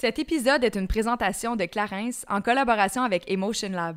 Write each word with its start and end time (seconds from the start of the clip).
Cet 0.00 0.20
épisode 0.20 0.62
est 0.62 0.76
une 0.76 0.86
présentation 0.86 1.56
de 1.56 1.64
Clarence 1.64 2.24
en 2.28 2.40
collaboration 2.40 3.02
avec 3.02 3.28
Emotion 3.28 3.70
Lab. 3.70 3.96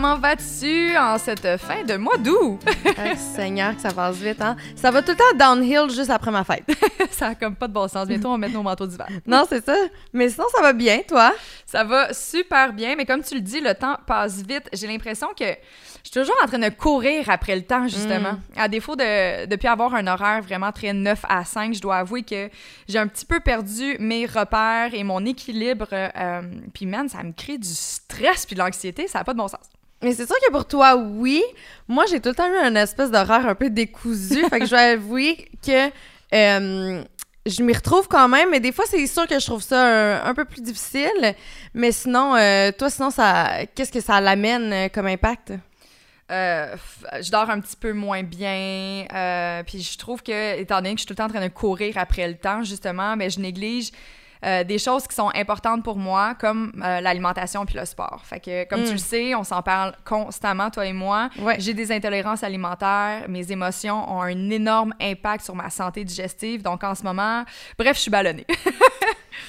Comment 0.00 0.16
vas-tu 0.16 0.96
en 0.96 1.18
cette 1.18 1.58
fin 1.58 1.84
de 1.84 1.96
mois 1.96 2.16
d'août? 2.16 2.58
Ah, 2.96 3.14
Seigneur, 3.16 3.74
que 3.74 3.80
ça 3.80 3.92
passe 3.92 4.16
vite, 4.16 4.40
hein? 4.42 4.56
Ça 4.74 4.90
va 4.90 5.02
tout 5.02 5.12
le 5.12 5.16
temps 5.16 5.54
downhill 5.54 5.90
juste 5.90 6.10
après 6.10 6.30
ma 6.30 6.44
fête. 6.44 6.64
ça 7.10 7.28
a 7.28 7.34
comme 7.34 7.54
pas 7.54 7.66
de 7.68 7.72
bon 7.72 7.88
sens. 7.88 8.06
Bientôt, 8.06 8.28
on 8.28 8.32
va 8.32 8.38
mettre 8.38 8.54
nos 8.54 8.62
manteaux 8.62 8.86
d'hiver. 8.86 9.06
non, 9.26 9.44
c'est 9.48 9.64
ça. 9.64 9.74
Mais 10.12 10.28
sinon, 10.28 10.44
ça 10.54 10.60
va 10.60 10.72
bien, 10.72 11.00
toi? 11.06 11.32
Ça 11.64 11.84
va 11.84 12.12
super 12.12 12.72
bien, 12.72 12.94
mais 12.96 13.06
comme 13.06 13.22
tu 13.22 13.34
le 13.34 13.40
dis, 13.40 13.60
le 13.60 13.74
temps 13.74 13.96
passe 14.06 14.42
vite. 14.42 14.68
J'ai 14.72 14.86
l'impression 14.86 15.28
que 15.38 15.44
je 15.44 16.10
suis 16.10 16.20
toujours 16.20 16.36
en 16.42 16.46
train 16.46 16.58
de 16.58 16.68
courir 16.68 17.28
après 17.28 17.56
le 17.56 17.62
temps, 17.62 17.88
justement. 17.88 18.38
À 18.56 18.68
défaut 18.68 18.96
de 18.96 19.46
depuis 19.46 19.68
avoir 19.68 19.94
un 19.94 20.06
horaire 20.06 20.42
vraiment 20.42 20.72
très 20.72 20.92
9 20.92 21.20
à 21.28 21.44
5, 21.44 21.74
je 21.74 21.80
dois 21.80 21.96
avouer 21.96 22.22
que 22.22 22.50
j'ai 22.88 22.98
un 22.98 23.06
petit 23.06 23.26
peu 23.26 23.40
perdu 23.40 23.96
mes 23.98 24.26
repères 24.26 24.92
et 24.92 25.04
mon 25.04 25.24
équilibre. 25.24 25.88
euh, 25.92 26.42
puis, 26.74 26.86
man, 26.86 27.08
ça 27.08 27.22
me 27.22 27.32
crée 27.32 27.58
du 27.58 27.68
stress 27.68 28.46
puis 28.46 28.54
de 28.54 28.60
l'anxiété. 28.60 29.08
Ça 29.08 29.18
n'a 29.18 29.24
pas 29.24 29.32
de 29.32 29.38
bon 29.38 29.48
sens. 29.48 29.60
Mais 30.02 30.14
c'est 30.14 30.26
sûr 30.26 30.36
que 30.46 30.50
pour 30.50 30.66
toi, 30.66 30.96
oui. 30.96 31.42
Moi, 31.86 32.04
j'ai 32.10 32.20
tout 32.20 32.30
le 32.30 32.34
temps 32.34 32.48
eu 32.48 32.66
une 32.66 32.76
espèce 32.76 33.10
d'horaire 33.10 33.46
un 33.46 33.54
peu 33.54 33.68
décousu. 33.68 34.44
fait 34.50 34.60
que 34.60 34.66
je 34.66 34.70
vais 34.70 34.92
avouer 34.92 35.48
que 35.64 35.88
euh, 36.32 37.02
je 37.46 37.62
m'y 37.62 37.72
retrouve 37.72 38.08
quand 38.08 38.28
même. 38.28 38.50
Mais 38.50 38.60
des 38.60 38.72
fois, 38.72 38.86
c'est 38.88 39.06
sûr 39.06 39.26
que 39.26 39.38
je 39.38 39.44
trouve 39.46 39.62
ça 39.62 40.22
un, 40.24 40.24
un 40.30 40.34
peu 40.34 40.44
plus 40.46 40.62
difficile. 40.62 41.34
Mais 41.74 41.92
sinon, 41.92 42.34
euh, 42.34 42.72
toi, 42.72 42.88
sinon, 42.88 43.10
ça, 43.10 43.66
qu'est-ce 43.74 43.92
que 43.92 44.00
ça 44.00 44.20
l'amène 44.20 44.72
euh, 44.72 44.88
comme 44.88 45.06
impact? 45.06 45.52
Euh, 46.30 46.76
je 47.20 47.30
dors 47.30 47.50
un 47.50 47.60
petit 47.60 47.76
peu 47.76 47.92
moins 47.92 48.22
bien. 48.22 49.04
euh, 49.12 49.62
puis 49.64 49.82
je 49.82 49.98
trouve 49.98 50.22
que, 50.22 50.58
étant 50.60 50.76
donné 50.76 50.94
que 50.94 51.00
je 51.00 51.00
suis 51.00 51.06
tout 51.06 51.12
le 51.12 51.16
temps 51.16 51.24
en 51.24 51.28
train 51.28 51.46
de 51.46 51.52
courir 51.52 51.98
après 51.98 52.28
le 52.28 52.36
temps, 52.36 52.62
justement, 52.62 53.16
mais 53.16 53.30
je 53.30 53.40
néglige 53.40 53.90
euh, 54.44 54.64
des 54.64 54.78
choses 54.78 55.06
qui 55.06 55.14
sont 55.14 55.30
importantes 55.34 55.82
pour 55.84 55.96
moi, 55.96 56.34
comme 56.34 56.72
euh, 56.82 57.00
l'alimentation 57.00 57.64
puis 57.66 57.76
le 57.78 57.84
sport. 57.84 58.22
Fait 58.24 58.40
que, 58.40 58.64
comme 58.68 58.82
tu 58.84 58.90
Mm. 58.90 58.92
le 58.92 58.98
sais, 58.98 59.34
on 59.34 59.44
s'en 59.44 59.62
parle 59.62 59.92
constamment, 60.04 60.70
toi 60.70 60.86
et 60.86 60.92
moi. 60.92 61.28
Ouais. 61.38 61.56
J'ai 61.58 61.74
des 61.74 61.92
intolérances 61.92 62.42
alimentaires. 62.42 63.24
Mes 63.28 63.52
émotions 63.52 64.10
ont 64.12 64.22
un 64.22 64.50
énorme 64.50 64.94
impact 65.00 65.44
sur 65.44 65.54
ma 65.54 65.70
santé 65.70 66.04
digestive. 66.04 66.62
Donc, 66.62 66.82
en 66.84 66.94
ce 66.94 67.02
moment, 67.02 67.44
bref, 67.78 67.96
je 67.96 68.02
suis 68.02 68.10
ballonnée. 68.10 68.46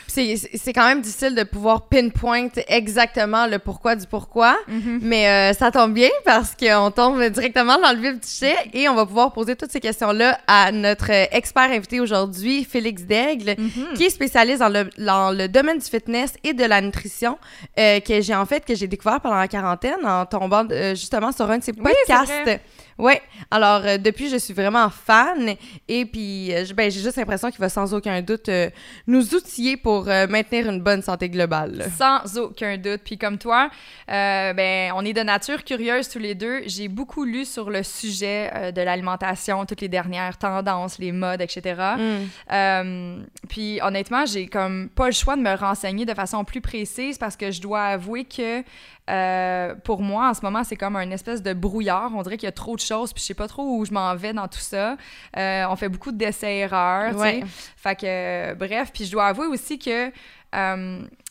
C'est 0.07 0.73
quand 0.73 0.85
même 0.85 1.01
difficile 1.01 1.35
de 1.35 1.43
pouvoir 1.43 1.87
pinpoint 1.87 2.49
exactement 2.67 3.47
le 3.47 3.59
pourquoi 3.59 3.95
du 3.95 4.05
pourquoi, 4.05 4.57
mais 4.67 5.27
euh, 5.27 5.53
ça 5.53 5.71
tombe 5.71 5.93
bien 5.93 6.09
parce 6.25 6.53
qu'on 6.55 6.91
tombe 6.91 7.23
directement 7.29 7.79
dans 7.79 7.91
le 7.93 7.99
vif 8.01 8.19
du 8.19 8.27
sujet 8.27 8.55
et 8.73 8.89
on 8.89 8.95
va 8.95 9.05
pouvoir 9.05 9.31
poser 9.31 9.55
toutes 9.55 9.71
ces 9.71 9.79
questions-là 9.79 10.37
à 10.47 10.71
notre 10.73 11.09
expert 11.11 11.71
invité 11.71 12.01
aujourd'hui, 12.01 12.65
Félix 12.65 13.03
Daigle, 13.03 13.55
qui 13.95 14.03
est 14.03 14.09
spécialiste 14.09 14.59
dans 14.59 14.69
le, 14.69 14.80
dans 14.97 15.31
le 15.31 15.47
domaine 15.47 15.77
du 15.77 15.85
fitness 15.85 16.33
et 16.43 16.53
de 16.53 16.63
la 16.65 16.81
nutrition, 16.81 17.37
euh, 17.79 17.99
que 17.99 18.21
j'ai 18.21 18.35
en 18.35 18.45
fait, 18.45 18.65
que 18.65 18.75
j'ai 18.75 18.87
découvert 18.87 19.21
pendant 19.21 19.37
la 19.37 19.47
quarantaine 19.47 20.05
en 20.05 20.25
tombant 20.25 20.65
euh, 20.71 20.95
justement 20.95 21.31
sur 21.31 21.49
un 21.49 21.57
de 21.57 21.63
c'est 21.63 21.73
podcasts. 21.73 22.61
Ouais, 23.01 23.19
alors 23.49 23.81
euh, 23.83 23.97
depuis 23.97 24.29
je 24.29 24.37
suis 24.37 24.53
vraiment 24.53 24.87
fan 24.91 25.55
et 25.87 26.05
puis 26.05 26.53
euh, 26.53 26.65
ben, 26.75 26.91
j'ai 26.91 27.01
juste 27.01 27.17
l'impression 27.17 27.49
qu'il 27.49 27.59
va 27.59 27.67
sans 27.67 27.95
aucun 27.95 28.21
doute 28.21 28.47
euh, 28.47 28.69
nous 29.07 29.33
outiller 29.33 29.75
pour 29.75 30.05
maintenir 30.05 30.69
une 30.69 30.81
bonne 30.81 31.01
santé 31.01 31.27
globale. 31.27 31.89
Sans 31.97 32.37
aucun 32.37 32.77
doute. 32.77 33.01
Puis 33.03 33.17
comme 33.17 33.39
toi, 33.39 33.71
ben, 34.07 34.91
on 34.95 35.03
est 35.03 35.13
de 35.13 35.21
nature 35.21 35.63
curieuse 35.63 36.09
tous 36.09 36.19
les 36.19 36.35
deux. 36.35 36.61
J'ai 36.67 36.89
beaucoup 36.89 37.23
lu 37.23 37.43
sur 37.43 37.71
le 37.71 37.81
sujet 37.81 38.71
de 38.71 38.81
l'alimentation, 38.81 39.65
toutes 39.65 39.81
les 39.81 39.87
dernières 39.87 40.37
tendances, 40.37 40.99
les 40.99 41.11
modes, 41.11 41.41
etc. 41.41 41.95
Mm. 41.97 43.23
Puis 43.49 43.79
honnêtement, 43.81 44.27
j'ai 44.27 44.45
comme 44.45 44.89
pas 44.89 45.07
le 45.07 45.13
choix 45.13 45.35
de 45.35 45.41
me 45.41 45.55
renseigner 45.55 46.05
de 46.05 46.13
façon 46.13 46.43
plus 46.43 46.61
précise 46.61 47.17
parce 47.17 47.35
que 47.35 47.49
je 47.49 47.61
dois 47.61 47.83
avouer 47.83 48.25
que 48.25 48.63
euh, 49.11 49.75
pour 49.83 50.01
moi, 50.01 50.29
en 50.29 50.33
ce 50.33 50.41
moment, 50.41 50.63
c'est 50.63 50.75
comme 50.75 50.95
un 50.95 51.11
espèce 51.11 51.43
de 51.43 51.53
brouillard. 51.53 52.11
On 52.15 52.21
dirait 52.21 52.37
qu'il 52.37 52.47
y 52.47 52.49
a 52.49 52.53
trop 52.53 52.75
de 52.75 52.81
choses, 52.81 53.11
puis 53.13 53.21
je 53.21 53.27
sais 53.27 53.33
pas 53.33 53.47
trop 53.47 53.63
où 53.63 53.85
je 53.85 53.91
m'en 53.91 54.15
vais 54.15 54.33
dans 54.33 54.47
tout 54.47 54.59
ça. 54.59 54.95
Euh, 55.37 55.65
on 55.69 55.75
fait 55.75 55.89
beaucoup 55.89 56.11
d'essais-erreurs, 56.11 57.11
tu 57.11 57.17
sais. 57.17 57.21
Ouais. 57.21 57.43
Fait 57.75 57.95
que, 57.95 58.05
euh, 58.05 58.55
bref, 58.55 58.91
puis 58.93 59.05
je 59.05 59.11
dois 59.11 59.27
avouer 59.27 59.47
aussi 59.47 59.77
que 59.77 60.11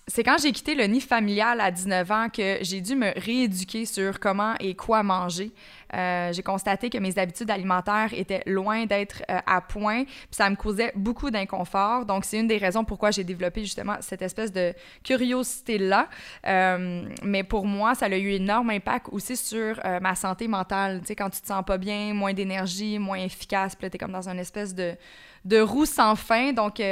c'est 0.07 0.25
quand 0.25 0.39
j'ai 0.43 0.51
quitté 0.51 0.75
le 0.75 0.85
nid 0.85 1.01
familial 1.01 1.61
à 1.61 1.71
19 1.71 2.11
ans 2.11 2.29
que 2.29 2.59
j'ai 2.63 2.81
dû 2.81 2.97
me 2.97 3.13
rééduquer 3.17 3.87
sur 3.87 4.19
comment 4.19 4.55
et 4.59 4.75
quoi 4.75 5.03
manger. 5.05 5.53
Euh, 5.95 6.33
j'ai 6.33 6.43
constaté 6.43 6.91
que 6.91 6.99
mes 6.99 7.19
habitudes 7.19 7.51
alimentaires 7.51 8.11
étaient 8.13 8.43
loin 8.47 8.87
d'être 8.87 9.23
euh, 9.31 9.39
à 9.47 9.61
point, 9.61 10.05
puis 10.05 10.27
ça 10.31 10.49
me 10.49 10.57
causait 10.57 10.93
beaucoup 10.95 11.31
d'inconfort. 11.31 12.07
Donc, 12.07 12.25
c'est 12.25 12.39
une 12.39 12.47
des 12.47 12.59
raisons 12.59 12.85
pourquoi 12.85 13.11
j'ai 13.11 13.25
développé 13.25 13.63
justement 13.63 13.97
cette 14.01 14.23
espèce 14.23 14.53
de 14.53 14.73
curiosité-là. 15.05 16.09
Euh, 16.47 17.05
mais 17.23 17.43
pour 17.43 17.67
moi, 17.67 17.95
ça 17.95 18.07
a 18.07 18.17
eu 18.17 18.31
énorme 18.31 18.71
impact 18.71 19.07
aussi 19.13 19.37
sur 19.37 19.81
ma 20.01 20.15
santé 20.15 20.49
mentale. 20.49 21.01
Tu 21.01 21.09
sais, 21.09 21.17
quand 21.17 21.31
tu 21.31 21.41
te 21.41 21.47
sens 21.47 21.65
pas 21.65 21.79
bien, 21.79 22.15
moins 22.15 22.33
d'énergie, 22.33 22.99
moins 22.99 23.19
efficace, 23.19 23.75
puis 23.75 23.87
là, 23.87 23.91
t'es 23.91 23.99
comme 23.99 24.13
dans 24.13 24.29
une 24.29 24.39
espèce 24.39 24.75
de, 24.75 24.95
de 25.45 25.61
roue 25.61 25.87
sans 25.87 26.15
fin. 26.17 26.53
Donc, 26.53 26.83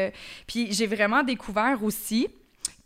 puis 0.46 0.72
j'ai 0.72 0.86
vraiment 0.86 1.22
découvert 1.22 1.82
aussi 1.82 2.28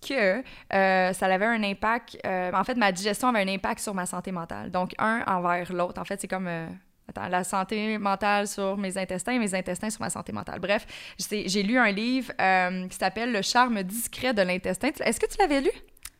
que 0.06 0.42
euh, 0.74 1.12
ça 1.12 1.26
avait 1.26 1.46
un 1.46 1.62
impact. 1.62 2.18
euh, 2.26 2.50
en 2.52 2.64
fait, 2.64 2.74
ma 2.74 2.92
digestion 2.92 3.28
avait 3.28 3.42
un 3.42 3.54
impact 3.54 3.80
sur 3.80 3.94
ma 3.94 4.06
santé 4.06 4.32
mentale. 4.32 4.70
Donc, 4.70 4.92
un 4.98 5.22
envers 5.26 5.72
l'autre. 5.72 6.00
En 6.00 6.04
fait, 6.04 6.20
c'est 6.20 6.28
comme. 6.28 6.48
euh, 6.48 6.66
attends, 7.08 7.28
la 7.28 7.44
santé 7.44 7.98
mentale 7.98 8.46
sur 8.46 8.76
mes 8.76 8.96
intestins 8.98 9.32
et 9.32 9.38
mes 9.38 9.54
intestins 9.54 9.90
sur 9.90 10.00
ma 10.00 10.10
santé 10.10 10.32
mentale. 10.32 10.60
Bref, 10.60 10.86
j'ai 11.30 11.62
lu 11.62 11.78
un 11.78 11.90
livre 11.90 12.32
qui 12.88 12.96
s'appelle 12.96 13.32
Le 13.32 13.42
charme 13.42 13.82
discret 13.82 14.34
de 14.34 14.42
l'intestin. 14.42 14.90
Est-ce 15.04 15.20
que 15.20 15.26
tu 15.26 15.38
l'avais 15.38 15.60
lu? 15.60 15.70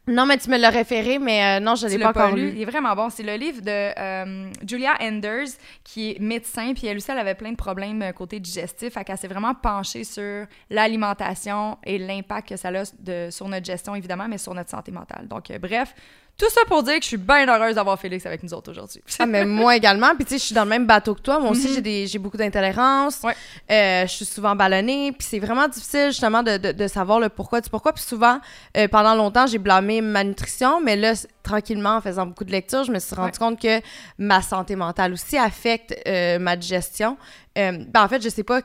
Non, 0.09 0.27
mais 0.27 0.37
tu 0.37 0.51
me 0.51 0.59
l'as 0.59 0.71
référé, 0.71 1.21
mais 1.21 1.59
euh, 1.59 1.61
non, 1.61 1.77
je 1.77 1.87
Tu 1.87 1.97
l'ai 1.97 2.03
pas 2.03 2.11
encore 2.11 2.35
lu. 2.35 2.53
Il 2.57 2.63
est 2.63 2.65
vraiment 2.65 2.95
bon. 2.97 3.09
C'est 3.09 3.23
le 3.23 3.37
livre 3.37 3.63
de 3.63 3.71
euh, 3.71 4.51
Julia 4.67 4.95
Enders, 5.01 5.47
qui 5.85 6.11
est 6.11 6.19
médecin, 6.19 6.75
puis 6.75 6.89
elle 6.89 6.97
aussi, 6.97 7.09
elle 7.13 7.19
avait 7.19 7.37
plein 7.37 7.53
de 7.53 7.57
problèmes 7.57 8.03
euh, 8.03 8.11
côté 8.11 8.41
digestif. 8.41 8.95
Fait 8.95 9.05
qu'elle 9.05 9.17
s'est 9.17 9.29
vraiment 9.29 9.55
penchée 9.55 10.03
sur 10.03 10.47
l'alimentation 10.71 11.79
et 11.85 11.99
l'impact 11.99 12.49
que 12.49 12.57
ça 12.57 12.69
a 12.71 12.83
de, 12.99 13.29
sur 13.31 13.47
notre 13.47 13.65
gestion, 13.65 13.95
évidemment, 13.95 14.27
mais 14.29 14.39
sur 14.39 14.55
notre 14.55 14.71
santé 14.71 14.91
mentale. 14.91 15.29
Donc, 15.29 15.53
euh, 15.53 15.59
bref, 15.61 15.95
tout 16.39 16.51
ça 16.51 16.63
pour 16.67 16.83
dire 16.83 16.97
que 16.97 17.03
je 17.03 17.09
suis 17.09 17.17
bien 17.17 17.47
heureuse 17.47 17.77
d'avoir 17.77 17.99
Félix 18.01 18.27
avec 18.27 18.43
nous 18.43 18.53
autres 18.53 18.71
aujourd'hui. 18.73 19.01
Ah, 19.21 19.27
mais 19.27 19.45
moi 19.45 19.77
également. 19.77 20.15
Puis, 20.17 20.25
tu 20.25 20.31
sais, 20.31 20.39
je 20.39 20.45
suis 20.47 20.55
dans 20.55 20.65
le 20.65 20.71
même 20.71 20.87
bateau 20.87 21.15
que 21.15 21.21
toi. 21.21 21.39
Moi 21.39 21.51
aussi, 21.51 21.73
j'ai 21.73 21.81
des- 21.81 22.07
j'ai 22.09 22.19
beaucoup 22.19 22.37
d'intolérance. 22.37 23.21
Ouais. 23.23 23.35
Euh, 23.71 24.07
je 24.07 24.13
suis 24.13 24.25
souvent 24.25 24.57
ballonnée. 24.57 25.13
Puis, 25.13 25.29
c'est 25.31 25.39
vraiment 25.39 25.69
difficile, 25.69 26.07
justement, 26.09 26.43
de, 26.43 26.57
de, 26.57 26.73
de 26.73 26.87
savoir 26.89 27.21
le 27.21 27.29
pourquoi 27.29 27.61
du 27.61 27.71
pourquoi. 27.71 27.93
Puis, 27.93 28.03
souvent, 28.03 28.41
euh, 28.77 28.89
pendant 28.89 29.15
longtemps, 29.15 29.47
j'ai 29.47 29.59
blâmé 29.59 30.01
ma 30.01 30.25
nutrition. 30.25 30.81
Mais 30.81 30.97
là, 30.97 31.13
tranquillement, 31.45 31.97
en 31.97 32.01
faisant 32.01 32.27
beaucoup 32.27 32.45
de 32.45 32.51
lectures, 32.53 32.83
je 32.85 32.91
me 32.93 32.99
suis 32.99 33.15
rendu 33.15 33.33
Ouais. 33.33 33.39
compte 33.39 33.61
que 33.61 33.81
ma 34.19 34.43
santé 34.43 34.75
mentale 34.75 35.13
aussi 35.13 35.39
affecte 35.39 35.95
euh, 36.09 36.39
ma 36.41 36.57
digestion. 36.57 37.17
Ben, 37.55 37.87
en 37.95 38.09
fait, 38.09 38.21
je 38.23 38.29
sais 38.31 38.43
pas 38.43 38.63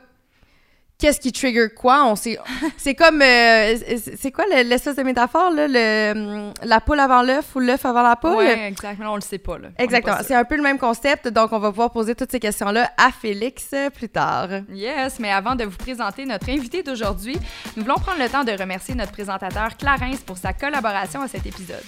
qu'est-ce 0.98 1.20
qui 1.20 1.30
trigger 1.32 1.68
quoi? 1.74 2.04
On 2.06 2.16
sait, 2.16 2.38
c'est 2.76 2.94
comme, 2.94 3.22
euh, 3.22 3.76
c'est 4.20 4.32
quoi 4.32 4.44
le- 4.50 4.68
l'espèce 4.68 4.96
de 4.96 5.02
métaphore, 5.02 5.50
là, 5.52 5.66
le, 5.68 6.52
la 6.64 6.80
poule 6.80 7.00
avant 7.00 7.22
l'œuf 7.22 7.54
ou 7.54 7.60
l'œuf 7.60 7.84
avant 7.86 8.02
la 8.02 8.16
poule? 8.16 8.34
Ouais, 8.36 8.66
exactement. 8.68 9.12
On 9.12 9.16
le 9.16 9.20
sait 9.20 9.38
pas, 9.38 9.58
là. 9.58 9.68
Exactement. 9.78 10.16
C'est 10.26 10.34
un 10.34 10.44
peu 10.44 10.56
le 10.56 10.62
même 10.62 10.78
concept, 10.78 11.28
donc 11.28 11.52
on 11.52 11.58
va 11.58 11.70
pouvoir 11.70 11.90
poser 11.92 12.14
toutes 12.14 12.30
ces 12.32 12.40
questions-là 12.40 12.90
à 12.96 13.10
Félix 13.12 13.68
euh, 13.74 13.90
plus 13.90 14.08
tard. 14.08 14.48
Yes, 14.72 15.18
mais 15.20 15.30
avant 15.30 15.54
de 15.54 15.64
vous 15.64 15.76
présenter 15.76 16.24
notre 16.24 16.48
invité 16.50 16.82
d'aujourd'hui, 16.82 17.36
nous 17.76 17.82
voulons 17.84 17.96
prendre 17.96 18.18
le 18.20 18.28
temps 18.28 18.44
de 18.44 18.52
remercier 18.52 18.94
notre 18.94 19.12
présentateur 19.12 19.76
Clarence 19.76 20.18
pour 20.26 20.36
sa 20.36 20.52
collaboration 20.52 21.22
à 21.22 21.28
cet 21.28 21.46
épisode. 21.46 21.82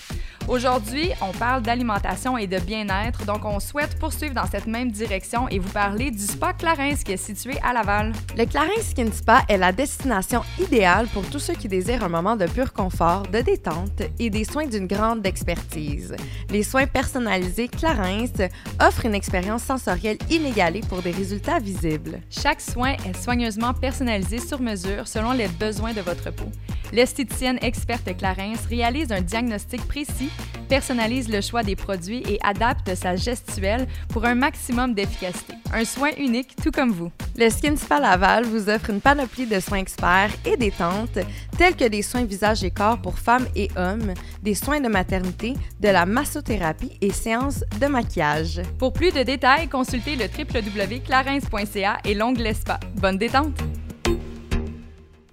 Aujourd'hui, 0.51 1.13
on 1.21 1.31
parle 1.31 1.63
d'alimentation 1.63 2.37
et 2.37 2.49
de 2.49 2.59
bien-être, 2.59 3.25
donc 3.25 3.45
on 3.45 3.61
souhaite 3.61 3.97
poursuivre 4.01 4.35
dans 4.35 4.49
cette 4.49 4.67
même 4.67 4.91
direction 4.91 5.49
et 5.49 5.61
vous 5.61 5.71
parler 5.71 6.11
du 6.11 6.19
spa 6.19 6.53
Clarence 6.53 7.05
qui 7.05 7.13
est 7.13 7.17
situé 7.17 7.55
à 7.63 7.73
Laval. 7.73 8.13
Le 8.37 8.47
Clarence 8.47 8.91
Skin 8.91 9.13
Spa 9.13 9.43
est 9.49 9.59
la 9.59 9.71
destination 9.71 10.43
idéale 10.59 11.07
pour 11.15 11.25
tous 11.31 11.39
ceux 11.39 11.55
qui 11.55 11.69
désirent 11.69 12.03
un 12.03 12.09
moment 12.09 12.35
de 12.35 12.47
pur 12.47 12.73
confort, 12.73 13.23
de 13.29 13.43
détente 13.43 14.03
et 14.19 14.29
des 14.29 14.43
soins 14.43 14.67
d'une 14.67 14.89
grande 14.89 15.25
expertise. 15.25 16.17
Les 16.49 16.65
soins 16.65 16.89
personnalisés 16.89 17.69
Clarence 17.69 18.43
offrent 18.81 19.07
une 19.07 19.15
expérience 19.15 19.63
sensorielle 19.63 20.19
inégalée 20.31 20.83
pour 20.89 21.01
des 21.01 21.13
résultats 21.13 21.61
visibles. 21.61 22.23
Chaque 22.29 22.61
soin 22.61 22.95
est 23.07 23.23
soigneusement 23.23 23.73
personnalisé 23.73 24.41
sur 24.41 24.61
mesure 24.61 25.07
selon 25.07 25.31
les 25.31 25.47
besoins 25.47 25.93
de 25.93 26.01
votre 26.01 26.33
peau. 26.33 26.51
L'esthéticienne 26.93 27.59
experte 27.63 28.17
Clarence 28.17 28.67
réalise 28.69 29.13
un 29.13 29.21
diagnostic 29.21 29.87
précis, 29.87 30.29
personnalise 30.69 31.29
le 31.29 31.41
choix 31.41 31.63
des 31.63 31.77
produits 31.77 32.23
et 32.29 32.39
adapte 32.43 32.95
sa 32.95 33.17
gestuelle 33.17 33.87
pour 34.09 34.25
un 34.25 34.35
maximum 34.35 34.95
d'efficacité. 34.95 35.55
Un 35.73 35.85
soin 35.85 36.11
unique, 36.19 36.57
tout 36.63 36.71
comme 36.71 36.91
vous. 36.91 37.11
Le 37.37 37.49
Skin 37.49 37.77
Spa 37.77 38.01
Laval 38.01 38.45
vous 38.45 38.69
offre 38.69 38.91
une 38.91 39.01
panoplie 39.01 39.47
de 39.47 39.61
soins 39.61 39.79
experts 39.79 40.33
et 40.45 40.57
détentes, 40.57 41.19
tels 41.57 41.77
que 41.77 41.89
des 41.89 42.03
soins 42.03 42.25
visage 42.25 42.65
et 42.65 42.71
corps 42.71 43.01
pour 43.01 43.19
femmes 43.19 43.47
et 43.55 43.69
hommes, 43.77 44.15
des 44.43 44.55
soins 44.55 44.81
de 44.81 44.89
maternité, 44.89 45.55
de 45.81 45.89
la 45.89 46.07
massothérapie 46.07 46.97
et 47.01 47.11
séances 47.11 47.65
de 47.81 47.87
maquillage. 47.87 48.61
Pour 48.79 48.93
plus 48.93 49.13
de 49.13 49.23
détails, 49.23 49.69
consultez 49.69 50.17
le 50.17 50.25
www.clarence.ca 50.25 51.99
et 52.05 52.15
l'onglet 52.15 52.55
Spa. 52.55 52.81
Bonne 52.97 53.19
détente! 53.19 53.70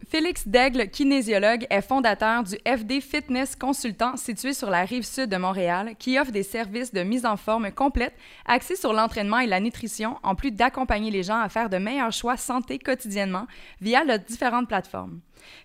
Félix 0.09 0.47
Daigle, 0.47 0.87
kinésiologue, 0.87 1.67
est 1.69 1.81
fondateur 1.81 2.41
du 2.43 2.55
FD 2.65 3.01
Fitness 3.01 3.57
Consultant 3.57 4.15
situé 4.15 4.53
sur 4.53 4.69
la 4.69 4.85
rive 4.85 5.03
sud 5.03 5.29
de 5.29 5.35
Montréal, 5.35 5.95
qui 5.99 6.17
offre 6.17 6.31
des 6.31 6.43
services 6.43 6.93
de 6.93 7.03
mise 7.03 7.25
en 7.25 7.35
forme 7.35 7.71
complète 7.73 8.13
axés 8.45 8.77
sur 8.77 8.93
l'entraînement 8.93 9.39
et 9.39 9.47
la 9.47 9.59
nutrition, 9.59 10.17
en 10.23 10.33
plus 10.33 10.51
d'accompagner 10.51 11.11
les 11.11 11.23
gens 11.23 11.41
à 11.41 11.49
faire 11.49 11.69
de 11.69 11.77
meilleurs 11.77 12.13
choix 12.13 12.37
santé 12.37 12.79
quotidiennement 12.79 13.47
via 13.81 14.05
leurs 14.05 14.19
différentes 14.19 14.69
plateformes. 14.69 15.19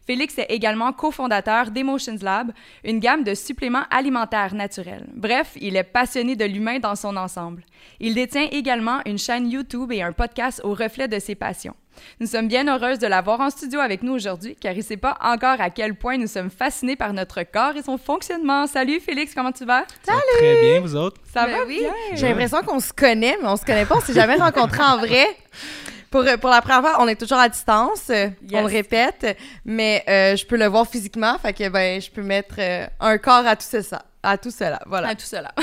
Félix 0.05 0.37
est 0.39 0.51
également 0.51 0.93
cofondateur 0.93 1.71
d'Emotions 1.71 2.19
Lab, 2.21 2.53
une 2.83 2.99
gamme 2.99 3.23
de 3.23 3.35
suppléments 3.35 3.87
alimentaires 3.91 4.57
naturels. 4.57 5.07
Bref, 5.15 5.53
il 5.61 5.77
est 5.77 5.85
passionné 5.85 6.35
de 6.35 6.45
l'humain 6.45 6.81
dans 6.81 6.97
son 6.97 7.17
ensemble. 7.17 7.63
Il 8.01 8.15
détient 8.15 8.49
également 8.51 9.03
une 9.07 9.19
chaîne 9.19 9.49
YouTube 9.49 9.93
et 9.93 10.03
un 10.03 10.13
podcast 10.13 10.61
au 10.65 10.75
reflet 10.75 11.07
de 11.07 11.21
ses 11.21 11.37
passions. 11.37 11.77
Nous 12.21 12.27
sommes 12.27 12.49
bien 12.49 12.69
heureuses 12.69 12.99
de 12.99 13.07
l'avoir 13.07 13.41
en 13.41 13.51
studio 13.51 13.81
avec 13.81 14.03
nous 14.03 14.13
aujourd'hui, 14.13 14.57
car 14.61 14.73
il 14.73 14.79
ne 14.79 14.83
sait 14.83 14.97
pas 14.97 15.17
encore 15.21 15.61
à 15.61 15.71
quel 15.71 15.95
point 15.95 16.19
nous 16.19 16.27
sommes 16.27 16.51
fascinés 16.51 16.97
par 16.97 17.13
notre 17.13 17.43
corps 17.43 17.77
et 17.77 17.83
son 17.83 17.99
fonctionnement. 17.99 18.67
Salut 18.67 19.01
Félix, 19.01 19.35
comment 19.35 19.53
tu 19.53 19.65
vas? 19.65 19.85
Salut! 20.05 20.21
très 20.39 20.61
bien, 20.61 20.81
vous 20.81 20.97
autres? 20.97 21.21
Ça 21.33 21.47
va 21.47 21.65
oui. 21.67 21.83
J'ai 22.15 22.29
l'impression 22.29 22.63
qu'on 22.63 22.81
se 22.81 22.93
connaît, 22.93 23.37
mais 23.41 23.49
on 23.49 23.57
se 23.57 23.65
connaît 23.65 23.87
pas, 23.87 23.97
on 23.97 24.01
s'est 24.01 24.15
jamais 24.15 24.37
rencontrés 24.41 24.83
en 24.83 24.99
vrai. 24.99 25.27
Pour, 26.11 26.25
pour 26.41 26.51
la 26.51 26.61
première 26.61 26.83
fois, 26.83 26.97
on 27.01 27.09
est 27.09 27.19
toujours 27.19 27.39
à 27.39 27.49
distance, 27.49 28.11
on 28.11 28.61
le 28.61 28.67
répète, 28.67 29.39
mais 29.65 30.05
euh, 30.09 30.37
je 30.37 30.45
peux 30.45 30.59
le 30.59 30.67
voir 30.67 30.87
physiquement, 30.87 31.39
fait 31.39 31.55
que 31.55 31.69
ben, 31.71 32.01
je 32.03 32.11
peux 32.11 32.23
mettre 32.23 32.57
euh, 32.59 32.87
un 33.01 33.17
corps 33.17 33.47
à 33.47 33.57
tout 33.57 33.65
ça, 33.65 34.05
à 34.23 34.37
tout 34.37 34.51
cela, 34.51 34.81
voilà. 34.87 35.09
À 35.09 35.15
tout 35.15 35.25
cela. 35.25 35.55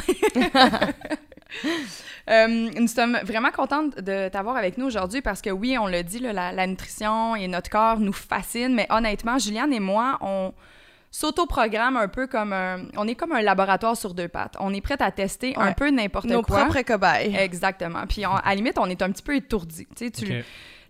Euh, 2.29 2.47
nous 2.47 2.87
sommes 2.87 3.17
vraiment 3.23 3.49
contentes 3.51 3.99
de 3.99 4.29
t'avoir 4.29 4.55
avec 4.55 4.77
nous 4.77 4.85
aujourd'hui 4.85 5.21
parce 5.21 5.41
que 5.41 5.49
oui, 5.49 5.77
on 5.79 5.87
l'a 5.87 6.03
dit, 6.03 6.19
la, 6.19 6.67
nutrition 6.67 7.35
et 7.35 7.47
notre 7.47 7.69
corps 7.69 7.99
nous 7.99 8.13
fascinent, 8.13 8.73
mais 8.75 8.85
honnêtement, 8.89 9.39
Juliane 9.39 9.73
et 9.73 9.79
moi, 9.79 10.17
on 10.21 10.53
s'auto-programme 11.11 11.97
un 11.97 12.07
peu 12.07 12.27
comme 12.27 12.53
un... 12.53 12.83
On 12.95 13.07
est 13.07 13.15
comme 13.15 13.31
un 13.31 13.41
laboratoire 13.41 13.97
sur 13.97 14.13
deux 14.13 14.27
pattes. 14.27 14.55
On 14.59 14.73
est 14.73 14.81
prête 14.81 15.01
à 15.01 15.09
tester 15.11 15.55
un 15.57 15.73
peu 15.73 15.89
n'importe 15.89 16.27
quoi. 16.27 16.35
Nos 16.35 16.43
propres 16.43 16.81
cobayes. 16.81 17.35
Exactement. 17.35 18.05
Puis 18.07 18.23
à 18.23 18.41
la 18.45 18.55
limite, 18.55 18.77
on 18.77 18.85
est 18.85 19.01
un 19.01 19.11
petit 19.11 19.23
peu 19.23 19.35
étourdi. 19.35 19.87
Tu 19.95 20.05
sais, 20.05 20.11
tu 20.11 20.43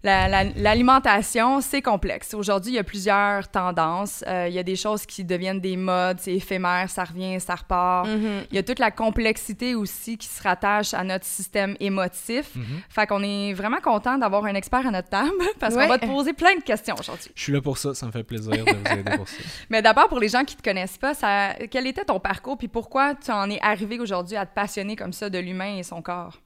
l'alimentation, 0.03 1.61
c'est 1.61 1.81
complexe. 1.81 2.33
Aujourd'hui, 2.33 2.73
il 2.73 2.75
y 2.75 2.79
a 2.79 2.83
plusieurs 2.83 3.47
tendances. 3.49 4.23
Euh, 4.27 4.47
il 4.47 4.53
y 4.53 4.59
a 4.59 4.63
des 4.63 4.75
choses 4.75 5.05
qui 5.05 5.23
deviennent 5.23 5.59
des 5.59 5.77
modes, 5.77 6.17
c'est 6.19 6.33
éphémère, 6.33 6.89
ça 6.89 7.03
revient, 7.03 7.39
ça 7.39 7.55
repart. 7.55 8.07
Mm-hmm. 8.07 8.45
Il 8.51 8.55
y 8.55 8.57
a 8.57 8.63
toute 8.63 8.79
la 8.79 8.91
complexité 8.91 9.75
aussi 9.75 10.17
qui 10.17 10.27
se 10.27 10.41
rattache 10.41 10.93
à 10.93 11.03
notre 11.03 11.25
système 11.25 11.75
émotif. 11.79 12.55
Mm-hmm. 12.55 12.61
Fait 12.89 13.07
qu'on 13.07 13.23
est 13.23 13.53
vraiment 13.53 13.81
content 13.81 14.17
d'avoir 14.17 14.45
un 14.45 14.55
expert 14.55 14.85
à 14.85 14.91
notre 14.91 15.09
table 15.09 15.31
parce 15.59 15.75
qu'on 15.75 15.87
va 15.87 15.97
te 15.97 16.05
poser 16.05 16.33
plein 16.33 16.55
de 16.55 16.63
questions 16.63 16.95
aujourd'hui. 16.97 17.31
Je 17.35 17.43
suis 17.43 17.53
là 17.53 17.61
pour 17.61 17.77
ça, 17.77 17.93
ça 17.93 18.05
me 18.05 18.11
fait 18.11 18.23
plaisir 18.23 18.51
de 18.51 18.71
vous 18.71 18.99
aider 18.99 19.17
pour 19.17 19.27
ça. 19.27 19.37
Mais 19.69 19.81
d'abord, 19.81 20.07
pour 20.07 20.19
les 20.19 20.29
gens 20.29 20.43
qui 20.43 20.55
te 20.55 20.63
connaissent 20.63 20.97
pas, 20.97 21.13
ça, 21.13 21.53
quel 21.69 21.87
était 21.87 22.05
ton 22.05 22.19
parcours 22.19 22.57
puis 22.57 22.67
pourquoi 22.67 23.15
tu 23.15 23.31
en 23.31 23.49
es 23.49 23.59
arrivé 23.61 23.99
aujourd'hui 23.99 24.37
à 24.37 24.45
te 24.45 24.53
passionner 24.53 24.95
comme 24.95 25.13
ça 25.13 25.29
de 25.29 25.39
l'humain 25.39 25.75
et 25.77 25.83
son 25.83 26.01
corps? 26.01 26.39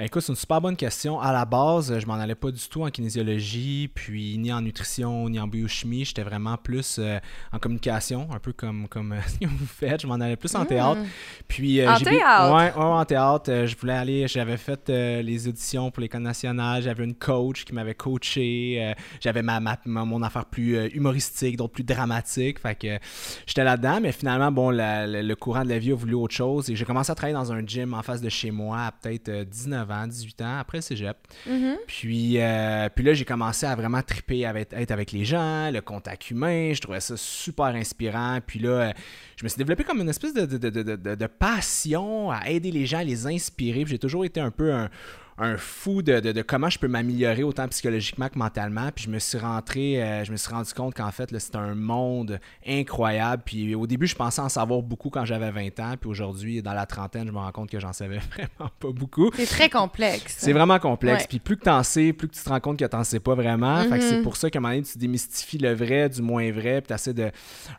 Écoute, 0.00 0.22
c'est 0.22 0.32
une 0.32 0.36
super 0.36 0.60
bonne 0.60 0.74
question. 0.74 1.20
À 1.20 1.32
la 1.32 1.44
base, 1.44 1.96
je 2.00 2.04
m'en 2.08 2.14
allais 2.14 2.34
pas 2.34 2.50
du 2.50 2.68
tout 2.68 2.82
en 2.82 2.90
kinésiologie, 2.90 3.88
puis 3.94 4.36
ni 4.38 4.52
en 4.52 4.60
nutrition, 4.60 5.28
ni 5.28 5.38
en 5.38 5.46
biochimie. 5.46 6.04
J'étais 6.04 6.24
vraiment 6.24 6.56
plus 6.56 6.96
euh, 6.98 7.20
en 7.52 7.60
communication, 7.60 8.26
un 8.34 8.40
peu 8.40 8.52
comme, 8.52 8.88
comme 8.88 9.12
euh, 9.12 9.20
ce 9.28 9.38
que 9.38 9.46
vous 9.46 9.66
faites. 9.66 10.02
Je 10.02 10.08
m'en 10.08 10.14
allais 10.14 10.34
plus 10.34 10.52
en 10.56 10.64
théâtre. 10.64 11.00
Hmm. 11.00 11.06
Puis, 11.46 11.80
euh, 11.80 11.92
en 11.92 11.98
théâtre? 12.00 12.56
Ouais, 12.56 12.72
en 12.74 13.04
théâtre. 13.04 13.66
je 13.66 13.76
voulais 13.76 13.92
aller, 13.92 14.26
j'avais 14.26 14.56
fait 14.56 14.88
les 14.88 15.46
auditions 15.46 15.92
pour 15.92 16.00
l'école 16.00 16.22
nationale. 16.22 16.82
J'avais 16.82 17.04
une 17.04 17.14
coach 17.14 17.64
qui 17.64 17.72
m'avait 17.72 17.94
coaché. 17.94 18.94
j'avais 19.20 19.42
ma, 19.42 19.60
mon 19.86 20.22
affaire 20.24 20.46
plus 20.46 20.88
humoristique, 20.88 21.56
d'autres 21.56 21.72
plus 21.72 21.84
dramatique. 21.84 22.58
Fait 22.58 22.74
que 22.74 22.98
j'étais 23.46 23.62
là-dedans, 23.62 24.00
mais 24.02 24.10
finalement, 24.10 24.50
bon, 24.50 24.70
le 24.72 25.34
courant 25.34 25.62
de 25.62 25.68
la 25.68 25.78
vie 25.78 25.92
a 25.92 25.94
voulu 25.94 26.14
autre 26.14 26.34
chose. 26.34 26.68
Et 26.68 26.74
j'ai 26.74 26.84
commencé 26.84 27.12
à 27.12 27.14
travailler 27.14 27.36
dans 27.36 27.52
un 27.52 27.64
gym 27.64 27.94
en 27.94 28.02
face 28.02 28.20
de 28.20 28.28
chez 28.28 28.50
moi 28.50 28.86
à 28.86 28.90
peut-être 28.90 29.30
19 29.44 29.83
18 30.06 30.42
ans, 30.42 30.58
après 30.58 30.78
le 30.78 30.82
cégep. 30.82 31.16
Mm-hmm. 31.48 31.76
puis, 31.86 32.40
euh, 32.40 32.88
puis 32.94 33.04
là, 33.04 33.14
j'ai 33.14 33.24
commencé 33.24 33.66
à 33.66 33.74
vraiment 33.74 34.02
triper, 34.02 34.46
avec, 34.46 34.72
être 34.72 34.90
avec 34.90 35.12
les 35.12 35.24
gens, 35.24 35.70
le 35.70 35.80
contact 35.80 36.30
humain. 36.30 36.72
Je 36.72 36.80
trouvais 36.80 37.00
ça 37.00 37.16
super 37.16 37.66
inspirant. 37.66 38.38
Puis 38.46 38.58
là, 38.58 38.92
je 39.36 39.44
me 39.44 39.48
suis 39.48 39.58
développé 39.58 39.84
comme 39.84 40.00
une 40.00 40.08
espèce 40.08 40.34
de, 40.34 40.46
de, 40.46 40.70
de, 40.70 41.14
de 41.14 41.26
passion 41.26 42.30
à 42.30 42.48
aider 42.48 42.70
les 42.70 42.86
gens, 42.86 42.98
à 42.98 43.04
les 43.04 43.26
inspirer. 43.26 43.84
J'ai 43.86 43.98
toujours 43.98 44.24
été 44.24 44.40
un 44.40 44.50
peu 44.50 44.72
un 44.72 44.90
un 45.38 45.56
fou 45.56 46.02
de, 46.02 46.20
de, 46.20 46.42
comment 46.42 46.70
je 46.70 46.78
peux 46.78 46.88
m'améliorer 46.88 47.42
autant 47.42 47.66
psychologiquement 47.68 48.28
que 48.28 48.38
mentalement. 48.38 48.90
Puis 48.94 49.04
je 49.06 49.10
me 49.10 49.18
suis 49.18 49.38
rentré, 49.38 50.02
euh, 50.02 50.24
je 50.24 50.30
me 50.32 50.36
suis 50.36 50.50
rendu 50.52 50.72
compte 50.72 50.94
qu'en 50.94 51.10
fait, 51.10 51.36
c'est 51.38 51.56
un 51.56 51.74
monde 51.74 52.38
incroyable. 52.66 53.42
Puis 53.44 53.74
au 53.74 53.86
début, 53.86 54.06
je 54.06 54.14
pensais 54.14 54.40
en 54.40 54.48
savoir 54.48 54.82
beaucoup 54.82 55.10
quand 55.10 55.24
j'avais 55.24 55.50
20 55.50 55.80
ans. 55.80 55.94
Puis 56.00 56.08
aujourd'hui, 56.08 56.62
dans 56.62 56.72
la 56.74 56.86
trentaine, 56.86 57.26
je 57.26 57.32
me 57.32 57.38
rends 57.38 57.52
compte 57.52 57.70
que 57.70 57.80
j'en 57.80 57.92
savais 57.92 58.18
vraiment 58.36 58.70
pas 58.78 58.90
beaucoup. 58.92 59.30
C'est 59.34 59.46
très 59.46 59.68
complexe. 59.68 60.36
C'est 60.38 60.52
vraiment 60.52 60.78
complexe. 60.78 61.26
Puis 61.26 61.38
plus 61.38 61.56
que 61.56 61.64
t'en 61.64 61.82
sais, 61.82 62.12
plus 62.12 62.28
que 62.28 62.34
tu 62.34 62.42
te 62.42 62.48
rends 62.48 62.60
compte 62.60 62.78
que 62.78 62.84
t'en 62.84 63.04
sais 63.04 63.20
pas 63.20 63.34
vraiment. 63.34 63.82
Fait 63.84 63.98
que 63.98 64.04
c'est 64.04 64.16
Mhm. 64.18 64.22
pour 64.22 64.36
ça 64.36 64.48
qu'à 64.50 64.58
un 64.58 64.62
moment 64.62 64.74
donné, 64.74 64.86
tu 64.86 64.98
démystifies 64.98 65.58
le 65.58 65.72
vrai 65.74 66.08
du 66.08 66.22
moins 66.22 66.50
vrai. 66.52 66.80
Puis 66.80 66.88
t'essaies 66.88 67.14
de 67.14 67.30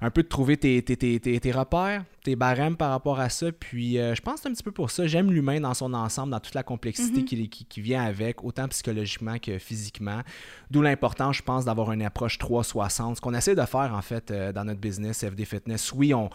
un 0.02 0.10
peu 0.10 0.24
de 0.24 0.28
trouver 0.28 0.58
tes, 0.58 0.82
tes, 0.82 0.98
tes, 0.98 1.20
tes, 1.20 1.40
tes 1.40 1.52
repères, 1.52 2.04
tes 2.26 2.36
barèmes 2.36 2.76
par 2.76 2.90
rapport 2.90 3.20
à 3.20 3.30
ça. 3.30 3.52
Puis 3.52 3.98
euh, 3.98 4.16
je 4.16 4.22
pense 4.22 4.42
que 4.42 4.50
un 4.50 4.52
petit 4.54 4.64
peu 4.64 4.72
pour 4.72 4.90
ça. 4.92 5.08
J'aime 5.08 5.32
l'humain 5.32 5.62
dans 5.62 5.74
son 5.74 5.94
ensemble, 5.94 6.32
dans 6.32 6.40
toute 6.40 6.56
la 6.56 6.64
complexité 6.64 7.20
Mhm. 7.20 7.26
qui, 7.26 7.50
qui, 7.50 7.66
qui 7.66 7.82
vient 7.82 8.04
avec, 8.04 8.44
autant 8.44 8.68
psychologiquement 8.68 9.38
que 9.40 9.58
physiquement. 9.60 10.22
D'où 10.72 10.82
l'importance, 10.82 11.38
je 11.38 11.44
pense, 11.44 11.66
d'avoir 11.66 11.92
une 11.92 12.02
approche 12.02 12.38
360. 12.38 13.18
Ce 13.18 13.22
qu'on 13.22 13.34
essaie 13.34 13.56
de 13.56 13.66
faire, 13.66 13.94
en 13.96 14.02
fait, 14.02 14.32
euh, 14.32 14.52
dans 14.52 14.66
notre 14.66 14.80
business, 14.82 15.24
FD 15.24 15.46
Fitness, 15.46 15.94
oui, 15.94 16.14
on 16.14 16.30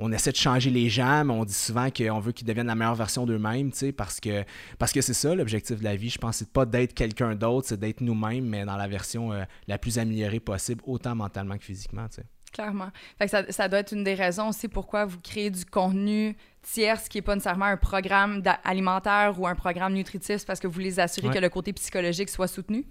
on 0.00 0.12
essaie 0.12 0.30
de 0.30 0.36
changer 0.36 0.70
les 0.70 0.88
gens, 0.88 1.24
mais 1.24 1.32
on 1.32 1.44
dit 1.44 1.52
souvent 1.52 1.88
qu'on 1.90 2.20
veut 2.20 2.30
qu'ils 2.30 2.46
deviennent 2.46 2.68
la 2.68 2.76
meilleure 2.76 2.94
version 2.94 3.26
d'eux-mêmes, 3.26 3.72
tu 3.72 3.78
sais, 3.78 3.90
parce 3.92 4.20
que 4.20 4.44
parce 4.78 4.92
que 4.92 5.00
c'est 5.00 5.12
ça 5.12 5.34
l'objectif 5.34 5.80
de 5.80 5.82
la 5.82 5.96
vie. 5.96 6.08
Je 6.08 6.18
pense 6.18 6.36
c'est 6.36 6.52
pas 6.52 6.64
d'être 6.64 6.94
quelqu'un 6.94 7.34
d'autre, 7.34 7.66
c'est 7.66 7.80
d'être 7.80 8.00
nous-mêmes, 8.00 8.44
mais 8.46 8.64
dans 8.64 8.76
la 8.76 8.86
version 8.86 9.32
euh, 9.32 9.42
la 9.66 9.76
plus 9.76 9.98
améliorée 9.98 10.38
possible, 10.38 10.82
autant 10.86 11.16
mentalement 11.16 11.58
que 11.58 11.64
physiquement, 11.64 12.06
tu 12.08 12.16
sais. 12.16 12.26
Clairement. 12.52 12.88
Fait 13.18 13.26
que 13.26 13.30
ça, 13.30 13.42
ça 13.50 13.68
doit 13.68 13.80
être 13.80 13.92
une 13.92 14.04
des 14.04 14.14
raisons 14.14 14.48
aussi 14.48 14.68
pourquoi 14.68 15.04
vous 15.04 15.18
créez 15.20 15.50
du 15.50 15.64
contenu 15.64 16.36
tierce 16.62 17.08
qui 17.08 17.16
n'est 17.18 17.22
pas 17.22 17.34
nécessairement 17.34 17.64
un 17.66 17.76
programme 17.76 18.42
alimentaire 18.64 19.34
ou 19.38 19.46
un 19.46 19.54
programme 19.54 19.94
nutritif, 19.94 20.44
parce 20.44 20.60
que 20.60 20.66
vous 20.66 20.72
voulez 20.72 20.98
assurer 21.00 21.28
Ouais. 21.28 21.34
que 21.34 21.38
le 21.38 21.48
côté 21.48 21.72
psychologique 21.72 22.28
soit 22.28 22.48
soutenu. 22.48 22.84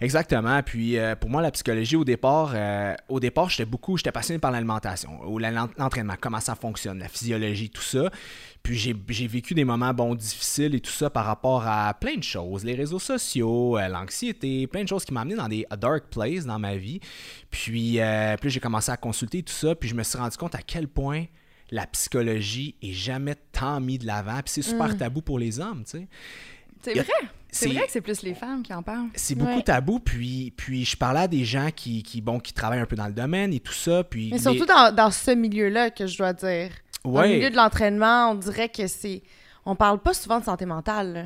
Exactement. 0.00 0.62
Puis 0.62 0.98
euh, 0.98 1.14
pour 1.16 1.30
moi, 1.30 1.40
la 1.42 1.50
psychologie 1.50 1.96
au 1.96 2.04
départ, 2.04 2.52
euh, 2.54 2.94
au 3.08 3.20
départ, 3.20 3.48
j'étais 3.48 3.64
beaucoup, 3.64 3.96
j'étais 3.96 4.12
passionné 4.12 4.38
par 4.38 4.50
l'alimentation, 4.50 5.20
ou 5.26 5.38
l'entraînement, 5.38 6.14
comment 6.20 6.40
ça 6.40 6.54
fonctionne, 6.54 6.98
la 6.98 7.08
physiologie, 7.08 7.70
tout 7.70 7.82
ça. 7.82 8.10
Puis 8.62 8.78
j'ai 8.78 9.26
vécu 9.26 9.54
des 9.54 9.64
moments 9.64 9.92
bon 9.92 10.14
difficiles 10.14 10.74
et 10.76 10.80
tout 10.80 10.92
ça 10.92 11.10
par 11.10 11.24
rapport 11.26 11.66
à 11.66 11.92
plein 11.94 12.14
de 12.14 12.22
choses, 12.22 12.64
les 12.64 12.74
réseaux 12.76 13.00
sociaux, 13.00 13.76
euh, 13.76 13.88
l'anxiété, 13.88 14.66
plein 14.68 14.84
de 14.84 14.88
choses 14.88 15.04
qui 15.04 15.12
m'ont 15.12 15.20
amené 15.20 15.34
dans 15.34 15.48
des 15.48 15.66
dark 15.80 16.04
places 16.10 16.44
dans 16.46 16.60
ma 16.60 16.76
vie. 16.76 17.00
Puis, 17.50 17.98
euh, 18.00 18.36
puis 18.40 18.50
j'ai 18.50 18.60
commencé 18.60 18.92
à 18.92 18.96
consulter 18.96 19.42
tout 19.42 19.52
ça, 19.52 19.74
puis 19.74 19.88
je 19.88 19.94
me 19.96 20.02
suis 20.04 20.16
rendu 20.16 20.36
compte 20.36 20.54
à 20.54 20.62
quel 20.64 20.86
point 20.86 21.24
la 21.72 21.86
psychologie 21.86 22.76
est 22.82 22.92
jamais 22.92 23.34
tant 23.50 23.80
mis 23.80 23.98
de 23.98 24.06
l'avant, 24.06 24.36
puis 24.36 24.52
c'est 24.52 24.62
super 24.62 24.96
tabou 24.96 25.22
pour 25.22 25.38
les 25.38 25.58
hommes, 25.58 25.82
tu 25.84 25.98
sais. 25.98 26.06
C'est 26.82 26.94
vrai. 26.94 27.06
C'est 27.54 27.68
vrai 27.68 27.84
que 27.86 27.92
c'est 27.92 28.00
plus 28.00 28.22
les 28.22 28.34
femmes 28.34 28.62
qui 28.62 28.72
en 28.72 28.82
parlent. 28.82 29.08
c'est 29.14 29.34
beaucoup 29.34 29.50
Ouais. 29.56 29.62
tabou. 29.62 29.98
Puis, 30.00 30.52
puis 30.56 30.84
je 30.84 30.96
parlais 30.96 31.20
à 31.20 31.28
des 31.28 31.44
gens 31.44 31.68
qui, 31.74 32.02
qui, 32.02 32.20
bon, 32.22 32.40
qui 32.40 32.52
travaillent 32.52 32.80
un 32.80 32.86
peu 32.86 32.96
dans 32.96 33.06
le 33.06 33.12
domaine 33.12 33.52
et 33.52 33.60
tout 33.60 33.74
ça. 33.74 34.02
Puis 34.04 34.30
Mais 34.30 34.38
les- 34.38 34.42
surtout 34.42 34.64
dans, 34.66 34.92
dans 34.94 35.10
ce 35.10 35.30
milieu-là 35.32 35.90
que 35.90 36.06
je 36.06 36.16
dois 36.16 36.32
dire. 36.32 36.70
Le 37.04 37.10
milieu 37.36 37.50
de 37.50 37.56
l'entraînement, 37.56 38.30
on 38.30 38.34
dirait 38.34 38.68
que 38.68 38.86
c'est 38.86 39.22
on 39.64 39.76
parle 39.76 40.00
pas 40.00 40.12
souvent 40.12 40.40
de 40.40 40.44
santé 40.44 40.66
mentale. 40.66 41.24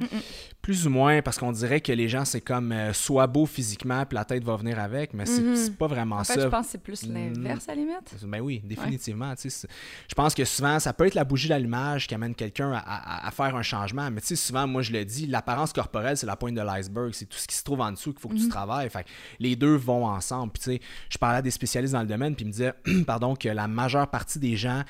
Plus 0.60 0.86
ou 0.86 0.90
moins, 0.90 1.22
parce 1.22 1.38
qu'on 1.38 1.52
dirait 1.52 1.80
que 1.80 1.90
les 1.92 2.06
gens, 2.06 2.26
c'est 2.26 2.42
comme 2.42 2.70
euh, 2.70 2.92
soit 2.92 3.26
beau 3.26 3.46
physiquement, 3.46 4.04
puis 4.04 4.14
la 4.14 4.26
tête 4.26 4.44
va 4.44 4.56
venir 4.56 4.78
avec, 4.78 5.14
mais 5.14 5.24
c'est 5.24 5.40
Mhm. 5.40 5.70
pas 5.76 5.86
vraiment 5.86 6.16
En 6.16 6.24
fait, 6.24 6.34
ça. 6.34 6.40
je 6.42 6.48
pense 6.48 6.66
que 6.66 6.72
c'est 6.72 6.82
plus 6.82 7.02
l'inverse, 7.06 7.66
à 7.66 7.74
la 7.74 7.80
limite. 7.80 8.14
Ben 8.26 8.40
oui, 8.42 8.60
définitivement. 8.62 9.34
tu 9.36 9.42
sais, 9.42 9.48
c'est- 9.50 9.68
Je 10.06 10.14
pense 10.14 10.34
que 10.34 10.44
souvent, 10.44 10.78
ça 10.80 10.92
peut 10.92 11.06
être 11.06 11.14
la 11.14 11.24
bougie 11.24 11.48
d'allumage 11.48 12.06
qui 12.06 12.14
amène 12.14 12.34
quelqu'un 12.34 12.72
à, 12.72 12.80
à- 12.80 13.26
à 13.26 13.30
faire 13.30 13.56
un 13.56 13.62
changement. 13.62 14.10
Mais 14.10 14.20
tu 14.20 14.26
sais, 14.26 14.36
souvent, 14.36 14.66
moi, 14.66 14.82
je 14.82 14.92
le 14.92 15.02
dis, 15.06 15.26
l'apparence 15.26 15.72
corporelle, 15.72 16.18
c'est 16.18 16.26
la 16.26 16.36
pointe 16.36 16.54
de 16.56 16.60
l'iceberg. 16.60 17.12
C'est 17.14 17.24
tout 17.26 17.38
ce 17.38 17.46
qui 17.48 17.54
se 17.54 17.64
trouve 17.64 17.80
en 17.80 17.90
dessous 17.92 18.12
qu'il 18.12 18.20
faut 18.20 18.28
que 18.28 18.34
tu 18.36 18.48
travailles. 18.50 18.90
Fait 18.90 19.04
que 19.04 19.08
les 19.40 19.56
deux 19.56 19.76
vont 19.76 20.04
ensemble. 20.04 20.52
Puis 20.52 20.62
tu 20.62 20.70
sais, 20.72 20.80
je 21.08 21.16
parlais 21.16 21.38
à 21.38 21.42
des 21.42 21.50
spécialistes 21.50 21.94
dans 21.94 22.02
le 22.02 22.06
domaine, 22.06 22.34
puis 22.36 22.44
ils 22.44 22.48
me 22.48 22.52
disaient, 22.52 22.74
pardon, 23.06 23.34
que 23.34 23.48
la 23.48 23.66
majeure 23.66 24.08
partie 24.08 24.38
des 24.38 24.58
gens 24.58 24.82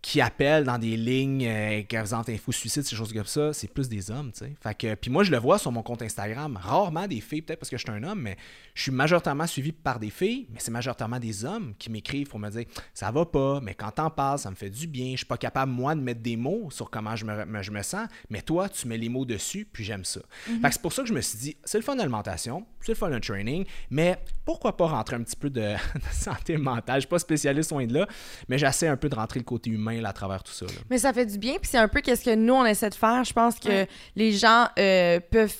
qui 0.00 0.20
appellent 0.20 0.62
dans 0.64 0.78
des 0.78 0.96
lignes 0.96 1.44
euh, 1.46 1.80
qui 1.82 1.96
présentent 1.96 2.28
info 2.28 2.52
suicide, 2.52 2.84
ces 2.84 2.94
choses 2.94 3.12
comme 3.12 3.24
ça, 3.26 3.52
c'est 3.52 3.66
plus 3.66 3.88
des 3.88 4.10
hommes, 4.12 4.30
tu 4.30 4.38
sais. 4.44 4.52
Fait 4.62 4.72
que, 4.74 4.94
puis 4.94 5.10
moi, 5.10 5.24
je 5.24 5.32
le 5.32 5.38
vois 5.38 5.58
sur 5.58 5.72
mon 5.72 5.82
compte 5.82 6.02
Instagram, 6.02 6.56
rarement 6.62 7.08
des 7.08 7.20
filles, 7.20 7.42
peut-être 7.42 7.58
parce 7.58 7.68
que 7.68 7.76
je 7.76 7.82
suis 7.82 7.90
un 7.90 8.02
homme, 8.04 8.20
mais 8.22 8.36
je 8.74 8.82
suis 8.82 8.92
majoritairement 8.92 9.46
suivi 9.48 9.72
par 9.72 9.98
des 9.98 10.10
filles, 10.10 10.46
mais 10.52 10.60
c'est 10.60 10.70
majoritairement 10.70 11.18
des 11.18 11.44
hommes 11.44 11.74
qui 11.80 11.90
m'écrivent 11.90 12.28
pour 12.28 12.38
me 12.38 12.48
dire 12.48 12.64
ça 12.94 13.10
va 13.10 13.26
pas, 13.26 13.60
mais 13.60 13.74
quand 13.74 13.90
t'en 13.90 14.08
parles, 14.08 14.38
ça 14.38 14.50
me 14.50 14.54
fait 14.54 14.70
du 14.70 14.86
bien. 14.86 15.10
Je 15.12 15.16
suis 15.18 15.26
pas 15.26 15.36
capable, 15.36 15.72
moi, 15.72 15.96
de 15.96 16.00
mettre 16.00 16.20
des 16.20 16.36
mots 16.36 16.70
sur 16.70 16.90
comment 16.90 17.16
je 17.16 17.24
me, 17.24 17.44
me- 17.44 17.62
je 17.62 17.72
me 17.72 17.82
sens, 17.82 18.06
mais 18.30 18.40
toi, 18.40 18.68
tu 18.68 18.86
mets 18.86 18.98
les 18.98 19.08
mots 19.08 19.24
dessus, 19.24 19.66
puis 19.70 19.82
j'aime 19.82 20.04
ça. 20.04 20.20
Fait 20.44 20.60
que 20.68 20.72
c'est 20.74 20.82
pour 20.82 20.92
ça 20.92 21.02
que 21.02 21.08
je 21.08 21.14
me 21.14 21.20
suis 21.20 21.38
dit 21.38 21.56
c'est 21.64 21.78
le 21.78 21.84
fun 21.84 21.96
d'alimentation, 21.96 22.64
c'est 22.82 22.92
le 22.92 22.96
fun 22.96 23.10
de 23.10 23.18
training, 23.18 23.64
mais 23.90 24.16
pourquoi 24.44 24.76
pas 24.76 24.86
rentrer 24.86 25.16
un 25.16 25.22
petit 25.24 25.36
peu 25.36 25.50
de, 25.50 25.60
de 25.94 26.00
santé 26.12 26.56
mentale? 26.56 26.96
Je 26.96 27.00
suis 27.00 27.08
pas 27.08 27.18
spécialiste 27.18 27.72
loin 27.72 27.84
de 27.84 27.94
là, 27.94 28.06
mais 28.48 28.58
j'essaie 28.58 28.86
un 28.86 28.96
peu 28.96 29.08
de 29.08 29.16
rentrer 29.16 29.40
le 29.40 29.44
côté 29.44 29.70
humain 29.70 29.87
là, 29.96 30.10
à 30.10 30.12
travers 30.12 30.42
tout 30.42 30.52
ça. 30.52 30.66
là. 30.66 30.72
Mais 30.90 30.98
ça 30.98 31.12
fait 31.12 31.26
du 31.26 31.38
bien, 31.38 31.54
puis 31.54 31.68
c'est 31.70 31.78
un 31.78 31.88
peu 31.88 32.00
qu'est-ce 32.00 32.24
que 32.24 32.34
nous, 32.34 32.54
on 32.54 32.64
essaie 32.64 32.90
de 32.90 32.94
faire. 32.94 33.24
Je 33.24 33.32
pense 33.32 33.58
que 33.58 33.86
les 34.16 34.32
gens 34.32 34.68
euh, 34.78 35.20
peuvent 35.30 35.54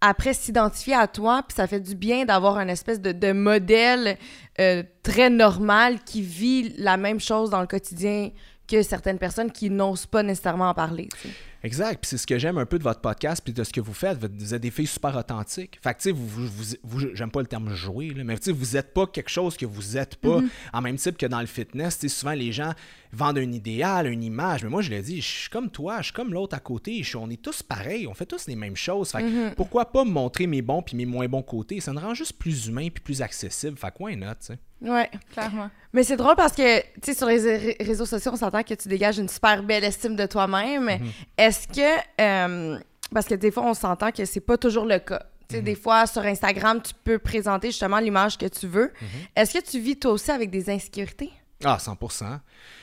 après 0.00 0.34
s'identifier 0.34 0.94
à 0.94 1.06
toi, 1.06 1.42
puis 1.46 1.54
ça 1.54 1.66
fait 1.66 1.80
du 1.80 1.94
bien 1.94 2.24
d'avoir 2.24 2.58
un 2.58 2.68
espèce 2.68 3.00
de, 3.00 3.12
de 3.12 3.32
modèle 3.32 4.18
euh, 4.60 4.82
très 5.02 5.30
normal 5.30 6.00
qui 6.04 6.22
vit 6.22 6.74
la 6.76 6.96
même 6.96 7.20
chose 7.20 7.50
dans 7.50 7.60
le 7.60 7.68
quotidien 7.68 8.30
que 8.72 8.82
certaines 8.82 9.18
personnes 9.18 9.52
qui 9.52 9.70
n'osent 9.70 10.06
pas 10.06 10.22
nécessairement 10.22 10.70
en 10.70 10.74
parler. 10.74 11.08
Exact. 11.64 12.00
Puis 12.00 12.08
c'est 12.08 12.18
ce 12.18 12.26
que 12.26 12.38
j'aime 12.38 12.58
un 12.58 12.66
peu 12.66 12.76
de 12.78 12.82
votre 12.82 13.00
podcast 13.00 13.40
puis 13.44 13.52
de 13.52 13.62
ce 13.62 13.72
que 13.72 13.80
vous 13.80 13.92
faites. 13.92 14.18
Vous 14.18 14.52
êtes 14.54 14.60
des 14.62 14.70
filles 14.72 14.86
super 14.88 15.16
authentiques. 15.16 15.78
Fait 15.80 15.94
que, 15.94 15.98
tu 15.98 16.02
sais, 16.04 16.10
vous, 16.10 16.26
vous, 16.26 16.46
vous- 16.48 16.74
vous- 16.82 17.06
j'aime 17.14 17.30
pas 17.30 17.40
le 17.40 17.46
terme 17.46 17.72
jouer, 17.74 18.10
là, 18.10 18.24
mais 18.24 18.36
tu 18.36 18.44
sais, 18.46 18.52
vous 18.52 18.76
êtes 18.76 18.92
pas 18.92 19.06
quelque 19.06 19.30
chose 19.30 19.56
que 19.56 19.64
vous 19.66 19.96
êtes 19.96 20.16
pas. 20.16 20.40
En 20.72 20.80
même 20.80 20.96
type 20.96 21.16
que 21.16 21.26
dans 21.26 21.40
le 21.40 21.46
fitness, 21.46 21.98
tu 22.00 22.08
sais, 22.08 22.14
souvent 22.16 22.32
les 22.32 22.50
gens 22.50 22.72
vendent 23.12 23.38
un 23.38 23.52
idéal, 23.52 24.08
une 24.08 24.24
image. 24.24 24.64
Mais 24.64 24.70
moi, 24.70 24.82
je 24.82 24.90
le 24.90 25.00
dis, 25.02 25.20
je 25.20 25.28
suis 25.28 25.50
comme 25.50 25.70
toi, 25.70 25.98
je 25.98 26.04
suis 26.06 26.12
comme 26.14 26.32
l'autre 26.32 26.56
à 26.56 26.60
côté. 26.60 27.00
Je 27.04 27.16
on 27.16 27.30
est 27.30 27.40
tous 27.40 27.62
pareils. 27.62 28.06
On 28.08 28.14
fait 28.14 28.26
tous 28.26 28.48
les 28.48 28.56
mêmes 28.56 28.74
choses. 28.76 29.10
Fait 29.12 29.22
que 29.22 29.54
pourquoi 29.54 29.92
pas 29.92 30.04
me 30.04 30.10
montrer 30.10 30.46
mes 30.48 30.62
bons 30.62 30.82
puis 30.82 30.96
mes 30.96 31.06
moins 31.06 31.28
bons 31.28 31.42
côtés? 31.42 31.78
Ça 31.80 31.92
me 31.92 32.00
rend 32.00 32.14
juste 32.14 32.32
plus 32.38 32.66
humain 32.66 32.88
puis 32.92 33.04
plus 33.04 33.22
accessible. 33.22 33.76
Fait 33.76 33.88
que, 33.92 34.02
why 34.02 34.16
not, 34.16 34.26
tu 34.40 34.46
sais? 34.46 34.58
Ouais. 34.82 35.10
Clairement. 35.32 35.70
Mais 35.92 36.02
c'est 36.04 36.16
drôle 36.16 36.34
parce 36.36 36.52
que, 36.54 36.80
tu 36.80 36.86
sais, 37.04 37.14
sur 37.14 37.26
les 37.26 37.56
ré- 37.56 37.76
réseaux 37.80 38.06
sociaux, 38.06 38.32
on 38.32 38.36
s'entend 38.36 38.62
que 38.62 38.74
tu 38.74 38.88
dégages 38.88 39.18
une 39.18 39.28
super 39.28 39.62
belle 39.62 39.84
estime 39.84 40.16
de 40.16 40.26
toi-même. 40.26 40.90
Est-ce 41.36 41.68
que, 41.68 42.00
euh, 42.20 42.78
parce 43.12 43.26
que 43.26 43.34
des 43.34 43.50
fois, 43.50 43.64
on 43.64 43.74
s'entend 43.74 44.10
que 44.10 44.24
c'est 44.24 44.40
pas 44.40 44.56
toujours 44.56 44.84
le 44.86 44.98
cas. 44.98 45.22
Tu 45.48 45.56
sais, 45.56 45.62
des 45.62 45.74
fois, 45.74 46.06
sur 46.06 46.22
Instagram, 46.22 46.80
tu 46.82 46.94
peux 47.04 47.18
présenter 47.18 47.68
justement 47.68 47.98
l'image 47.98 48.38
que 48.38 48.46
tu 48.46 48.66
veux. 48.66 48.92
Est-ce 49.36 49.58
que 49.58 49.64
tu 49.70 49.78
vis 49.78 49.96
toi 49.98 50.12
aussi 50.12 50.30
avec 50.30 50.50
des 50.50 50.70
insécurités? 50.70 51.30
Ah, 51.64 51.78
100 51.78 51.96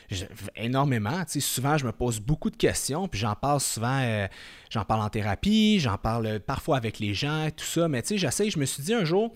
Je- 0.10 0.26
énormément. 0.56 1.20
Tu 1.26 1.34
sais, 1.34 1.40
souvent, 1.42 1.78
je 1.78 1.86
me 1.86 1.92
pose 1.92 2.20
beaucoup 2.20 2.50
de 2.50 2.56
questions, 2.56 3.08
puis 3.08 3.20
j'en 3.20 3.36
parle 3.36 3.60
souvent, 3.60 4.00
euh, 4.02 4.28
j'en 4.70 4.86
parle 4.86 5.02
en 5.02 5.10
thérapie, 5.10 5.80
j'en 5.80 5.98
parle 5.98 6.26
euh, 6.28 6.40
parfois 6.40 6.78
avec 6.78 7.00
les 7.00 7.14
gens, 7.14 7.50
tout 7.56 7.66
ça. 7.66 7.88
Mais 7.90 8.02
tu 8.04 8.10
sais, 8.10 8.18
j'essaie, 8.18 8.50
je 8.50 8.58
me 8.60 8.66
suis 8.66 8.82
dit 8.84 8.94
un 8.94 9.04
jour, 9.04 9.34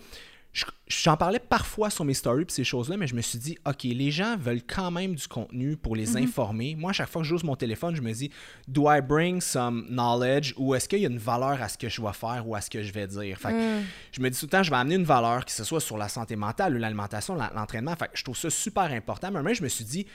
j'en 0.88 1.18
parlais 1.18 1.40
parfois 1.40 1.90
sur 1.90 2.06
mes 2.06 2.14
stories 2.14 2.46
puis 2.46 2.54
ces 2.54 2.64
choses-là, 2.64 2.96
mais 2.98 3.08
je 3.08 3.16
me 3.16 3.22
suis 3.22 3.40
dit, 3.40 3.58
OK, 3.66 3.84
les 3.84 4.12
gens 4.12 4.38
veulent 4.38 4.62
quand 4.62 4.92
même 4.92 5.16
du 5.16 5.28
contenu 5.28 5.76
pour 5.76 5.96
les 5.96 6.16
informer. 6.24 6.76
Moi, 6.76 6.92
à 6.92 6.94
chaque 6.94 7.10
fois 7.10 7.24
que 7.24 7.28
j'ose 7.28 7.44
mon 7.44 7.56
téléphone, 7.56 7.96
je 7.96 8.02
me 8.02 8.12
dis, 8.14 8.30
do 8.68 8.84
I 8.92 9.02
bring 9.02 9.42
some 9.42 9.88
knowledge 9.90 10.54
ou 10.58 10.76
est-ce 10.76 10.88
qu'il 10.88 11.00
y 11.00 11.06
a 11.06 11.10
une 11.10 11.18
valeur 11.18 11.60
à 11.62 11.70
ce 11.70 11.78
que 11.78 11.90
je 11.90 12.00
vais 12.02 12.14
faire 12.14 12.48
ou 12.48 12.54
à 12.56 12.62
ce 12.62 12.70
que 12.70 12.84
je 12.84 12.94
vais 12.94 13.08
dire? 13.08 13.38
Fait 13.40 13.50
que 13.50 13.82
je 14.12 14.22
me 14.22 14.30
dis 14.30 14.40
tout 14.40 14.46
le 14.46 14.52
temps, 14.52 14.62
je 14.62 14.70
vais 14.70 14.78
amener 14.78 14.96
une 14.96 15.04
valeur, 15.06 15.44
que 15.46 15.52
ce 15.52 15.64
soit 15.64 15.82
sur 15.82 15.98
la 15.98 16.08
santé 16.08 16.36
mentale 16.36 16.76
ou 16.76 16.78
l'alimentation, 16.78 17.34
la- 17.34 17.52
l'entraînement. 17.56 17.96
Fait 17.96 18.06
que 18.06 18.12
je 18.18 18.24
trouve 18.24 18.38
ça 18.38 18.52
super 18.52 18.84
important. 18.92 19.32
Mais 19.32 19.42
même, 19.42 19.56
je 19.56 19.64
me 19.64 19.70
suis 19.70 19.86
dit, 19.86 20.06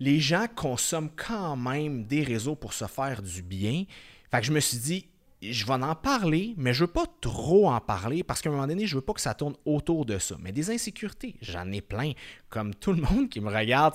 les 0.00 0.20
gens 0.20 0.46
consomment 0.56 1.10
quand 1.14 1.56
même 1.56 2.06
des 2.06 2.22
réseaux 2.22 2.56
pour 2.56 2.72
se 2.72 2.86
faire 2.86 3.20
du 3.22 3.42
bien. 3.42 3.84
Fait 4.30 4.40
que 4.40 4.46
je 4.46 4.52
me 4.52 4.60
suis 4.60 4.78
dit, 4.78 5.06
je 5.52 5.66
vais 5.66 5.72
en 5.72 5.94
parler, 5.94 6.54
mais 6.56 6.72
je 6.72 6.84
veux 6.84 6.90
pas 6.90 7.06
trop 7.20 7.68
en 7.70 7.80
parler 7.80 8.22
parce 8.22 8.40
qu'à 8.40 8.48
un 8.50 8.52
moment 8.52 8.66
donné, 8.66 8.86
je 8.86 8.96
veux 8.96 9.02
pas 9.02 9.12
que 9.12 9.20
ça 9.20 9.34
tourne 9.34 9.54
autour 9.64 10.04
de 10.04 10.18
ça. 10.18 10.36
Mais 10.40 10.52
des 10.52 10.70
insécurités, 10.70 11.36
j'en 11.40 11.70
ai 11.72 11.80
plein. 11.80 12.12
Comme 12.54 12.72
tout 12.72 12.92
le 12.92 13.02
monde 13.02 13.28
qui 13.28 13.40
me 13.40 13.48
regarde, 13.50 13.94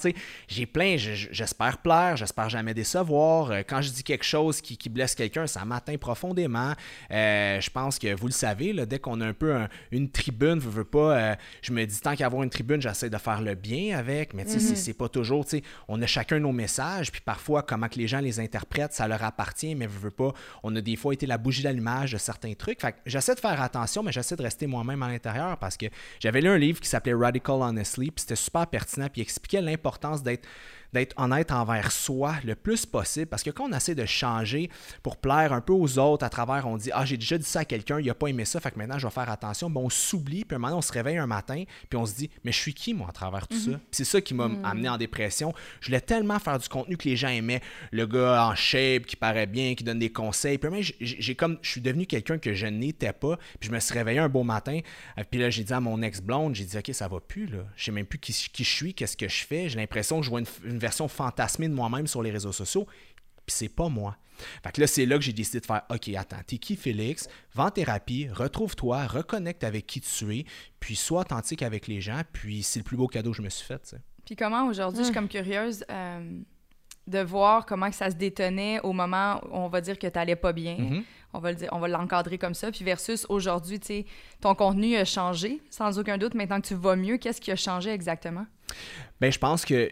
j'ai 0.50 0.66
plein, 0.66 0.98
je- 0.98 1.14
je- 1.16 1.30
j'espère 1.32 1.78
plaire, 1.78 2.18
j'espère 2.18 2.50
jamais 2.50 2.74
décevoir. 2.74 3.52
Euh, 3.52 3.62
Quand 3.66 3.82
je 3.82 3.90
dis 3.90 4.04
quelque 4.04 4.26
chose 4.26 4.60
qui, 4.60 4.76
qui 4.76 4.90
blesse 4.90 5.16
quelqu'un, 5.16 5.48
ça 5.48 5.64
m'atteint 5.64 5.98
profondément. 5.98 6.74
Euh, 7.10 7.62
je 7.62 7.70
pense 7.70 7.98
que 7.98 8.14
vous 8.14 8.26
le 8.28 8.34
savez, 8.34 8.74
là, 8.74 8.86
dès 8.86 9.00
qu'on 9.00 9.22
a 9.22 9.26
un 9.28 9.34
peu 9.34 9.56
un- 9.56 9.70
une 9.92 10.10
tribune, 10.12 10.60
veux, 10.60 10.70
veux 10.70 10.84
pas, 10.84 11.18
euh, 11.18 11.36
je 11.62 11.72
me 11.72 11.86
dis 11.86 12.02
tant 12.02 12.16
qu'à 12.18 12.26
avoir 12.26 12.44
une 12.44 12.50
tribune, 12.50 12.82
j'essaie 12.82 13.10
de 13.10 13.18
faire 13.18 13.42
le 13.42 13.56
bien 13.56 13.98
avec, 13.98 14.34
mais 14.34 14.44
tu 14.44 14.60
sais, 14.60 14.76
c'est- 14.76 14.94
pas 14.94 15.08
toujours, 15.08 15.46
tu 15.46 15.52
sais, 15.60 15.64
on 15.88 16.02
a 16.02 16.06
chacun 16.06 16.40
nos 16.40 16.52
messages, 16.52 17.12
puis 17.14 17.22
parfois, 17.24 17.64
comment 17.64 17.88
que 17.88 17.98
les 17.98 18.08
gens 18.10 18.20
les 18.20 18.42
interprètent, 18.42 18.92
ça 18.92 19.08
leur 19.08 19.24
appartient, 19.24 19.74
mais 19.76 19.88
veux, 19.88 20.00
veux 20.00 20.12
pas, 20.12 20.34
on 20.64 20.76
a 20.76 20.82
des 20.82 20.98
fois 20.98 21.14
été 21.14 21.26
la 21.26 21.38
bougie 21.38 21.64
d'allumage 21.64 22.12
de 22.12 22.18
certains 22.18 22.54
trucs. 22.56 22.82
Fait 22.82 22.96
j'essaie 23.06 23.36
de 23.36 23.40
faire 23.40 23.62
attention, 23.62 24.04
mais 24.04 24.12
j'essaie 24.12 24.36
de 24.36 24.44
rester 24.44 24.68
moi-même 24.68 25.02
à 25.04 25.08
l'intérieur 25.08 25.58
parce 25.58 25.78
que 25.78 25.86
j'avais 26.20 26.42
lu 26.42 26.50
un 26.50 26.58
livre 26.58 26.82
qui 26.82 26.90
s'appelait 26.90 27.14
Radical 27.14 27.62
Honestly, 27.62 28.12
puis 28.12 28.22
c'était 28.22 28.36
super 28.50 28.68
pertinent, 28.68 29.08
puis 29.10 29.22
il 29.22 29.24
expliquait 29.24 29.62
l'importance 29.62 30.24
d'être 30.24 30.48
d'être 30.94 31.14
honnête 31.18 31.52
envers 31.52 31.92
soi 31.92 32.36
le 32.44 32.56
plus 32.56 32.86
possible 32.86 33.28
parce 33.28 33.44
que 33.44 33.50
quand 33.50 33.70
on 33.70 33.74
essaie 33.74 33.96
de 33.96 34.06
changer 34.06 34.70
pour 35.04 35.18
plaire 35.18 35.54
un 35.54 35.62
peu 35.62 35.74
aux 35.74 36.00
autres 36.00 36.26
à 36.26 36.30
travers 36.30 36.68
on 36.68 36.78
dit 36.78 36.90
ah 36.94 37.06
j'ai 37.06 37.18
déjà 37.18 37.38
dit 37.38 37.46
ça 37.46 37.60
à 37.60 37.66
quelqu'un 37.66 38.00
il 38.00 38.10
a 38.10 38.16
pas 38.16 38.28
aimé 38.28 38.46
ça 38.46 38.60
fait 38.60 38.72
que 38.72 38.78
maintenant 38.78 38.98
je 38.98 39.06
vais 39.06 39.14
faire 39.14 39.30
attention 39.30 39.70
bon 39.70 39.86
on 39.86 39.90
s'oublie 39.90 40.46
puis 40.46 40.56
un 40.56 40.60
moment 40.60 40.78
on 40.78 40.82
se 40.82 40.92
réveille 40.92 41.18
un 41.18 41.28
matin 41.28 41.64
puis 41.90 41.98
on 41.98 42.06
se 42.06 42.16
dit 42.16 42.30
mais 42.44 42.52
je 42.52 42.58
suis 42.58 42.74
qui 42.74 42.94
moi 42.94 43.08
à 43.10 43.12
travers 43.12 43.48
tout 43.48 43.58
ça? 43.58 43.72
Puis 43.72 43.80
c'est 43.92 44.06
ça 44.06 44.22
qui 44.22 44.34
m'a 44.34 44.50
amené 44.64 44.90
en 44.90 44.98
dépression. 44.98 45.54
Je 45.82 45.88
voulais 45.88 46.02
tellement 46.02 46.40
faire 46.40 46.60
du 46.60 46.68
contenu 46.70 46.98
que 46.98 47.08
les 47.08 47.16
gens 47.16 47.30
aimaient. 47.30 47.62
Le 47.92 48.06
gars 48.06 48.46
en 48.46 48.56
shape 48.56 49.06
qui 49.06 49.16
paraît 49.16 49.48
bien 49.48 49.76
qui 49.76 49.84
donne 49.84 50.00
des 50.00 50.12
conseils. 50.12 50.58
Puis 50.58 50.70
même 50.70 50.84
j'ai 51.00 51.36
comme 51.36 51.58
je 51.62 51.72
suis 51.72 51.82
devenu 51.82 52.06
quelqu'un 52.06 52.38
que 52.38 52.54
je 52.54 52.68
n'étais 52.68 53.14
pas 53.14 53.38
puis 53.60 53.70
je 53.70 53.72
me 53.72 53.80
suis 53.80 53.94
réveillé 53.94 54.20
un 54.20 54.30
beau 54.30 54.44
matin. 54.44 54.80
Euh, 55.18 55.24
puis 55.30 55.40
là 55.40 55.50
j'ai 55.50 55.64
dit 55.64 55.74
à 55.74 55.80
mon 55.80 56.02
ex 56.02 56.22
blonde 56.22 56.56
j'ai 56.56 56.66
dit 56.66 56.78
ok 56.78 56.92
ça 56.94 57.08
va 57.08 57.20
plus 57.20 57.48
là. 57.48 57.60
Je 57.76 57.86
sais 57.86 57.92
même 57.92 58.06
plus 58.06 58.20
qui, 58.20 58.34
qui 58.34 58.64
je 58.64 58.70
suis 58.70 58.94
qu'est-ce 58.94 59.18
que 59.18 59.28
je 59.28 59.46
fais. 59.46 59.70
J'ai 59.70 59.78
l'impression 59.78 60.20
que 60.20 60.26
je 60.26 60.30
vois 60.30 60.40
une, 60.40 60.48
une 60.66 60.79
version 60.80 61.08
fantasmée 61.08 61.68
de 61.68 61.74
moi-même 61.74 62.08
sur 62.08 62.22
les 62.24 62.32
réseaux 62.32 62.52
sociaux 62.52 62.88
puis 63.50 63.56
c'est 63.56 63.76
pas 63.76 63.90
moi. 63.90 64.16
Fait 64.64 64.72
que 64.72 64.80
là, 64.80 64.88
c'est 64.88 65.06
là 65.06 65.18
que 65.18 65.24
j'ai 65.24 65.34
décidé 65.34 65.60
de 65.60 65.66
faire 65.66 65.82
OK, 65.90 66.08
attends, 66.10 66.38
t'es 66.46 66.58
qui 66.60 66.76
Félix? 66.78 67.28
Va 67.56 67.66
en 67.66 67.72
thérapie, 67.72 68.30
retrouve-toi, 68.30 69.06
reconnecte 69.08 69.64
avec 69.64 69.86
qui 69.86 70.00
tu 70.00 70.38
es, 70.38 70.46
puis 70.80 70.96
sois 70.96 71.22
authentique 71.22 71.62
avec 71.62 71.88
les 71.88 72.00
gens, 72.00 72.22
puis 72.32 72.64
c'est 72.64 72.80
le 72.80 72.84
plus 72.84 72.96
beau 72.96 73.08
cadeau 73.08 73.32
que 73.32 73.38
je 73.38 73.42
me 73.42 73.50
suis 73.50 73.66
fait. 73.66 73.96
Puis 74.26 74.36
comment 74.36 74.68
aujourd'hui, 74.68 75.00
je 75.00 75.06
suis 75.06 75.14
comme 75.14 75.28
curieuse 75.28 75.84
euh, 75.90 76.40
de 77.08 77.20
voir 77.20 77.66
comment 77.66 77.90
que 77.90 77.96
ça 77.96 78.12
se 78.12 78.16
détonnait 78.16 78.80
au 78.82 78.94
moment 78.94 79.42
où 79.46 79.50
on 79.52 79.68
va 79.68 79.82
dire 79.82 80.00
que 80.00 80.08
t'allais 80.08 80.38
pas 80.38 80.54
bien. 80.54 80.78
Mhm. 80.78 81.04
On 81.34 81.40
va 81.40 81.52
le 81.52 81.58
dire, 81.58 81.70
on 81.72 81.80
va 81.80 81.88
l'encadrer 81.88 82.38
comme 82.38 82.54
ça. 82.54 82.72
Puis 82.72 82.86
versus 82.86 83.26
aujourd'hui, 83.30 83.80
tu 83.80 83.88
sais, 83.88 84.06
ton 84.42 84.56
contenu 84.56 84.96
a 84.96 85.06
changé, 85.06 85.60
sans 85.70 86.00
aucun 86.00 86.18
doute. 86.18 86.34
Maintenant 86.34 86.62
que 86.62 86.68
tu 86.68 86.76
vas 86.76 86.96
mieux, 86.96 87.18
qu'est-ce 87.18 87.42
qui 87.42 87.52
a 87.52 87.56
changé 87.56 87.90
exactement? 87.90 88.46
Ben, 89.20 89.32
je 89.32 89.38
pense 89.38 89.66
que 89.66 89.92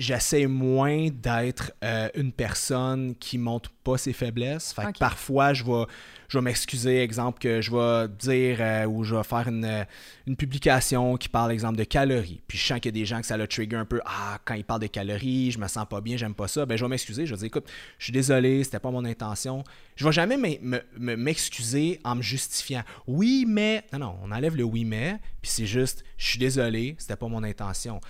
j'essaie 0.00 0.46
moins 0.46 1.08
d'être 1.10 1.72
euh, 1.84 2.08
une 2.14 2.32
personne 2.32 3.14
qui 3.16 3.38
montre 3.38 3.70
pas 3.84 3.98
ses 3.98 4.12
faiblesses. 4.12 4.72
Fait 4.72 4.92
que 4.92 4.98
parfois, 4.98 5.52
je 5.52 5.62
vais, 5.64 5.84
je 6.28 6.38
vais 6.38 6.42
m'excuser, 6.42 7.02
exemple, 7.02 7.38
que 7.38 7.60
je 7.60 7.70
vais 7.70 8.08
dire 8.18 8.58
euh, 8.60 8.86
ou 8.86 9.04
je 9.04 9.14
vais 9.14 9.22
faire 9.22 9.46
une, 9.48 9.86
une 10.26 10.36
publication 10.36 11.16
qui 11.16 11.28
parle, 11.28 11.52
exemple, 11.52 11.76
de 11.78 11.84
calories. 11.84 12.40
Puis 12.48 12.58
je 12.58 12.66
sens 12.66 12.80
qu'il 12.80 12.86
y 12.94 12.98
a 12.98 13.00
des 13.00 13.04
gens 13.06 13.20
que 13.20 13.26
ça 13.26 13.36
l'a 13.36 13.46
trigger 13.46 13.76
un 13.76 13.84
peu. 13.84 14.00
Ah, 14.04 14.38
quand 14.44 14.54
ils 14.54 14.64
parlent 14.64 14.80
de 14.80 14.86
calories, 14.86 15.50
je 15.50 15.58
me 15.58 15.68
sens 15.68 15.86
pas 15.88 16.00
bien, 16.00 16.16
j'aime 16.16 16.34
pas 16.34 16.48
ça. 16.48 16.66
Ben, 16.66 16.76
je 16.76 16.84
vais 16.84 16.88
m'excuser. 16.88 17.26
Je 17.26 17.32
vais 17.34 17.38
dire, 17.38 17.46
écoute, 17.46 17.68
je 17.98 18.04
suis 18.04 18.12
désolé, 18.12 18.64
c'était 18.64 18.80
pas 18.80 18.90
mon 18.90 19.04
intention. 19.04 19.62
Je 19.96 20.04
vais 20.04 20.12
jamais 20.12 20.36
m'e- 20.36 20.58
me- 20.62 20.82
me- 20.98 21.16
m'excuser 21.16 22.00
en 22.04 22.16
me 22.16 22.22
justifiant. 22.22 22.82
Oui, 23.06 23.44
mais. 23.46 23.84
Non, 23.92 23.98
non, 23.98 24.16
on 24.22 24.30
enlève 24.32 24.56
le 24.56 24.64
oui, 24.64 24.84
mais. 24.84 25.18
Puis 25.42 25.50
c'est 25.50 25.66
juste, 25.66 26.04
je 26.16 26.26
suis 26.26 26.38
désolé, 26.38 26.96
c'était 26.98 27.16
pas 27.16 27.28
mon 27.28 27.42
intention. 27.44 28.00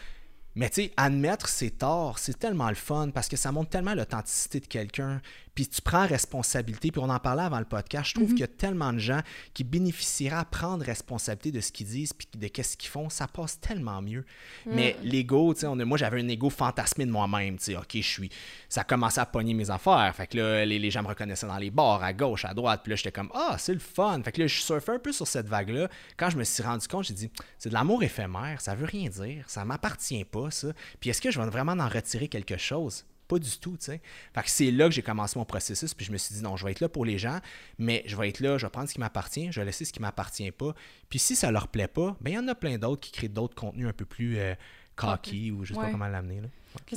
Mais 0.56 0.68
tu 0.68 0.82
sais, 0.82 0.92
admettre 0.96 1.48
ses 1.48 1.70
torts, 1.70 2.18
c'est 2.18 2.38
tellement 2.38 2.68
le 2.68 2.74
fun 2.74 3.10
parce 3.14 3.28
que 3.28 3.36
ça 3.36 3.52
montre 3.52 3.70
tellement 3.70 3.94
l'authenticité 3.94 4.60
de 4.60 4.66
quelqu'un. 4.66 5.22
Puis 5.60 5.68
tu 5.68 5.82
prends 5.82 6.06
responsabilité, 6.06 6.90
puis 6.90 7.02
on 7.04 7.10
en 7.10 7.18
parlait 7.18 7.42
avant 7.42 7.58
le 7.58 7.66
podcast, 7.66 8.08
je 8.08 8.14
trouve 8.14 8.28
Mhm. 8.30 8.34
qu'il 8.34 8.40
y 8.40 8.44
a 8.44 8.48
tellement 8.48 8.94
de 8.94 8.98
gens 8.98 9.20
qui 9.52 9.62
bénéficieraient 9.62 10.36
à 10.38 10.44
prendre 10.46 10.82
responsabilité 10.82 11.52
de 11.52 11.60
ce 11.60 11.70
qu'ils 11.70 11.86
disent, 11.86 12.14
puis 12.14 12.26
de 12.34 12.48
qu'est-ce 12.48 12.78
qu'ils 12.78 12.88
font, 12.88 13.10
ça 13.10 13.28
passe 13.28 13.60
tellement 13.60 14.00
mieux. 14.00 14.24
Mais 14.64 14.96
l'ego, 15.02 15.52
tu 15.52 15.60
sais, 15.60 15.66
moi 15.84 15.98
j'avais 15.98 16.22
un 16.22 16.28
ego 16.28 16.48
fantasmé 16.48 17.04
de 17.04 17.10
moi-même, 17.10 17.58
tu 17.58 17.64
sais, 17.64 17.76
ok, 17.76 17.90
je 17.92 18.00
suis, 18.00 18.30
ça 18.70 18.84
commençait 18.84 19.20
à 19.20 19.26
pogner 19.26 19.52
mes 19.52 19.68
affaires, 19.68 20.10
fait 20.16 20.28
que 20.28 20.38
là, 20.38 20.64
les, 20.64 20.78
les 20.78 20.90
gens 20.90 21.02
me 21.02 21.08
reconnaissaient 21.08 21.46
dans 21.46 21.58
les 21.58 21.70
bars, 21.70 22.02
à 22.02 22.14
gauche, 22.14 22.46
à 22.46 22.54
droite, 22.54 22.80
puis 22.82 22.92
là 22.92 22.96
j'étais 22.96 23.12
comme, 23.12 23.30
ah, 23.34 23.56
c'est 23.58 23.74
le 23.74 23.80
fun, 23.80 24.22
fait 24.22 24.32
que 24.32 24.40
là, 24.40 24.46
je 24.46 24.60
surfais 24.62 24.92
un 24.92 24.98
peu 24.98 25.12
sur 25.12 25.26
cette 25.26 25.46
vague-là. 25.46 25.88
Quand 26.16 26.30
je 26.30 26.38
me 26.38 26.44
suis 26.44 26.62
rendu 26.62 26.88
compte, 26.88 27.04
j'ai 27.04 27.12
dit, 27.12 27.30
c'est 27.58 27.68
de 27.68 27.74
l'amour 27.74 28.02
éphémère, 28.02 28.62
ça 28.62 28.74
veut 28.74 28.86
rien 28.86 29.10
dire, 29.10 29.44
ça 29.46 29.66
m'appartient 29.66 30.24
pas, 30.24 30.50
ça. 30.50 30.68
Puis 31.00 31.10
est-ce 31.10 31.20
que 31.20 31.30
je 31.30 31.38
vais 31.38 31.50
vraiment 31.50 31.72
en 31.72 31.88
retirer 31.88 32.28
quelque 32.28 32.56
chose? 32.56 33.04
Pas 33.30 33.38
du 33.38 33.58
tout, 33.58 33.76
tu 33.78 33.86
sais. 33.86 34.00
Fait 34.34 34.42
que 34.42 34.50
c'est 34.50 34.70
là 34.72 34.86
que 34.88 34.90
j'ai 34.94 35.02
commencé 35.02 35.38
mon 35.38 35.44
processus, 35.44 35.94
puis 35.94 36.04
je 36.04 36.10
me 36.12 36.16
suis 36.18 36.34
dit, 36.34 36.42
non, 36.42 36.56
je 36.56 36.64
vais 36.64 36.72
être 36.72 36.80
là 36.80 36.88
pour 36.88 37.04
les 37.04 37.16
gens, 37.16 37.38
mais 37.78 38.02
je 38.06 38.16
vais 38.16 38.28
être 38.28 38.40
là, 38.40 38.58
je 38.58 38.66
vais 38.66 38.70
prendre 38.70 38.88
ce 38.88 38.94
qui 38.94 39.00
m'appartient, 39.00 39.50
je 39.52 39.60
vais 39.60 39.66
laisser 39.66 39.84
ce 39.84 39.92
qui 39.92 40.00
m'appartient 40.02 40.50
pas. 40.50 40.74
Puis 41.08 41.18
si 41.18 41.36
ça 41.36 41.50
leur 41.50 41.68
plaît 41.68 41.88
pas, 41.88 42.16
ben 42.20 42.30
il 42.30 42.34
y 42.34 42.38
en 42.38 42.48
a 42.48 42.54
plein 42.54 42.76
d'autres 42.76 43.00
qui 43.00 43.12
créent 43.12 43.28
d'autres 43.28 43.54
contenus 43.54 43.86
un 43.86 43.92
peu 43.92 44.04
plus 44.04 44.38
euh, 44.38 44.54
cocky, 44.96 45.50
ou 45.52 45.64
je 45.64 45.72
sais 45.74 45.80
pas 45.80 45.90
comment 45.90 46.08
l'amener, 46.08 46.40
là. 46.40 46.48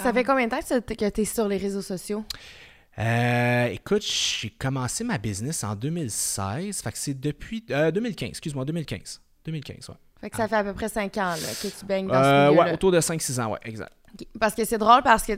Ça 0.02 0.12
fait 0.14 0.24
combien 0.24 0.46
de 0.48 0.52
temps 0.52 0.60
que 0.60 0.80
t'es- 0.80 0.96
que 0.96 1.10
t'es 1.10 1.26
sur 1.26 1.48
les 1.48 1.58
réseaux 1.58 1.82
sociaux? 1.82 2.26
Euh, 3.00 3.66
écoute, 3.68 4.04
j'ai 4.06 4.52
commencé 4.52 5.04
ma 5.04 5.18
business 5.18 5.64
en 5.64 5.76
2016, 5.76 6.82
fait 6.82 6.92
que 6.92 6.98
c'est 6.98 7.20
depuis... 7.20 7.64
euh, 7.72 7.90
2015, 7.92 8.30
excuse-moi, 8.30 8.66
2015. 8.66 9.20
2015, 9.46 9.90
ouais. 9.90 9.96
Fait 10.22 10.30
que 10.30 10.38
ça 10.38 10.48
fait 10.48 10.56
à 10.56 10.64
peu 10.64 10.74
près 10.74 10.88
5 10.90 11.18
ans 11.18 11.32
là, 11.32 11.36
que 11.62 11.68
tu 11.68 11.86
baignes 11.86 12.08
dans 12.08 12.14
Euh, 12.14 12.46
ce 12.48 12.52
milieu-là. 12.52 12.68
ouais, 12.68 12.74
autour 12.74 12.92
de 12.92 13.02
5-6 13.02 13.42
ans, 13.42 13.52
ouais, 13.52 13.60
exact. 13.66 13.92
Parce 14.40 14.54
que 14.54 14.64
c'est 14.64 14.78
drôle 14.78 15.02
parce 15.04 15.24
que 15.24 15.34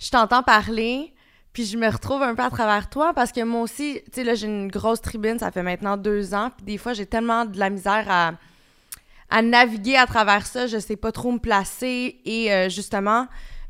je 0.00 0.10
t'entends 0.10 0.42
parler, 0.42 1.12
puis 1.52 1.64
je 1.66 1.76
me 1.76 1.88
retrouve 1.88 2.22
un 2.22 2.34
peu 2.34 2.42
à 2.42 2.50
travers 2.50 2.88
toi 2.88 3.12
parce 3.14 3.32
que 3.32 3.42
moi 3.44 3.60
aussi, 3.60 4.00
tu 4.06 4.10
sais, 4.14 4.24
là, 4.24 4.34
j'ai 4.34 4.46
une 4.46 4.68
grosse 4.68 5.00
tribune, 5.00 5.38
ça 5.38 5.50
fait 5.50 5.62
maintenant 5.62 5.96
deux 5.96 6.34
ans, 6.34 6.50
puis 6.56 6.64
des 6.64 6.78
fois, 6.78 6.94
j'ai 6.94 7.06
tellement 7.06 7.44
de 7.44 7.58
la 7.58 7.70
misère 7.70 8.06
à, 8.08 8.32
à 9.28 9.42
naviguer 9.42 9.96
à 9.96 10.06
travers 10.06 10.46
ça, 10.46 10.66
je 10.66 10.78
sais 10.78 10.96
pas 10.96 11.12
trop 11.12 11.30
me 11.32 11.38
placer 11.38 12.20
et 12.24 12.52
euh, 12.52 12.68
justement, 12.70 13.28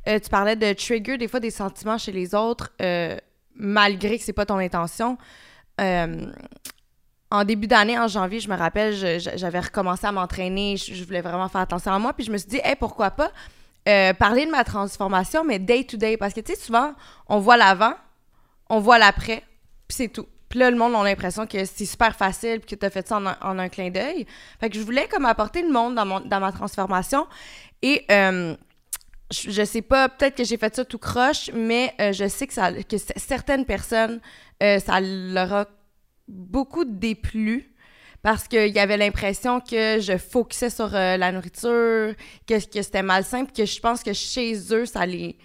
euh, 0.09 0.21
tu 0.21 0.31
parlais 0.31 0.57
de 0.57 0.73
trigger 0.73 1.19
des 1.19 1.27
fois 1.27 1.41
des 1.41 1.51
sentiments 1.51 1.99
chez 1.99 2.13
les 2.13 2.35
autres, 2.35 2.71
euh, 2.81 3.17
malgré 3.57 4.17
que 4.17 4.25
c'est 4.25 4.33
pas 4.33 4.47
ton 4.47 4.59
intention. 4.59 5.19
En 7.33 7.45
début 7.45 7.69
d'année, 7.69 7.97
en 7.99 8.09
janvier, 8.09 8.41
je 8.41 8.51
me 8.51 8.57
rappelle, 8.57 8.93
j'avais 9.21 9.61
recommencé 9.61 10.05
à 10.07 10.13
m'entraîner, 10.13 10.77
je, 10.77 10.95
je 10.95 11.05
voulais 11.05 11.21
vraiment 11.21 11.49
faire 11.49 11.61
attention 11.61 11.93
à 11.93 11.99
moi, 11.99 12.13
puis 12.13 12.27
je 12.27 12.33
me 12.33 12.37
suis 12.37 12.49
dit, 12.49 12.61
hey, 12.63 12.75
pourquoi 12.77 13.11
pas? 13.13 13.31
Euh, 13.91 14.15
parler 14.15 14.47
de 14.47 14.51
ma 14.51 14.65
transformation, 14.65 15.45
mais 15.45 15.59
day 15.59 15.85
to 15.85 15.97
day. 15.97 16.17
Parce 16.17 16.33
que, 16.33 16.41
tu 16.41 16.55
sais, 16.55 16.61
souvent, 16.61 16.95
on 17.29 17.39
voit 17.39 17.57
l'avant, 17.57 17.95
on 18.69 18.81
voit 18.81 18.99
l'après, 18.99 19.43
puis 19.89 19.97
c'est 19.97 20.09
tout. 20.09 20.27
Puis 20.49 20.59
là, 20.59 20.71
le 20.71 20.77
monde 20.77 20.95
a 20.95 21.05
l'impression 21.05 21.47
que 21.47 21.65
c'est 21.65 21.85
super 21.85 22.17
facile, 22.17 22.61
puis 22.61 22.75
que 22.75 22.81
tu 22.81 22.87
as 22.87 22.91
fait 22.91 23.07
ça 23.07 23.17
en 23.17 23.27
un, 23.27 23.37
en 23.41 23.59
un 23.59 23.69
clin 23.69 23.91
d'œil. 23.91 24.27
Fait 24.59 24.69
que 24.69 24.77
je 24.77 24.83
voulais 24.83 25.07
comme 25.09 25.25
apporter 25.25 25.63
le 25.63 25.71
monde 25.71 25.95
dans, 25.95 26.07
mon, 26.07 26.21
dans 26.21 26.41
ma 26.41 26.53
transformation. 26.53 27.27
Et 27.83 28.05
euh, 28.11 28.57
je, 29.31 29.65
sais 29.65 29.83
pas, 29.83 30.09
peut-être 30.09 30.37
que 30.37 30.45
j'ai 30.45 30.57
fait 30.57 30.75
ça 30.75 30.85
tout 30.85 30.99
croche, 30.99 31.51
mais 31.55 31.95
euh, 32.01 32.13
je 32.13 32.29
sais 32.29 32.47
que, 32.47 32.55
ça, 32.55 32.73
que 32.73 32.97
certaines 33.17 33.65
personnes, 33.65 34.21
ça 34.61 35.01
leur 35.01 35.53
a 35.55 35.67
beaucoup 36.29 36.85
déplu 36.85 37.71
parce 38.23 38.49
qu'il 38.49 38.69
y 38.69 38.79
avait 38.79 38.97
l'impression 38.97 39.61
que 39.61 39.99
je 40.01 40.19
focusais 40.19 40.71
sur 40.71 40.95
euh, 40.95 41.17
la 41.17 41.33
nourriture, 41.33 42.15
que, 42.47 42.71
que 42.71 42.83
c'était 42.83 43.03
malsain, 43.03 43.45
puis 43.45 43.65
que 43.65 43.65
je 43.65 43.81
pense 43.81 44.03
que 44.03 44.13
chez 44.13 44.55
eux, 44.73 44.85
ça 44.85 45.07
les, 45.07 45.37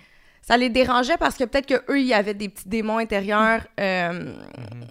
ça 0.46 0.58
les 0.58 0.70
dérangeait 0.70 1.18
parce 1.18 1.36
que 1.36 1.44
peut-être 1.46 1.66
qu'eux, 1.66 2.00
il 2.00 2.06
y 2.06 2.14
avait 2.14 2.36
des 2.36 2.50
petits 2.50 2.70
démons 2.70 3.00
intérieurs, 3.00 3.66
euh, 3.80 4.36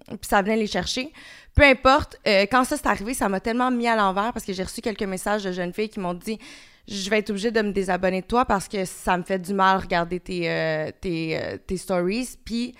puis 0.09 0.29
ça 0.29 0.43
venait 0.43 0.57
les 0.57 0.67
chercher. 0.67 1.12
Peu 1.55 1.62
importe, 1.62 2.19
euh, 2.26 2.47
quand 2.50 2.64
ça 2.64 2.76
s'est 2.76 2.88
arrivé, 2.88 3.14
ça 3.14 3.29
m'a 3.29 3.38
tellement 3.38 3.71
mis 3.71 3.87
à 3.87 3.95
l'envers 3.95 4.33
parce 4.33 4.45
que 4.45 4.53
j'ai 4.53 4.64
reçu 4.64 4.81
quelques 4.81 5.05
messages 5.05 5.45
de 5.45 5.53
jeunes 5.53 5.73
filles 5.73 5.91
qui 5.91 6.00
m'ont 6.00 6.14
dit 6.14 6.38
je 6.88 7.09
vais 7.09 7.21
être 7.21 7.31
obligée 7.31 7.50
de 7.50 7.62
me 7.62 7.71
désabonner 7.71 8.23
de 8.23 8.26
toi 8.26 8.45
parce 8.45 8.67
que 8.67 8.85
ça 8.85 9.17
me 9.17 9.23
fait 9.23 9.38
du 9.38 9.55
mal 9.55 9.79
regarder 9.79 10.21
tes, 10.21 10.50
euh, 10.50 10.91
tes, 11.00 11.41
tes 11.67 11.76
stories. 11.76 12.37
Puis 12.45 12.75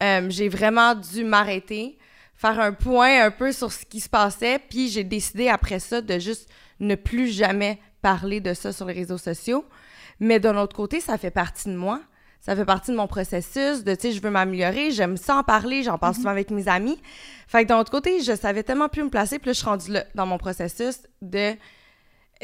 j'ai 0.00 0.48
vraiment 0.48 0.94
dû 0.94 1.22
m'arrêter, 1.22 1.98
faire 2.36 2.60
un 2.60 2.72
point 2.72 3.24
un 3.24 3.30
peu 3.30 3.52
sur 3.52 3.72
ce 3.72 3.84
qui 3.84 4.00
se 4.00 4.08
passait. 4.08 4.58
Puis 4.58 4.88
j'ai 4.88 5.04
décidé 5.04 5.48
après 5.48 5.78
ça 5.78 6.00
de 6.00 6.18
juste 6.18 6.48
ne 6.80 6.94
plus 6.94 7.28
jamais 7.28 7.80
parler 8.02 8.40
de 8.40 8.54
ça 8.54 8.72
sur 8.72 8.86
les 8.86 8.94
réseaux 8.94 9.18
sociaux. 9.18 9.64
Mais 10.20 10.40
d'un 10.40 10.56
autre 10.56 10.76
côté, 10.76 11.00
ça 11.00 11.18
fait 11.18 11.30
partie 11.30 11.68
de 11.68 11.76
moi. 11.76 12.00
Ça 12.40 12.54
fait 12.54 12.64
partie 12.64 12.92
de 12.92 12.96
mon 12.96 13.08
processus 13.08 13.82
de, 13.82 13.94
tu 13.94 14.02
sais, 14.02 14.12
je 14.12 14.22
veux 14.22 14.30
m'améliorer, 14.30 14.92
j'aime 14.92 15.16
ça 15.16 15.36
en 15.38 15.42
parler, 15.42 15.82
j'en 15.82 15.98
parle 15.98 16.14
souvent 16.14 16.30
avec 16.30 16.52
mes 16.52 16.68
amis. 16.68 16.96
Fait 17.48 17.64
que 17.64 17.68
d'un 17.68 17.80
autre 17.80 17.90
côté, 17.90 18.20
je 18.22 18.36
savais 18.36 18.62
tellement 18.62 18.88
plus 18.88 19.02
me 19.02 19.08
placer, 19.08 19.40
puis 19.40 19.48
là, 19.48 19.52
je 19.52 19.58
suis 19.58 19.66
rendue 19.66 19.90
là, 19.90 20.04
dans 20.14 20.26
mon 20.26 20.38
processus 20.38 21.00
de 21.22 21.56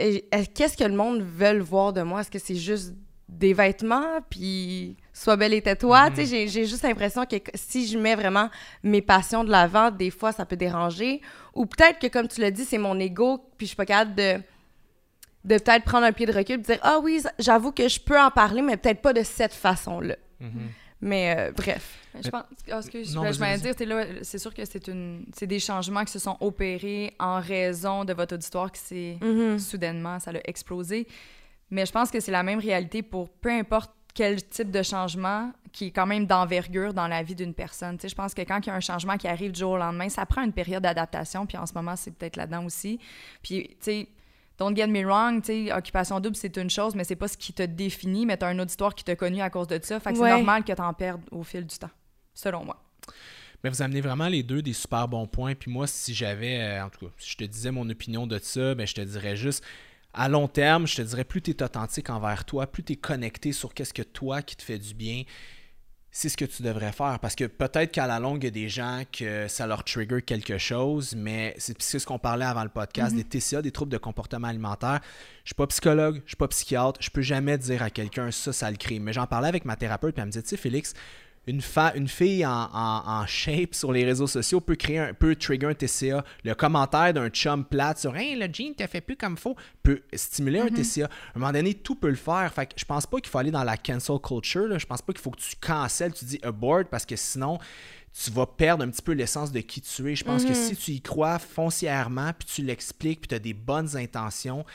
euh, 0.00 0.18
qu'est-ce 0.54 0.76
que 0.76 0.82
le 0.82 0.96
monde 0.96 1.22
veut 1.22 1.61
voir 1.61 1.92
de 1.92 2.02
moi? 2.02 2.22
Est-ce 2.22 2.32
que 2.32 2.40
c'est 2.40 2.56
juste 2.56 2.94
des 3.28 3.55
vêtements, 3.55 4.18
puis 4.28 4.96
sois 5.12 5.37
belle 5.37 5.53
et 5.55 5.62
tais-toi? 5.62 6.11
Tu 6.11 6.27
sais, 6.27 6.46
j'ai- 6.48 6.64
juste 6.66 6.83
l'impression 6.83 7.25
que 7.27 7.37
si 7.55 7.87
je 7.87 7.98
mets 7.98 8.14
vraiment 8.14 8.48
mes 8.83 9.03
passions 9.03 9.44
de 9.44 9.51
l'avant, 9.51 9.90
des 9.90 10.11
fois, 10.11 10.33
ça 10.33 10.44
peut 10.46 10.57
déranger. 10.57 11.20
Ou 11.55 11.66
peut-être 11.66 11.98
que, 11.98 12.07
comme 12.07 12.29
tu 12.29 12.40
l'as 12.40 12.51
dit, 12.51 12.64
c'est 12.64 12.79
mon 12.79 12.98
ego, 12.98 13.38
puis 13.59 13.66
je 13.66 13.68
suis 13.68 13.77
pas 13.77 13.87
capable 13.87 14.14
de 14.14 14.40
de 15.44 15.59
peut-être 15.59 15.85
prendre 15.85 16.07
un 16.07 16.12
pied 16.12 16.25
de 16.25 16.33
recul 16.33 16.55
et 16.55 16.59
dire 16.59 16.79
ah 16.83 17.01
oui 17.03 17.20
j'avoue 17.37 17.72
que 17.72 17.88
je 17.88 17.98
peux 17.98 18.16
en 18.16 18.31
parler 18.31 18.62
mais 18.62 18.77
peut-être 18.77 19.03
pas 19.03 19.12
de 19.12 19.25
cette 19.25 19.53
façon 19.53 19.98
là 20.01 20.14
mais 21.01 21.35
euh, 21.37 21.51
bref 21.51 21.98
Je 22.22 22.29
pense. 22.31 22.44
ah, 22.70 22.79
excuse, 22.79 23.16
Non, 23.16 23.25
je 23.33 23.40
vais 23.40 23.59
dire, 23.59 23.75
c'est 24.22 24.38
sûr 24.38 24.55
que 24.55 24.64
c'est 24.64 24.87
une, 24.87 25.25
c'est 25.35 25.48
des 25.48 25.59
changements 25.59 26.05
qui 26.05 26.12
se 26.12 26.20
sont 26.20 26.37
opérés 26.40 27.12
en 27.18 27.40
raison 27.40 28.05
de 28.05 28.12
votre 28.12 28.35
auditoire 28.37 28.70
qui 28.70 28.81
s'est 28.81 29.16
Mhm. 29.20 29.59
soudainement, 29.59 30.20
ça 30.20 30.31
a 30.31 30.35
explosé. 30.44 31.09
Mais 31.70 31.87
je 31.87 31.90
pense 31.92 32.11
que 32.12 32.20
c'est 32.20 32.31
la 32.31 32.44
même 32.44 32.61
réalité 32.61 33.03
pour 33.03 33.29
peu 33.29 33.51
importe 33.51 33.90
quel 34.14 34.46
type 34.46 34.70
de 34.70 34.83
changement 34.83 35.53
qui 35.72 35.87
est 35.87 35.90
quand 35.90 36.07
même 36.07 36.27
d'envergure 36.27 36.92
dans 36.92 37.09
la 37.09 37.22
vie 37.22 37.35
d'une 37.35 37.55
personne. 37.55 37.96
Tu 37.96 38.03
sais, 38.03 38.09
je 38.11 38.14
pense 38.14 38.35
que 38.35 38.42
quand 38.42 38.61
il 38.61 38.66
y 38.66 38.70
a 38.70 38.75
un 38.75 38.81
changement 38.81 39.16
qui 39.16 39.27
arrive 39.27 39.53
du 39.53 39.61
jour 39.61 39.72
au 39.72 39.79
lendemain, 39.79 40.09
ça 40.11 40.27
prend 40.27 40.42
une 40.42 40.53
période 40.53 40.83
d'adaptation. 40.83 41.46
Puis 41.46 41.57
en 41.57 41.64
ce 41.64 41.72
moment, 41.72 41.96
c'est 41.96 42.11
peut-être 42.11 42.37
là-dedans 42.37 42.64
aussi. 42.66 42.98
Puis, 43.42 43.68
tu 43.68 43.77
sais, 43.81 44.09
don't 44.59 44.77
get 44.77 44.87
me 44.88 45.03
wrong, 45.07 45.40
tu 45.42 45.66
sais, 45.66 45.72
occupation 45.72 46.20
double, 46.20 46.37
c'est 46.37 46.55
une 46.59 46.68
chose, 46.68 46.94
mais 46.94 47.05
c'est 47.05 47.16
pas 47.16 47.29
ce 47.29 47.38
qui 47.38 47.55
te 47.55 47.62
définit. 47.62 48.27
Mais 48.27 48.37
tu 48.37 48.44
as 48.44 48.48
un 48.48 48.59
auditoire 48.59 48.94
qui 48.94 49.03
t'a 49.03 49.16
connu 49.16 49.40
à 49.40 49.48
cause 49.48 49.66
de 49.66 49.79
ça. 49.83 49.98
Fait 49.98 50.12
que 50.12 50.18
Ouais. 50.18 50.29
c'est 50.29 50.37
normal 50.37 50.62
que 50.64 50.72
tu 50.75 50.83
en 50.83 50.92
perdes 50.92 51.22
au 51.31 51.42
fil 51.42 51.64
du 51.66 51.79
temps, 51.79 51.90
selon 52.35 52.64
moi. 52.66 52.83
Mais 53.64 53.70
vous 53.70 53.81
amenez 53.81 54.01
vraiment 54.03 54.29
les 54.29 54.42
deux 54.42 54.61
des 54.61 54.72
super 54.75 55.09
bons 55.09 55.27
points. 55.27 55.55
Puis 55.55 55.70
moi, 55.70 55.87
si 55.87 56.12
j'avais, 56.14 56.59
euh, 56.61 56.85
en 56.85 56.90
tout 56.90 57.07
cas, 57.07 57.12
si 57.16 57.31
je 57.31 57.37
te 57.38 57.44
disais 57.44 57.70
mon 57.70 57.88
opinion 57.88 58.27
de 58.27 58.38
ça, 58.38 58.75
ben, 58.75 58.87
je 58.87 58.94
te 58.94 59.01
dirais 59.01 59.37
juste, 59.37 59.64
à 60.14 60.29
long 60.29 60.48
terme, 60.48 60.87
je 60.87 60.96
te 60.96 61.03
dirais, 61.03 61.25
plus 61.25 61.42
tu 61.42 61.53
es 61.53 61.62
authentique 61.62 62.11
envers 62.11 62.44
toi, 62.44 62.66
plus 62.66 62.83
tu 62.83 62.94
es 62.94 62.96
connecté 62.96 63.53
sur 63.53 63.75
qu'est-ce 63.75 63.94
que 63.94 64.03
toi 64.03 64.42
qui 64.42 64.57
te 64.57 64.62
fait 64.62 64.79
du 64.79 64.94
bien, 64.94 65.22
c'est 66.14 66.29
ce 66.29 66.37
que 66.37 66.44
tu 66.44 66.62
devrais 66.62 66.92
faire. 66.92 67.18
Parce 67.20 67.35
que 67.35 67.44
peut-être 67.44 67.90
qu'à 67.90 68.07
la 68.07 68.20
longue, 68.20 68.42
il 68.42 68.44
y 68.44 68.48
a 68.48 68.51
des 68.51 68.68
gens 68.68 69.03
que 69.11 69.48
ça 69.48 69.66
leur 69.66 69.83
trigger 69.83 70.20
quelque 70.20 70.59
chose, 70.59 71.14
mais 71.16 71.55
c'est 71.57 71.81
ce 71.81 72.07
qu'on 72.07 72.18
parlait 72.18 72.44
avant 72.44 72.62
le 72.62 72.68
podcast, 72.68 73.16
des 73.16 73.25
TCA, 73.25 73.62
des 73.62 73.72
troubles 73.72 73.92
de 73.92 73.98
comportement 73.98 74.48
alimentaire. 74.48 75.01
Je 75.44 75.48
suis 75.48 75.55
pas 75.55 75.66
psychologue, 75.66 76.20
je 76.27 76.31
suis 76.31 76.37
pas 76.37 76.48
psychiatre, 76.48 77.01
je 77.03 77.09
peux 77.09 77.22
jamais 77.22 77.57
dire 77.57 77.83
à 77.83 77.88
quelqu'un 77.88 78.31
ça, 78.31 78.53
ça 78.53 78.70
le 78.70 78.77
crée. 78.77 78.98
Mais 78.98 79.14
j'en 79.14 79.27
parlais 79.27 79.48
avec 79.48 79.64
ma 79.64 79.77
thérapeute, 79.77 80.14
puis 80.14 80.20
elle 80.20 80.27
me 80.27 80.33
disait, 80.33 80.42
tu 80.42 80.51
sais, 80.51 80.57
Félix, 80.59 80.92
une, 81.46 81.61
fa- 81.61 81.92
une 81.96 82.07
fille 82.09 82.46
en, 82.46 82.68
en- 82.72 83.02
en 83.05 83.26
shape 83.26 83.74
sur 83.74 83.92
les 83.92 84.05
réseaux 84.05 84.26
sociaux 84.28 84.61
peut 84.61 84.76
créer 84.76 84.98
un 84.98 85.14
peut 85.14 85.35
trigger 85.35 85.66
un 85.66 85.74
TCA. 85.74 86.24
Le 86.44 86.55
commentaire 86.55 87.12
d'un 87.12 87.28
chum 87.31 87.64
plate 87.64 87.98
sur 87.98 88.16
Hey, 88.16 88.37
le 88.37 88.46
jean 88.52 88.74
t'a 88.76 88.87
fait 88.87 89.00
plus 89.00 89.16
comme 89.16 89.37
faut 89.37 89.57
peut 89.83 90.02
stimuler 90.14 90.61
un 90.61 90.68
TCA. 90.68 91.07
À 91.07 91.09
un 91.37 91.38
moment 91.40 91.52
donné, 91.52 91.74
tout 91.74 91.96
peut 91.96 92.11
le 92.11 92.14
faire. 92.14 92.52
Fait 92.55 92.66
que 92.66 92.74
je 92.76 92.85
pense 92.85 93.07
pas 93.07 93.18
qu'il 93.18 93.28
faut 93.28 93.38
aller 93.38 93.50
dans 93.50 93.64
la 93.64 93.76
cancel 93.76 94.18
culture. 94.20 94.66
Là. 94.68 94.78
Je 94.78 94.87
pense 94.87 95.02
pas 95.02 95.12
qu'il 95.12 95.22
faut 95.22 95.31
que 95.33 95.40
tu 95.40 95.57
cancelles, 95.61 96.12
tu 96.14 96.24
dis 96.24 96.38
abort 96.42 96.85
parce 96.90 97.05
que 97.07 97.16
sinon 97.16 97.59
tu 98.22 98.31
vas 98.31 98.44
perdre 98.46 98.85
un 98.85 98.90
petit 98.90 99.00
peu 99.00 99.12
l'essence 99.12 99.50
de 99.50 99.61
qui 99.61 99.81
tu 99.81 100.12
es. 100.12 100.14
Je 100.14 100.22
pense 100.22 100.44
que 100.44 100.52
si 100.52 100.76
tu 100.76 100.90
y 100.90 101.00
crois 101.00 101.38
foncièrement, 101.38 102.31
puis 102.38 102.46
tu 102.46 102.62
l'expliques, 102.62 103.22
puis 103.22 103.28
tu 103.28 103.35
as 103.35 103.38
des 103.38 103.55
bonnes 103.55 103.96
intentions, 103.96 104.66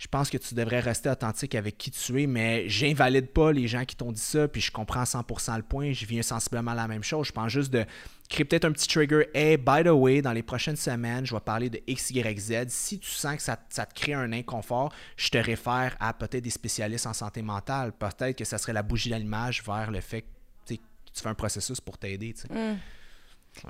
je 0.00 0.08
pense 0.08 0.30
que 0.30 0.38
tu 0.38 0.54
devrais 0.54 0.80
rester 0.80 1.10
authentique 1.10 1.54
avec 1.54 1.76
qui 1.76 1.90
tu 1.90 2.22
es, 2.22 2.26
mais 2.26 2.66
j'invalide 2.70 3.26
pas 3.26 3.52
les 3.52 3.68
gens 3.68 3.84
qui 3.84 3.94
t'ont 3.94 4.12
dit 4.12 4.20
ça, 4.20 4.48
puis 4.48 4.62
je 4.62 4.72
comprends 4.72 5.02
100% 5.02 5.58
le 5.58 5.62
point, 5.62 5.92
je 5.92 6.06
viens 6.06 6.22
sensiblement 6.22 6.70
à 6.70 6.74
la 6.74 6.88
même 6.88 7.02
chose. 7.02 7.26
Je 7.26 7.32
pense 7.32 7.52
juste 7.52 7.70
de 7.70 7.84
créer 8.30 8.46
peut-être 8.46 8.64
un 8.64 8.72
petit 8.72 8.88
trigger. 8.88 9.26
Hey, 9.34 9.58
by 9.58 9.84
the 9.84 9.88
way, 9.88 10.22
dans 10.22 10.32
les 10.32 10.42
prochaines 10.42 10.76
semaines, 10.76 11.26
je 11.26 11.34
vais 11.34 11.40
parler 11.40 11.68
de 11.68 11.82
X, 11.86 12.12
Y, 12.12 12.40
Z. 12.40 12.68
Si 12.68 12.98
tu 12.98 13.10
sens 13.10 13.36
que 13.36 13.42
ça, 13.42 13.58
ça 13.68 13.84
te 13.84 13.92
crée 13.92 14.14
un 14.14 14.32
inconfort, 14.32 14.90
je 15.18 15.28
te 15.28 15.36
réfère 15.36 15.94
à 16.00 16.14
peut-être 16.14 16.44
des 16.44 16.48
spécialistes 16.48 17.06
en 17.06 17.12
santé 17.12 17.42
mentale. 17.42 17.92
Peut-être 17.92 18.38
que 18.38 18.46
ça 18.46 18.56
serait 18.56 18.72
la 18.72 18.82
bougie 18.82 19.10
d'allumage 19.10 19.62
vers 19.62 19.90
le 19.90 20.00
fait 20.00 20.22
que 20.22 20.26
tu 20.72 20.78
fais 21.12 21.28
un 21.28 21.34
processus 21.34 21.78
pour 21.78 21.98
t'aider. 21.98 22.32
sais. 22.34 22.48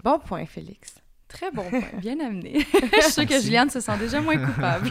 bon 0.05 0.21
point 0.21 0.47
Félix 0.47 0.95
Très 1.31 1.51
bon 1.53 1.63
point, 1.63 1.81
bien 1.95 2.19
amené. 2.21 2.67
je 2.93 3.01
suis 3.03 3.13
sûre 3.13 3.27
que 3.27 3.41
Juliane 3.41 3.71
se 3.71 3.81
sent 3.81 3.97
déjà 3.99 4.21
moins 4.21 4.37
coupable. 4.37 4.91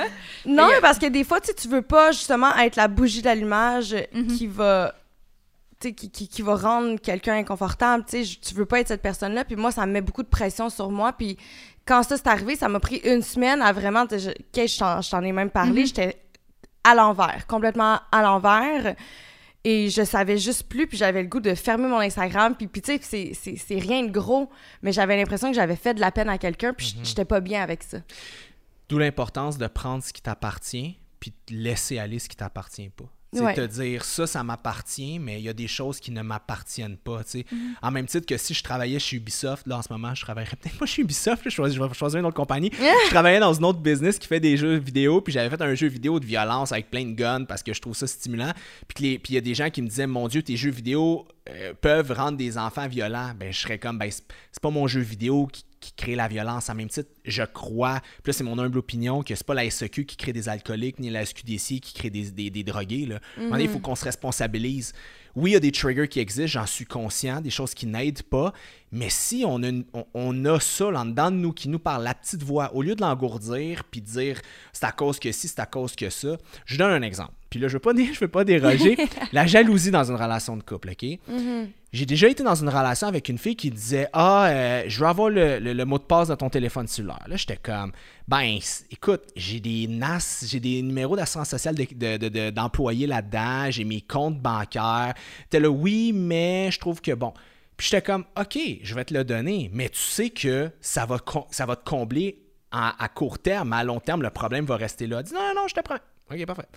non 0.46 0.68
mais 0.68 0.80
parce 0.80 0.98
que 0.98 1.06
des 1.06 1.24
fois 1.24 1.40
tu 1.40 1.68
veux 1.68 1.82
pas 1.82 2.12
justement 2.12 2.54
être 2.56 2.76
la 2.76 2.88
bougie 2.88 3.22
d'allumage 3.22 3.96
Mhm. 4.12 4.26
qui 4.28 4.46
va 4.46 4.94
qui, 5.80 5.94
qui, 5.94 6.28
qui, 6.28 6.42
va 6.42 6.56
rendre 6.56 7.00
quelqu'un 7.00 7.34
inconfortable. 7.36 8.04
Tu 8.06 8.24
sais, 8.24 8.38
tu 8.40 8.54
veux 8.54 8.66
pas 8.66 8.80
être 8.80 8.88
cette 8.88 9.00
personne-là. 9.00 9.46
Puis 9.46 9.56
moi, 9.56 9.72
ça 9.72 9.86
me 9.86 9.92
met 9.92 10.02
beaucoup 10.02 10.22
de 10.22 10.28
pression 10.28 10.68
sur 10.68 10.90
moi. 10.90 11.14
Puis 11.14 11.38
quand 11.86 12.02
ça 12.02 12.18
s'est 12.18 12.28
arrivé, 12.28 12.54
ça 12.54 12.68
m'a 12.68 12.80
pris 12.80 12.96
une 12.96 13.22
semaine 13.22 13.62
à 13.62 13.72
vraiment. 13.72 14.04
Je, 14.10 14.18
je 14.18 15.10
t'en 15.10 15.22
ai 15.22 15.32
même 15.32 15.48
parlé. 15.48 15.82
Mm-hmm. 15.82 15.86
J'étais 15.86 16.16
à 16.84 16.94
l'envers, 16.94 17.46
complètement 17.46 17.98
à 18.12 18.22
l'envers. 18.22 18.94
Et 19.64 19.90
je 19.90 20.02
savais 20.02 20.38
juste 20.38 20.68
plus, 20.68 20.86
puis 20.86 20.96
j'avais 20.96 21.22
le 21.22 21.28
goût 21.28 21.40
de 21.40 21.54
fermer 21.54 21.86
mon 21.86 21.98
Instagram. 21.98 22.54
Puis, 22.56 22.66
puis 22.66 22.80
tu 22.80 22.98
sais, 23.02 23.32
c'est 23.34 23.78
rien 23.78 24.04
de 24.04 24.10
gros, 24.10 24.48
mais 24.82 24.92
j'avais 24.92 25.16
l'impression 25.16 25.50
que 25.50 25.54
j'avais 25.54 25.76
fait 25.76 25.94
de 25.94 26.00
la 26.00 26.10
peine 26.10 26.30
à 26.30 26.38
quelqu'un, 26.38 26.72
puis 26.72 26.86
mm-hmm. 26.86 27.08
j'étais 27.08 27.26
pas 27.26 27.40
bien 27.40 27.62
avec 27.62 27.82
ça. 27.82 27.98
D'où 28.88 28.98
l'importance 28.98 29.58
de 29.58 29.66
prendre 29.66 30.02
ce 30.02 30.12
qui 30.12 30.22
t'appartient, 30.22 30.98
puis 31.20 31.34
de 31.48 31.56
laisser 31.56 31.98
aller 31.98 32.18
ce 32.18 32.28
qui 32.28 32.36
t'appartient 32.36 32.88
pas. 32.88 33.12
C'est 33.32 33.54
te 33.54 33.66
dire 33.66 34.04
ça, 34.04 34.26
ça 34.26 34.42
m'appartient, 34.42 35.18
mais 35.20 35.38
il 35.40 35.44
y 35.44 35.48
a 35.48 35.52
des 35.52 35.68
choses 35.68 36.00
qui 36.00 36.10
ne 36.10 36.22
m'appartiennent 36.22 36.96
pas. 36.96 37.20
Mm-hmm. 37.20 37.44
En 37.80 37.90
même 37.92 38.06
titre 38.06 38.26
que 38.26 38.36
si 38.36 38.54
je 38.54 38.62
travaillais 38.62 38.98
chez 38.98 39.16
Ubisoft, 39.16 39.66
là 39.68 39.78
en 39.78 39.82
ce 39.82 39.92
moment, 39.92 40.14
je 40.14 40.22
travaillerais 40.22 40.56
peut-être 40.56 40.78
pas 40.78 40.86
chez 40.86 41.02
Ubisoft, 41.02 41.48
je, 41.48 41.62
vais 41.62 41.94
choisir 41.94 42.20
une 42.20 42.26
autre 42.26 42.36
compagnie. 42.36 42.70
je 42.72 43.10
travaillais 43.10 43.38
dans 43.38 43.52
une 43.52 43.64
autre 43.64 43.78
business 43.78 44.18
qui 44.18 44.26
fait 44.26 44.40
des 44.40 44.56
jeux 44.56 44.76
vidéo, 44.76 45.20
puis 45.20 45.32
j'avais 45.32 45.48
fait 45.48 45.62
un 45.62 45.74
jeu 45.74 45.86
vidéo 45.86 46.18
de 46.18 46.26
violence 46.26 46.72
avec 46.72 46.90
plein 46.90 47.04
de 47.04 47.12
guns 47.12 47.44
parce 47.44 47.62
que 47.62 47.72
je 47.72 47.80
trouve 47.80 47.94
ça 47.94 48.06
stimulant. 48.06 48.52
Puis 48.88 49.20
il 49.28 49.34
y 49.34 49.38
a 49.38 49.40
des 49.40 49.54
gens 49.54 49.70
qui 49.70 49.82
me 49.82 49.88
disaient 49.88 50.08
Mon 50.08 50.26
Dieu, 50.26 50.42
tes 50.42 50.56
jeux 50.56 50.70
vidéo 50.70 51.26
euh, 51.48 51.72
peuvent 51.80 52.10
rendre 52.12 52.36
des 52.36 52.58
enfants 52.58 52.88
violents. 52.88 53.32
Ben, 53.38 53.52
je 53.52 53.60
serais 53.60 53.78
comme 53.78 53.98
Ben, 53.98 54.10
c'est 54.10 54.60
pas 54.60 54.70
mon 54.70 54.86
jeu 54.86 55.00
vidéo 55.00 55.46
qui 55.46 55.64
qui 55.80 55.92
crée 55.92 56.14
la 56.14 56.28
violence. 56.28 56.68
En 56.68 56.74
même 56.74 56.88
titre, 56.88 57.10
je 57.24 57.42
crois, 57.42 58.00
puis 58.22 58.30
là, 58.30 58.32
c'est 58.32 58.44
mon 58.44 58.58
humble 58.58 58.78
opinion, 58.78 59.22
que 59.22 59.34
c'est 59.34 59.46
pas 59.46 59.54
la 59.54 59.68
SEQ 59.68 60.04
qui 60.04 60.16
crée 60.16 60.32
des 60.32 60.48
alcooliques, 60.48 61.00
ni 61.00 61.10
la 61.10 61.24
SQDC 61.24 61.80
qui 61.80 61.94
crée 61.94 62.10
des, 62.10 62.30
des, 62.50 62.62
drogués. 62.62 63.06
Là. 63.06 63.20
il 63.38 63.68
faut 63.68 63.76
mhm. 63.76 63.80
qu'on 63.80 63.94
se 63.94 64.04
responsabilise. 64.04 64.92
Oui, 65.36 65.50
il 65.50 65.52
y 65.54 65.56
a 65.56 65.60
des 65.60 65.72
triggers 65.72 66.08
qui 66.08 66.18
existent, 66.18 66.60
j'en 66.60 66.66
suis 66.66 66.84
conscient, 66.84 67.40
des 67.40 67.50
choses 67.50 67.72
qui 67.72 67.86
n'aident 67.86 68.22
pas, 68.24 68.52
mais 68.90 69.10
si 69.10 69.44
on 69.46 69.62
a, 69.62 69.70
on, 70.12 70.44
a 70.44 70.58
ça 70.58 70.90
là 70.90 71.04
dedans 71.04 71.30
de 71.30 71.36
nous 71.36 71.52
qui 71.52 71.68
nous 71.68 71.78
parle 71.78 72.02
la 72.02 72.14
petite 72.14 72.42
voix, 72.42 72.74
au 72.74 72.82
lieu 72.82 72.96
de 72.96 73.00
l'engourdir 73.00 73.84
puis 73.84 74.00
de 74.00 74.06
dire 74.06 74.40
c'est 74.72 74.84
à 74.84 74.92
cause 74.92 75.20
que 75.20 75.30
si, 75.30 75.46
c'est 75.46 75.60
à 75.60 75.66
cause 75.66 75.94
que 75.94 76.10
ça, 76.10 76.36
je 76.66 76.76
donne 76.76 76.90
un 76.90 77.02
exemple. 77.02 77.32
Puis 77.50 77.58
là, 77.58 77.68
je 77.68 77.74
veux 77.74 77.80
pas, 77.80 77.92
je 77.96 78.18
veux 78.18 78.28
pas 78.28 78.44
déroger. 78.44 78.96
la 79.32 79.46
jalousie 79.46 79.90
dans 79.90 80.04
une 80.04 80.16
relation 80.16 80.56
de 80.56 80.62
couple, 80.62 80.90
OK? 80.90 81.02
Mm-hmm. 81.02 81.68
J'ai 81.92 82.06
déjà 82.06 82.28
été 82.28 82.44
dans 82.44 82.54
une 82.54 82.68
relation 82.68 83.08
avec 83.08 83.28
une 83.28 83.38
fille 83.38 83.56
qui 83.56 83.70
disait 83.70 84.08
Ah, 84.12 84.46
euh, 84.46 84.84
je 84.86 85.00
veux 85.00 85.06
avoir 85.06 85.28
le, 85.28 85.84
mot 85.84 85.98
de 85.98 86.04
passe 86.04 86.28
de 86.28 86.34
ton 86.36 86.48
téléphone 86.48 86.86
cellulaire. 86.86 87.24
Là, 87.26 87.36
j'étais 87.36 87.56
comme 87.56 87.90
Ben, 88.28 88.58
écoute, 88.90 89.22
j'ai 89.34 89.58
des 89.58 89.88
NAS, 89.88 90.44
j'ai 90.46 90.60
des 90.60 90.80
numéros 90.82 91.16
d'assurance 91.16 91.48
sociale 91.48 91.74
d'employés 92.54 93.08
là-dedans, 93.08 93.70
j'ai 93.70 93.84
mes 93.84 94.00
comptes 94.00 94.38
bancaires. 94.38 95.14
T'es 95.50 95.58
là, 95.58 95.68
oui, 95.68 96.12
mais 96.14 96.70
je 96.70 96.78
trouve 96.78 97.00
que 97.00 97.12
bon. 97.12 97.34
Puis 97.76 97.88
j'étais 97.90 98.02
comme, 98.02 98.24
OK, 98.38 98.58
je 98.82 98.94
vais 98.94 99.04
te 99.04 99.14
le 99.14 99.24
donner, 99.24 99.70
mais 99.72 99.88
tu 99.88 99.98
sais 99.98 100.28
que 100.28 100.70
ça 100.82 101.06
va, 101.06 101.16
ça 101.50 101.64
va 101.64 101.76
te 101.76 101.88
combler 101.88 102.38
à, 102.70 103.08
court 103.08 103.38
terme, 103.38 103.72
à 103.72 103.82
long 103.84 104.00
terme, 104.00 104.22
le 104.22 104.30
problème 104.30 104.64
va 104.64 104.76
rester 104.76 105.06
là. 105.06 105.22
Dit, 105.22 105.32
non, 105.32 105.40
non, 105.40 105.62
non, 105.62 105.68
je 105.68 105.74
te 105.74 105.80
prends. 105.80 105.98
OK, 106.30 106.46
parfait. 106.46 106.68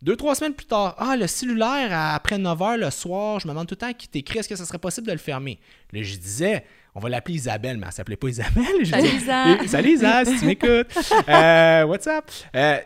Deux, 0.00 0.14
trois 0.14 0.36
semaines 0.36 0.54
plus 0.54 0.66
tard, 0.66 0.94
ah, 0.98 1.16
le 1.16 1.26
cellulaire, 1.26 1.88
après 1.92 2.38
9 2.38 2.56
h 2.56 2.76
le 2.76 2.90
soir, 2.90 3.40
je 3.40 3.48
me 3.48 3.52
demande 3.52 3.66
tout 3.66 3.74
le 3.74 3.86
temps 3.86 3.92
qui 3.92 4.06
t'écrit, 4.06 4.38
est-ce 4.38 4.48
que 4.48 4.54
ça 4.54 4.64
serait 4.64 4.78
possible 4.78 5.08
de 5.08 5.12
le 5.12 5.18
fermer? 5.18 5.58
Là, 5.92 6.02
je 6.02 6.14
disais, 6.14 6.64
on 6.94 7.00
va 7.00 7.08
l'appeler 7.08 7.34
Isabelle, 7.34 7.78
mais 7.78 7.86
elle 7.86 7.92
s'appelait 7.92 8.16
pas 8.16 8.28
Isabelle. 8.28 8.86
salut 8.86 9.08
Isa. 9.08 9.66
Salut 9.66 9.94
Isa, 9.94 10.24
si 10.24 10.38
tu 10.38 10.46
m'écoutes. 10.46 10.86
Euh, 11.28 11.84
what's 11.84 12.06
up? 12.06 12.24
Euh, 12.54 12.78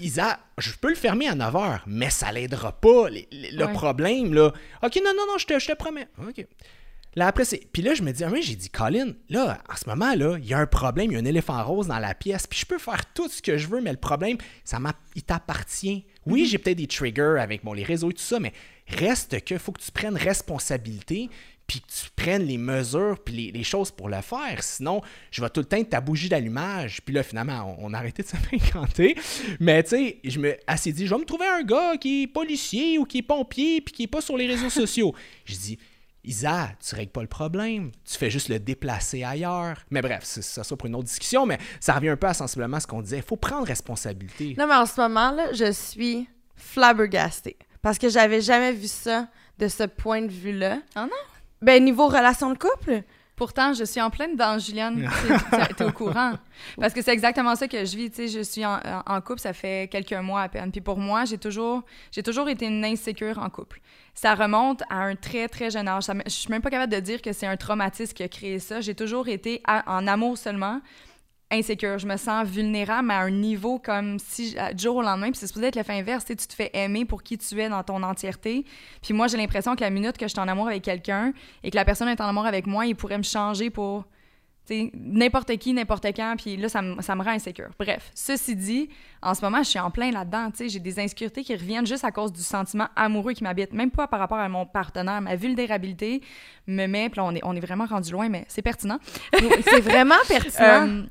Isa, 0.00 0.38
je 0.58 0.72
peux 0.72 0.88
le 0.88 0.94
fermer 0.94 1.28
à 1.28 1.34
9 1.34 1.54
h, 1.54 1.80
mais 1.86 2.08
ça 2.08 2.32
l'aidera 2.32 2.72
pas. 2.72 3.08
Le, 3.10 3.72
problème, 3.72 4.32
là. 4.32 4.52
OK, 4.82 5.00
non, 5.04 5.12
non, 5.16 5.26
non, 5.28 5.38
je 5.38 5.46
te, 5.46 5.58
je 5.58 5.66
te 5.66 5.74
promets. 5.74 6.08
OK. 6.26 6.46
Là, 7.14 7.28
après, 7.28 7.44
c'est. 7.44 7.60
Puis 7.72 7.82
là, 7.82 7.94
je 7.94 8.02
me 8.02 8.10
dis, 8.10 8.24
ah, 8.24 8.30
j'ai 8.40 8.56
dit, 8.56 8.70
Colin, 8.70 9.12
là, 9.28 9.58
en 9.70 9.76
ce 9.76 9.88
moment, 9.88 10.14
là, 10.14 10.36
il 10.38 10.46
y 10.46 10.54
a 10.54 10.58
un 10.58 10.66
problème, 10.66 11.10
il 11.10 11.14
y 11.14 11.16
a 11.16 11.20
un 11.20 11.24
éléphant 11.24 11.62
rose 11.62 11.86
dans 11.86 11.98
la 11.98 12.14
pièce, 12.14 12.46
puis 12.46 12.58
je 12.58 12.66
peux 12.66 12.78
faire 12.78 13.12
tout 13.12 13.28
ce 13.28 13.42
que 13.42 13.56
je 13.56 13.68
veux, 13.68 13.80
mais 13.80 13.92
le 13.92 13.98
problème, 13.98 14.38
ça 14.64 14.78
il 15.14 15.22
t'appartient. 15.22 16.06
Oui, 16.26 16.46
j'ai 16.46 16.58
peut-être 16.58 16.78
des 16.78 16.86
triggers 16.86 17.36
avec 17.38 17.62
les 17.74 17.82
réseaux 17.82 18.10
et 18.10 18.14
tout 18.14 18.22
ça, 18.22 18.40
mais 18.40 18.52
reste 18.88 19.44
que 19.44 19.58
faut 19.58 19.72
que 19.72 19.80
tu 19.80 19.90
prennes 19.90 20.16
responsabilité, 20.16 21.28
puis 21.66 21.80
que 21.80 21.86
tu 21.86 22.10
prennes 22.14 22.44
les 22.44 22.58
mesures, 22.58 23.18
puis 23.24 23.50
les, 23.50 23.64
choses 23.64 23.90
pour 23.90 24.08
le 24.08 24.20
faire. 24.20 24.62
Sinon, 24.62 25.00
je 25.30 25.40
vais 25.40 25.48
tout 25.48 25.60
le 25.60 25.66
temps 25.66 25.78
être 25.78 25.90
ta 25.90 26.00
bougie 26.00 26.28
d'allumage. 26.28 27.00
Puis 27.02 27.14
là, 27.14 27.22
finalement, 27.22 27.76
on, 27.78 27.94
a 27.94 27.98
arrêté 27.98 28.22
de 28.22 28.28
se 28.28 28.36
fréquenter. 28.36 29.16
Mais 29.60 29.82
tu 29.82 29.90
sais, 29.90 30.18
je 30.24 30.38
me 30.38 30.56
assez 30.66 30.92
dit, 30.92 31.06
je 31.06 31.14
vais 31.14 31.20
me 31.20 31.24
trouver 31.24 31.46
un 31.46 31.62
gars 31.62 31.96
qui 31.96 32.24
est 32.24 32.26
policier 32.26 32.98
ou 32.98 33.04
qui 33.04 33.18
est 33.18 33.22
pompier, 33.22 33.80
puis 33.80 33.94
qui 33.94 34.02
est 34.04 34.08
pas 34.08 34.20
sur 34.20 34.36
les 34.36 34.46
réseaux 34.46 34.70
sociaux. 34.70 35.14
Je 35.46 35.54
dis, 35.54 35.78
Isa, 36.24 36.70
tu 36.86 36.94
règles 36.94 37.12
pas 37.12 37.22
le 37.22 37.28
problème, 37.28 37.90
tu 38.04 38.16
fais 38.16 38.30
juste 38.30 38.48
le 38.48 38.58
déplacer 38.58 39.24
ailleurs. 39.24 39.78
Mais 39.90 40.02
bref, 40.02 40.20
c'est 40.24 40.42
ça, 40.42 40.62
pour 40.76 40.86
une 40.86 40.94
autre 40.94 41.04
discussion, 41.04 41.46
mais 41.46 41.58
ça 41.80 41.94
revient 41.94 42.10
un 42.10 42.16
peu 42.16 42.26
à 42.26 42.34
sensiblement 42.34 42.80
ce 42.80 42.86
qu'on 42.86 43.02
disait. 43.02 43.18
Il 43.18 43.22
faut 43.22 43.36
prendre 43.36 43.66
responsabilité. 43.66 44.54
Non, 44.58 44.66
mais 44.66 44.74
en 44.74 44.86
ce 44.86 45.00
moment, 45.00 45.30
là, 45.30 45.52
je 45.52 45.72
suis 45.72 46.28
flabbergastée. 46.56 47.56
Parce 47.82 47.98
que 47.98 48.08
j'avais 48.08 48.40
jamais 48.40 48.72
vu 48.72 48.88
ça 48.88 49.28
de 49.58 49.68
ce 49.68 49.84
point 49.84 50.22
de 50.22 50.32
vue-là. 50.32 50.78
Ah 50.94 51.02
non? 51.02 51.10
Ben, 51.60 51.84
niveau 51.84 52.08
relation 52.08 52.50
de 52.50 52.58
couple. 52.58 53.02
Pourtant, 53.36 53.72
je 53.72 53.84
suis 53.84 54.00
en 54.00 54.10
pleine 54.10 54.36
dans 54.36 54.58
Juliane. 54.58 55.08
Tu 55.76 55.82
es 55.82 55.86
au 55.86 55.92
courant. 55.92 56.34
Parce 56.78 56.92
que 56.92 57.02
c'est 57.02 57.12
exactement 57.12 57.56
ça 57.56 57.66
que 57.66 57.84
je 57.84 57.96
vis. 57.96 58.10
Tu 58.10 58.16
sais, 58.16 58.28
je 58.28 58.42
suis 58.42 58.64
en, 58.64 58.78
en, 59.06 59.20
couple, 59.20 59.40
ça 59.40 59.52
fait 59.52 59.88
quelques 59.90 60.12
mois 60.12 60.42
à 60.42 60.48
peine. 60.48 60.70
Puis 60.70 60.80
pour 60.80 60.98
moi, 60.98 61.24
j'ai 61.24 61.38
toujours, 61.38 61.82
j'ai 62.12 62.22
toujours 62.22 62.48
été 62.48 62.66
une 62.66 62.84
insécure 62.84 63.38
en 63.38 63.50
couple 63.50 63.80
ça 64.14 64.34
remonte 64.34 64.82
à 64.88 65.02
un 65.02 65.16
très, 65.16 65.48
très 65.48 65.70
jeune 65.70 65.88
âge. 65.88 66.04
je 66.24 66.30
suis 66.30 66.50
même 66.50 66.62
pas 66.62 66.70
capable 66.70 66.92
de 66.92 67.00
dire 67.00 67.20
que 67.20 67.32
c'est 67.32 67.46
un 67.46 67.56
traumatisme 67.56 68.14
qui 68.14 68.22
a 68.22 68.28
créé 68.28 68.60
ça. 68.60 68.80
J'ai 68.80 68.94
toujours 68.94 69.28
été 69.28 69.60
en 69.66 70.06
amour 70.06 70.38
seulement, 70.38 70.80
insécure. 71.54 71.98
Je 71.98 72.06
me 72.06 72.16
sens 72.16 72.46
vulnérable 72.46 73.10
à 73.10 73.20
un 73.20 73.30
niveau 73.30 73.78
comme 73.78 74.18
si, 74.18 74.54
du 74.74 74.82
jour 74.82 74.96
au 74.96 75.02
lendemain, 75.02 75.30
puis 75.30 75.38
c'est 75.38 75.46
supposé 75.46 75.66
être 75.66 75.76
le 75.76 75.82
fin 75.82 75.94
inverse, 75.94 76.24
tu 76.24 76.36
te 76.36 76.54
fais 76.54 76.70
aimer 76.74 77.04
pour 77.04 77.22
qui 77.22 77.38
tu 77.38 77.60
es 77.60 77.68
dans 77.68 77.82
ton 77.82 78.02
entièreté. 78.02 78.64
Puis 79.02 79.14
moi, 79.14 79.26
j'ai 79.26 79.36
l'impression 79.36 79.74
qu'à 79.76 79.86
la 79.86 79.90
minute 79.90 80.16
que 80.16 80.26
je 80.26 80.30
suis 80.30 80.40
en 80.40 80.48
amour 80.48 80.68
avec 80.68 80.82
quelqu'un 80.82 81.32
et 81.62 81.70
que 81.70 81.76
la 81.76 81.84
personne 81.84 82.08
est 82.08 82.20
en 82.20 82.28
amour 82.28 82.46
avec 82.46 82.66
moi, 82.66 82.86
il 82.86 82.94
pourrait 82.94 83.18
me 83.18 83.22
changer 83.22 83.70
pour 83.70 84.04
n'importe 84.70 85.56
qui, 85.58 85.72
n'importe 85.74 86.06
quand, 86.16 86.36
puis 86.38 86.56
là, 86.56 86.68
ça, 86.68 86.80
me 86.80 87.22
rend 87.22 87.30
insécure. 87.30 87.68
Bref, 87.78 88.10
ceci 88.14 88.56
dit, 88.56 88.88
en 89.22 89.34
ce 89.34 89.44
moment, 89.44 89.62
je 89.62 89.68
suis 89.68 89.78
en 89.78 89.90
plein 89.90 90.10
là-dedans. 90.10 90.48
J'ai 90.58 90.78
des 90.78 90.98
insécurités 90.98 91.44
qui 91.44 91.54
reviennent 91.54 91.86
juste 91.86 92.04
à 92.04 92.10
cause 92.10 92.32
du 92.32 92.42
sentiment 92.42 92.88
amoureux 92.96 93.32
qui 93.32 93.42
m'habite, 93.44 93.72
même 93.72 93.90
pas 93.90 94.06
par 94.06 94.20
rapport 94.20 94.38
à 94.38 94.48
mon 94.48 94.64
partenaire. 94.64 95.20
Ma 95.20 95.36
vulnérabilité 95.36 96.22
me 96.66 96.86
met, 96.86 97.10
puis 97.10 97.20
on 97.20 97.32
est, 97.32 97.44
on 97.44 97.54
est 97.54 97.60
vraiment 97.60 97.84
rendu 97.84 98.12
loin, 98.12 98.28
mais 98.28 98.44
c'est 98.48 98.62
pertinent. 98.62 98.98
c'est 99.32 99.80
vraiment 99.80 100.14
pertinent. 100.28 100.54
Euh, 100.64 101.02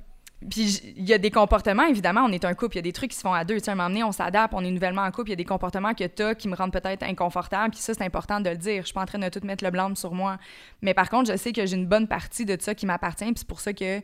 puis 0.49 0.93
il 0.97 1.07
y 1.07 1.13
a 1.13 1.17
des 1.17 1.31
comportements, 1.31 1.85
évidemment, 1.85 2.21
on 2.25 2.31
est 2.31 2.45
un 2.45 2.53
couple, 2.53 2.75
il 2.75 2.77
y 2.77 2.79
a 2.79 2.83
des 2.83 2.93
trucs 2.93 3.11
qui 3.11 3.17
se 3.17 3.21
font 3.21 3.33
à 3.33 3.43
deux. 3.43 3.55
Tu 3.55 3.65
sais, 3.65 3.71
à 3.71 3.73
un 3.73 3.75
moment 3.75 3.89
donné, 3.89 4.03
on 4.03 4.11
s'adapte, 4.11 4.53
on 4.53 4.63
est 4.63 4.71
nouvellement 4.71 5.03
en 5.03 5.11
couple, 5.11 5.29
il 5.29 5.31
y 5.31 5.33
a 5.33 5.37
des 5.37 5.45
comportements 5.45 5.93
que 5.93 6.05
tu 6.05 6.23
as 6.23 6.35
qui 6.35 6.47
me 6.47 6.55
rendent 6.55 6.71
peut-être 6.71 7.03
inconfortable, 7.03 7.71
puis 7.71 7.79
ça, 7.79 7.93
c'est 7.93 8.03
important 8.03 8.39
de 8.39 8.49
le 8.49 8.57
dire. 8.57 8.81
Je 8.81 8.87
suis 8.87 8.93
pas 8.93 9.01
en 9.01 9.05
train 9.05 9.19
de 9.19 9.29
tout 9.29 9.39
mettre 9.43 9.63
le 9.63 9.71
blâme 9.71 9.95
sur 9.95 10.13
moi. 10.13 10.37
Mais 10.81 10.93
par 10.93 11.09
contre, 11.09 11.31
je 11.31 11.37
sais 11.37 11.51
que 11.51 11.65
j'ai 11.65 11.75
une 11.75 11.87
bonne 11.87 12.07
partie 12.07 12.45
de 12.45 12.57
ça 12.59 12.75
qui 12.75 12.85
m'appartient, 12.85 13.25
puis 13.25 13.35
c'est 13.37 13.47
pour 13.47 13.59
ça 13.59 13.73
que 13.73 14.01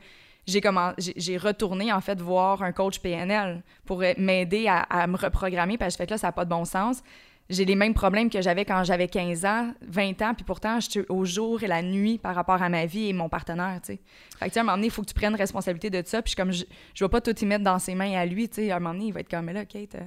j'ai 0.48 1.38
retourné, 1.38 1.94
en 1.94 2.02
fait, 2.02 2.20
voir 2.20 2.64
un 2.64 2.72
coach 2.72 3.00
PNL 3.00 3.62
pour 3.86 4.04
m'aider 4.18 4.68
à, 4.68 4.80
à, 4.82 5.08
me 5.08 5.18
reprogrammer, 5.18 5.78
parce 5.78 5.90
que 5.90 5.94
je 5.94 5.98
fais 5.98 6.06
que 6.08 6.12
là, 6.12 6.18
ça 6.18 6.28
n'a 6.28 6.32
pas 6.32 6.46
de 6.46 6.50
bon 6.50 6.66
sens 6.66 7.04
j'ai 7.50 7.66
les 7.66 7.76
mêmes 7.76 7.94
problèmes 7.94 8.30
que 8.30 8.42
j'avais 8.42 8.64
quand 8.64 8.84
j'avais 8.84 9.08
15 9.08 9.46
ans, 9.46 9.74
20 9.88 10.22
ans, 10.22 10.34
puis 10.36 10.44
pourtant, 10.44 10.80
je 10.80 10.90
suis 10.90 11.06
au 11.10 11.26
jour 11.26 11.64
et 11.64 11.68
la 11.68 11.82
nuit 11.82 12.18
par 12.18 12.36
rapport 12.36 12.62
à 12.62 12.70
ma 12.70 12.86
vie 12.86 13.10
et 13.10 13.14
mon 13.14 13.28
partenaire, 13.28 13.80
tu 13.82 13.94
sais. 13.94 14.00
Fait 14.38 14.50
que, 14.50 14.58
à 14.58 14.62
un 14.62 14.64
moment 14.64 14.78
donné, 14.78 14.88
il 14.88 14.92
faut 14.92 15.02
que 15.02 15.08
tu 15.08 15.14
prennes 15.14 15.36
responsabilité 15.36 15.90
de 15.90 16.02
ça, 16.06 16.22
puis 16.22 16.36
comme, 16.36 16.52
je, 16.52 16.66
je 16.94 17.04
vais 17.04 17.10
pas 17.10 17.22
tout 17.22 17.38
y 17.38 17.46
mettre 17.46 17.64
dans 17.64 17.80
ses 17.80 17.96
mains 17.96 18.14
à 18.14 18.26
lui, 18.26 18.48
tu 18.50 18.56
sais, 18.56 18.72
à 18.72 18.76
un 18.76 18.80
moment 18.80 18.94
donné, 18.94 19.08
il 19.08 19.14
va 19.14 19.22
être 19.22 19.30
comme, 19.30 19.46
mais 19.46 19.54
là, 19.54 19.66
Kate, 19.66 19.96
euh, 19.96 20.00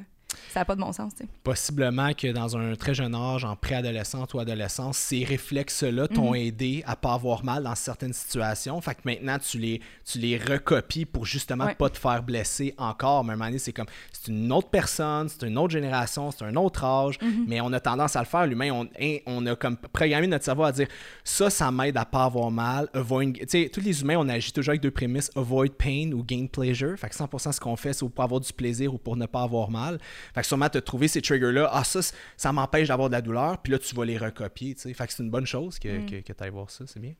ça 0.52 0.60
n'a 0.60 0.64
pas 0.64 0.74
de 0.74 0.80
bon 0.80 0.92
sens, 0.92 1.14
tu 1.14 1.24
sais. 1.24 1.28
Possiblement 1.42 2.12
que 2.14 2.32
dans 2.32 2.56
un 2.56 2.74
très 2.74 2.94
jeune 2.94 3.14
âge, 3.14 3.44
en 3.44 3.56
préadolescence 3.56 4.32
ou 4.34 4.38
adolescence, 4.38 4.96
ces 4.96 5.24
réflexes-là 5.24 6.08
t'ont 6.08 6.30
mhm. 6.30 6.36
aidé 6.36 6.82
à 6.86 6.96
pas 6.96 7.14
avoir 7.14 7.44
mal 7.44 7.64
dans 7.64 7.74
certaines 7.74 8.12
situations. 8.12 8.80
Fait 8.80 8.94
que 8.94 9.00
maintenant, 9.04 9.38
tu 9.38 9.58
les, 9.58 9.80
tu 10.04 10.18
les 10.18 10.36
recopies 10.36 11.04
pour 11.04 11.26
justement 11.26 11.72
pas 11.74 11.90
te 11.90 11.98
faire 11.98 12.22
blesser 12.22 12.74
encore. 12.78 13.24
Mais 13.24 13.30
à 13.30 13.34
un 13.34 13.36
moment 13.36 13.48
donné, 13.48 13.58
c'est 13.58 13.72
comme, 13.72 13.86
c'est 14.12 14.30
une 14.30 14.52
autre 14.52 14.68
personne, 14.68 15.28
c'est 15.28 15.46
une 15.46 15.58
autre 15.58 15.72
génération, 15.72 16.30
c'est 16.30 16.44
un 16.44 16.56
autre 16.56 16.84
âge, 16.84 17.18
mhm. 17.20 17.44
mais 17.46 17.60
on 17.60 17.72
a 17.72 17.80
tendance 17.80 18.16
à 18.16 18.20
le 18.20 18.26
faire. 18.26 18.46
L'humain, 18.46 18.70
on, 18.70 18.88
on 19.26 19.46
a 19.46 19.56
comme 19.56 19.76
programmé 19.76 20.26
notre 20.26 20.44
cerveau 20.44 20.64
à 20.64 20.72
dire, 20.72 20.88
ça, 21.24 21.50
ça 21.50 21.70
m'aide 21.70 21.96
à 21.96 22.04
pas 22.04 22.24
avoir 22.24 22.50
mal. 22.50 22.88
Avoid, 22.94 23.32
tu 23.32 23.44
sais, 23.48 23.70
tous 23.72 23.80
les 23.80 24.02
humains, 24.02 24.16
on 24.18 24.28
agit 24.28 24.52
toujours 24.52 24.72
avec 24.72 24.82
deux 24.82 24.90
prémices, 24.90 25.30
avoid 25.36 25.72
pain 25.72 26.10
ou 26.12 26.22
gain 26.22 26.46
pleasure. 26.46 26.98
Fait 26.98 27.08
que 27.08 27.14
100% 27.14 27.52
ce 27.52 27.60
qu'on 27.60 27.76
fait, 27.76 27.92
c'est 27.92 28.08
pour 28.08 28.24
avoir 28.24 28.40
du 28.40 28.52
plaisir 28.52 28.94
ou 28.94 28.98
pour 28.98 29.16
ne 29.16 29.26
pas 29.26 29.42
avoir 29.42 29.70
mal. 29.70 29.98
Fait 30.34 30.40
que 30.40 30.46
sûrement, 30.46 30.68
te 30.68 30.78
trouver 30.78 31.08
ces 31.08 31.22
triggers-là. 31.22 31.68
Ah, 31.72 31.84
ça, 31.84 32.00
ça 32.36 32.52
m'empêche 32.52 32.88
d'avoir 32.88 33.08
de 33.08 33.14
la 33.14 33.22
douleur. 33.22 33.58
Puis 33.58 33.72
là, 33.72 33.78
tu 33.78 33.94
vas 33.94 34.04
les 34.04 34.18
recopier. 34.18 34.74
Fait 34.74 35.06
que 35.06 35.12
c'est 35.12 35.22
une 35.22 35.30
bonne 35.30 35.46
chose 35.46 35.78
que, 35.78 35.88
mm. 35.88 36.06
que, 36.06 36.16
que 36.20 36.32
tu 36.32 36.42
ailles 36.44 36.50
voir 36.50 36.70
ça. 36.70 36.84
C'est 36.86 37.00
bien. 37.00 37.14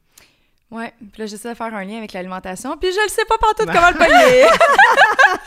Ouais. 0.71 0.93
Puis 0.99 1.21
là, 1.21 1.27
j'essaie 1.27 1.51
de 1.51 1.55
faire 1.55 1.75
un 1.75 1.85
lien 1.85 1.99
avec 1.99 2.15
l'alimentation. 2.15 2.77
Puis 2.79 2.91
je 2.93 3.05
ne 3.05 3.09
sais 3.11 3.25
pas 3.27 3.37
partout 3.39 3.67
comment 3.73 3.91
le 3.91 3.99
payer. 3.99 4.47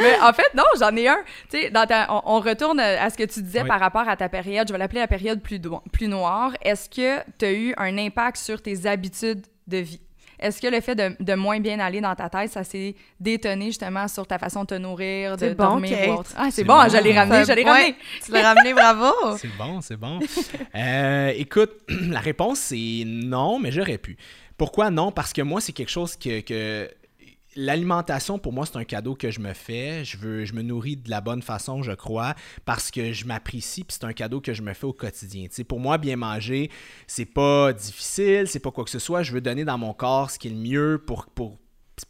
Mais 0.00 0.20
en 0.20 0.32
fait, 0.34 0.52
non, 0.54 0.64
j'en 0.78 0.94
ai 0.94 1.08
un. 1.08 1.18
Tu 1.50 1.58
sais, 1.58 1.70
dans 1.70 1.86
ta- 1.86 2.06
on, 2.10 2.36
on 2.36 2.40
retourne 2.40 2.78
à 2.78 3.08
ce 3.08 3.16
que 3.16 3.24
tu 3.24 3.40
disais 3.40 3.62
Oui. 3.62 3.68
par 3.68 3.80
rapport 3.80 4.06
à 4.06 4.16
ta 4.16 4.28
période. 4.28 4.68
Je 4.68 4.72
vais 4.72 4.78
l'appeler 4.78 5.00
la 5.00 5.08
période 5.08 5.40
plus, 5.40 5.58
plus 5.90 6.08
noire. 6.08 6.52
Est-ce 6.60 6.90
que 6.90 7.22
tu 7.38 7.44
as 7.46 7.52
eu 7.52 7.74
un 7.78 7.96
impact 7.96 8.36
sur 8.36 8.60
tes 8.60 8.86
habitudes 8.86 9.46
de 9.66 9.78
vie? 9.78 10.00
Est-ce 10.38 10.60
que 10.60 10.66
le 10.66 10.80
fait 10.80 10.94
de, 10.94 11.16
de 11.18 11.34
moins 11.34 11.60
bien 11.60 11.78
aller 11.80 12.00
dans 12.00 12.14
ta 12.14 12.28
tête, 12.28 12.50
ça 12.50 12.64
s'est 12.64 12.94
détonné 13.20 13.66
justement 13.66 14.06
sur 14.08 14.26
ta 14.26 14.38
façon 14.38 14.62
de 14.62 14.66
te 14.66 14.74
nourrir, 14.74 15.36
de 15.36 15.48
bon, 15.50 15.64
dormir 15.64 15.90
Kate. 15.98 16.08
ou 16.08 16.12
autre? 16.12 16.30
Ah, 16.36 16.48
c'est 16.50 16.64
bon, 16.64 16.74
bon. 16.82 16.88
je 16.88 16.96
l'ai 17.02 17.18
ramené, 17.18 17.44
je 17.44 17.52
l'ai 17.52 17.64
Ouais, 17.64 17.70
ramené. 17.70 17.96
Tu 18.24 18.32
l'as 18.32 18.42
ramené, 18.54 18.72
bravo! 18.74 19.12
C'est 19.38 19.56
bon, 19.56 19.80
c'est 19.80 19.96
bon. 19.96 20.18
Euh, 20.74 21.32
écoute, 21.36 21.72
la 21.88 22.20
réponse 22.20 22.58
c'est 22.58 23.02
non, 23.06 23.58
mais 23.58 23.70
j'aurais 23.72 23.98
pu. 23.98 24.16
Pourquoi 24.56 24.90
non? 24.90 25.12
Parce 25.12 25.32
que 25.32 25.42
moi, 25.42 25.60
c'est 25.60 25.72
quelque 25.72 25.90
chose 25.90 26.16
que, 26.16 26.40
que- 26.40 26.90
L'alimentation, 27.56 28.38
pour 28.38 28.52
moi, 28.52 28.66
c'est 28.66 28.76
un 28.76 28.84
cadeau 28.84 29.14
que 29.14 29.30
je 29.30 29.40
me 29.40 29.54
fais. 29.54 30.04
Je, 30.04 30.18
veux, 30.18 30.44
je 30.44 30.52
me 30.52 30.62
nourris 30.62 30.96
de 30.96 31.08
la 31.08 31.20
bonne 31.20 31.42
façon, 31.42 31.82
je 31.82 31.92
crois, 31.92 32.34
parce 32.64 32.90
que 32.90 33.12
je 33.12 33.24
m'apprécie, 33.24 33.82
puis 33.82 33.96
c'est 33.98 34.04
un 34.04 34.12
cadeau 34.12 34.40
que 34.40 34.52
je 34.52 34.62
me 34.62 34.74
fais 34.74 34.84
au 34.84 34.92
quotidien. 34.92 35.46
Pour 35.66 35.80
moi, 35.80 35.96
bien 35.96 36.16
manger, 36.16 36.70
c'est 37.06 37.24
pas 37.24 37.72
difficile, 37.72 38.46
c'est 38.46 38.60
pas 38.60 38.70
quoi 38.70 38.84
que 38.84 38.90
ce 38.90 38.98
soit. 38.98 39.22
Je 39.22 39.32
veux 39.32 39.40
donner 39.40 39.64
dans 39.64 39.78
mon 39.78 39.94
corps 39.94 40.30
ce 40.30 40.38
qui 40.38 40.48
est 40.48 40.50
le 40.50 40.56
mieux 40.56 41.02
pour, 41.04 41.26
pour, 41.26 41.58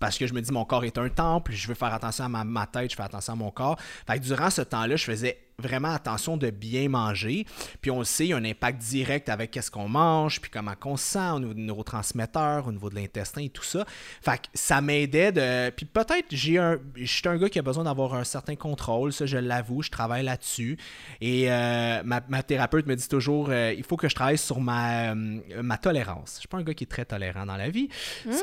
parce 0.00 0.18
que 0.18 0.26
je 0.26 0.35
me 0.35 0.40
dis 0.40 0.52
mon 0.52 0.64
corps 0.64 0.85
est 0.85 0.98
un 0.98 1.09
temple, 1.09 1.52
je 1.52 1.68
veux 1.68 1.74
faire 1.74 1.94
attention 1.94 2.24
à 2.24 2.28
ma, 2.28 2.44
ma 2.44 2.66
tête, 2.66 2.90
je 2.90 2.96
fais 2.96 3.04
attention 3.04 3.35
à 3.35 3.37
mon 3.37 3.50
corps. 3.50 3.78
Fait 4.06 4.18
que 4.18 4.24
durant 4.24 4.50
ce 4.50 4.62
temps-là, 4.62 4.96
je 4.96 5.04
faisais 5.04 5.45
vraiment 5.59 5.92
attention 5.95 6.37
de 6.37 6.51
bien 6.51 6.88
manger. 6.88 7.47
Puis 7.81 7.90
on 7.90 8.01
le 8.01 8.05
sait, 8.05 8.27
il 8.27 8.29
y 8.29 8.33
a 8.35 8.37
un 8.37 8.45
impact 8.45 8.79
direct 8.83 9.29
avec 9.29 9.51
qu'est-ce 9.51 9.71
qu'on 9.71 9.88
mange, 9.88 10.40
puis 10.40 10.51
comment 10.51 10.73
on 10.85 10.97
se 10.97 11.05
sent 11.05 11.31
au 11.31 11.38
niveau 11.40 11.55
des 11.55 11.62
neurotransmetteurs, 11.62 12.66
au 12.69 12.73
niveau 12.73 12.90
de 12.90 12.95
l'intestin 12.95 13.42
et 13.42 13.49
tout 13.49 13.62
ça. 13.64 13.85
Fait 14.21 14.37
que 14.37 14.47
ça 14.55 14.81
m'aidait 14.81 15.33
de... 15.33 15.71
Puis 15.71 15.87
peut-être, 15.87 16.27
j'ai 16.31 16.59
un... 16.59 16.79
Je 16.95 17.05
suis 17.07 17.27
un 17.27 17.37
gars 17.38 17.49
qui 17.49 17.59
a 17.59 17.62
besoin 17.62 17.85
d'avoir 17.85 18.14
un 18.14 18.25
certain 18.25 18.55
contrôle, 18.55 19.12
ça 19.12 19.25
je 19.27 19.38
l'avoue, 19.38 19.83
je 19.83 19.90
travaille 19.90 20.25
là-dessus. 20.25 20.77
Et 21.21 21.51
euh, 21.51 22.03
ma, 22.05 22.21
ma 22.29 22.42
thérapeute 22.42 22.87
me 22.87 22.95
dit 22.95 23.09
toujours, 23.09 23.49
euh, 23.51 23.73
il 23.77 23.83
faut 23.83 23.97
que 23.97 24.09
je 24.09 24.14
travaille 24.14 24.38
sur 24.38 24.61
ma, 24.61 25.12
euh, 25.14 25.40
ma 25.62 25.79
tolérance. 25.79 26.35
Je 26.35 26.38
suis 26.40 26.49
pas 26.49 26.59
un 26.59 26.62
gars 26.62 26.75
qui 26.75 26.85
est 26.85 26.90
très 26.90 27.05
tolérant 27.07 27.47
dans 27.47 27.57
la 27.57 27.71
vie. 27.71 27.88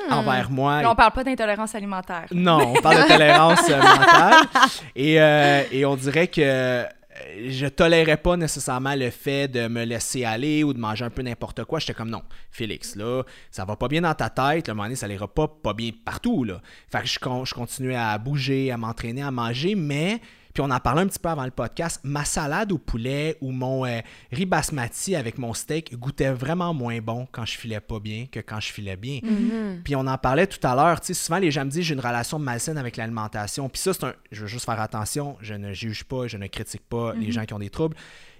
Envers 0.09 0.49
moi, 0.49 0.81
Là, 0.81 0.91
on 0.91 0.95
parle 0.95 1.13
pas 1.13 1.23
d'intolérance 1.23 1.75
alimentaire. 1.75 2.25
non, 2.33 2.73
on 2.75 2.81
parle 2.81 3.03
de 3.03 3.07
tolérance 3.07 3.69
mentale. 3.69 4.45
Et, 4.95 5.13
et 5.71 5.85
on 5.85 5.95
dirait 5.95 6.27
que 6.27 6.85
je 7.47 7.67
tolérais 7.67 8.17
pas 8.17 8.37
nécessairement 8.37 8.95
le 8.95 9.09
fait 9.09 9.47
de 9.47 9.67
me 9.67 9.83
laisser 9.83 10.25
aller 10.25 10.63
ou 10.63 10.73
de 10.73 10.79
manger 10.79 11.05
un 11.05 11.09
peu 11.09 11.21
n'importe 11.21 11.63
quoi. 11.65 11.79
J'étais 11.79 11.93
comme 11.93 12.09
non, 12.09 12.23
Félix, 12.51 12.95
là, 12.95 13.23
ça 13.51 13.65
va 13.65 13.75
pas 13.75 13.87
bien 13.87 14.01
dans 14.01 14.13
ta 14.13 14.29
tête. 14.29 14.67
Le 14.67 14.73
moment 14.73 14.85
donné, 14.85 14.95
ça 14.95 15.07
n'ira 15.07 15.27
pas, 15.27 15.47
pas 15.47 15.73
bien 15.73 15.91
partout. 16.05 16.43
Là. 16.43 16.61
Fait 16.91 17.01
que 17.01 17.07
je, 17.07 17.19
je 17.19 17.53
continuais 17.53 17.95
à 17.95 18.17
bouger, 18.17 18.71
à 18.71 18.77
m'entraîner, 18.77 19.21
à 19.21 19.31
manger, 19.31 19.75
mais. 19.75 20.21
Puis 20.53 20.61
on 20.61 20.69
en 20.69 20.79
parlait 20.79 21.01
un 21.01 21.07
petit 21.07 21.19
peu 21.19 21.29
avant 21.29 21.45
le 21.45 21.51
podcast. 21.51 21.99
Ma 22.03 22.25
salade 22.25 22.71
au 22.71 22.77
poulet 22.77 23.37
ou 23.41 23.51
mon 23.51 23.85
euh, 23.85 23.99
riz 24.31 24.45
basmati 24.45 25.15
avec 25.15 25.37
mon 25.37 25.53
steak 25.53 25.97
goûtait 25.97 26.31
vraiment 26.31 26.73
moins 26.73 26.99
bon 26.99 27.27
quand 27.31 27.45
je 27.45 27.57
filais 27.57 27.79
pas 27.79 27.99
bien 27.99 28.27
que 28.31 28.39
quand 28.39 28.59
je 28.59 28.71
filais 28.71 28.95
bien. 28.95 29.19
Puis 29.83 29.95
on 29.95 30.05
en 30.05 30.17
parlait 30.17 30.47
tout 30.47 30.65
à 30.65 30.75
l'heure. 30.75 31.01
Tu 31.01 31.07
sais, 31.07 31.13
souvent 31.13 31.39
les 31.39 31.51
gens 31.51 31.65
me 31.65 31.71
disent 31.71 31.85
j'ai 31.85 31.93
une 31.95 31.99
relation 31.99 32.37
malsaine 32.37 32.77
avec 32.77 32.97
l'alimentation. 32.97 33.67
Puis 33.69 33.81
ça, 33.81 33.93
c'est 33.93 34.03
un. 34.03 34.13
Je 34.31 34.41
veux 34.41 34.47
juste 34.47 34.65
faire 34.65 34.79
attention. 34.79 35.37
Je 35.41 35.55
ne 35.55 35.73
juge 35.73 36.03
pas, 36.03 36.27
je 36.27 36.37
ne 36.37 36.47
critique 36.47 36.87
pas 36.87 37.13
les 37.13 37.31
gens 37.31 37.45
qui 37.45 37.53
ont 37.53 37.59
des 37.59 37.69
troubles. 37.69 37.95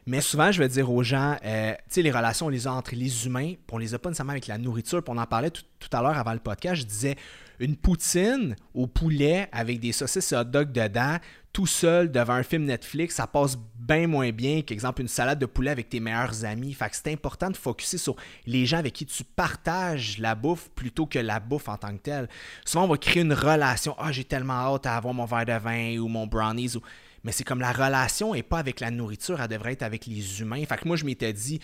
Mais 0.05 0.21
souvent, 0.21 0.51
je 0.51 0.59
vais 0.59 0.67
dire 0.67 0.91
aux 0.91 1.01
gens, 1.01 1.37
euh, 1.45 1.71
tu 1.71 1.79
sais, 1.87 2.01
les 2.01 2.11
relations, 2.11 2.47
on 2.47 2.49
les 2.49 2.67
a 2.67 2.73
entre 2.73 2.93
les 2.93 3.25
humains, 3.25 3.53
puis 3.53 3.71
on 3.71 3.77
les 3.77 3.93
a 3.93 3.99
pas 3.99 4.09
nécessairement 4.09 4.33
avec 4.33 4.47
la 4.47 4.57
nourriture. 4.57 5.01
Puis 5.01 5.13
on 5.15 5.17
en 5.17 5.25
parlait 5.25 5.49
tout, 5.49 5.63
tout 5.79 5.89
à 5.95 6.01
l'heure 6.01 6.17
avant 6.17 6.33
le 6.33 6.39
podcast. 6.39 6.81
Je 6.81 6.85
disais, 6.85 7.15
une 7.63 7.77
poutine 7.77 8.55
au 8.73 8.87
poulet 8.87 9.47
avec 9.51 9.79
des 9.79 9.93
saucisses 9.93 10.31
et 10.31 10.35
hot 10.35 10.43
dog 10.43 10.71
dedans, 10.71 11.17
tout 11.53 11.67
seul 11.67 12.11
devant 12.11 12.33
un 12.33 12.43
film 12.43 12.65
Netflix, 12.65 13.15
ça 13.15 13.27
passe 13.27 13.57
bien 13.75 14.07
moins 14.07 14.31
bien 14.31 14.63
qu'exemple 14.63 15.01
une 15.01 15.07
salade 15.07 15.39
de 15.39 15.45
poulet 15.45 15.71
avec 15.71 15.87
tes 15.87 15.99
meilleurs 15.99 16.43
amis. 16.45 16.73
Fait 16.73 16.89
que 16.89 16.95
c'est 16.95 17.13
important 17.13 17.49
de 17.49 17.55
focuser 17.55 17.97
sur 17.97 18.15
les 18.45 18.65
gens 18.65 18.79
avec 18.79 18.93
qui 18.93 19.05
tu 19.05 19.23
partages 19.23 20.17
la 20.17 20.35
bouffe 20.35 20.69
plutôt 20.71 21.05
que 21.05 21.19
la 21.19 21.39
bouffe 21.39 21.69
en 21.69 21.77
tant 21.77 21.95
que 21.95 22.01
telle. 22.01 22.27
Souvent, 22.65 22.85
on 22.85 22.87
va 22.87 22.97
créer 22.97 23.21
une 23.21 23.33
relation. 23.33 23.95
Ah, 23.97 24.11
j'ai 24.11 24.25
tellement 24.25 24.53
hâte 24.53 24.85
à 24.85 24.97
avoir 24.97 25.13
mon 25.13 25.25
verre 25.25 25.45
de 25.45 25.63
vin 25.63 25.97
ou 25.99 26.07
mon 26.07 26.27
brownies. 26.27 26.75
Ou... 26.75 26.81
Mais 27.23 27.31
c'est 27.31 27.43
comme 27.43 27.61
la 27.61 27.71
relation 27.71 28.35
et 28.35 28.43
pas 28.43 28.59
avec 28.59 28.79
la 28.79 28.91
nourriture, 28.91 29.39
elle 29.39 29.47
devrait 29.47 29.73
être 29.73 29.83
avec 29.83 30.05
les 30.07 30.41
humains. 30.41 30.65
Fait 30.65 30.77
que 30.77 30.87
moi, 30.87 30.97
je 30.97 31.05
m'étais 31.05 31.31
dit, 31.31 31.59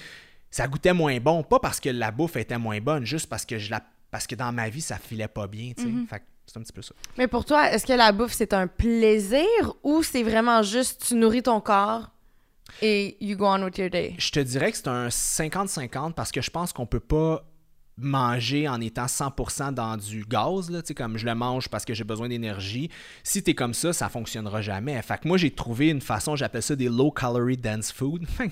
ça 0.51 0.67
goûtait 0.67 0.93
moins 0.93 1.19
bon, 1.19 1.43
pas 1.43 1.59
parce 1.59 1.79
que 1.79 1.89
la 1.89 2.11
bouffe 2.11 2.37
était 2.37 2.57
moins 2.57 2.79
bonne, 2.79 3.05
juste 3.05 3.27
parce 3.27 3.45
que 3.45 3.57
je 3.57 3.69
la 3.69 3.83
parce 4.11 4.27
que 4.27 4.35
dans 4.35 4.51
ma 4.51 4.69
vie, 4.69 4.81
ça 4.81 4.97
filait 4.97 5.27
pas 5.27 5.47
bien, 5.47 5.73
tu 5.75 5.83
sais. 5.83 6.07
Fait 6.09 6.19
que 6.19 6.25
c'est 6.45 6.57
un 6.57 6.61
petit 6.61 6.73
peu 6.73 6.81
ça. 6.81 6.95
Mais 7.17 7.27
pour 7.27 7.45
toi, 7.45 7.71
est-ce 7.71 7.85
que 7.85 7.93
la 7.93 8.11
bouffe, 8.11 8.33
c'est 8.33 8.53
un 8.53 8.67
plaisir 8.67 9.45
ou 9.83 10.03
c'est 10.03 10.23
vraiment 10.23 10.63
juste 10.63 11.05
tu 11.07 11.15
nourris 11.15 11.43
ton 11.43 11.61
corps 11.61 12.09
et 12.81 13.17
you 13.21 13.37
go 13.37 13.45
on 13.45 13.63
with 13.63 13.77
your 13.77 13.89
day? 13.89 14.15
Je 14.17 14.31
te 14.31 14.39
dirais 14.39 14.71
que 14.71 14.77
c'est 14.77 14.87
un 14.87 15.09
50-50 15.09 16.13
parce 16.13 16.31
que 16.31 16.41
je 16.41 16.49
pense 16.49 16.73
qu'on 16.73 16.85
peut 16.85 16.99
pas 16.99 17.43
manger 18.01 18.67
en 18.67 18.81
étant 18.81 19.05
100% 19.05 19.73
dans 19.73 19.97
du 19.97 20.25
gaz, 20.27 20.69
là, 20.69 20.81
comme 20.95 21.17
je 21.17 21.25
le 21.25 21.35
mange 21.35 21.69
parce 21.69 21.85
que 21.85 21.93
j'ai 21.93 22.03
besoin 22.03 22.29
d'énergie. 22.29 22.89
Si 23.23 23.43
tu 23.43 23.51
es 23.51 23.53
comme 23.53 23.73
ça, 23.73 23.93
ça 23.93 24.09
fonctionnera 24.09 24.61
jamais. 24.61 25.01
Fait 25.01 25.19
que 25.19 25.27
moi, 25.27 25.37
j'ai 25.37 25.51
trouvé 25.51 25.89
une 25.89 26.01
façon, 26.01 26.35
j'appelle 26.35 26.63
ça 26.63 26.75
des 26.75 26.89
low-calorie 26.89 27.57
dense 27.57 27.91
food. 27.91 28.25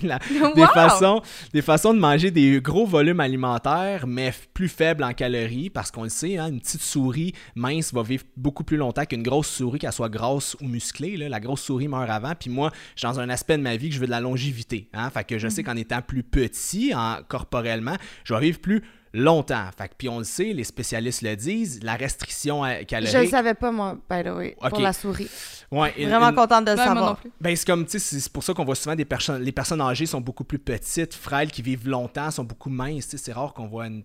Des, 0.54 0.66
façons, 0.66 1.22
des 1.52 1.62
façons 1.62 1.92
de 1.92 1.98
manger 1.98 2.30
des 2.30 2.60
gros 2.60 2.86
volumes 2.86 3.20
alimentaires, 3.20 4.06
mais 4.06 4.32
plus 4.54 4.68
faibles 4.68 5.04
en 5.04 5.12
calories, 5.12 5.70
parce 5.70 5.90
qu'on 5.90 6.04
le 6.04 6.08
sait, 6.08 6.38
hein, 6.38 6.48
une 6.48 6.60
petite 6.60 6.80
souris 6.80 7.32
mince 7.54 7.92
va 7.92 8.02
vivre 8.02 8.24
beaucoup 8.36 8.64
plus 8.64 8.76
longtemps 8.76 9.04
qu'une 9.04 9.22
grosse 9.22 9.48
souris, 9.48 9.78
qu'elle 9.78 9.92
soit 9.92 10.08
grosse 10.08 10.56
ou 10.60 10.66
musclée. 10.66 11.16
là. 11.16 11.28
La 11.28 11.40
grosse 11.40 11.62
souris 11.62 11.88
meurt 11.88 12.08
avant, 12.08 12.34
puis 12.34 12.50
moi, 12.50 12.70
je 12.94 13.00
suis 13.00 13.08
dans 13.08 13.20
un 13.20 13.28
aspect 13.28 13.58
de 13.58 13.62
ma 13.62 13.76
vie 13.76 13.88
que 13.88 13.94
je 13.94 14.00
veux 14.00 14.06
de 14.06 14.10
la 14.10 14.20
longévité. 14.20 14.88
Hein? 14.92 15.10
Fait 15.10 15.24
que 15.24 15.38
je 15.38 15.48
sais 15.48 15.62
qu'en 15.62 15.76
étant 15.76 16.02
plus 16.02 16.22
petit 16.22 16.94
en, 16.94 17.18
corporellement, 17.26 17.96
je 18.24 18.34
vais 18.34 18.40
vivre 18.40 18.60
plus 18.60 18.82
longtemps. 19.12 19.64
Fait 19.76 19.88
que, 19.88 19.94
puis 19.96 20.08
on 20.08 20.18
le 20.18 20.24
sait, 20.24 20.52
les 20.52 20.64
spécialistes 20.64 21.22
le 21.22 21.34
disent, 21.36 21.82
la 21.82 21.94
restriction 21.96 22.64
euh, 22.64 22.74
Je 22.74 22.78
le 22.80 22.84
calorique... 22.84 23.30
savais 23.30 23.54
pas, 23.54 23.70
moi, 23.72 23.94
by 24.10 24.22
the 24.22 24.28
way, 24.28 24.56
Ok. 24.60 24.70
pour 24.70 24.80
la 24.80 24.92
souris. 24.92 25.28
Ouais, 25.70 25.92
une- 25.98 26.08
Vraiment 26.08 26.28
une- 26.30 26.34
contente 26.34 26.64
de 26.64 26.70
le 26.72 26.76
non 26.76 26.84
savoir. 26.84 27.16
plus. 27.16 27.30
ben, 27.40 27.54
c'est 27.56 27.66
comme, 27.66 27.84
tu 27.84 27.98
sais, 27.98 28.20
c'est 28.20 28.32
pour 28.32 28.42
ça 28.42 28.54
qu'on 28.54 28.64
voit 28.64 28.74
souvent 28.74 28.96
des 28.96 29.04
personnes, 29.04 29.42
les 29.42 29.52
personnes 29.52 29.80
âgées 29.80 30.06
sont 30.06 30.20
beaucoup 30.20 30.44
plus 30.44 30.58
petites, 30.58 31.14
frêles, 31.14 31.50
qui 31.50 31.62
vivent 31.62 31.88
longtemps, 31.88 32.30
sont 32.30 32.44
beaucoup 32.44 32.70
minces. 32.70 33.14
C'est 33.16 33.32
rare 33.32 33.52
qu'on 33.54 33.66
voit 33.66 33.86
une, 33.86 34.04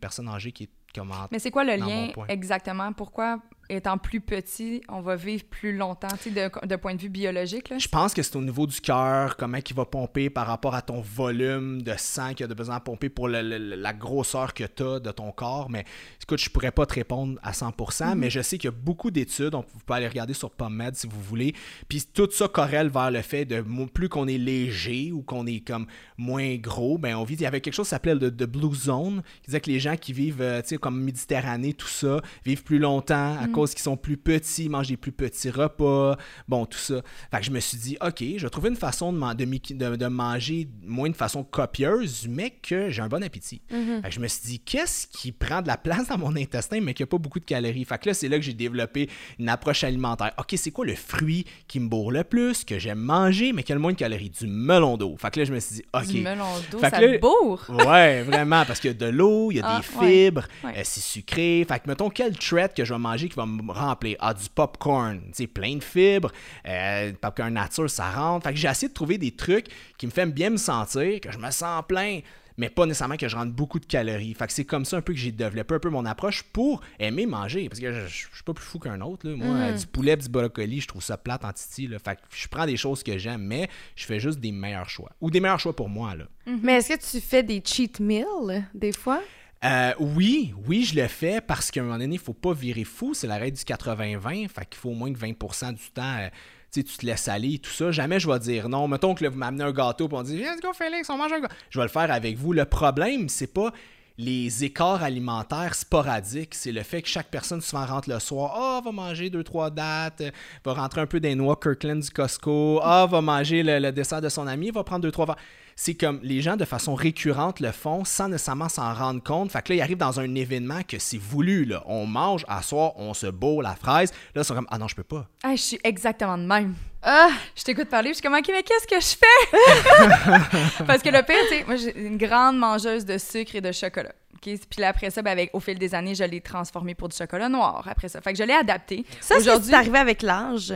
personne 0.00 0.28
âgée 0.28 0.50
qui 0.52 0.64
est 0.64 0.70
comme 0.94 1.12
en- 1.12 1.28
Mais 1.30 1.38
c'est 1.38 1.50
quoi 1.52 1.62
le 1.64 1.76
lien 1.76 2.08
exactement? 2.28 2.92
Pourquoi, 2.92 3.38
étant 3.70 3.98
plus 3.98 4.20
petit, 4.20 4.82
on 4.88 5.00
va 5.00 5.16
vivre 5.16 5.44
plus 5.44 5.76
longtemps, 5.76 6.08
tu 6.22 6.30
sais, 6.32 6.50
de, 6.50 6.66
de 6.66 6.76
point 6.76 6.94
de 6.94 7.00
vue 7.00 7.08
biologique? 7.08 7.68
Là? 7.68 7.78
Je 7.78 7.88
pense 7.88 8.12
que 8.14 8.22
c'est 8.22 8.36
au 8.36 8.42
niveau 8.42 8.66
du 8.66 8.80
cœur, 8.80 9.36
comment 9.36 9.58
il 9.58 9.74
va 9.76 9.84
pomper 9.84 10.28
par 10.30 10.46
rapport 10.46 10.74
à 10.74 10.82
ton 10.82 11.00
volume 11.00 11.82
de 11.82 11.92
sang 11.96 12.34
qu'il 12.34 12.44
a 12.50 12.54
besoin 12.54 12.78
de 12.78 12.82
pomper 12.82 13.08
pour 13.08 13.28
le- 13.28 13.42
le- 13.42 13.76
la 13.76 13.92
grosseur 13.92 14.54
que 14.54 14.64
tu 14.64 14.82
as 14.82 15.00
de 15.00 15.10
ton 15.10 15.30
corps. 15.32 15.70
Mais 15.70 15.84
écoute, 16.22 16.40
je 16.40 16.50
pourrais 16.50 16.72
pas 16.72 16.86
te 16.86 16.94
répondre 16.94 17.38
à 17.42 17.52
100%, 17.52 18.14
mais 18.16 18.30
je 18.30 18.40
sais 18.42 18.58
qu'il 18.58 18.68
y 18.68 18.72
a 18.72 18.76
beaucoup 18.76 19.10
d'études. 19.10 19.54
On- 19.54 19.60
Vous 19.72 19.78
pouvez 19.86 19.98
aller 19.98 20.08
regarder 20.08 20.34
sur 20.34 20.50
PubMed 20.50 20.94
si 20.96 21.06
vous 21.06 21.20
voulez. 21.20 21.54
Puis 21.88 22.02
tout 22.12 22.28
ça 22.30 22.48
corrèle 22.48 22.88
vers 22.88 23.10
le 23.10 23.22
fait 23.22 23.44
de 23.44 23.64
plus 23.92 24.08
qu'on 24.08 24.26
est 24.28 24.38
léger 24.38 25.12
ou 25.12 25.22
qu'on 25.22 25.46
est 25.46 25.60
comme 25.66 25.86
moins 26.18 26.56
gros, 26.56 26.98
ben 26.98 27.14
on 27.16 27.24
vit. 27.24 27.34
Il 27.34 27.40
y 27.42 27.46
avait 27.46 27.60
quelque 27.60 27.74
chose 27.74 27.86
qui 27.86 27.90
s'appelait 27.90 28.14
le 28.14 28.30
Blue 28.30 28.74
Zone, 28.74 29.22
qui 29.42 29.46
disait 29.46 29.60
que 29.60 29.70
les 29.70 29.78
gens 29.80 29.96
qui 29.96 30.12
vivent, 30.12 30.40
euh, 30.42 30.60
tu 30.62 30.68
sais, 30.70 30.76
comme 30.78 31.00
Méditerranée, 31.00 31.72
tout 31.74 31.86
ça, 31.88 32.20
vivent 32.44 32.62
plus 32.64 32.78
longtemps 32.78 33.36
à 33.40 33.46
cause 33.60 33.72
qu'ils 33.74 33.82
sont 33.82 33.96
plus 33.96 34.16
petits, 34.16 34.68
mangent 34.68 34.88
des 34.88 34.96
plus 34.96 35.12
petits 35.12 35.50
repas, 35.50 36.16
bon, 36.48 36.66
tout 36.66 36.78
ça. 36.78 37.02
Fait 37.30 37.38
que 37.40 37.44
je 37.44 37.50
me 37.50 37.60
suis 37.60 37.78
dit, 37.78 37.96
OK, 38.00 38.22
je 38.36 38.42
vais 38.42 38.50
trouver 38.50 38.70
une 38.70 38.76
façon 38.76 39.12
de, 39.12 39.18
man- 39.18 39.36
de, 39.36 39.44
mi- 39.44 39.60
de- 39.70 39.96
de 39.96 40.06
manger 40.06 40.68
moins 40.86 41.08
de 41.10 41.16
façon 41.16 41.44
copieuse, 41.44 42.26
mais 42.28 42.50
que 42.50 42.90
j'ai 42.90 43.02
un 43.02 43.08
bon 43.08 43.22
appétit. 43.22 43.60
Fait 43.68 44.08
que 44.08 44.14
je 44.14 44.20
me 44.20 44.28
suis 44.28 44.42
dit, 44.46 44.58
qu'est-ce 44.60 45.06
qui 45.06 45.32
prend 45.32 45.62
de 45.62 45.68
la 45.68 45.76
place 45.76 46.08
dans 46.08 46.18
mon 46.18 46.36
intestin, 46.36 46.80
mais 46.80 46.94
qui 46.94 47.02
n'a 47.02 47.06
pas 47.06 47.18
beaucoup 47.18 47.40
de 47.40 47.44
calories? 47.44 47.84
Fait 47.84 47.98
que 47.98 48.08
là, 48.08 48.14
c'est 48.14 48.28
là 48.28 48.36
que 48.38 48.42
j'ai 48.44 48.54
développé 48.54 49.08
une 49.38 49.48
approche 49.48 49.84
alimentaire. 49.84 50.32
OK, 50.38 50.54
c'est 50.56 50.70
quoi 50.70 50.86
le 50.86 50.94
fruit 50.94 51.44
qui 51.68 51.80
me 51.80 51.88
bourre 51.88 52.12
le 52.12 52.24
plus, 52.24 52.64
que 52.64 52.78
j'aime 52.78 52.98
manger, 53.00 53.52
mais 53.52 53.62
qui 53.62 53.72
a 53.72 53.74
le 53.74 53.80
moins 53.80 53.92
de 53.92 53.96
calories? 53.98 54.30
Du 54.30 54.46
melon 54.46 54.96
d'eau. 54.96 55.16
Fait 55.18 55.30
que 55.30 55.40
là, 55.40 55.44
je 55.44 55.52
me 55.52 55.60
suis 55.60 55.76
dit, 55.76 55.82
OK. 55.94 56.06
Du 56.06 56.20
melon 56.22 56.44
d'eau, 56.70 56.78
ça 56.80 56.90
là- 57.00 57.18
bourre! 57.18 57.66
Ouais, 57.90 58.22
vraiment, 58.22 58.64
parce 58.64 58.78
qu'il 58.80 58.90
y 58.90 58.94
a 58.94 58.96
de 58.96 59.06
l'eau, 59.06 59.50
il 59.50 59.56
y 59.56 59.60
a 59.60 59.64
Ah, 59.66 59.78
des 59.80 59.84
fibres, 59.84 60.44
Ouais. 60.64 60.72
euh, 60.78 60.80
c'est 60.84 61.00
sucré. 61.00 61.64
Fait 61.68 61.78
que, 61.80 61.88
mettons, 61.88 62.10
quel 62.10 62.36
trait 62.36 62.70
que 62.74 62.84
je 62.84 62.92
vais 62.92 62.98
manger 62.98 63.28
qui 63.28 63.34
va 63.36 63.46
me 63.46 63.49
remplir? 63.68 64.16
Ah, 64.20 64.34
du 64.34 64.48
popcorn, 64.54 65.20
tu 65.26 65.30
sais, 65.34 65.46
plein 65.46 65.76
de 65.76 65.82
fibres. 65.82 66.30
Euh, 66.66 67.12
popcorn 67.20 67.52
nature, 67.52 67.88
ça 67.90 68.10
rentre. 68.10 68.46
Fait 68.46 68.52
que 68.54 68.58
j'ai 68.58 68.68
essayé 68.68 68.88
de 68.88 68.94
trouver 68.94 69.18
des 69.18 69.32
trucs 69.32 69.66
qui 69.98 70.06
me 70.06 70.10
font 70.12 70.26
bien 70.26 70.50
me 70.50 70.56
sentir, 70.56 71.20
que 71.20 71.30
je 71.32 71.38
me 71.38 71.50
sens 71.50 71.82
plein, 71.88 72.20
mais 72.56 72.68
pas 72.68 72.84
nécessairement 72.84 73.16
que 73.16 73.26
je 73.26 73.34
rentre 73.36 73.52
beaucoup 73.52 73.78
de 73.80 73.86
calories. 73.86 74.34
Fait 74.34 74.46
que 74.46 74.52
c'est 74.52 74.64
comme 74.66 74.84
ça 74.84 74.98
un 74.98 75.00
peu 75.00 75.14
que 75.14 75.18
j'ai 75.18 75.32
développé 75.32 75.74
un 75.74 75.78
peu 75.78 75.88
mon 75.88 76.04
approche 76.04 76.42
pour 76.42 76.82
aimer 76.98 77.24
manger. 77.24 77.68
Parce 77.70 77.80
que 77.80 77.90
je, 77.90 78.00
je- 78.06 78.26
je 78.30 78.34
suis 78.34 78.44
pas 78.44 78.52
plus 78.52 78.64
fou 78.64 78.78
qu'un 78.78 79.00
autre. 79.00 79.26
là. 79.26 79.34
Moi, 79.34 79.56
euh, 79.56 79.72
du 79.72 79.86
poulet, 79.86 80.16
du 80.16 80.28
brocoli, 80.28 80.80
je 80.80 80.88
trouve 80.88 81.02
ça 81.02 81.16
plate 81.16 81.44
en 81.44 81.52
titi. 81.54 81.86
Là. 81.86 81.98
Fait 81.98 82.16
que 82.16 82.20
je 82.30 82.48
prends 82.48 82.66
des 82.66 82.76
choses 82.76 83.02
que 83.02 83.16
j'aime, 83.16 83.42
mais 83.42 83.70
je 83.96 84.04
fais 84.04 84.20
juste 84.20 84.40
des 84.40 84.52
meilleurs 84.52 84.90
choix. 84.90 85.10
Ou 85.22 85.30
des 85.30 85.40
meilleurs 85.40 85.60
choix 85.60 85.74
pour 85.74 85.88
moi, 85.88 86.14
là. 86.14 86.24
Mais 86.46 86.74
est-ce 86.74 86.94
que 86.94 87.10
tu 87.18 87.20
fais 87.24 87.42
des 87.42 87.62
cheat 87.64 87.98
meals, 87.98 88.66
des 88.74 88.92
fois? 88.92 89.22
Euh, 89.62 89.92
oui, 89.98 90.54
oui, 90.66 90.84
je 90.84 90.98
le 90.98 91.06
fais 91.06 91.40
parce 91.40 91.70
qu'à 91.70 91.80
un 91.80 91.84
moment 91.84 91.98
donné, 91.98 92.14
il 92.14 92.20
faut 92.20 92.32
pas 92.32 92.54
virer 92.54 92.84
fou. 92.84 93.12
C'est 93.12 93.26
la 93.26 93.36
règle 93.36 93.58
du 93.58 93.64
80-20. 93.64 94.48
Fait 94.48 94.66
qu'il 94.66 94.78
faut 94.80 94.90
au 94.90 94.94
moins 94.94 95.12
que 95.12 95.18
20% 95.18 95.74
du 95.74 95.90
temps, 95.90 96.16
euh, 96.18 96.28
tu 96.72 96.82
te 96.84 97.04
laisses 97.04 97.28
aller, 97.28 97.58
tout 97.58 97.70
ça. 97.70 97.90
Jamais 97.90 98.20
je 98.20 98.30
vais 98.30 98.38
dire 98.38 98.68
non. 98.68 98.88
Mettons 98.88 99.14
que 99.14 99.22
là, 99.24 99.30
vous 99.30 99.38
m'amenez 99.38 99.64
un 99.64 99.72
gâteau 99.72 100.08
et 100.08 100.14
on 100.14 100.22
dit 100.22 100.38
Let's 100.38 100.60
go, 100.62 100.72
Félix, 100.72 101.10
on 101.10 101.18
mange 101.18 101.32
un 101.32 101.40
gâteau. 101.40 101.54
Je 101.68 101.78
vais 101.78 101.84
le 101.84 101.90
faire 101.90 102.10
avec 102.10 102.36
vous. 102.38 102.52
Le 102.52 102.64
problème, 102.64 103.28
c'est 103.28 103.52
pas 103.52 103.72
les 104.20 104.64
écarts 104.64 105.02
alimentaires 105.02 105.74
sporadiques, 105.74 106.54
c'est 106.54 106.72
le 106.72 106.82
fait 106.82 107.00
que 107.00 107.08
chaque 107.08 107.30
personne 107.30 107.62
souvent 107.62 107.86
rentre 107.86 108.10
le 108.10 108.18
soir, 108.18 108.52
ah, 108.54 108.80
va 108.84 108.92
manger 108.92 109.30
deux, 109.30 109.42
trois 109.42 109.70
dates, 109.70 110.22
va 110.62 110.74
rentrer 110.74 111.00
un 111.00 111.06
peu 111.06 111.20
des 111.20 111.34
noix 111.34 111.56
Kirkland 111.56 112.00
du 112.00 112.10
Costco, 112.10 112.80
ah, 112.82 113.06
va 113.10 113.22
manger 113.22 113.62
le, 113.62 113.90
dessert 113.92 114.20
de 114.20 114.28
son 114.28 114.46
ami, 114.46 114.70
va 114.70 114.84
prendre 114.84 115.02
deux, 115.02 115.10
trois 115.10 115.26
verres 115.26 115.36
c'est 115.76 115.94
comme 115.94 116.20
les 116.22 116.42
gens 116.42 116.58
de 116.58 116.66
façon 116.66 116.94
récurrente 116.94 117.58
le 117.60 117.72
font 117.72 118.04
sans 118.04 118.28
nécessairement 118.28 118.68
s'en 118.68 118.92
rendre 118.92 119.22
compte. 119.22 119.50
Fait 119.50 119.62
que 119.62 119.72
là, 119.72 119.76
ils 119.76 119.80
arrivent 119.80 119.96
dans 119.96 120.20
un 120.20 120.34
événement 120.34 120.82
que 120.86 120.98
c'est 120.98 121.16
voulu. 121.16 121.64
Là. 121.64 121.82
On 121.86 122.04
mange, 122.04 122.44
à 122.48 122.60
soir, 122.60 122.92
on 122.96 123.14
se 123.14 123.28
beau 123.28 123.62
la 123.62 123.74
fraise. 123.76 124.12
Là, 124.34 124.42
ils 124.42 124.44
sont 124.44 124.54
comme 124.54 124.66
Ah 124.70 124.76
non, 124.76 124.88
je 124.88 124.94
peux 124.94 125.04
pas. 125.04 125.26
Ah, 125.42 125.56
je 125.56 125.62
suis 125.62 125.80
exactement 125.82 126.36
de 126.36 126.44
même. 126.44 126.74
Ah, 127.02 127.30
je 127.56 127.62
t'écoute 127.64 127.88
parler, 127.88 128.10
je 128.10 128.14
suis 128.14 128.22
comme, 128.22 128.34
OK, 128.34 128.46
mais 128.48 128.62
qu'est-ce 128.62 128.86
que 128.86 129.00
je 129.00 129.16
fais? 129.16 130.84
Parce 130.86 131.02
que 131.02 131.08
le 131.08 131.22
pire, 131.22 131.36
tu 131.48 131.56
sais, 131.56 131.64
moi, 131.66 131.76
j'ai 131.76 131.98
une 131.98 132.18
grande 132.18 132.58
mangeuse 132.58 133.06
de 133.06 133.16
sucre 133.16 133.54
et 133.56 133.60
de 133.62 133.72
chocolat. 133.72 134.12
Puis 134.40 134.84
après 134.84 135.10
ça, 135.10 135.22
ben, 135.22 135.32
avec, 135.32 135.50
au 135.52 135.60
fil 135.60 135.78
des 135.78 135.94
années, 135.94 136.14
je 136.14 136.24
l'ai 136.24 136.40
transformé 136.40 136.94
pour 136.94 137.08
du 137.08 137.16
chocolat 137.16 137.48
noir 137.48 137.86
après 137.88 138.08
ça. 138.08 138.20
Fait 138.20 138.32
que 138.32 138.38
je 138.38 138.44
l'ai 138.44 138.54
adapté. 138.54 139.04
Ça, 139.20 139.36
c'est 139.40 139.74
arrivé 139.74 139.98
avec 139.98 140.22
l'âge? 140.22 140.72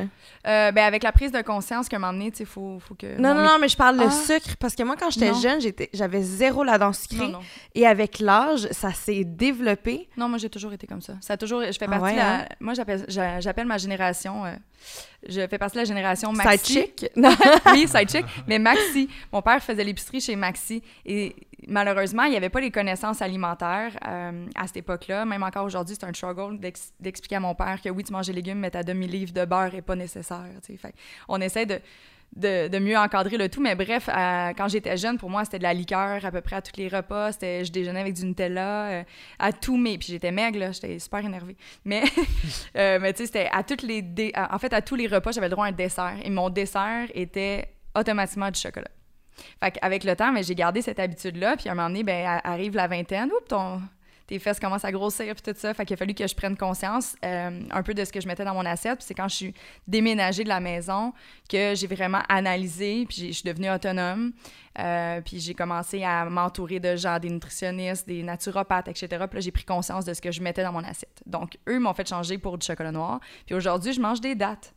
Euh, 0.47 0.71
ben, 0.73 0.85
avec 0.85 1.03
la 1.03 1.13
prise 1.13 1.33
de 1.33 1.41
conscience 1.41 1.89
un 1.95 1.99
moment 1.99 2.13
donné, 2.13 2.33
il 2.39 2.47
faut, 2.47 2.79
faut 2.81 2.95
que... 2.95 3.19
Non, 3.19 3.35
non, 3.35 3.43
non, 3.43 3.59
mais 3.61 3.69
je 3.69 3.77
parle 3.77 3.99
de 3.99 4.05
ah. 4.05 4.11
sucre. 4.11 4.57
Parce 4.59 4.75
que 4.75 4.83
moi, 4.83 4.97
quand 4.99 5.11
j'étais 5.11 5.35
jeune, 5.35 5.61
j'avais 5.93 6.23
zéro 6.23 6.65
la 6.65 6.79
dent 6.79 6.93
sucrée. 6.93 7.33
Et 7.75 7.87
avec 7.87 8.19
l'âge, 8.19 8.69
ça 8.71 8.93
s'est 8.93 9.25
développé. 9.25 10.09
Non, 10.17 10.29
moi, 10.29 10.39
j'ai 10.39 10.51
toujours 10.51 10.73
été 10.73 10.87
comme 10.87 11.01
ça. 11.01 11.15
Ça 11.21 11.35
a 11.35 11.37
toujours... 11.37 11.63
Je 11.65 11.79
fais 11.79 11.87
ah 11.89 11.99
partie 11.99 12.15
de 12.15 12.19
la... 12.19 12.35
Hein? 12.35 12.47
Moi, 12.61 12.75
j'appelle 12.75 13.67
ma 13.67 13.79
génération... 13.79 14.45
Euh, 14.45 14.55
je 15.27 15.47
fais 15.47 15.59
partie 15.59 15.77
de 15.77 15.81
la 15.81 15.85
génération 15.87 16.33
Maxi. 16.33 16.59
Side 16.59 16.77
chick? 16.77 17.11
oui, 17.73 17.89
side 17.89 18.11
chick. 18.11 18.27
Mais 18.47 18.59
Maxi. 18.59 19.09
Mon 19.33 19.41
père 19.41 19.63
faisait 19.63 19.85
l'épicerie 19.85 20.21
chez 20.21 20.37
Maxi. 20.37 20.83
Et 21.07 21.35
malheureusement, 21.69 22.25
il 22.25 22.31
n'y 22.31 22.37
avait 22.37 22.51
pas 22.51 22.61
les 22.61 22.71
connaissances 22.71 23.23
alimentaires 23.23 23.97
euh, 24.07 24.47
à 24.55 24.67
cette 24.67 24.79
époque-là. 24.79 25.25
Même 25.25 25.43
encore 25.43 25.65
aujourd'hui, 25.65 25.97
c'est 25.99 26.07
un 26.07 26.13
struggle 26.13 26.59
d'expliquer 27.01 27.37
à 27.37 27.41
mon 27.41 27.55
père 27.55 27.81
que 27.83 27.89
oui, 27.89 28.05
tu 28.05 28.13
manges 28.13 28.27
des 28.27 28.33
légumes, 28.33 28.59
mais 28.59 28.71
ta 28.71 28.83
demi-livre 28.83 29.33
de 29.33 29.45
beurre 29.45 29.73
n'est 29.73 29.83
pas 29.83 29.97
nécessaire. 29.97 30.47
On 31.29 31.41
essaie 31.41 31.67
de, 31.67 32.79
mieux 32.79 32.97
encadrer 32.97 33.37
le 33.37 33.49
tout. 33.49 33.61
Mais 33.61 33.75
bref, 33.75 34.09
quand 34.09 34.69
j'étais 34.69 34.97
jeune, 34.97 35.19
pour 35.19 35.31
moi, 35.31 35.45
c'était 35.45 35.59
de 35.59 35.63
la 35.65 35.75
liqueur 35.75 36.25
à 36.25 36.31
peu 36.31 36.41
près 36.41 36.57
à 36.57 36.63
tous 36.63 36.77
les 36.77 36.89
repas. 36.89 37.31
Je 37.33 37.71
déjeunais 37.71 38.01
avec 38.01 38.15
du 38.15 38.25
Nutella 38.25 38.91
euh, 38.91 39.03
à 39.39 39.53
tous 39.53 39.77
mes... 39.77 39.99
Puis 39.99 40.09
j'étais 40.13 40.33
maigre, 40.33 40.73
j'étais 40.73 40.99
super 40.99 41.25
énervée. 41.25 41.57
Mais, 41.85 42.03
euh, 42.77 42.99
mais 43.01 43.13
tu 43.13 43.19
sais, 43.19 43.27
c'était 43.27 43.49
à 43.53 43.63
toutes 43.63 43.83
les... 43.83 44.05
En 44.51 44.59
fait, 44.59 44.73
à 44.73 44.83
tous 44.83 44.97
les 44.97 45.07
repas, 45.07 45.33
j'avais 45.33 45.47
le 45.47 45.53
droit 45.53 45.67
à 45.67 45.69
un 45.69 45.73
dessert. 45.73 46.17
Et 46.23 46.31
mon 46.31 46.51
dessert 46.51 47.09
était 47.15 47.69
automatiquement 47.95 48.51
du 48.51 48.61
chocolat. 48.61 48.91
Qu'avec 49.61 50.05
le 50.05 50.17
temps, 50.17 50.33
mais 50.33 50.43
j'ai 50.43 50.55
gardé 50.55 50.83
cette 50.83 50.99
habitude-là. 50.99 51.57
Puis 51.57 51.69
à 51.69 51.73
un 51.73 51.75
moment 51.75 51.89
donné, 51.89 52.03
ben, 52.03 52.41
arrive 52.45 52.77
la 52.77 52.87
vingtaine, 52.87 53.31
oups, 53.33 53.49
ton, 53.49 53.81
tes 54.27 54.39
fesses 54.39 54.59
commencent 54.59 54.85
à 54.85 54.93
grossir, 54.93 55.35
puis 55.35 55.53
tout 55.53 55.59
ça. 55.59 55.75
Fait 55.75 55.91
a 55.91 55.97
fallu 55.97 56.15
que 56.15 56.27
je 56.27 56.35
prenne 56.35 56.57
conscience 56.57 57.15
euh, 57.25 57.61
un 57.71 57.83
peu 57.83 57.93
de 57.93 58.05
ce 58.05 58.13
que 58.13 58.21
je 58.21 58.27
mettais 58.27 58.45
dans 58.45 58.55
mon 58.55 58.65
assiette. 58.65 58.99
Puis 58.99 59.07
c'est 59.09 59.15
quand 59.15 59.29
je 59.29 59.37
suis 59.37 59.55
déménagée 59.87 60.45
de 60.45 60.49
la 60.49 60.61
maison 60.61 61.13
que 61.49 61.75
j'ai 61.75 61.87
vraiment 61.87 62.23
analysé, 62.29 63.05
puis 63.07 63.29
je 63.29 63.33
suis 63.33 63.45
devenue 63.45 63.71
autonome. 63.71 64.33
Euh, 64.79 65.21
puis 65.21 65.41
j'ai 65.41 65.55
commencé 65.55 66.03
à 66.05 66.25
m'entourer 66.25 66.81
de 66.81 66.97
gens, 66.97 67.19
des 67.19 67.29
nutritionnistes, 67.29 68.09
des 68.09 68.23
naturopathes, 68.23 68.89
etc. 68.89 69.07
Puis 69.09 69.19
là, 69.35 69.41
j'ai 69.41 69.53
pris 69.53 69.65
conscience 69.65 70.05
de 70.05 70.15
ce 70.15 70.23
que 70.23 70.33
je 70.33 70.43
mettais 70.43 70.63
dans 70.63 70.73
mon 70.73 70.85
assiette. 70.85 71.23
Donc, 71.27 71.59
eux 71.69 71.79
m'ont 71.79 71.95
fait 71.95 72.09
changer 72.09 72.39
pour 72.39 72.57
du 72.57 72.67
chocolat 72.67 72.93
noir. 72.93 73.21
Puis 73.45 73.55
aujourd'hui, 73.55 73.93
je 73.93 74.01
mange 74.01 74.21
des 74.21 74.35
dates. 74.35 74.75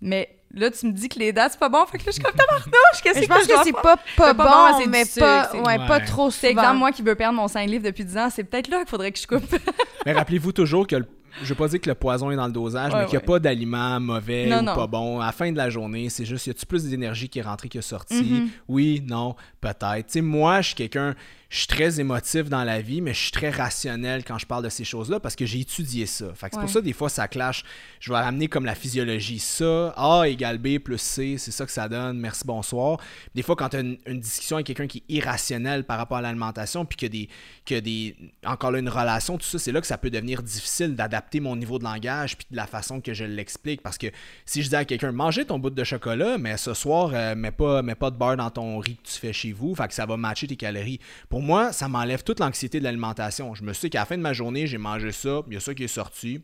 Mais 0.00 0.39
là, 0.54 0.70
tu 0.70 0.86
me 0.86 0.92
dis 0.92 1.08
que 1.08 1.18
les 1.18 1.32
dates, 1.32 1.52
c'est 1.52 1.58
pas 1.58 1.68
bon. 1.68 1.84
Fait 1.86 1.98
que 1.98 2.04
là, 2.04 2.06
je 2.08 2.12
suis 2.12 2.22
comme 2.22 2.34
tabarnouche. 2.34 3.02
Qu'est-ce 3.02 3.20
que 3.20 3.24
je 3.24 3.28
pense 3.28 3.46
que, 3.46 3.64
c'est 3.64 3.72
pas, 3.72 3.96
pas, 4.16 4.34
bon, 4.34 4.86
mais 4.88 5.04
pas, 5.18 5.52
ouais, 5.54 5.78
pas 5.86 6.00
trop 6.00 6.30
souvent. 6.30 6.30
C'est 6.30 6.50
exemple, 6.50 6.78
moi 6.78 6.92
qui 6.92 7.02
veux 7.02 7.14
perdre 7.14 7.36
mon 7.36 7.48
5 7.48 7.68
livres 7.68 7.84
depuis 7.84 8.04
10 8.04 8.18
ans, 8.18 8.28
c'est 8.30 8.44
peut-être 8.44 8.68
là 8.68 8.78
qu'il 8.78 8.88
faudrait 8.88 9.12
que 9.12 9.18
je 9.18 9.26
coupe. 9.26 9.44
mais 10.06 10.12
rappelez-vous 10.12 10.52
toujours 10.52 10.86
que 10.86 10.96
le 10.96 11.06
je 11.42 11.48
veux 11.48 11.54
pas 11.54 11.68
dire 11.68 11.80
que 11.80 11.88
le 11.88 11.94
poison 11.94 12.30
est 12.30 12.36
dans 12.36 12.46
le 12.46 12.52
dosage, 12.52 12.92
mais 12.92 13.04
qu'il 13.04 13.16
n'y 13.16 13.22
a 13.22 13.26
pas 13.26 13.38
d'aliments 13.38 14.00
mauvais 14.00 14.52
ou 14.52 14.64
pas 14.64 14.86
bons. 14.86 15.20
À 15.20 15.26
la 15.26 15.32
fin 15.32 15.50
de 15.50 15.56
la 15.56 15.70
journée, 15.70 16.08
c'est 16.08 16.24
juste, 16.24 16.46
y 16.46 16.50
a-tu 16.50 16.66
plus 16.66 16.84
d'énergie 16.84 17.28
qui 17.28 17.38
est 17.38 17.42
rentrée 17.42 17.68
que 17.68 17.80
sortie? 17.80 18.22
Mm-hmm. 18.22 18.48
Oui, 18.68 19.02
non, 19.06 19.36
peut-être. 19.60 20.06
Tu 20.06 20.12
sais, 20.14 20.20
moi, 20.20 20.60
je 20.60 20.68
suis 20.68 20.74
quelqu'un 20.74 21.14
je 21.50 21.58
suis 21.58 21.66
très 21.66 21.98
émotif 21.98 22.48
dans 22.48 22.62
la 22.62 22.80
vie, 22.80 23.00
mais 23.00 23.12
je 23.12 23.22
suis 23.22 23.32
très 23.32 23.50
rationnel 23.50 24.22
quand 24.24 24.38
je 24.38 24.46
parle 24.46 24.62
de 24.62 24.68
ces 24.68 24.84
choses-là 24.84 25.18
parce 25.18 25.34
que 25.34 25.44
j'ai 25.44 25.58
étudié 25.58 26.06
ça. 26.06 26.26
Fait 26.32 26.46
c'est 26.52 26.60
pour 26.60 26.70
ça, 26.70 26.80
des 26.80 26.92
fois, 26.92 27.08
ça 27.08 27.26
clash. 27.26 27.64
Je 27.98 28.12
vais 28.12 28.20
ramener 28.20 28.46
comme 28.46 28.64
la 28.64 28.76
physiologie. 28.76 29.40
Ça, 29.40 29.92
A 29.96 30.28
égale 30.28 30.58
B 30.58 30.78
plus 30.78 30.98
C, 30.98 31.38
c'est 31.38 31.50
ça 31.50 31.66
que 31.66 31.72
ça 31.72 31.88
donne. 31.88 32.20
Merci, 32.20 32.44
bonsoir. 32.46 33.00
Des 33.34 33.42
fois, 33.42 33.56
quand 33.56 33.70
tu 33.70 33.78
as 33.78 33.80
une, 33.80 33.98
discussion 34.20 34.58
avec 34.58 34.68
quelqu'un 34.68 34.86
qui 34.86 34.98
est 34.98 35.14
irrationnel 35.14 35.82
par 35.82 35.98
rapport 35.98 36.18
à 36.18 36.22
l'alimentation, 36.22 36.84
puis 36.84 36.96
que 36.96 37.06
des, 37.06 37.28
que 37.66 37.80
des. 37.80 38.14
Encore 38.46 38.70
là, 38.70 38.78
une 38.78 38.88
relation, 38.88 39.36
tout 39.36 39.46
ça, 39.46 39.58
c'est 39.58 39.72
là 39.72 39.80
que 39.80 39.88
ça 39.88 39.98
peut 39.98 40.10
devenir 40.10 40.44
difficile 40.44 40.94
d'adapter 40.94 41.40
mon 41.40 41.56
niveau 41.56 41.80
de 41.80 41.84
langage, 41.84 42.36
puis 42.36 42.46
de 42.48 42.56
la 42.56 42.68
façon 42.68 43.00
que 43.00 43.12
je 43.12 43.24
l'explique. 43.24 43.82
Parce 43.82 43.98
que 43.98 44.06
si 44.46 44.62
je 44.62 44.68
dis 44.68 44.76
à 44.76 44.84
quelqu'un, 44.84 45.10
mangez 45.10 45.44
ton 45.44 45.58
bout 45.58 45.70
de 45.70 45.84
chocolat, 45.84 46.38
mais 46.38 46.56
ce 46.58 46.74
soir, 46.74 47.10
euh, 47.12 47.34
mets, 47.34 47.50
pas, 47.50 47.82
mets 47.82 47.96
pas 47.96 48.12
de 48.12 48.16
beurre 48.16 48.36
dans 48.36 48.50
ton 48.50 48.78
riz 48.78 48.94
que 48.94 49.08
tu 49.08 49.18
fais 49.18 49.32
chez 49.32 49.52
vous, 49.52 49.74
fait 49.74 49.88
que 49.88 49.94
ça 49.94 50.06
va 50.06 50.16
matcher 50.16 50.46
tes 50.46 50.54
calories. 50.54 51.00
Pour 51.28 51.39
moi, 51.42 51.72
ça 51.72 51.88
m'enlève 51.88 52.22
toute 52.22 52.40
l'anxiété 52.40 52.78
de 52.78 52.84
l'alimentation. 52.84 53.54
Je 53.54 53.62
me 53.62 53.72
suis 53.72 53.86
dit 53.86 53.90
qu'à 53.90 54.00
la 54.00 54.06
fin 54.06 54.16
de 54.16 54.22
ma 54.22 54.32
journée, 54.32 54.66
j'ai 54.66 54.78
mangé 54.78 55.12
ça, 55.12 55.42
il 55.46 55.54
y 55.54 55.56
a 55.56 55.60
ça 55.60 55.74
qui 55.74 55.84
est 55.84 55.88
sorti 55.88 56.40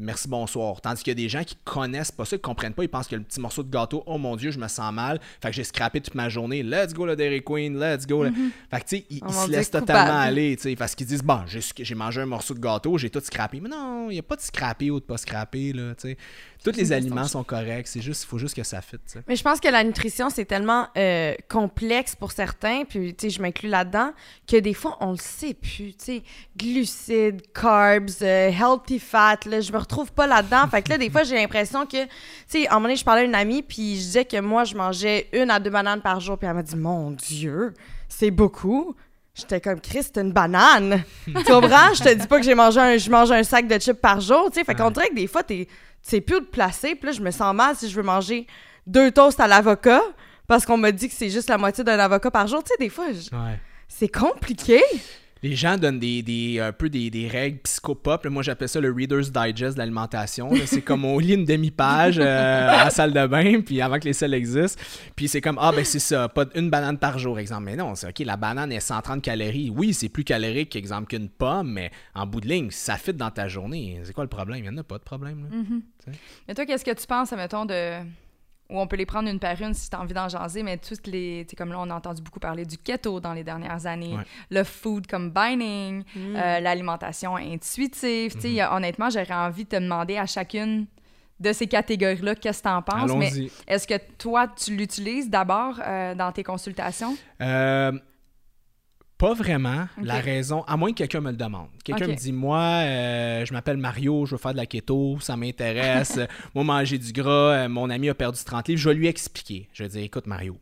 merci, 0.00 0.28
bonsoir. 0.28 0.80
Tandis 0.80 1.02
qu'il 1.02 1.10
y 1.10 1.16
a 1.16 1.22
des 1.22 1.28
gens 1.28 1.44
qui 1.44 1.56
connaissent 1.64 2.10
pas 2.10 2.24
ça, 2.24 2.36
qui 2.36 2.42
comprennent 2.42 2.72
pas, 2.72 2.82
ils 2.82 2.88
pensent 2.88 3.06
que 3.06 3.16
le 3.16 3.22
petit 3.22 3.40
morceau 3.40 3.62
de 3.62 3.70
gâteau, 3.70 4.02
oh 4.06 4.18
mon 4.18 4.34
dieu, 4.36 4.50
je 4.50 4.58
me 4.58 4.66
sens 4.66 4.92
mal. 4.92 5.20
Fait 5.40 5.50
que 5.50 5.56
j'ai 5.56 5.64
scrappé 5.64 6.00
toute 6.00 6.14
ma 6.14 6.28
journée, 6.28 6.62
let's 6.62 6.92
go 6.92 7.06
le 7.06 7.14
Dairy 7.14 7.42
Queen, 7.42 7.78
let's 7.78 8.06
go. 8.06 8.24
Mm-hmm. 8.24 8.50
Fait 8.70 8.80
que 8.80 8.88
tu 8.88 8.96
sais, 8.96 9.06
ils, 9.10 9.32
se 9.32 9.50
laissent 9.50 9.70
totalement 9.70 10.18
aller, 10.18 10.56
sais, 10.58 10.74
parce 10.74 10.94
qu'ils 10.94 11.06
disent, 11.06 11.22
bon, 11.22 11.40
j'ai 11.46 11.94
mangé 11.94 12.20
un 12.20 12.26
morceau 12.26 12.54
de 12.54 12.60
gâteau, 12.60 12.98
j'ai 12.98 13.10
tout 13.10 13.20
scrappé. 13.20 13.60
Mais 13.60 13.68
non, 13.68 14.10
il 14.10 14.14
n'y 14.14 14.18
a 14.18 14.22
pas 14.22 14.36
de 14.36 14.40
scrappé 14.40 14.90
ou 14.90 15.00
de 15.00 15.04
pas 15.04 15.18
scrappé, 15.18 15.72
là, 15.72 15.94
tu 15.94 16.08
sais. 16.08 16.16
Tous 16.62 16.76
les 16.76 16.92
aliments 16.92 17.26
sont 17.26 17.42
corrects, 17.42 17.86
c'est 17.86 18.02
juste, 18.02 18.24
il 18.24 18.26
faut 18.26 18.38
juste 18.38 18.54
que 18.54 18.62
ça 18.62 18.82
fitte. 18.82 19.18
Mais 19.26 19.36
je 19.36 19.42
pense 19.42 19.60
que 19.60 19.68
la 19.68 19.82
nutrition, 19.82 20.28
c'est 20.28 20.44
tellement 20.44 20.88
euh, 20.96 21.34
complexe 21.48 22.14
pour 22.14 22.32
certains, 22.32 22.84
puis 22.84 23.14
tu 23.14 23.28
sais, 23.28 23.36
je 23.36 23.40
m'inclus 23.40 23.68
là-dedans, 23.68 24.12
que 24.46 24.58
des 24.58 24.74
fois, 24.74 24.98
on 25.00 25.12
le 25.12 25.18
sait 25.18 25.54
plus, 25.54 25.94
tu 25.94 26.04
sais, 26.04 26.22
glucides, 26.56 27.42
carbs, 27.52 28.10
euh, 28.22 28.50
healthy 28.50 28.98
fat, 28.98 29.38
là, 29.46 29.60
je 29.60 29.72
me 29.72 29.78
retrouve 29.78 30.12
pas 30.12 30.26
là-dedans. 30.26 30.68
fait 30.68 30.82
que 30.82 30.90
là, 30.90 30.98
des 30.98 31.08
fois, 31.08 31.22
j'ai 31.22 31.36
l'impression 31.36 31.86
que, 31.86 32.04
tu 32.04 32.10
sais, 32.46 32.66
à 32.66 32.72
un 32.72 32.74
moment 32.74 32.88
donné, 32.88 32.96
je 32.96 33.04
parlais 33.04 33.22
à 33.22 33.24
une 33.24 33.34
amie, 33.34 33.62
puis 33.62 33.96
je 33.96 34.00
disais 34.00 34.24
que 34.24 34.40
moi, 34.40 34.64
je 34.64 34.74
mangeais 34.74 35.28
une 35.32 35.50
à 35.50 35.58
deux 35.60 35.70
bananes 35.70 36.02
par 36.02 36.20
jour, 36.20 36.36
puis 36.36 36.46
elle 36.46 36.54
m'a 36.54 36.62
dit, 36.62 36.76
mon 36.76 37.10
Dieu, 37.10 37.72
c'est 38.08 38.30
beaucoup. 38.30 38.94
J'étais 39.34 39.60
comme 39.60 39.80
Chris, 39.80 40.02
c'est 40.02 40.18
une 40.18 40.32
banane. 40.32 41.02
tu 41.24 41.32
comprends? 41.32 41.94
Je 41.94 42.02
te 42.02 42.14
dis 42.14 42.26
pas 42.26 42.38
que 42.38 42.44
j'ai 42.44 42.54
mangé 42.54 42.80
un, 42.80 42.96
je 42.98 43.10
mange 43.10 43.30
un 43.30 43.42
sac 43.42 43.66
de 43.66 43.78
chips 43.78 44.00
par 44.00 44.20
jour, 44.20 44.50
tu 44.50 44.58
sais. 44.58 44.64
Fait 44.64 44.74
qu'on 44.74 44.90
dirait 44.90 45.08
que 45.08 45.14
des 45.14 45.26
fois, 45.26 45.42
t'es 45.42 45.68
sais 46.02 46.20
plus 46.20 46.36
où 46.36 46.40
te 46.40 46.50
placer. 46.50 46.94
Puis 46.94 47.06
là, 47.06 47.12
je 47.12 47.20
me 47.20 47.30
sens 47.30 47.54
mal 47.54 47.76
si 47.76 47.88
je 47.88 47.96
veux 47.96 48.02
manger 48.02 48.46
deux 48.86 49.10
toasts 49.10 49.40
à 49.40 49.46
l'avocat 49.46 50.00
parce 50.46 50.66
qu'on 50.66 50.76
me 50.76 50.90
dit 50.90 51.08
que 51.08 51.14
c'est 51.14 51.30
juste 51.30 51.48
la 51.48 51.58
moitié 51.58 51.84
d'un 51.84 51.98
avocat 51.98 52.30
par 52.30 52.46
jour. 52.46 52.62
Tu 52.64 52.70
sais, 52.70 52.76
des 52.78 52.88
fois, 52.88 53.06
c'est 53.88 54.08
compliqué. 54.08 54.82
Les 55.42 55.54
gens 55.54 55.76
donnent 55.78 55.98
des, 55.98 56.22
des 56.22 56.60
un 56.60 56.72
peu 56.72 56.88
des, 56.88 57.10
des 57.10 57.26
règles 57.28 57.58
psychopop. 57.60 58.26
Moi, 58.26 58.42
j'appelle 58.42 58.68
ça 58.68 58.80
le 58.80 58.92
Reader's 58.92 59.32
Digest 59.32 59.74
de 59.74 59.78
l'alimentation. 59.78 60.50
C'est 60.66 60.82
comme 60.82 61.04
on 61.04 61.18
lit 61.18 61.34
une 61.34 61.44
demi-page 61.44 62.18
euh, 62.18 62.68
à 62.68 62.84
la 62.84 62.90
salle 62.90 63.12
de 63.12 63.26
bain, 63.26 63.60
puis 63.60 63.80
avant 63.80 63.98
que 63.98 64.04
les 64.04 64.12
selles 64.12 64.34
existent. 64.34 64.80
Puis 65.16 65.28
c'est 65.28 65.40
comme, 65.40 65.58
ah 65.60 65.72
ben 65.72 65.84
c'est 65.84 65.98
ça, 65.98 66.28
pas 66.28 66.44
une 66.54 66.70
banane 66.70 66.98
par 66.98 67.18
jour, 67.18 67.38
exemple. 67.38 67.64
Mais 67.64 67.76
non, 67.76 67.94
c'est 67.94 68.08
OK, 68.08 68.18
la 68.20 68.36
banane 68.36 68.72
est 68.72 68.80
130 68.80 69.22
calories. 69.22 69.70
Oui, 69.74 69.94
c'est 69.94 70.08
plus 70.08 70.24
calorique, 70.24 70.76
exemple, 70.76 71.08
qu'une 71.08 71.28
pomme, 71.28 71.72
mais 71.72 71.90
en 72.14 72.26
bout 72.26 72.40
de 72.40 72.48
ligne, 72.48 72.70
ça 72.70 72.96
fit 72.96 73.14
dans 73.14 73.30
ta 73.30 73.48
journée. 73.48 74.00
C'est 74.04 74.12
quoi 74.12 74.24
le 74.24 74.30
problème? 74.30 74.58
Il 74.58 74.62
n'y 74.62 74.68
en 74.68 74.78
a 74.78 74.84
pas 74.84 74.98
de 74.98 75.04
problème. 75.04 75.44
Là. 75.44 75.56
Mm-hmm. 75.56 76.14
Mais 76.48 76.54
toi, 76.54 76.66
qu'est-ce 76.66 76.84
que 76.84 76.94
tu 76.94 77.06
penses, 77.06 77.32
mettons, 77.32 77.64
de 77.64 78.00
ou 78.70 78.80
on 78.80 78.86
peut 78.86 78.96
les 78.96 79.06
prendre 79.06 79.28
une 79.28 79.38
par 79.38 79.60
une 79.60 79.74
si 79.74 79.90
tu 79.90 79.96
as 79.96 80.00
envie 80.00 80.14
d'en 80.14 80.28
jaser, 80.28 80.62
mais 80.62 80.78
toutes 80.78 81.06
les. 81.06 81.46
Tu 81.48 81.56
comme 81.56 81.70
là, 81.70 81.78
on 81.80 81.90
a 81.90 81.94
entendu 81.94 82.22
beaucoup 82.22 82.40
parler 82.40 82.64
du 82.64 82.78
keto 82.78 83.20
dans 83.20 83.32
les 83.32 83.44
dernières 83.44 83.86
années, 83.86 84.16
le 84.50 84.64
food 84.64 85.06
combining, 85.06 86.04
mm. 86.14 86.36
euh, 86.36 86.60
l'alimentation 86.60 87.36
intuitive. 87.36 88.34
Tu 88.34 88.40
sais, 88.40 88.48
mm-hmm. 88.48 88.74
honnêtement, 88.74 89.10
j'aurais 89.10 89.32
envie 89.32 89.64
de 89.64 89.70
te 89.70 89.76
demander 89.76 90.16
à 90.16 90.26
chacune 90.26 90.86
de 91.40 91.52
ces 91.52 91.66
catégories-là, 91.66 92.34
qu'est-ce 92.34 92.62
que 92.62 92.68
tu 92.68 92.74
en 92.74 92.82
penses? 92.82 93.10
Mais 93.16 93.30
est-ce 93.66 93.86
que 93.86 93.94
toi, 94.18 94.46
tu 94.46 94.76
l'utilises 94.76 95.30
d'abord 95.30 95.80
euh, 95.84 96.14
dans 96.14 96.30
tes 96.32 96.42
consultations? 96.42 97.16
Euh, 97.40 97.92
pas 99.20 99.34
vraiment. 99.34 99.86
La 100.02 100.18
raison, 100.18 100.62
à 100.62 100.78
moins 100.78 100.92
que 100.92 100.96
quelqu'un 100.96 101.20
me 101.20 101.30
le 101.30 101.36
demande. 101.36 101.68
Quelqu'un 101.84 102.08
me 102.08 102.14
dit 102.14 102.32
Moi, 102.32 102.58
euh, 102.58 103.44
je 103.44 103.52
m'appelle 103.52 103.76
Mario, 103.76 104.24
je 104.24 104.32
veux 104.34 104.38
faire 104.38 104.52
de 104.52 104.56
la 104.56 104.64
keto, 104.64 105.18
ça 105.20 105.36
m'intéresse. 105.36 106.18
Moi, 106.54 106.64
manger 106.64 106.96
du 106.96 107.12
gras, 107.12 107.52
euh, 107.52 107.68
mon 107.68 107.90
ami 107.90 108.08
a 108.08 108.14
perdu 108.14 108.42
30 108.42 108.68
livres. 108.68 108.80
Je 108.80 108.88
vais 108.88 108.94
lui 108.94 109.06
expliquer. 109.06 109.68
Je 109.74 109.82
vais 109.82 109.90
dire 109.90 110.02
Écoute, 110.02 110.26
Mario, 110.26 110.58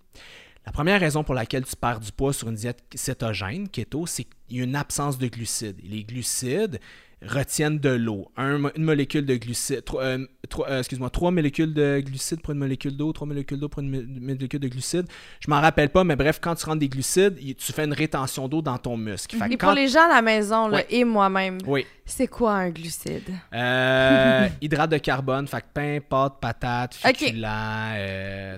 La 0.66 0.73
première 0.73 0.99
raison 0.99 1.23
pour 1.23 1.35
laquelle 1.35 1.64
tu 1.64 1.77
perds 1.77 2.01
du 2.01 2.11
poids 2.11 2.33
sur 2.33 2.49
une 2.49 2.57
diète 2.57 2.83
cétogène, 2.94 3.68
keto, 3.68 4.07
c'est 4.07 4.25
qu'il 4.25 4.59
y 4.59 4.61
a 4.61 4.64
une 4.64 4.77
absence 4.77 5.19
de 5.19 5.29
glucides. 5.29 5.79
Les 5.85 6.02
glucides, 6.02 6.81
retiennent 7.27 7.79
de 7.79 7.90
l'eau. 7.90 8.31
une 8.37 8.85
molécule 8.85 9.27
de 9.27 9.37
glucides, 9.37 9.83
euh, 9.94 10.27
euh, 10.60 10.79
excuse-moi, 10.79 11.10
trois 11.10 11.31
molécules 11.31 11.75
de 11.75 12.00
glucides 12.00 12.40
pour 12.40 12.52
une 12.52 12.58
molécule 12.58 12.96
d'eau, 12.96 13.12
trois 13.12 13.27
molécules 13.27 13.58
d'eau 13.58 13.69
pour 13.69 13.83
une 13.83 14.21
molécule 14.21 14.60
de 14.60 14.69
glucides. 14.69 15.06
Je 15.40 15.50
m'en 15.50 15.60
rappelle 15.60 15.88
pas, 15.90 16.04
mais 16.04 16.16
bref, 16.16 16.38
quand 16.40 16.54
tu 16.54 16.64
rentres 16.66 16.79
des 16.79 16.88
glucides, 16.88 17.37
tu 17.56 17.73
fais 17.73 17.85
une 17.85 17.92
rétention 17.92 18.48
d'eau 18.48 18.62
dans 18.62 18.79
ton 18.79 18.96
muscle. 18.96 19.37
et 19.50 19.56
pour 19.56 19.73
les 19.73 19.88
gens 19.88 20.04
à 20.04 20.14
la 20.14 20.23
maison 20.23 20.71
et 20.88 21.04
moi-même, 21.04 21.58
c'est 22.04 22.29
quoi 22.29 22.52
un 22.52 22.71
glucide? 22.71 23.29
Euh, 23.52 24.48
hydrate 24.62 24.90
de 24.90 24.98
carbone, 24.98 25.46
fait 25.46 25.60
que 25.60 25.66
pain, 25.75 25.98
pâte, 26.08 26.35
patate, 26.40 26.94
féculents. 26.94 27.94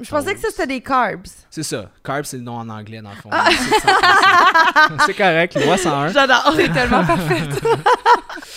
Je 0.00 0.08
pensais 0.08 0.34
que 0.34 0.40
ça 0.40 0.48
c'était 0.50 0.66
des 0.68 0.80
carbs. 0.80 1.26
C'est 1.50 1.64
ça. 1.64 1.90
Carbs, 2.04 2.24
c'est 2.24 2.36
le 2.36 2.44
nom 2.44 2.54
en 2.54 2.68
anglais 2.68 3.02
dans 3.02 3.11
le 3.11 3.16
fond. 3.16 3.28
Ah. 3.32 3.48
c'est 5.06 5.14
correct, 5.16 5.56
loi 5.64 5.76
101. 5.76 6.08
J'adore. 6.08 6.52
C'est 6.54 6.72
tellement 6.72 7.04
parfait. 7.04 7.42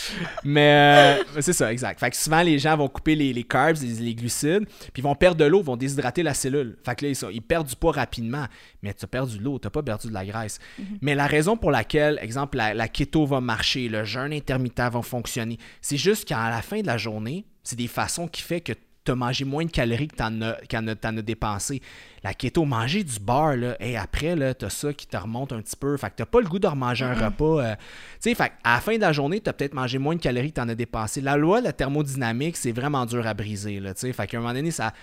mais 0.44 1.18
euh, 1.20 1.41
c'est 1.41 1.54
ça, 1.54 1.72
exact. 1.72 2.00
Fait 2.00 2.10
que 2.10 2.16
souvent, 2.16 2.41
les 2.41 2.60
gens 2.60 2.76
vont 2.76 2.88
couper 2.88 3.16
les, 3.16 3.34
les 3.34 3.44
carbs, 3.44 3.78
les, 3.82 4.16
glucides, 4.16 4.66
puis 4.66 5.02
ils 5.02 5.04
vont 5.04 5.16
perdre 5.16 5.38
de 5.38 5.46
l'eau, 5.46 5.62
vont 5.62 5.78
déshydrater 5.78 6.24
la 6.24 6.34
cellule. 6.34 6.78
Fait 6.86 6.96
que 6.96 7.06
là, 7.06 7.30
ils, 7.32 7.41
perdent 7.41 7.68
du 7.68 7.76
poids 7.76 7.94
rapidement. 7.94 8.46
Mais 8.82 8.94
tu 8.94 9.06
as 9.06 9.08
perdu 9.08 9.38
de 9.38 9.44
l'eau, 9.44 9.60
tu 9.60 9.68
n'as 9.68 9.72
pas 9.72 9.84
perdu 9.84 10.08
de 10.08 10.14
la 10.14 10.26
graisse. 10.26 10.60
Mm-hmm. 10.80 10.98
Mais 11.02 11.16
la 11.16 11.28
raison 11.28 11.58
pour 11.58 11.72
laquelle, 11.72 12.20
exemple, 12.22 12.58
la, 12.58 12.74
la 12.74 12.88
keto 12.88 13.26
va 13.26 13.41
marcher, 13.41 13.88
le 13.89 14.04
jeûne 14.04 14.34
intermittent 14.34 14.80
va 14.80 15.02
fonctionner, 15.02 15.58
c'est 15.82 15.98
juste 15.98 16.28
qu'à 16.28 16.50
la 16.50 16.62
fin 16.62 16.82
de 16.82 16.88
la 16.88 16.98
journée, 16.98 17.46
c'est 17.64 17.78
des 17.78 17.88
façons 17.88 18.28
qui 18.28 18.41
fait 18.41 18.62
que 18.62 18.74
tu 19.04 19.12
as 19.12 19.16
mangé 19.16 19.45
moins 19.45 19.66
de 19.66 19.72
calories 19.72 20.08
que 20.08 20.16
tu 20.16 20.24
en, 20.24 20.88
as, 21.18 21.22
dépensé. 21.22 21.82
La 22.24 22.34
keto, 22.34 22.64
manger 22.64 23.04
du 23.04 23.20
bar, 23.20 23.58
là, 23.58 23.76
et 23.80 23.97
après, 23.97 24.36
tu 24.56 24.66
as 24.66 24.70
ça 24.70 24.93
qui 24.93 25.08
te 25.08 25.18
remonte 25.18 25.51
un 25.51 25.62
petit 25.62 25.76
peu. 25.76 25.97
Fait 25.97 26.10
que 26.10 26.24
tu 26.24 26.26
pas 26.26 26.39
le 26.39 26.47
goût 26.47 26.60
de 26.60 26.68
remanger 26.68 27.06
un 27.06 27.14
repas. 27.14 27.64
Euh, 27.64 27.76
tu 28.22 28.34
sais, 28.34 28.41
à 28.64 28.76
la 28.76 28.80
fin 28.80 28.95
de 28.95 29.01
la 29.01 29.12
journée, 29.12 29.41
tu 29.41 29.49
as 29.49 29.54
peut-être 29.54 29.74
mangé 29.74 29.97
moins 29.97 30.16
de 30.16 30.22
calories 30.22 30.51
que 30.51 30.56
tu 30.56 30.62
en 30.62 30.70
as 30.70 30.76
dépensé. 30.76 31.20
La 31.20 31.36
loi 31.36 31.60
de 31.60 31.66
la 31.66 31.74
thermodynamique, 31.74 32.56
c'est 32.56 32.72
vraiment 32.72 33.06
dur 33.06 33.28
à 33.28 33.34
briser. 33.34 33.80
Là, 33.80 33.93
fait 33.93 34.28
qu'à 34.28 34.38
un 34.38 34.39
moment 34.39 34.54
donné, 34.54 34.72
ça, 34.72 34.93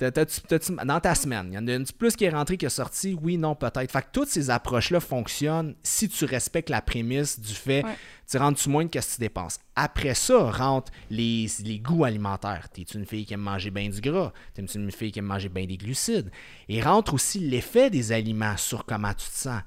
dans 0.00 1.00
ta 1.00 1.14
semaine, 1.14 1.48
il 1.50 1.54
y 1.54 1.58
en 1.58 1.66
a 1.68 1.74
une 1.74 1.84
plus 1.84 2.16
qui 2.16 2.24
est 2.24 2.30
rentrée 2.30 2.56
que 2.56 2.68
sortie, 2.68 3.16
oui, 3.20 3.36
non, 3.36 3.54
peut-être. 3.54 3.90
Fait 3.90 4.02
que 4.02 4.08
toutes 4.12 4.28
ces 4.28 4.50
approches-là 4.50 5.00
fonctionnent 5.00 5.74
si 5.82 6.08
tu 6.08 6.24
respectes 6.24 6.70
la 6.70 6.80
prémisse 6.80 7.38
du 7.38 7.54
fait 7.54 7.84
tu 8.30 8.36
rentres 8.38 8.68
moins 8.68 8.84
de 8.84 8.90
ce 8.92 9.08
que 9.08 9.14
tu 9.14 9.20
dépenses. 9.20 9.58
Après 9.74 10.14
ça, 10.14 10.50
rentrent 10.50 10.92
les, 11.10 11.46
les 11.64 11.80
goûts 11.80 12.04
alimentaires. 12.04 12.68
T'es-tu 12.68 12.96
une 12.96 13.06
fille 13.06 13.24
qui 13.24 13.34
aime 13.34 13.40
manger 13.40 13.70
bien 13.70 13.88
du 13.88 14.00
gras? 14.00 14.32
T'es-tu 14.54 14.78
une 14.78 14.92
fille 14.92 15.10
qui 15.10 15.18
aime 15.18 15.24
manger 15.24 15.48
bien 15.48 15.66
des 15.66 15.76
glucides? 15.76 16.30
Et 16.68 16.80
rentre 16.80 17.14
aussi 17.14 17.40
l'effet 17.40 17.90
des 17.90 18.12
aliments 18.12 18.56
sur 18.56 18.84
comment 18.84 19.12
tu 19.12 19.26
te 19.28 19.36
sens. 19.36 19.62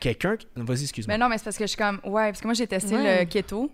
Quelqu'un. 0.00 0.36
Vas-y, 0.56 0.84
excuse-moi. 0.84 1.14
Mais 1.14 1.18
non, 1.22 1.28
mais 1.28 1.36
c'est 1.36 1.44
parce 1.44 1.58
que 1.58 1.64
je 1.64 1.68
suis 1.68 1.76
comme. 1.76 2.00
Ouais, 2.04 2.30
parce 2.30 2.40
que 2.40 2.46
moi, 2.46 2.54
j'ai 2.54 2.66
testé 2.66 2.96
le 2.96 3.24
keto. 3.24 3.70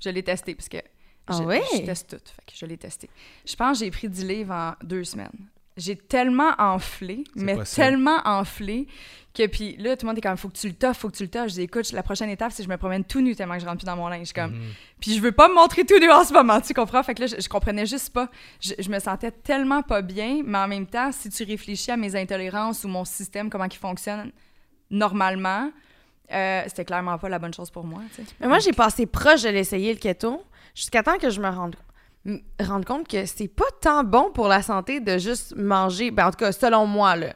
Je 0.00 0.08
l'ai 0.08 0.22
testé 0.22 0.54
parce 0.54 0.68
que 0.68 0.78
ah 1.26 1.40
oui? 1.40 1.60
Je 1.72 1.78
teste 1.82 2.10
tout. 2.10 2.32
Fait 2.36 2.52
que 2.52 2.58
je 2.58 2.66
l'ai 2.66 2.76
testé. 2.76 3.08
Je 3.46 3.56
pense 3.56 3.78
que 3.78 3.84
j'ai 3.84 3.90
pris 3.90 4.08
10 4.08 4.24
livres 4.26 4.52
en 4.52 4.74
deux 4.82 5.04
semaines. 5.04 5.48
J'ai 5.76 5.96
tellement 5.96 6.52
enflé, 6.58 7.24
mais 7.34 7.56
tellement 7.64 8.18
enflé 8.24 8.86
que 9.34 9.44
puis 9.48 9.76
là, 9.78 9.96
tout 9.96 10.06
le 10.06 10.10
monde 10.10 10.18
est 10.18 10.20
comme, 10.20 10.36
faut 10.36 10.48
que 10.48 10.56
tu 10.56 10.68
le 10.68 10.74
toffes, 10.74 10.98
faut 10.98 11.10
que 11.10 11.16
tu 11.16 11.24
le 11.24 11.28
toffes. 11.28 11.48
Je 11.48 11.54
dis, 11.54 11.62
écoute, 11.62 11.90
la 11.90 12.04
prochaine 12.04 12.30
étape, 12.30 12.52
c'est 12.52 12.62
que 12.62 12.68
je 12.68 12.72
me 12.72 12.76
promène 12.76 13.02
tout 13.02 13.20
nu 13.20 13.34
tellement 13.34 13.54
que 13.54 13.60
je 13.60 13.66
rentre 13.66 13.78
plus 13.78 13.86
dans 13.86 13.96
mon 13.96 14.06
linge. 14.06 14.32
Comme, 14.32 14.52
mhm. 14.52 14.72
Puis 15.00 15.14
je 15.14 15.20
veux 15.20 15.32
pas 15.32 15.48
me 15.48 15.54
montrer 15.54 15.84
tout 15.84 15.98
nu 15.98 16.08
en 16.12 16.22
ce 16.22 16.32
moment, 16.32 16.60
tu 16.60 16.72
comprends? 16.72 17.02
Fait 17.02 17.14
que 17.14 17.22
là, 17.22 17.26
je, 17.26 17.48
comprenais 17.48 17.86
juste 17.86 18.12
pas. 18.12 18.30
Je, 18.60 18.74
je, 18.78 18.88
me 18.88 19.00
sentais 19.00 19.32
tellement 19.32 19.82
pas 19.82 20.02
bien, 20.02 20.42
mais 20.44 20.58
en 20.58 20.68
même 20.68 20.86
temps, 20.86 21.10
si 21.10 21.28
tu 21.30 21.42
réfléchis 21.42 21.90
à 21.90 21.96
mes 21.96 22.14
intolérances 22.14 22.84
ou 22.84 22.88
mon 22.88 23.04
système, 23.04 23.50
comment 23.50 23.64
il 23.64 23.76
fonctionne 23.76 24.30
normalement, 24.90 25.72
euh, 26.32 26.62
c'était 26.66 26.84
clairement 26.84 27.18
pas 27.18 27.28
la 27.28 27.38
bonne 27.38 27.52
chose 27.52 27.70
pour 27.70 27.84
moi. 27.84 28.00
Mais 28.40 28.48
moi, 28.48 28.58
j'ai 28.58 28.72
passé 28.72 29.06
proche 29.06 29.42
de 29.42 29.50
l'essayer, 29.50 29.92
le 29.92 29.98
keto. 29.98 30.42
Jusqu'à 30.74 31.02
temps 31.02 31.18
que 31.18 31.30
je 31.30 31.40
me 31.40 31.48
rende, 31.48 31.76
rende 32.60 32.84
compte 32.84 33.08
que 33.08 33.26
c'est 33.26 33.48
pas 33.48 33.64
tant 33.80 34.02
bon 34.02 34.30
pour 34.32 34.48
la 34.48 34.62
santé 34.62 35.00
de 35.00 35.18
juste 35.18 35.54
manger, 35.56 36.10
ben 36.10 36.26
en 36.26 36.30
tout 36.30 36.38
cas, 36.38 36.52
selon 36.52 36.86
moi, 36.86 37.16
là, 37.16 37.34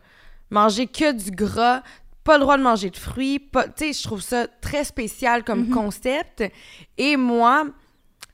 manger 0.51 0.86
que 0.86 1.12
du 1.12 1.30
gras, 1.30 1.82
pas 2.24 2.34
le 2.34 2.41
droit 2.41 2.59
de 2.59 2.62
manger 2.62 2.91
de 2.91 2.97
fruits, 2.97 3.41
tu 3.53 3.61
sais, 3.76 3.93
je 3.93 4.03
trouve 4.03 4.20
ça 4.20 4.47
très 4.61 4.84
spécial 4.84 5.45
comme 5.45 5.64
mm-hmm. 5.64 5.74
concept. 5.74 6.45
Et 6.97 7.16
moi, 7.16 7.66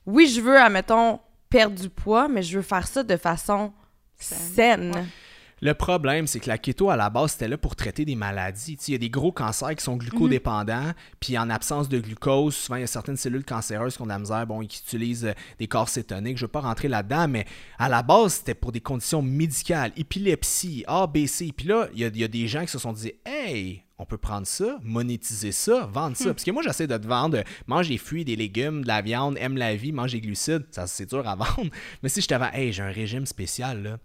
oui, 0.05 0.27
je 0.27 0.41
veux, 0.41 0.57
admettons, 0.57 1.19
perdre 1.49 1.79
du 1.79 1.89
poids, 1.89 2.27
mais 2.27 2.43
je 2.43 2.57
veux 2.57 2.63
faire 2.63 2.87
ça 2.87 3.03
de 3.03 3.15
façon 3.15 3.71
saine. 4.17 5.07
Le 5.65 5.73
problème, 5.73 6.27
c'est 6.27 6.39
que 6.39 6.47
la 6.47 6.59
keto, 6.59 6.91
à 6.91 6.95
la 6.95 7.09
base, 7.09 7.31
c'était 7.31 7.47
là 7.47 7.57
pour 7.57 7.75
traiter 7.75 8.05
des 8.05 8.13
maladies. 8.13 8.77
Il 8.87 8.91
y 8.91 8.93
a 8.93 8.99
des 8.99 9.09
gros 9.09 9.31
cancers 9.31 9.75
qui 9.75 9.83
sont 9.83 9.97
glucodépendants, 9.97 10.91
puis 11.19 11.39
en 11.39 11.49
absence 11.49 11.89
de 11.89 11.99
glucose, 11.99 12.55
souvent, 12.55 12.75
il 12.75 12.81
y 12.81 12.83
a 12.83 12.87
certaines 12.87 13.17
cellules 13.17 13.43
cancéreuses 13.43 13.95
qui 13.95 14.03
ont 14.03 14.05
de 14.05 14.11
la 14.11 14.19
misère, 14.19 14.45
bon, 14.45 14.59
qui 14.59 14.79
utilisent 14.85 15.25
euh, 15.25 15.33
des 15.57 15.65
corps 15.65 15.89
cétoniques. 15.89 16.37
Je 16.37 16.43
ne 16.43 16.47
veux 16.47 16.51
pas 16.51 16.59
rentrer 16.59 16.87
là-dedans, 16.87 17.27
mais 17.27 17.47
à 17.79 17.89
la 17.89 18.03
base, 18.03 18.35
c'était 18.35 18.53
pour 18.53 18.71
des 18.71 18.79
conditions 18.79 19.23
médicales, 19.23 19.91
épilepsie, 19.97 20.83
ABC. 20.85 21.51
Puis 21.57 21.67
là, 21.67 21.87
il 21.95 22.15
y, 22.15 22.23
a 22.23 22.27
des 22.27 22.47
gens 22.47 22.61
qui 22.61 22.71
se 22.71 22.77
sont 22.77 22.93
dit, 22.93 23.13
hey, 23.25 23.84
on 23.97 24.05
peut 24.05 24.17
prendre 24.17 24.45
ça, 24.45 24.79
monétiser 24.83 25.51
ça, 25.51 25.89
vendre 25.91 26.17
ça. 26.17 26.25
Hmm. 26.25 26.33
Parce 26.33 26.43
que 26.43 26.51
moi, 26.51 26.63
j'essaie 26.63 26.87
de 26.87 26.97
te 26.97 27.07
vendre, 27.07 27.43
mange 27.67 27.87
des 27.87 27.97
fruits, 27.97 28.25
des 28.25 28.35
légumes, 28.35 28.81
de 28.81 28.87
la 28.87 29.01
viande, 29.01 29.37
aime 29.39 29.57
la 29.57 29.75
vie, 29.75 29.91
mange 29.91 30.11
des 30.11 30.21
glucides. 30.21 30.65
Ça, 30.71 30.87
c'est 30.87 31.05
dur 31.05 31.27
à 31.27 31.35
vendre. 31.37 31.69
Mais 32.03 32.09
si 32.09 32.21
je 32.21 32.27
te 32.27 32.35
vends, 32.35 32.51
hey, 32.51 32.73
j'ai 32.73 32.83
un 32.83 32.91
régime 32.91 33.25
spécial, 33.25 33.83
là 33.83 33.97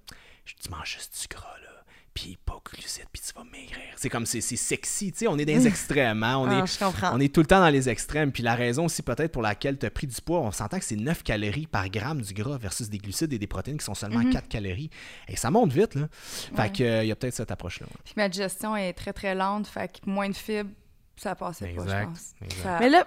tu 0.61 0.70
manges 0.70 0.97
juste 0.99 1.20
du 1.20 1.36
gras, 1.36 1.57
là. 1.62 1.69
Puis 2.12 2.38
pas 2.44 2.61
glucides, 2.64 3.06
puis 3.12 3.22
tu 3.24 3.32
vas 3.34 3.44
maigrir. 3.44 3.82
C'est 3.96 4.08
comme, 4.08 4.26
c'est 4.26 4.40
sexy, 4.40 5.12
tu 5.12 5.18
sais, 5.18 5.26
on 5.28 5.38
est 5.38 5.44
dans 5.44 5.52
les 5.52 5.66
extrêmes, 5.68 6.22
hein? 6.22 6.36
On, 6.38 6.48
ah, 6.48 6.64
est, 6.64 7.04
on 7.12 7.20
est 7.20 7.32
tout 7.32 7.40
le 7.40 7.46
temps 7.46 7.61
dans 7.61 7.68
les 7.68 7.88
extrêmes. 7.88 8.32
Puis 8.32 8.42
la 8.42 8.54
raison 8.54 8.86
aussi 8.86 9.02
peut-être 9.02 9.32
pour 9.32 9.42
laquelle 9.42 9.78
tu 9.78 9.86
as 9.86 9.90
pris 9.90 10.06
du 10.06 10.20
poids, 10.20 10.40
on 10.40 10.50
s'entend 10.50 10.78
que 10.78 10.84
c'est 10.84 10.96
9 10.96 11.22
calories 11.22 11.66
par 11.66 11.88
gramme 11.88 12.20
du 12.20 12.34
gras 12.34 12.58
versus 12.58 12.88
des 12.88 12.98
glucides 12.98 13.32
et 13.32 13.38
des 13.38 13.46
protéines 13.46 13.78
qui 13.78 13.84
sont 13.84 13.94
seulement 13.94 14.22
4 14.22 14.42
mhm. 14.42 14.48
calories. 14.48 14.90
Et 15.28 15.36
ça 15.36 15.50
monte 15.50 15.72
vite, 15.72 15.94
là. 15.94 16.08
Fait 16.56 16.72
qu'il 16.72 16.86
euh, 16.86 17.04
y 17.04 17.12
a 17.12 17.16
peut-être 17.16 17.34
cette 17.34 17.50
approche-là. 17.50 17.86
Puis 18.04 18.14
ma 18.16 18.28
digestion 18.28 18.76
est 18.76 18.92
très, 18.92 19.12
très 19.12 19.34
lente, 19.34 19.66
fait 19.66 20.00
que 20.00 20.11
moins 20.11 20.28
de 20.28 20.36
fibres, 20.36 20.70
ça 21.16 21.34
passe 21.34 21.61
pas, 21.61 21.66
je 21.66 22.04
pense. 22.04 22.34
Mais 22.80 22.88
là, 22.88 23.04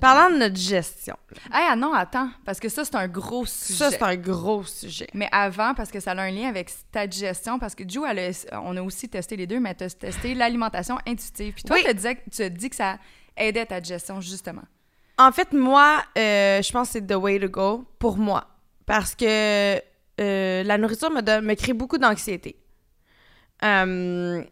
Parlant 0.00 0.34
de 0.34 0.38
notre 0.38 0.56
gestion. 0.56 1.16
Ah 1.50 1.74
non, 1.76 1.92
attends, 1.92 2.30
parce 2.44 2.58
que 2.58 2.68
ça, 2.68 2.84
c'est 2.84 2.94
un 2.94 3.08
gros 3.08 3.44
sujet. 3.44 3.78
Ça, 3.78 3.90
c'est 3.90 4.02
un 4.02 4.16
gros 4.16 4.64
sujet. 4.64 5.08
Mais 5.12 5.28
avant, 5.30 5.74
parce 5.74 5.90
que 5.90 6.00
ça 6.00 6.12
a 6.12 6.20
un 6.20 6.30
lien 6.30 6.48
avec 6.48 6.70
ta 6.90 7.06
digestion, 7.06 7.58
parce 7.58 7.74
que 7.74 7.84
Joe, 7.86 8.08
on 8.52 8.76
a 8.76 8.82
aussi 8.82 9.08
testé 9.08 9.36
les 9.36 9.46
deux, 9.46 9.60
mais 9.60 9.74
tu 9.74 9.84
as 9.84 9.90
testé 9.90 10.34
l'alimentation 10.34 10.98
intuitive. 11.06 11.54
Puis 11.54 11.64
toi, 11.64 11.76
tu, 11.80 12.42
as 12.42 12.48
dit, 12.48 12.70
que 12.70 12.76
ça 12.76 12.98
aidait 13.36 13.66
ta 13.66 13.80
digestion, 13.80 14.20
justement. 14.20 14.64
En 15.18 15.30
fait, 15.30 15.52
moi, 15.52 16.02
euh, 16.16 16.62
je 16.62 16.72
pense 16.72 16.88
que 16.88 16.92
c'est 16.94 17.06
the 17.06 17.16
way 17.16 17.38
to 17.38 17.48
go 17.48 17.84
pour 17.98 18.16
moi. 18.16 18.46
Parce 18.86 19.14
que 19.14 19.76
euh, 20.20 20.62
la 20.62 20.78
nourriture 20.78 21.10
me, 21.10 21.20
donne, 21.20 21.44
me 21.44 21.54
crée 21.54 21.72
beaucoup 21.72 21.98
d'anxiété. 21.98 22.56
Euh, 23.62 24.42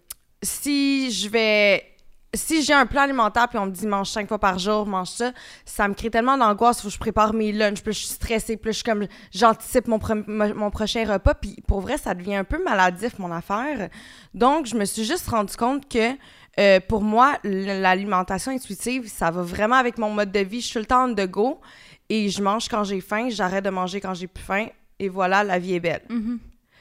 si 0.42 1.10
je 1.10 1.28
vais 1.28 1.89
si 2.34 2.62
j'ai 2.62 2.72
un 2.72 2.86
plan 2.86 3.02
alimentaire 3.02 3.48
puis 3.48 3.58
on 3.58 3.66
me 3.66 3.70
dit 3.70 3.86
mange 3.86 4.08
cinq 4.08 4.28
fois 4.28 4.38
par 4.38 4.58
jour, 4.58 4.86
mange 4.86 5.08
ça, 5.08 5.32
ça 5.64 5.88
me 5.88 5.94
crée 5.94 6.10
tellement 6.10 6.38
d'angoisse. 6.38 6.80
Faut 6.80 6.88
que 6.88 6.94
je 6.94 6.98
prépare 6.98 7.34
mes 7.34 7.52
lunchs, 7.52 7.82
puis 7.82 7.92
je 7.92 7.98
suis 7.98 8.08
stressée, 8.08 8.56
puis 8.56 8.72
je 8.72 8.76
suis 8.76 8.84
comme 8.84 9.06
j'anticipe 9.32 9.88
mon, 9.88 9.98
mon 10.28 10.70
prochain 10.70 11.04
repas. 11.10 11.34
Puis 11.34 11.56
pour 11.66 11.80
vrai, 11.80 11.98
ça 11.98 12.14
devient 12.14 12.36
un 12.36 12.44
peu 12.44 12.62
maladif 12.62 13.18
mon 13.18 13.32
affaire. 13.32 13.88
Donc 14.34 14.66
je 14.66 14.76
me 14.76 14.84
suis 14.84 15.04
juste 15.04 15.28
rendu 15.28 15.56
compte 15.56 15.88
que 15.88 16.12
euh, 16.58 16.80
pour 16.88 17.02
moi, 17.02 17.38
l'alimentation 17.44 18.52
intuitive, 18.52 19.08
ça 19.08 19.30
va 19.30 19.42
vraiment 19.42 19.76
avec 19.76 19.98
mon 19.98 20.10
mode 20.10 20.30
de 20.30 20.40
vie. 20.40 20.60
Je 20.60 20.66
suis 20.66 20.80
le 20.80 20.86
temps 20.86 21.08
de 21.08 21.24
go 21.26 21.60
et 22.08 22.28
je 22.28 22.42
mange 22.42 22.68
quand 22.68 22.84
j'ai 22.84 23.00
faim, 23.00 23.28
j'arrête 23.30 23.64
de 23.64 23.70
manger 23.70 24.00
quand 24.00 24.14
j'ai 24.14 24.26
plus 24.26 24.44
faim 24.44 24.66
et 24.98 25.08
voilà, 25.08 25.42
la 25.42 25.58
vie 25.58 25.74
est 25.74 25.80
belle. 25.80 26.02
Mm-hmm. 26.10 26.38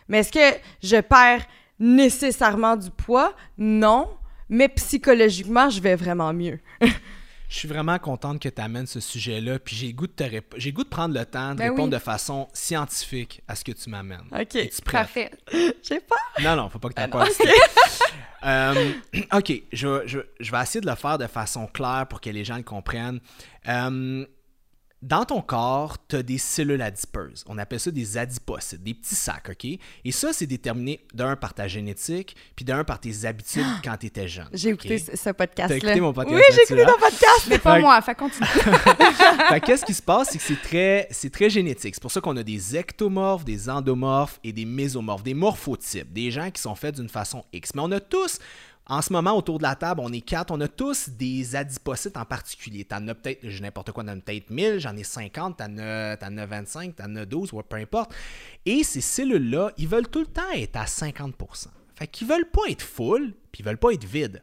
Mais 0.10 0.20
est-ce 0.20 0.32
que 0.32 0.60
je 0.84 0.98
perds 0.98 1.46
nécessairement 1.80 2.76
du 2.76 2.90
poids? 2.92 3.34
Non 3.58 4.10
mais 4.50 4.68
psychologiquement, 4.70 5.70
je 5.70 5.80
vais 5.80 5.96
vraiment 5.96 6.34
mieux. 6.34 6.60
Je 7.50 7.56
suis 7.56 7.68
vraiment 7.68 7.98
contente 7.98 8.40
que 8.40 8.50
tu 8.50 8.62
amènes 8.62 8.86
ce 8.86 9.00
sujet-là, 9.00 9.58
puis 9.58 9.76
j'ai 9.76 9.92
goût 9.92 10.06
de 10.06 10.14
j'ai 10.58 10.72
goût 10.72 10.84
de 10.84 10.90
prendre 10.90 11.18
le 11.18 11.26
temps 11.26 11.54
de 11.54 11.60
ben 11.60 11.72
répondre 11.72 11.90
de 11.92 11.98
façon 11.98 12.48
scientifique 12.54 13.42
à 13.48 13.56
ce 13.56 13.64
que 13.64 13.72
tu 13.72 13.90
m'amènes. 13.90 14.28
OK. 14.32 14.84
Parfait. 14.86 15.32
J'ai 15.84 16.00
pas. 16.00 16.16
Non, 16.44 16.56
non, 16.56 16.70
faut 16.70 16.78
pas 16.78 16.90
que 16.90 16.94
tu 16.94 17.02
aies 17.02 17.08
peur. 17.08 17.28
Euh, 18.46 18.94
OK, 19.34 19.52
je, 19.74 20.04
je, 20.06 20.20
je, 20.40 20.52
vais 20.52 20.62
essayer 20.62 20.80
de 20.80 20.90
le 20.90 20.96
faire 20.96 21.18
de 21.18 21.28
façon 21.28 21.68
claire 21.68 22.06
pour 22.10 22.22
que 22.22 22.30
les 22.30 22.46
gens 22.46 22.56
le 22.56 22.64
comprennent. 22.64 23.20
Euh, 23.68 24.26
dans 25.02 25.24
ton 25.24 25.42
corps, 25.42 25.96
tu 26.10 26.18
as 26.18 26.24
des 26.24 26.38
cellules 26.38 26.82
adipeuses. 26.82 27.46
On 27.48 27.58
appelle 27.58 27.80
ça 27.80 27.90
des 27.90 28.18
adipocytes, 28.18 28.84
des 28.84 28.94
petits 28.94 29.16
sacs, 29.16 29.50
OK? 29.50 29.66
Et 29.66 30.12
ça, 30.12 30.34
c'est 30.34 30.46
déterminé 30.46 31.06
d'un 31.14 31.38
par 31.38 31.54
ta 31.54 31.70
génétique, 31.70 32.36
puis 32.56 32.66
d'un 32.66 32.84
par 32.84 33.00
tes 33.00 33.26
habitudes 33.26 33.66
quand 33.84 33.96
tu 33.98 34.08
étais 34.08 34.28
jeune. 34.28 34.50
J'ai 34.52 34.70
écouté 34.70 34.98
ce 34.98 35.30
podcast-là. 35.30 35.68
T'as 35.68 35.88
écouté 35.88 36.02
mon 36.02 36.12
podcast 36.12 36.36
Oui, 36.36 36.44
j'ai 36.54 36.64
écouté 36.64 36.86
ton 36.86 37.00
podcast. 37.00 37.48
Mais 37.50 37.60
pas 37.60 37.80
moi, 37.80 38.02
fait 38.02 38.16
continue. 38.16 38.48
fait 39.50 39.62
qu'est-ce 39.62 39.86
qui 39.86 39.94
se 39.94 40.02
passe, 40.02 40.32
c'est 40.32 40.38
que 40.38 40.44
c'est 40.44 40.62
très, 40.62 41.08
c'est 41.12 41.32
très 41.32 41.50
génétique. 41.50 41.96
C'est 41.96 42.02
pour 42.02 42.12
ça 42.12 42.20
qu'on 42.20 42.36
a 42.36 42.44
des 42.44 42.76
ectomorphes, 42.76 43.46
des 43.46 43.70
endomorphes 43.70 44.40
et 44.44 44.52
des 44.52 44.66
mésomorphes, 44.66 45.24
des 45.24 45.34
morphotypes, 45.34 46.12
des 46.12 46.30
gens 46.30 46.52
qui 46.52 46.62
sont 46.62 46.76
faits 46.76 46.96
d'une 46.96 47.10
façon 47.10 47.46
X. 47.54 47.74
Mais 47.74 47.82
on 47.82 47.92
a 47.92 48.02
tous, 48.02 48.40
en 48.90 49.02
ce 49.02 49.14
moment, 49.14 49.38
autour 49.38 49.60
de 49.60 49.64
la 49.64 49.76
table, 49.76 50.02
on 50.04 50.12
est 50.12 50.22
quatre, 50.22 50.52
on 50.52 50.60
a 50.62 50.68
tous 50.68 51.10
des 51.10 51.56
adipocytes 51.56 52.18
en 52.18 52.26
particulier. 52.26 52.84
T'en 52.86 53.08
as 53.08 53.16
peut-être, 53.16 53.40
j'ai 53.44 53.62
n'importe 53.62 53.92
quoi, 53.92 54.04
t'en 54.04 54.10
as 54.12 54.16
peut-être 54.22 54.50
1000, 54.50 54.80
j'en 54.80 54.96
ai 54.98 55.04
50, 55.04 55.58
t'en 55.58 55.78
as, 55.78 56.18
t'en 56.18 56.36
as 56.38 56.46
25, 56.46 56.96
t'en 56.96 57.16
as 57.16 57.26
12, 57.26 57.54
ou 57.54 57.62
peu 57.62 57.76
importe. 57.78 58.12
Et 58.66 58.84
ces 58.84 59.02
cellules-là, 59.02 59.72
ils 59.78 59.88
veulent 59.88 60.08
tout 60.08 60.22
le 60.22 60.26
temps 60.26 60.50
être 60.54 60.76
à 60.76 60.86
50% 60.86 61.68
Fait 61.96 62.08
qu'ils 62.08 62.28
veulent 62.28 62.50
pas 62.50 62.64
être 62.70 62.82
full, 62.82 63.34
puis 63.52 63.62
ils 63.62 63.66
veulent 63.66 63.78
pas 63.78 63.92
être 63.92 64.06
vides. 64.06 64.42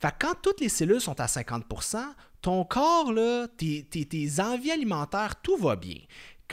Fait 0.00 0.08
que 0.10 0.26
quand 0.26 0.34
toutes 0.42 0.60
les 0.60 0.68
cellules 0.68 1.00
sont 1.00 1.20
à 1.20 1.26
50% 1.26 1.98
ton 2.40 2.64
corps, 2.64 3.12
là, 3.12 3.46
tes, 3.56 3.84
tes- 3.84 4.04
tes 4.04 4.40
envies 4.40 4.72
alimentaires, 4.72 5.36
tout 5.40 5.56
va 5.56 5.76
bien. 5.76 5.98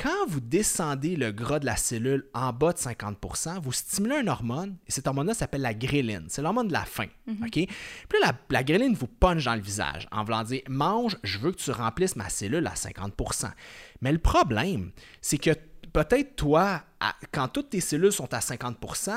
Quand 0.02 0.28
vous 0.30 0.40
descendez 0.40 1.18
le 1.18 1.32
gras 1.32 1.60
de 1.60 1.66
la 1.66 1.76
cellule 1.76 2.26
en 2.34 2.54
bas 2.54 2.72
de 2.72 2.78
50% 2.78 3.60
vous 3.62 3.74
stimulez 3.74 4.16
une 4.22 4.30
hormone, 4.30 4.78
et 4.88 4.92
cette 4.92 5.06
hormone-là 5.08 5.34
s'appelle 5.34 5.62
la 5.62 5.74
gréline. 5.74 6.26
C'est 6.30 6.42
l'hormone 6.42 6.70
de 6.70 6.74
la 6.74 6.86
faim. 6.86 7.08
OK? 7.28 7.52
Puis 7.52 7.68
là, 8.22 8.28
la, 8.28 8.34
la 8.50 8.64
gréline 8.64 8.94
vous 8.96 9.08
punch 9.08 9.44
dans 9.44 9.56
le 9.56 9.62
visage 9.62 10.08
en 10.12 10.24
voulant 10.24 10.44
dire 10.44 10.62
Mange, 10.70 11.18
je 11.24 11.38
veux 11.40 11.52
que 11.52 11.58
tu 11.58 11.72
remplisses 11.72 12.16
ma 12.16 12.30
cellule 12.30 12.66
à 12.68 12.76
50% 12.76 13.52
Mais 14.02 14.14
le 14.14 14.20
problème, 14.20 14.92
c'est 15.22 15.38
que 15.38 15.52
peut-être 15.92 16.36
toi, 16.38 16.84
à- 17.02 17.16
quand 17.34 17.50
toutes 17.50 17.72
tes 17.72 17.82
cellules 17.82 18.14
sont 18.14 18.34
à 18.34 18.40
50% 18.40 19.12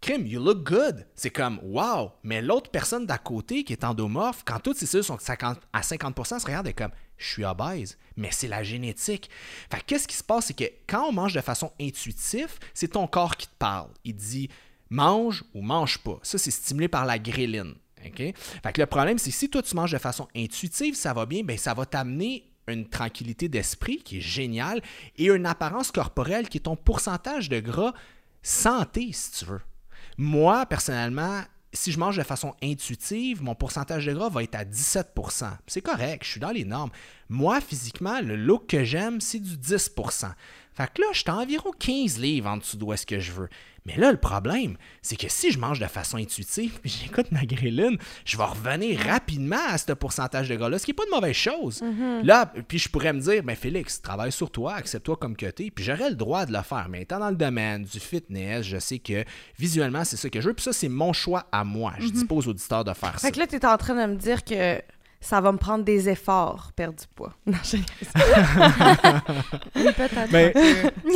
Crime, 0.00 0.26
you 0.26 0.40
look 0.40 0.62
good. 0.62 1.06
C'est 1.16 1.30
comme 1.30 1.58
wow. 1.62 2.12
Mais 2.22 2.40
l'autre 2.40 2.70
personne 2.70 3.04
d'à 3.04 3.18
côté 3.18 3.64
qui 3.64 3.72
est 3.72 3.82
endomorphe, 3.82 4.44
quand 4.44 4.60
toutes 4.60 4.76
ses 4.76 4.86
cellules 4.86 5.04
sont 5.04 5.18
50 5.18 5.58
à 5.72 5.80
50% 5.80 6.38
se 6.38 6.46
regarde 6.46 6.66
et 6.68 6.70
est 6.70 6.74
comme 6.74 6.92
je 7.18 7.28
suis 7.28 7.44
obèse. 7.44 7.98
Mais 8.16 8.30
c'est 8.32 8.48
la 8.48 8.62
génétique. 8.62 9.30
Fait 9.70 9.78
que 9.78 9.84
qu'est-ce 9.86 10.08
qui 10.08 10.16
se 10.16 10.24
passe, 10.24 10.46
c'est 10.46 10.56
que 10.56 10.64
quand 10.86 11.08
on 11.08 11.12
mange 11.12 11.34
de 11.34 11.40
façon 11.40 11.72
intuitive, 11.80 12.58
c'est 12.74 12.88
ton 12.88 13.06
corps 13.06 13.36
qui 13.36 13.46
te 13.46 13.56
parle. 13.58 13.90
Il 14.04 14.14
dit 14.14 14.48
mange 14.90 15.44
ou 15.54 15.62
mange 15.62 15.98
pas. 15.98 16.18
Ça, 16.22 16.38
c'est 16.38 16.50
stimulé 16.50 16.88
par 16.88 17.04
la 17.04 17.18
gréline. 17.18 17.74
Fait 18.02 18.72
que 18.72 18.80
le 18.80 18.86
problème, 18.86 19.18
c'est 19.18 19.30
que 19.30 19.36
si 19.36 19.50
toi 19.50 19.62
tu 19.62 19.74
manges 19.74 19.92
de 19.92 19.98
façon 19.98 20.28
intuitive, 20.34 20.94
ça 20.94 21.12
va 21.12 21.26
bien, 21.26 21.42
ben 21.42 21.58
ça 21.58 21.74
va 21.74 21.84
t'amener 21.84 22.44
une 22.68 22.88
tranquillité 22.88 23.48
d'esprit 23.48 23.98
qui 23.98 24.18
est 24.18 24.22
géniale 24.22 24.82
et 25.16 25.26
une 25.26 25.46
apparence 25.46 25.90
corporelle 25.90 26.48
qui 26.48 26.58
est 26.58 26.62
ton 26.62 26.76
pourcentage 26.76 27.48
de 27.48 27.60
gras 27.60 27.94
santé, 28.42 29.10
si 29.12 29.32
tu 29.32 29.44
veux. 29.46 29.60
Moi, 30.16 30.66
personnellement, 30.66 31.42
si 31.72 31.92
je 31.92 31.98
mange 31.98 32.16
de 32.16 32.22
façon 32.22 32.54
intuitive, 32.62 33.42
mon 33.42 33.54
pourcentage 33.54 34.06
de 34.06 34.12
gras 34.12 34.28
va 34.28 34.42
être 34.42 34.54
à 34.54 34.64
17% 34.64 35.50
C'est 35.66 35.82
correct, 35.82 36.24
je 36.24 36.30
suis 36.30 36.40
dans 36.40 36.50
les 36.50 36.64
normes. 36.64 36.90
Moi, 37.28 37.60
physiquement, 37.60 38.20
le 38.20 38.36
look 38.36 38.68
que 38.68 38.84
j'aime, 38.84 39.20
c'est 39.20 39.38
du 39.38 39.56
10 39.56 39.90
Fait 40.78 40.88
que 40.94 41.02
là, 41.02 41.08
je 41.10 41.18
suis 41.18 41.28
à 41.28 41.34
environ 41.34 41.72
15 41.76 42.20
livres 42.20 42.48
en 42.48 42.56
dessous 42.56 42.76
d'où 42.76 42.92
est-ce 42.92 43.04
que 43.04 43.18
je 43.18 43.32
veux. 43.32 43.48
Mais 43.84 43.96
là, 43.96 44.12
le 44.12 44.16
problème, 44.16 44.76
c'est 45.02 45.16
que 45.16 45.28
si 45.28 45.50
je 45.50 45.58
mange 45.58 45.80
de 45.80 45.86
façon 45.86 46.18
intuitive 46.18 46.78
puis 46.82 46.88
j'écoute 47.02 47.32
ma 47.32 47.44
gréline, 47.44 47.98
je 48.24 48.36
vais 48.36 48.44
revenir 48.44 49.00
rapidement 49.00 49.56
à 49.70 49.76
ce 49.76 49.92
pourcentage 49.92 50.48
de 50.48 50.54
gras-là, 50.54 50.78
ce 50.78 50.84
qui 50.84 50.92
n'est 50.92 50.94
pas 50.94 51.06
de 51.06 51.10
mauvaise 51.10 51.34
chose. 51.34 51.82
Là, 52.22 52.52
puis 52.68 52.78
je 52.78 52.88
pourrais 52.88 53.12
me 53.12 53.18
dire, 53.18 53.42
ben 53.42 53.56
Félix, 53.56 54.00
travaille 54.00 54.30
sur 54.30 54.52
toi, 54.52 54.74
accepte-toi 54.74 55.16
comme 55.16 55.36
que 55.36 55.46
t'es, 55.46 55.72
puis 55.72 55.84
j'aurais 55.84 56.10
le 56.10 56.16
droit 56.16 56.46
de 56.46 56.52
le 56.52 56.62
faire. 56.62 56.86
Mais 56.88 57.02
étant 57.02 57.18
dans 57.18 57.30
le 57.30 57.36
domaine 57.36 57.82
du 57.82 57.98
fitness, 57.98 58.64
je 58.64 58.78
sais 58.78 59.00
que 59.00 59.24
visuellement, 59.58 60.04
c'est 60.04 60.16
ça 60.16 60.30
que 60.30 60.40
je 60.40 60.46
veux, 60.46 60.54
puis 60.54 60.62
ça, 60.62 60.72
c'est 60.72 60.88
mon 60.88 61.12
choix 61.12 61.48
à 61.50 61.64
moi. 61.64 61.94
Je 61.98 62.06
dis 62.06 62.24
pas 62.24 62.36
aux 62.36 62.46
auditeurs 62.46 62.84
de 62.84 62.92
faire 62.92 63.18
ça. 63.18 63.26
Fait 63.26 63.32
que 63.32 63.40
là, 63.40 63.48
t'es 63.48 63.66
en 63.66 63.76
train 63.78 64.06
de 64.06 64.12
me 64.12 64.16
dire 64.16 64.44
que 64.44 64.80
ça 65.20 65.40
va 65.40 65.50
me 65.52 65.58
prendre 65.58 65.84
des 65.84 66.08
efforts, 66.08 66.70
perdre 66.76 66.98
du 66.98 67.06
poids. 67.14 67.32
Non, 67.46 67.58
je... 67.64 67.76
Oui, 69.76 69.92
peut-être. 69.96 70.32
Mais 70.32 70.52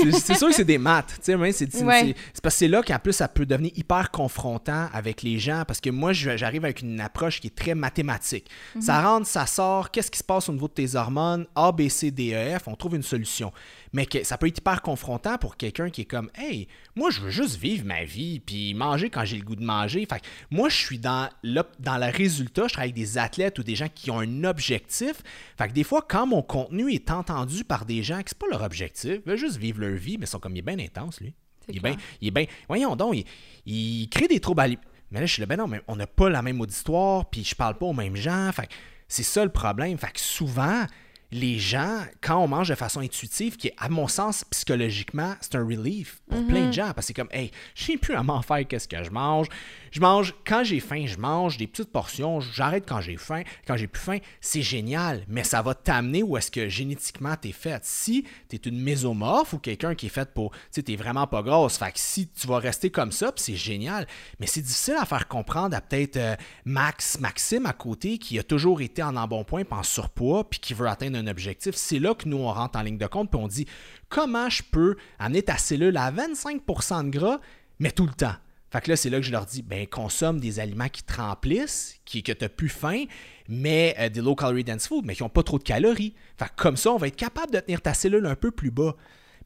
c'est 0.03 0.12
c'est 0.12 0.34
sûr 0.34 0.48
que 0.48 0.55
c'est 0.55 0.64
des 0.64 0.78
maths. 0.78 1.14
tu 1.16 1.20
sais, 1.22 1.36
mais 1.36 1.53
c'est 1.53 1.72
Ouais. 1.82 2.14
parce 2.42 2.55
que 2.55 2.59
c'est 2.59 2.68
là 2.68 2.82
qu'en 2.82 2.98
plus, 2.98 3.12
ça 3.12 3.28
peut 3.28 3.46
devenir 3.46 3.70
hyper 3.76 4.11
confrontant 4.11 4.88
avec 4.92 5.22
les 5.22 5.38
gens. 5.38 5.64
Parce 5.66 5.80
que 5.80 5.90
moi, 5.90 6.12
je- 6.12 6.36
j'arrive 6.36 6.64
avec 6.64 6.82
une 6.82 7.00
approche 7.00 7.40
qui 7.40 7.48
est 7.48 7.55
très 7.57 7.74
mathématique. 7.74 8.48
Ça 8.80 9.03
rentre, 9.03 9.26
ça 9.26 9.46
sort. 9.46 9.90
Qu'est-ce 9.90 10.11
qui 10.11 10.18
se 10.18 10.24
passe 10.24 10.48
au 10.48 10.53
niveau 10.53 10.68
de 10.68 10.72
tes 10.74 10.94
hormones? 10.96 11.46
A, 11.55 11.72
B, 11.72 11.88
C, 11.88 12.11
D, 12.11 12.32
E, 12.34 12.59
F. 12.59 12.68
On 12.68 12.74
trouve 12.74 12.96
une 12.96 13.03
solution. 13.03 13.53
Mais 13.95 14.07
que, 14.07 14.24
ça 14.24 14.38
peut 14.38 14.47
être 14.47 14.57
hyper 14.59 14.80
confrontant 14.80 15.36
pour 15.36 15.57
quelqu'un 15.59 15.90
qui 15.90 16.01
est 16.01 16.07
comme 16.07 16.30
Hey, 16.34 16.66
moi, 16.97 17.11
je 17.11 17.20
veux 17.20 17.30
juste 17.30 17.57
vivre 17.59 17.84
ma 17.84 18.05
vie 18.05 18.40
puis 18.40 18.72
manger 18.72 19.11
quand 19.11 19.24
j'ai 19.24 19.36
le 19.36 19.45
goût 19.45 19.55
de 19.57 19.64
manger. 19.64 20.07
Fait 20.07 20.20
que 20.20 20.26
moi, 20.51 20.68
je 20.70 20.76
suis 20.76 20.99
dans, 20.99 21.28
l'op- 21.43 21.76
dans 21.78 21.99
le 21.99 22.07
résultat. 22.11 22.68
Je 22.68 22.72
travaille 22.72 22.90
avec 22.90 22.95
des 22.95 23.18
athlètes 23.18 23.59
ou 23.59 23.62
des 23.62 23.74
gens 23.74 23.88
qui 23.95 24.11
ont 24.11 24.20
un 24.20 24.45
objectif. 24.45 25.22
Fait 25.59 25.68
que 25.68 25.72
des 25.74 25.84
fois, 25.84 26.05
quand 26.09 26.26
mon 26.26 26.43
contenu 26.43 26.90
est 26.93 27.11
entendu 27.11 27.64
par 27.64 27.84
des 27.84 28.03
gens 28.03 28.18
qui 28.22 28.28
c'est 28.30 28.38
pas 28.38 28.47
leur 28.51 28.62
objectif, 28.62 29.20
ils 29.26 29.28
veulent 29.28 29.36
juste 29.36 29.57
vivre 29.59 29.80
leur 29.80 29.97
vie, 29.97 30.16
mais 30.16 30.24
ils 30.24 30.28
sont 30.28 30.38
comme 30.40 30.57
il 30.57 30.61
est 30.61 30.62
bien 30.62 30.78
intense, 30.78 31.20
lui. 31.20 31.34
Il 31.68 31.76
est 31.76 31.80
bien. 31.80 31.97
Il 32.22 32.28
est 32.28 32.30
bien. 32.30 32.47
Voyons 32.68 32.97
donc, 32.97 33.14
il, 33.14 33.24
il 33.66 34.09
crée 34.09 34.26
des 34.26 34.40
troubles 34.40 34.62
ali- 34.62 34.78
Mais 35.11 35.20
là, 35.20 35.26
je 35.26 35.32
suis 35.34 35.40
là, 35.40 35.47
ben 35.47 35.57
non, 35.59 35.68
mais 35.68 35.82
on 35.86 35.97
n'a 35.97 36.07
pas 36.07 36.30
la 36.30 36.40
même 36.40 36.61
auditoire, 36.62 37.28
puis 37.28 37.45
je 37.45 37.55
parle 37.55 37.76
pas 37.76 37.86
aux 37.86 37.93
mêmes 37.93 38.16
gens. 38.16 38.51
Fait 38.53 38.66
que 38.68 38.72
c'est 39.07 39.22
ça 39.22 39.45
le 39.45 39.51
problème. 39.53 39.99
Fait 39.99 40.11
que 40.12 40.18
souvent, 40.20 40.86
les 41.33 41.59
gens, 41.59 42.05
quand 42.20 42.39
on 42.39 42.47
mange 42.47 42.68
de 42.68 42.74
façon 42.74 43.01
intuitive, 43.01 43.57
qui 43.57 43.68
est, 43.68 43.74
à 43.78 43.89
mon 43.89 44.07
sens, 44.07 44.45
psychologiquement, 44.51 45.35
c'est 45.41 45.57
un 45.57 45.64
relief 45.64 46.20
pour 46.28 46.47
plein 46.47 46.68
de 46.68 46.72
gens. 46.72 46.93
Parce 46.95 46.99
que 46.99 47.03
c'est 47.09 47.14
comme, 47.14 47.30
hey, 47.33 47.51
je 47.74 47.85
sais 47.85 47.97
plus 47.97 48.14
à 48.14 48.22
m'en 48.22 48.43
faire 48.43 48.66
qu'est-ce 48.68 48.87
que 48.87 49.03
je 49.03 49.11
mange. 49.11 49.49
Je 49.93 50.01
mange, 50.01 50.34
quand 50.47 50.64
j'ai 50.64 50.80
faim, 50.80 51.05
je 51.07 51.18
mange 51.18 51.59
des 51.59 51.66
petites 51.66 51.93
portions. 51.93 52.40
J'arrête 52.40 52.84
quand 52.88 53.03
j'ai 53.03 53.18
faim. 53.18 53.43
Quand 53.66 53.76
j'ai 53.76 53.86
plus 53.86 54.01
faim, 54.01 54.18
c'est 54.40 54.62
génial. 54.62 55.22
Mais 55.28 55.45
ça 55.45 55.61
va 55.61 55.74
t'amener 55.74 56.22
où 56.22 56.38
est-ce 56.38 56.51
que 56.51 56.66
génétiquement 56.66 57.36
t'es 57.36 57.53
faite. 57.53 57.84
Si 57.84 58.24
t'es 58.49 58.57
une 58.57 58.80
mésomorphe 58.80 59.53
ou 59.53 59.59
quelqu'un 59.59 59.95
qui 59.95 60.07
est 60.07 60.09
fait 60.09 60.32
pour, 60.32 60.53
tu 60.53 60.59
sais, 60.70 60.82
t'es 60.82 60.97
vraiment 60.97 61.26
pas 61.26 61.43
grosse. 61.43 61.76
Fait 61.76 61.93
que 61.93 61.99
si 61.99 62.26
tu 62.26 62.47
vas 62.47 62.59
rester 62.59 62.88
comme 62.88 63.12
ça, 63.12 63.32
c'est 63.36 63.55
génial. 63.55 64.07
Mais 64.40 64.47
c'est 64.47 64.62
difficile 64.62 64.97
à 64.99 65.05
faire 65.05 65.28
comprendre 65.28 65.76
à 65.76 65.82
peut-être 65.82 66.16
euh, 66.16 66.36
Max, 66.64 67.20
Maxime 67.20 67.66
à 67.66 67.74
côté, 67.74 68.16
qui 68.16 68.38
a 68.38 68.43
toujours 68.43 68.80
été 68.80 69.03
en 69.03 69.14
embonpoint, 69.14 69.64
en 69.70 69.82
surpoids, 69.82 70.49
puis 70.49 70.59
qui 70.59 70.72
veut 70.72 70.88
atteindre 70.88 71.18
un 71.18 71.26
objectif. 71.26 71.74
C'est 71.74 71.99
là 71.99 72.14
que 72.14 72.26
nous, 72.26 72.38
on 72.38 72.51
rentre 72.51 72.78
en 72.78 72.82
ligne 72.82 72.97
de 72.97 73.07
compte, 73.07 73.30
puis 73.30 73.38
on 73.38 73.47
dit 73.47 73.66
comment 74.09 74.49
je 74.49 74.62
peux 74.62 74.97
amener 75.18 75.43
ta 75.43 75.59
cellule 75.59 75.99
à 75.99 76.11
25% 76.11 77.05
de 77.05 77.11
gras, 77.11 77.40
mais 77.78 77.90
tout 77.90 78.07
le 78.07 78.14
temps? 78.14 78.36
Fait 78.73 78.81
que 78.81 78.89
là, 78.89 78.97
c'est 78.97 79.11
là 79.11 79.18
que 79.18 79.27
je 79.27 79.33
leur 79.33 79.45
dis, 79.45 79.61
ben, 79.61 79.87
consomme 79.87 80.41
des 80.41 80.59
aliments 80.59 80.89
qui 80.89 81.03
te 81.03 81.20
remplissent, 81.20 81.97
qui, 82.07 82.23
que 82.23 82.33
tu 82.33 82.49
plus 82.49 82.70
faim, 82.70 83.05
mais 83.47 83.95
euh, 83.99 84.09
des 84.09 84.23
low 84.23 84.35
calorie 84.35 84.64
dense 84.64 84.89
food, 84.89 85.05
mais 85.05 85.14
qui 85.14 85.23
n'ont 85.23 85.29
pas 85.29 85.43
trop 85.43 85.59
de 85.59 85.62
calories. 85.62 86.14
Fait 86.39 86.47
que 86.47 86.53
comme 86.57 86.79
ça, 86.79 86.91
on 86.91 86.97
va 86.97 87.09
être 87.09 87.16
capable 87.16 87.53
de 87.53 87.61
tenir 87.61 87.83
ta 87.83 87.93
cellule 87.93 88.25
un 88.25 88.35
peu 88.35 88.51
plus 88.51 88.70
bas. 88.70 88.97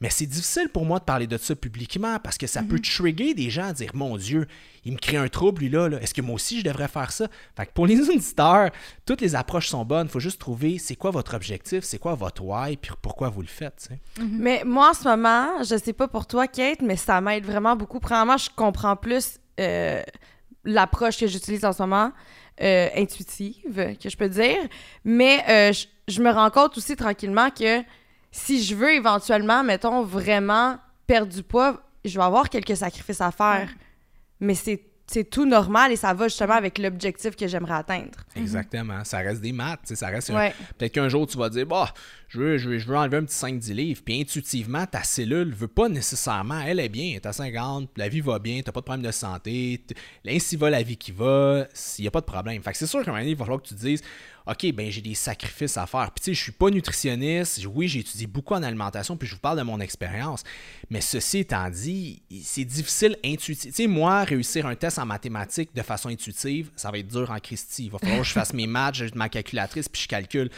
Mais 0.00 0.10
c'est 0.10 0.26
difficile 0.26 0.68
pour 0.68 0.84
moi 0.84 0.98
de 0.98 1.04
parler 1.04 1.26
de 1.26 1.36
ça 1.36 1.54
publiquement 1.54 2.18
parce 2.18 2.38
que 2.38 2.46
ça 2.46 2.62
peut 2.62 2.78
trigger 2.78 3.34
des 3.34 3.50
gens 3.50 3.68
à 3.68 3.72
dire 3.72 3.90
Mon 3.94 4.16
Dieu, 4.16 4.46
il 4.84 4.92
me 4.92 4.98
crée 4.98 5.16
un 5.16 5.28
trouble, 5.28 5.62
lui 5.62 5.68
là. 5.68 5.88
là. 5.88 6.00
Est-ce 6.00 6.14
que 6.14 6.22
moi 6.22 6.34
aussi 6.34 6.58
je 6.58 6.64
devrais 6.64 6.88
faire 6.88 7.12
ça? 7.12 7.28
Fait 7.56 7.66
que 7.66 7.72
pour 7.72 7.86
les 7.86 8.00
auditeurs, 8.10 8.70
toutes 9.04 9.20
les 9.20 9.34
approches 9.34 9.68
sont 9.68 9.84
bonnes. 9.84 10.06
Il 10.06 10.10
faut 10.10 10.20
juste 10.20 10.40
trouver 10.40 10.78
c'est 10.78 10.96
quoi 10.96 11.10
votre 11.10 11.34
objectif, 11.34 11.84
c'est 11.84 11.98
quoi 11.98 12.14
votre 12.14 12.42
why, 12.42 12.76
puis 12.76 12.90
pourquoi 13.00 13.28
vous 13.28 13.42
le 13.42 13.48
faites. 13.48 13.88
sais. 13.88 13.98
Mais 14.20 14.62
moi, 14.64 14.90
en 14.90 14.94
ce 14.94 15.08
moment, 15.08 15.62
je 15.62 15.76
sais 15.76 15.92
pas 15.92 16.08
pour 16.08 16.26
toi, 16.26 16.46
Kate, 16.46 16.82
mais 16.82 16.96
ça 16.96 17.20
m'aide 17.20 17.44
vraiment 17.44 17.76
beaucoup. 17.76 18.00
Premièrement, 18.00 18.36
je 18.36 18.50
comprends 18.54 18.96
plus 18.96 19.38
euh, 19.60 20.02
l'approche 20.64 21.18
que 21.18 21.26
j'utilise 21.26 21.64
en 21.64 21.72
ce 21.72 21.82
moment, 21.82 22.12
euh, 22.60 22.88
intuitive, 22.96 23.96
que 24.00 24.08
je 24.08 24.16
peux 24.16 24.28
dire. 24.28 24.58
Mais 25.04 25.42
euh, 25.48 25.72
je, 25.72 25.86
je 26.08 26.22
me 26.22 26.30
rends 26.30 26.50
compte 26.50 26.76
aussi 26.76 26.96
tranquillement 26.96 27.50
que 27.50 27.82
si 28.36 28.62
je 28.62 28.74
veux 28.74 28.92
éventuellement, 28.92 29.64
mettons, 29.64 30.02
vraiment 30.02 30.76
perdre 31.06 31.32
du 31.32 31.42
poids, 31.42 31.82
je 32.04 32.16
vais 32.18 32.24
avoir 32.24 32.48
quelques 32.48 32.76
sacrifices 32.76 33.20
à 33.20 33.30
faire. 33.30 33.68
Mais 34.40 34.54
c'est 34.54 34.82
c'est 35.08 35.30
tout 35.30 35.46
normal 35.46 35.92
et 35.92 35.96
ça 35.96 36.12
va 36.14 36.26
justement 36.26 36.54
avec 36.54 36.78
l'objectif 36.78 37.36
que 37.36 37.46
j'aimerais 37.46 37.74
atteindre. 37.74 38.18
Exactement. 38.34 39.04
Ça 39.04 39.18
reste 39.18 39.40
des 39.40 39.52
maths. 39.52 39.94
Ça 39.94 40.08
reste 40.08 40.30
un-. 40.30 40.50
Peut-être 40.76 40.92
qu'un 40.92 41.08
jour, 41.08 41.26
tu 41.26 41.38
vas 41.38 41.48
dire, 41.48 41.64
bah, 41.64 41.92
je 42.28 42.40
veux, 42.40 42.58
je 42.58 42.86
veux, 42.86 42.96
enlever 42.96 43.18
un 43.18 43.24
petit 43.24 43.36
5-10 43.36 43.72
livres. 43.72 44.02
Puis 44.04 44.20
intuitivement, 44.20 44.86
ta 44.86 45.02
cellule 45.02 45.52
veut 45.52 45.68
pas 45.68 45.88
nécessairement, 45.88 46.60
elle 46.60 46.80
est 46.80 46.88
bien, 46.88 47.18
à 47.22 47.32
50, 47.32 47.90
la 47.96 48.08
vie 48.08 48.20
va 48.20 48.38
bien, 48.38 48.60
t'as 48.62 48.72
pas 48.72 48.80
de 48.80 48.84
problème 48.84 49.06
de 49.06 49.12
santé, 49.12 49.80
ainsi 50.26 50.56
va 50.56 50.70
la 50.70 50.82
vie 50.82 50.96
qui 50.96 51.12
va, 51.12 51.66
il 51.98 52.02
n'y 52.02 52.08
a 52.08 52.10
pas 52.10 52.20
de 52.20 52.26
problème. 52.26 52.62
Fait 52.62 52.72
que 52.72 52.78
c'est 52.78 52.86
sûr 52.86 53.02
qu'à 53.02 53.10
un 53.10 53.14
moment 53.14 53.20
donné, 53.20 53.32
il 53.32 53.36
va 53.36 53.44
falloir 53.44 53.62
que 53.62 53.68
tu 53.68 53.74
te 53.74 53.80
dises, 53.80 54.02
OK, 54.46 54.72
ben 54.74 54.90
j'ai 54.90 55.00
des 55.00 55.14
sacrifices 55.14 55.76
à 55.76 55.86
faire. 55.86 56.12
Puis 56.12 56.22
tu 56.22 56.24
sais, 56.26 56.34
je 56.34 56.42
suis 56.42 56.52
pas 56.52 56.70
nutritionniste, 56.70 57.66
oui, 57.66 57.88
j'ai 57.88 58.00
étudié 58.00 58.28
beaucoup 58.28 58.54
en 58.54 58.62
alimentation, 58.62 59.16
puis 59.16 59.26
je 59.26 59.34
vous 59.34 59.40
parle 59.40 59.58
de 59.58 59.64
mon 59.64 59.80
expérience. 59.80 60.44
Mais 60.88 61.00
ceci 61.00 61.38
étant 61.38 61.68
dit, 61.68 62.22
c'est 62.44 62.64
difficile 62.64 63.16
intuitif. 63.24 63.74
Tu 63.74 63.82
sais, 63.82 63.86
moi, 63.88 64.22
réussir 64.22 64.66
un 64.66 64.76
test 64.76 65.00
en 65.00 65.06
mathématiques 65.06 65.74
de 65.74 65.82
façon 65.82 66.10
intuitive, 66.10 66.70
ça 66.76 66.92
va 66.92 66.98
être 66.98 67.08
dur 67.08 67.30
en 67.32 67.40
Christie. 67.40 67.86
Il 67.86 67.90
va 67.90 67.98
falloir 67.98 68.20
que 68.20 68.26
je 68.26 68.32
fasse 68.32 68.52
mes 68.52 68.68
maths, 68.68 68.94
j'ai 68.94 69.10
ma 69.16 69.28
calculatrice, 69.28 69.88
puis 69.88 70.02
je 70.02 70.08
calcule. 70.08 70.48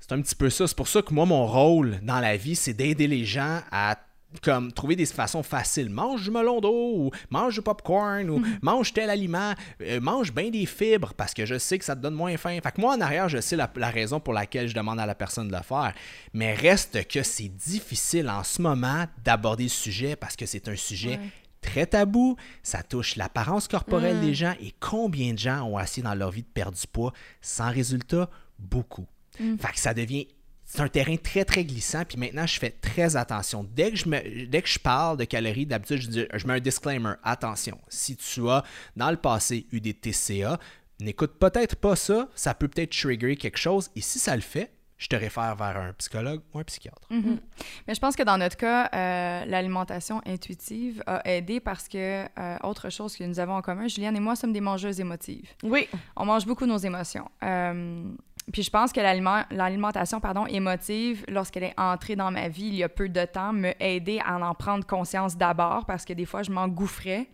C'est 0.00 0.12
un 0.12 0.20
petit 0.20 0.34
peu 0.34 0.50
ça. 0.50 0.66
C'est 0.66 0.76
pour 0.76 0.88
ça 0.88 1.02
que 1.08 1.14
moi, 1.14 1.26
mon 1.26 1.46
rôle 1.46 1.98
dans 2.02 2.20
la 2.20 2.36
vie, 2.36 2.54
c'est 2.56 2.74
d'aider 2.74 3.06
les 3.06 3.24
gens 3.24 3.60
à 3.70 3.98
comme 4.42 4.72
trouver 4.72 4.94
des 4.94 5.06
façons 5.06 5.42
faciles. 5.42 5.88
Mange 5.88 6.24
du 6.24 6.30
melon 6.30 6.60
d'eau, 6.60 6.92
ou 6.96 7.10
mange 7.30 7.54
du 7.54 7.62
popcorn, 7.62 8.28
ou 8.28 8.38
Mhm. 8.40 8.58
mange 8.60 8.92
tel 8.92 9.08
aliment, 9.08 9.54
euh, 9.80 10.00
mange 10.00 10.34
bien 10.34 10.50
des 10.50 10.66
fibres 10.66 11.14
parce 11.14 11.32
que 11.32 11.46
je 11.46 11.56
sais 11.58 11.78
que 11.78 11.84
ça 11.86 11.96
te 11.96 12.02
donne 12.02 12.12
moins 12.14 12.36
faim. 12.36 12.58
Fait 12.62 12.70
que 12.72 12.78
moi, 12.80 12.94
en 12.94 13.00
arrière, 13.00 13.30
je 13.30 13.40
sais 13.40 13.56
la, 13.56 13.70
la 13.76 13.88
raison 13.88 14.20
pour 14.20 14.34
laquelle 14.34 14.68
je 14.68 14.74
demande 14.74 15.00
à 15.00 15.06
la 15.06 15.14
personne 15.14 15.48
de 15.48 15.56
le 15.56 15.62
faire. 15.62 15.94
Mais 16.34 16.52
reste 16.52 17.08
que 17.08 17.22
c'est 17.22 17.48
difficile 17.48 18.28
en 18.28 18.44
ce 18.44 18.60
moment 18.60 19.06
d'aborder 19.24 19.62
le 19.64 19.68
sujet 19.70 20.14
parce 20.14 20.36
que 20.36 20.44
c'est 20.44 20.68
un 20.68 20.76
sujet 20.76 21.12
Ouais. 21.16 21.30
très 21.62 21.86
tabou. 21.86 22.36
Ça 22.62 22.82
touche 22.82 23.16
l'apparence 23.16 23.66
corporelle 23.66 24.18
Mm. 24.18 24.20
des 24.26 24.34
gens 24.34 24.54
et 24.60 24.74
combien 24.78 25.32
de 25.32 25.38
gens 25.38 25.62
ont 25.62 25.80
essayé 25.80 26.02
dans 26.02 26.14
leur 26.14 26.32
vie 26.32 26.42
de 26.42 26.48
perdre 26.48 26.76
du 26.76 26.86
poids 26.86 27.14
sans 27.40 27.70
résultat? 27.70 28.28
Beaucoup. 28.58 29.06
Mm. 29.40 29.56
Fait 29.56 29.72
que 29.72 29.80
ça 29.80 29.94
devient 29.94 30.28
c'est 30.70 30.80
un 30.82 30.88
terrain 30.88 31.16
très 31.16 31.44
très 31.46 31.64
glissant 31.64 32.04
puis 32.04 32.18
maintenant 32.18 32.46
je 32.46 32.58
fais 32.58 32.70
très 32.70 33.16
attention 33.16 33.64
dès 33.74 33.90
que 33.90 33.96
je 33.96 34.08
me 34.08 34.46
dès 34.46 34.60
que 34.62 34.68
je 34.68 34.78
parle 34.78 35.16
de 35.16 35.24
calories 35.24 35.64
d'habitude 35.66 36.02
je, 36.02 36.08
dis- 36.08 36.26
je 36.34 36.46
mets 36.46 36.54
un 36.54 36.60
disclaimer 36.60 37.14
attention 37.24 37.78
si 37.88 38.16
tu 38.16 38.48
as 38.50 38.62
dans 38.94 39.10
le 39.10 39.16
passé 39.16 39.66
eu 39.72 39.80
des 39.80 39.94
TCA 39.94 40.58
n'écoute 41.00 41.32
peut-être 41.40 41.74
pas 41.76 41.96
ça 41.96 42.28
ça 42.34 42.52
peut 42.54 42.68
peut-être 42.68 42.92
trigger 42.96 43.36
quelque 43.36 43.56
chose 43.58 43.90
et 43.96 44.02
si 44.02 44.18
ça 44.18 44.36
le 44.36 44.42
fait 44.42 44.70
je 44.98 45.06
te 45.06 45.14
réfère 45.14 45.54
vers 45.54 45.76
un 45.76 45.92
psychologue 45.92 46.40
ou 46.52 46.58
un 46.58 46.64
psychiatre 46.64 47.00
Mhm. 47.08 47.38
Mais 47.86 47.94
je 47.94 48.00
pense 48.00 48.16
que 48.16 48.24
dans 48.24 48.36
notre 48.36 48.56
cas, 48.56 48.90
euh, 48.92 49.44
l'alimentation 49.46 50.20
intuitive 50.26 51.04
a 51.06 51.22
aidé 51.24 51.60
parce 51.60 51.86
que, 51.86 52.24
euh, 52.36 52.56
autre 52.64 52.90
chose 52.90 53.16
que 53.16 53.22
nous 53.22 53.38
avons 53.38 53.52
en 53.54 53.62
commun, 53.62 53.86
Juliane 53.86 54.16
et 54.16 54.20
moi 54.20 54.34
sommes 54.34 54.52
des 54.52 54.60
mangeuses 54.60 54.98
émotives. 54.98 55.48
Oui. 55.62 55.86
On 56.16 56.24
mange 56.24 56.46
beaucoup 56.46 56.66
nos 56.66 56.78
émotions. 56.78 57.30
Euh, 57.44 58.10
puis 58.52 58.62
je 58.62 58.70
pense 58.70 58.92
que 58.92 59.00
l'aliment- 59.00 59.44
l'alimentation 59.50 60.20
pardon, 60.20 60.46
émotive, 60.46 61.24
lorsqu'elle 61.28 61.64
est 61.64 61.74
entrée 61.78 62.16
dans 62.16 62.30
ma 62.30 62.48
vie 62.48 62.66
il 62.68 62.74
y 62.74 62.82
a 62.84 62.88
peu 62.88 63.08
de 63.08 63.24
temps, 63.24 63.52
m'a 63.52 63.72
aidé 63.80 64.20
à 64.24 64.36
en 64.38 64.54
prendre 64.54 64.86
conscience 64.86 65.36
d'abord 65.36 65.84
parce 65.86 66.04
que 66.04 66.12
des 66.12 66.24
fois, 66.24 66.42
je 66.42 66.50
m'engouffrais 66.50 67.28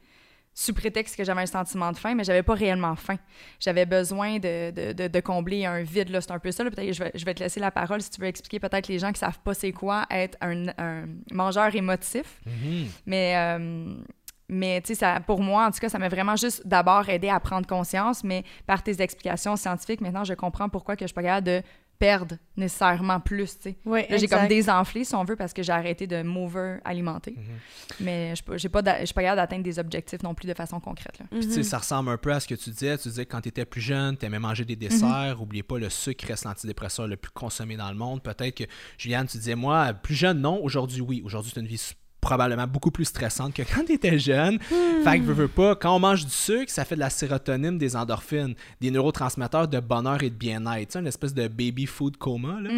sous 0.57 0.73
prétexte 0.73 1.17
que 1.17 1.25
j'avais 1.25 1.43
un 1.43 1.47
sentiment 1.47 1.91
de 1.91 1.97
faim, 1.97 2.15
mais 2.15 2.23
j'avais 2.23 2.45
pas 2.45 2.55
réellement 2.55 2.95
faim. 2.95 3.17
J'avais 3.59 3.87
besoin 3.87 4.39
de, 4.39 4.71
de, 4.71 4.93
de, 4.93 5.09
de 5.09 5.21
combler 5.21 5.65
un 5.67 5.83
vide. 5.83 6.11
là. 6.11 6.21
C'est 6.21 6.31
un 6.31 6.39
peu 6.39 6.53
ça. 6.53 6.63
Peut-être 6.63 6.87
que 6.87 6.93
je 6.93 7.03
vais, 7.03 7.11
je 7.13 7.25
vais 7.25 7.35
te 7.35 7.43
laisser 7.43 7.59
la 7.59 7.73
parole 7.73 8.01
si 8.01 8.09
tu 8.11 8.21
veux 8.21 8.29
expliquer 8.29 8.61
peut-être 8.61 8.87
les 8.87 9.01
gens 9.01 9.11
qui 9.11 9.19
savent 9.19 9.41
pas 9.41 9.53
c'est 9.53 9.73
quoi 9.73 10.07
être 10.11 10.39
un, 10.41 10.69
un 10.79 11.07
mangeur 11.33 11.75
émotif. 11.75 12.41
Mais, 13.05 13.35
euh, 13.37 13.97
mais 14.49 14.81
tu 14.83 14.89
sais, 14.89 14.95
ça- 14.95 15.21
pour 15.21 15.41
moi, 15.43 15.67
en 15.67 15.71
tout 15.71 15.79
cas, 15.79 15.89
ça 15.89 15.99
m'a 15.99 16.09
vraiment 16.09 16.37
juste 16.37 16.67
d'abord 16.67 17.09
aidé 17.09 17.29
à 17.29 17.41
prendre 17.41 17.67
conscience, 17.67 18.23
mais 18.25 18.45
par 18.67 18.83
tes 18.83 19.01
explications 19.03 19.57
scientifiques, 19.57 20.01
maintenant, 20.01 20.25
je 20.25 20.35
comprends 20.35 20.69
pourquoi 20.69 20.97
que 20.97 21.05
je 21.05 21.09
suis 21.09 21.15
pas 21.15 21.23
capable 21.23 21.47
de 21.47 21.63
perdre 21.97 22.37
nécessairement 22.57 23.21
plus, 23.21 23.57
tu 23.57 23.71
sais. 23.71 23.77
Oui, 23.87 24.01
Là, 24.11 24.17
j'ai 24.19 24.27
comme 24.27 24.49
désenflé, 24.49 25.05
si 25.05 25.15
on 25.15 25.23
veut, 25.25 25.37
parce 25.37 25.53
que 25.53 25.63
j'ai 25.63 25.73
arrêté 25.73 26.09
de 26.09 26.23
m'over-alimenter. 26.23 27.37
Mais 28.01 28.27
je 28.27 28.31
ne 28.31 28.35
suis 28.59 28.69
pas- 28.69 28.97
j'ai 29.05 29.13
pas 29.15 29.23
capable 29.23 29.37
d'atteindre 29.37 29.63
des 29.63 29.79
objectifs 29.79 30.23
non 30.23 30.35
plus 30.35 30.47
de 30.49 30.55
façon 30.55 30.81
concrète. 30.81 31.19
Là. 31.21 31.27
Puis, 31.31 31.41
tu 31.41 31.53
sais, 31.53 31.63
ça 31.63 31.79
ressemble 31.79 32.11
un 32.11 32.17
peu 32.17 32.33
à 32.33 32.41
ce 32.41 32.49
que 32.49 32.55
tu 32.57 32.71
disais. 32.71 32.99
Tu 32.99 33.09
disais 33.09 33.25
que 33.27 33.31
quand 33.33 33.41
tu 33.41 33.49
étais 33.49 33.65
plus 33.65 33.81
jeune, 33.81 34.17
tu 34.17 34.27
aimais 34.27 34.39
manger 34.41 34.65
des 34.65 34.77
desserts. 34.77 35.41
Oubliez 35.41 35.63
pas, 35.63 35.79
le 35.79 35.89
sucre 35.89 36.27
reste 36.27 36.45
l'antidépresseur 36.45 37.07
le 37.07 37.17
plus 37.17 37.31
consommé 37.31 37.77
dans 37.77 37.89
le 37.91 37.97
monde. 37.97 38.23
Peut-être 38.23 38.57
que, 38.57 38.65
Juliane, 38.99 39.27
tu 39.27 39.39
disais, 39.39 39.55
moi, 39.55 39.93
plus 39.95 40.15
jeune, 40.17 40.41
non. 40.41 40.63
Aujourd'hui, 40.63 41.01
oui. 41.01 41.23
Aujourd'hui, 41.25 41.53
c'est 41.55 41.61
une 41.61 41.67
vie 41.67 41.75
s- 41.77 41.95
probablement 42.25 42.67
beaucoup 42.67 42.91
plus 42.91 43.05
stressante 43.05 43.53
que 43.55 43.63
quand 43.75 43.85
tu 43.85 43.93
étais 43.93 44.19
jeune. 44.19 44.59
Fait 45.05 45.19
que, 45.21 45.25
veux, 45.25 45.35
veux 45.35 45.49
pas, 45.49 45.77
quand 45.77 45.95
on 45.95 45.99
mange 46.01 46.25
du 46.25 46.31
sucre, 46.33 46.73
ça 46.73 46.85
fait 46.87 46.95
de 46.95 47.01
la 47.01 47.11
sérotonine, 47.11 47.77
des 47.77 47.95
endorphines, 47.97 48.55
des 48.81 48.91
neurotransmetteurs 48.91 49.69
de 49.69 49.79
bonheur 49.79 50.23
et 50.23 50.31
de 50.31 50.35
bien-être. 50.35 50.93
Sais, 50.93 50.99
une 51.01 51.07
espèce 51.07 51.35
de 51.35 51.47
baby 51.49 51.85
food 51.87 52.17
coma. 52.17 52.61
Là. 52.63 52.71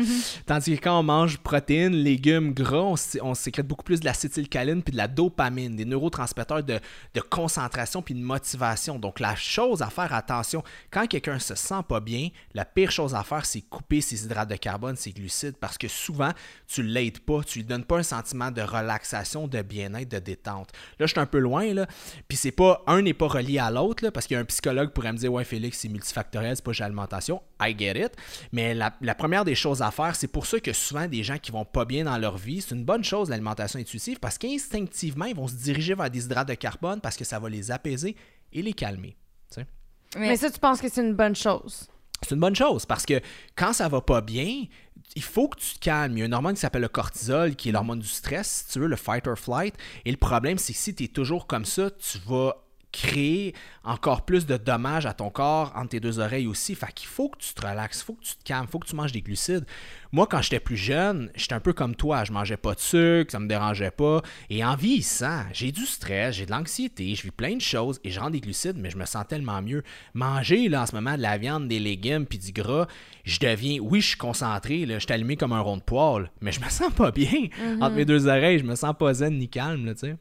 Tandis 0.47 0.77
que 0.77 0.83
quand 0.83 0.99
on 0.99 1.03
mange 1.05 1.39
protéines, 1.39 1.95
légumes, 1.95 2.53
gras, 2.53 2.79
on, 2.83 2.97
sé- 2.97 3.21
on 3.23 3.35
sécrète 3.35 3.67
beaucoup 3.69 3.85
plus 3.85 4.01
de 4.01 4.05
l'acétylcholine 4.05 4.83
puis 4.83 4.93
de 4.93 4.97
la 4.97 5.07
dopamine, 5.09 5.77
des 5.77 5.85
neurotransmetteurs 5.85 6.65
de, 6.65 6.81
de 7.15 7.21
concentration 7.21 8.03
puis 8.03 8.15
de 8.15 8.21
motivation. 8.21 8.99
Donc, 8.99 9.21
la 9.21 9.37
chose 9.37 9.81
à 9.83 9.91
faire 9.91 10.13
attention, 10.13 10.65
quand 10.91 11.07
quelqu'un 11.07 11.39
se 11.39 11.55
sent 11.55 11.83
pas 11.89 12.01
bien, 12.01 12.29
la 12.55 12.65
pire 12.65 12.91
chose 12.91 13.15
à 13.15 13.23
faire, 13.23 13.47
c'est 13.47 13.61
couper 13.61 14.01
ses 14.01 14.25
hydrates 14.25 14.51
de 14.51 14.57
carbone, 14.57 14.97
ses 14.97 15.13
glucides, 15.13 15.57
parce 15.61 15.79
que 15.79 15.87
souvent, 15.89 16.31
tu 16.67 16.83
l'aides 16.83 17.21
pas, 17.21 17.43
tu 17.45 17.61
lui 17.61 17.65
donnes 17.65 17.85
pas 17.85 17.99
un 17.99 18.03
sentiment 18.03 18.51
de 18.51 18.63
relaxation, 18.63 19.36
de 19.47 19.63
bien-être, 19.63 20.09
de 20.09 20.19
détente. 20.19 20.71
Là, 20.99 21.07
je 21.07 21.13
suis 21.13 21.21
un 21.21 21.27
peu 21.27 21.39
loin, 21.39 21.73
là, 21.75 21.87
puis 22.29 22.37
c'est 22.37 22.51
pas, 22.51 22.83
un 22.87 23.03
n'est 23.03 23.15
pas 23.15 23.29
relié 23.29 23.59
à 23.59 23.71
l'autre, 23.71 24.03
là, 24.03 24.11
parce 24.11 24.27
qu'il 24.27 24.35
y 24.35 24.39
a 24.39 24.41
un 24.41 24.45
psychologue 24.47 24.91
pourrait 24.91 25.13
me 25.13 25.19
dire, 25.19 25.33
ouais, 25.33 25.45
Félix, 25.45 25.79
c'est 25.81 25.89
multifactoriel, 25.89 26.57
c'est 26.57 26.65
pas 26.65 26.73
juste 26.73 26.81
l'alimentation. 26.81 27.43
I 27.61 27.75
get 27.77 27.99
it. 27.99 28.13
Mais 28.53 28.75
la, 28.75 28.93
la 29.01 29.15
première 29.15 29.45
des 29.45 29.55
choses 29.55 29.83
à 29.83 29.91
faire, 29.91 30.17
c'est 30.17 30.29
pour 30.29 30.47
ça 30.47 30.59
que 30.61 30.73
souvent 30.73 31.07
des 31.07 31.23
gens 31.23 31.39
qui 31.39 31.53
vont 31.53 31.65
pas 31.65 31.85
bien 31.85 32.05
dans 32.05 32.19
leur 32.19 32.37
vie, 32.37 32.61
c'est 32.61 32.75
une 32.75 32.85
bonne 32.85 33.05
chose 33.05 33.29
l'alimentation 33.31 33.79
intuitive 33.79 34.19
parce 34.19 34.39
qu'instinctivement, 34.39 35.27
ils 35.27 35.37
vont 35.37 35.49
se 35.49 35.55
diriger 35.55 35.95
vers 35.95 36.11
des 36.11 36.25
hydrates 36.25 36.49
de 36.49 36.55
carbone 36.55 37.01
parce 37.01 37.17
que 37.17 37.25
ça 37.25 37.39
va 37.39 37.49
les 37.49 37.71
apaiser 37.71 38.17
et 38.53 38.63
les 38.63 38.73
calmer. 38.73 39.17
tu 39.51 39.61
sais. 39.61 39.67
Mais, 40.17 40.29
Mais 40.29 40.37
ça, 40.37 40.51
tu 40.51 40.59
penses 40.59 40.81
que 40.81 40.89
c'est 40.89 41.03
une 41.03 41.15
bonne 41.15 41.37
chose? 41.37 41.89
C'est 42.23 42.35
une 42.35 42.41
bonne 42.41 42.57
chose 42.57 42.87
parce 42.87 43.05
que 43.05 43.21
quand 43.55 43.73
ça 43.73 43.89
va 43.89 44.01
pas 44.01 44.21
bien, 44.23 44.65
il 45.15 45.23
faut 45.23 45.49
que 45.49 45.59
tu 45.59 45.75
te 45.75 45.81
calmes. 45.81 46.17
Il 46.17 46.21
y 46.21 46.23
a 46.23 46.27
une 46.27 46.35
hormone 46.35 46.55
qui 46.55 46.61
s'appelle 46.61 46.83
le 46.83 46.89
cortisol, 46.89 47.57
qui 47.57 47.69
est 47.71 47.73
l'hormone 47.73 48.01
du 48.01 48.09
stress, 48.09 48.65
si 48.67 48.73
tu 48.73 48.81
veux, 48.81 48.87
le 48.87 48.97
fight 48.97 49.27
or 49.27 49.39
flight. 49.39 49.75
Et 50.05 50.11
le 50.11 50.17
problème, 50.17 50.59
c'est 50.59 50.73
que 50.73 50.79
si 50.79 50.95
tu 50.95 51.05
es 51.05 51.09
toujours 51.09 51.47
comme 51.47 51.65
ça, 51.65 51.91
tu 51.91 52.19
vas 52.27 52.66
créer 52.97 53.55
encore 53.85 54.25
plus 54.25 54.47
de 54.47 54.57
dommages 54.57 55.05
à 55.05 55.13
ton 55.13 55.29
corps 55.29 55.73
entre 55.77 55.91
tes 55.91 56.01
deux 56.01 56.19
oreilles 56.19 56.47
aussi. 56.47 56.75
Fait 56.75 56.91
qu'il 56.95 57.09
faut 57.09 57.29
que 57.29 57.39
tu 57.39 57.53
te 57.53 57.67
relaxes, 57.67 58.01
il 58.01 58.05
faut 58.05 58.15
que 58.15 58.25
tu 58.25 58.35
te 58.37 58.43
calmes, 58.43 58.65
il 58.67 58.71
faut 58.71 58.79
que 58.79 58.89
tu 58.89 58.97
manges 58.97 59.13
des 59.13 59.21
glucides. 59.21 59.67
Moi, 60.13 60.27
quand 60.27 60.41
j'étais 60.41 60.61
plus 60.61 60.79
jeune, 60.79 61.31
j'étais 61.35 61.55
un 61.55 61.61
peu 61.61 61.75
comme 61.75 61.95
toi. 61.95 62.25
Je 62.25 62.33
mangeais 62.33 62.57
pas 62.57 62.75
de 62.75 62.81
sucre, 62.81 63.31
ça 63.31 63.39
me 63.39 63.47
dérangeait 63.47 63.91
pas. 63.91 64.23
Et 64.49 64.65
en 64.65 64.77
vieillissant, 64.77 65.43
j'ai 65.53 65.73
du 65.73 65.85
stress, 65.85 66.37
j'ai 66.37 66.47
de 66.47 66.51
l'anxiété, 66.51 67.15
je 67.15 67.23
vis 67.23 67.31
plein 67.31 67.57
de 67.57 67.61
choses 67.61 68.01
et 68.03 68.11
je 68.11 68.19
rends 68.19 68.31
des 68.31 68.41
glucides, 68.41 68.79
mais 68.79 68.89
je 68.91 68.97
me 68.97 69.05
sens 69.05 69.27
tellement 69.29 69.61
mieux. 69.61 69.83
Manger, 70.15 70.69
là, 70.69 70.83
en 70.83 70.87
ce 70.87 70.95
moment, 70.95 71.17
de 71.17 71.23
la 71.23 71.37
viande, 71.37 71.69
des 71.69 71.79
légumes 71.79 72.25
puis 72.25 72.39
du 72.39 72.53
gras, 72.53 72.87
je 73.25 73.39
deviens, 73.39 73.79
oui, 73.81 74.01
je 74.01 74.09
suis 74.09 74.17
concentré, 74.17 74.87
là, 74.87 74.99
je 74.99 75.05
suis 75.05 75.13
allumé 75.13 75.37
comme 75.37 75.53
un 75.53 75.61
rond 75.61 75.77
de 75.77 75.83
poêle, 75.83 76.31
mais 76.41 76.53
je 76.53 76.61
me 76.61 76.69
sens 76.71 76.93
pas 76.95 77.11
bien. 77.11 77.49
Entre 77.81 77.95
mes 77.95 78.07
deux 78.07 78.27
oreilles, 78.27 78.59
je 78.59 78.65
me 78.65 78.75
sens 78.75 78.95
pas 78.99 79.13
zen 79.13 79.37
ni 79.37 79.49
calme, 79.49 79.85
là, 79.85 79.95
tu 79.95 80.01
sais. 80.01 80.17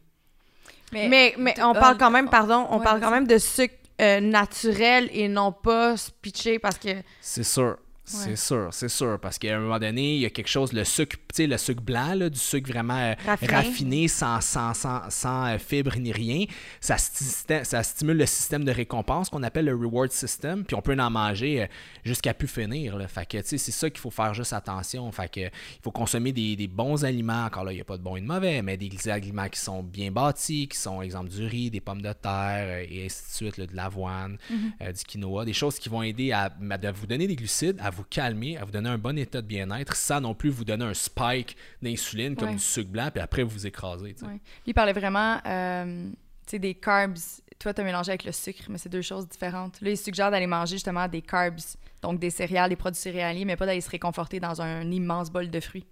Mais, 0.92 1.36
mais 1.38 1.56
on 1.62 1.74
parle 1.74 1.98
quand 1.98 2.12
même, 2.12 2.30
pardon, 2.30 2.68
on 2.70 2.78
ouais, 2.78 2.84
parle 2.84 3.02
quand 3.02 3.12
même 3.12 3.28
de 3.28 3.38
sucre 3.38 3.76
euh, 4.02 4.20
naturel 4.20 5.10
et 5.12 5.28
non 5.28 5.52
pas 5.52 5.96
pitché 6.22 6.60
parce 6.60 6.78
que. 6.78 6.90
C'est 7.22 7.44
sûr. 7.44 7.78
C'est 8.06 8.36
sûr, 8.36 8.70
c'est 8.72 8.90
sûr. 8.90 9.20
Parce 9.20 9.38
qu'à 9.40 9.58
un 9.58 9.60
moment 9.60 9.80
donné, 9.80 10.16
il 10.16 10.22
y 10.22 10.26
a 10.26 10.30
quelque 10.30 10.48
chose, 10.48 10.74
le 10.74 10.84
sucre, 10.84 11.18
tu 11.18 11.24
sais, 11.36 11.48
le 11.48 11.58
sucre 11.58 11.82
blanc, 11.82 12.14
là, 12.14 12.30
du 12.30 12.38
sucre 12.40 12.70
vraiment 12.72 12.98
euh, 12.98 13.14
Raffiné. 13.26 13.52
raffiné, 13.54 14.08
sans, 14.08 14.42
sans, 14.42 14.74
sans, 14.74 15.10
sans, 15.10 15.46
euh, 15.48 15.58
fibres 15.58 15.96
ni 15.98 16.12
rien, 16.12 16.46
ça, 16.80 16.96
sti- 16.98 17.64
ça 17.64 17.82
stimule 17.84 18.18
le 18.18 18.26
système 18.26 18.64
de 18.64 18.72
récompense 18.72 19.30
qu'on 19.30 19.44
appelle 19.44 19.66
le 19.66 19.76
reward 19.76 20.12
system, 20.12 20.64
puis 20.66 20.76
on 20.76 20.82
peut 20.82 20.96
en 21.00 21.10
manger 21.10 21.64
euh, 21.64 21.68
jusqu'à 22.04 22.34
plus 22.34 22.48
finir. 22.48 22.96
Là. 22.98 23.08
Fait 23.08 23.26
que, 23.26 23.38
tu 23.40 23.48
sais, 23.48 23.58
c'est 23.58 23.72
ça 23.72 23.90
qu'il 23.90 24.00
faut 24.00 24.12
faire 24.12 24.34
juste 24.34 24.54
attention. 24.54 25.12
Fait 25.12 25.30
que, 25.32 25.40
il 25.42 25.82
faut 25.84 25.92
consommer 25.92 26.32
des, 26.32 26.56
des 26.56 26.68
bons 26.68 27.04
aliments. 27.04 27.46
Encore 27.46 27.64
là, 27.64 27.72
il 27.72 27.76
n'y 27.76 27.82
a 27.82 27.86
pas 27.86 27.98
de 27.98 28.04
bons 28.04 28.18
et 28.18 28.22
de 28.22 28.28
mauvais, 28.28 28.62
mais 28.62 28.78
des 28.78 29.10
aliments 29.10 29.50
qui 29.50 29.60
sont 29.60 29.82
bien 29.82 30.12
bâtis, 30.12 30.68
qui 30.68 30.78
sont, 30.78 31.02
exemple, 31.02 31.30
du 31.30 31.46
riz, 31.46 31.72
des 31.72 31.82
pommes 31.82 32.02
de 32.04 32.14
terre, 32.14 32.86
et 32.90 33.06
ainsi 33.06 33.24
de 33.24 33.34
suite, 33.34 33.58
là, 33.58 33.66
de 33.66 33.76
l'avoine, 33.76 34.38
euh, 34.82 34.92
du 34.92 35.04
quinoa, 35.04 35.44
des 35.44 35.54
choses 35.54 35.80
qui 35.80 35.90
vont 35.90 36.04
aider 36.04 36.32
à, 36.32 36.44
à 36.70 36.92
vous 36.92 37.08
donner 37.08 37.28
des 37.28 37.36
glucides, 37.36 37.78
à 37.82 37.90
vous 37.96 38.04
calmer, 38.04 38.58
à 38.58 38.66
vous 38.66 38.72
donner 38.72 38.90
un 38.90 38.98
bon 38.98 39.18
état 39.18 39.42
de 39.42 39.48
bien-être, 39.48 39.96
sans 39.96 40.22
non 40.22 40.34
plus 40.34 40.50
vous 40.50 40.66
donner 40.66 40.86
un 40.86 40.94
spike 40.94 41.56
d'insuline 41.82 42.36
comme 42.36 42.50
Ouais. 42.50 42.56
du 42.56 42.62
sucre 42.62 42.90
blanc, 42.90 43.10
puis 43.14 43.22
après 43.22 43.44
vous 43.44 43.66
écraser. 43.66 44.16
Ouais. 44.22 44.28
Lui, 44.34 44.40
il 44.68 44.74
parlait 44.74 44.94
vraiment 44.94 45.40
euh, 45.46 46.10
tu 46.46 46.52
sais, 46.52 46.60
des 46.60 46.76
carbs. 46.76 47.18
Toi, 47.58 47.74
tu 47.74 47.82
as 47.82 47.84
mélangé 47.84 48.12
avec 48.12 48.26
le 48.26 48.32
sucre, 48.32 48.64
mais 48.70 48.78
c'est 48.78 48.90
deux 48.90 49.02
choses 49.02 49.28
différentes. 49.28 49.80
Là, 49.82 49.90
il 49.90 49.98
suggère 49.98 50.30
d'aller 50.30 50.48
manger 50.48 50.76
justement 50.76 51.08
des 51.08 51.22
carbs, 51.22 51.60
donc 52.02 52.20
des 52.20 52.30
céréales, 52.30 52.70
des 52.70 52.76
produits 52.76 53.00
céréaliers, 53.02 53.46
mais 53.46 53.56
pas 53.56 53.66
d'aller 53.66 53.82
se 53.82 53.90
réconforter 53.90 54.40
dans 54.40 54.62
un 54.62 54.92
immense 54.92 55.32
bol 55.32 55.50
de 55.50 55.60
fruits. 55.60 55.86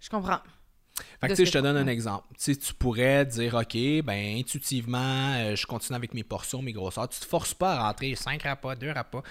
Je 0.00 0.08
comprends. 0.08 0.40
Fait 1.20 1.28
que 1.28 1.44
je 1.44 1.50
te 1.50 1.58
donne 1.58 1.76
un 1.76 1.86
exemple. 1.86 2.26
Tu 2.38 2.54
pourrais 2.78 3.24
dire, 3.24 3.54
OK, 3.54 3.76
ben 4.04 4.38
intuitivement, 4.38 5.34
euh, 5.36 5.56
je 5.56 5.66
continue 5.66 5.96
avec 5.96 6.14
mes 6.14 6.24
portions, 6.24 6.60
mes 6.62 6.72
grosseurs. 6.72 7.08
Tu 7.08 7.20
te 7.20 7.24
forces 7.26 7.54
pas 7.54 7.74
à 7.76 7.86
rentrer 7.86 8.14
5 8.14 8.42
repas, 8.42 8.74
2 8.74 8.88
repas. 8.90 9.22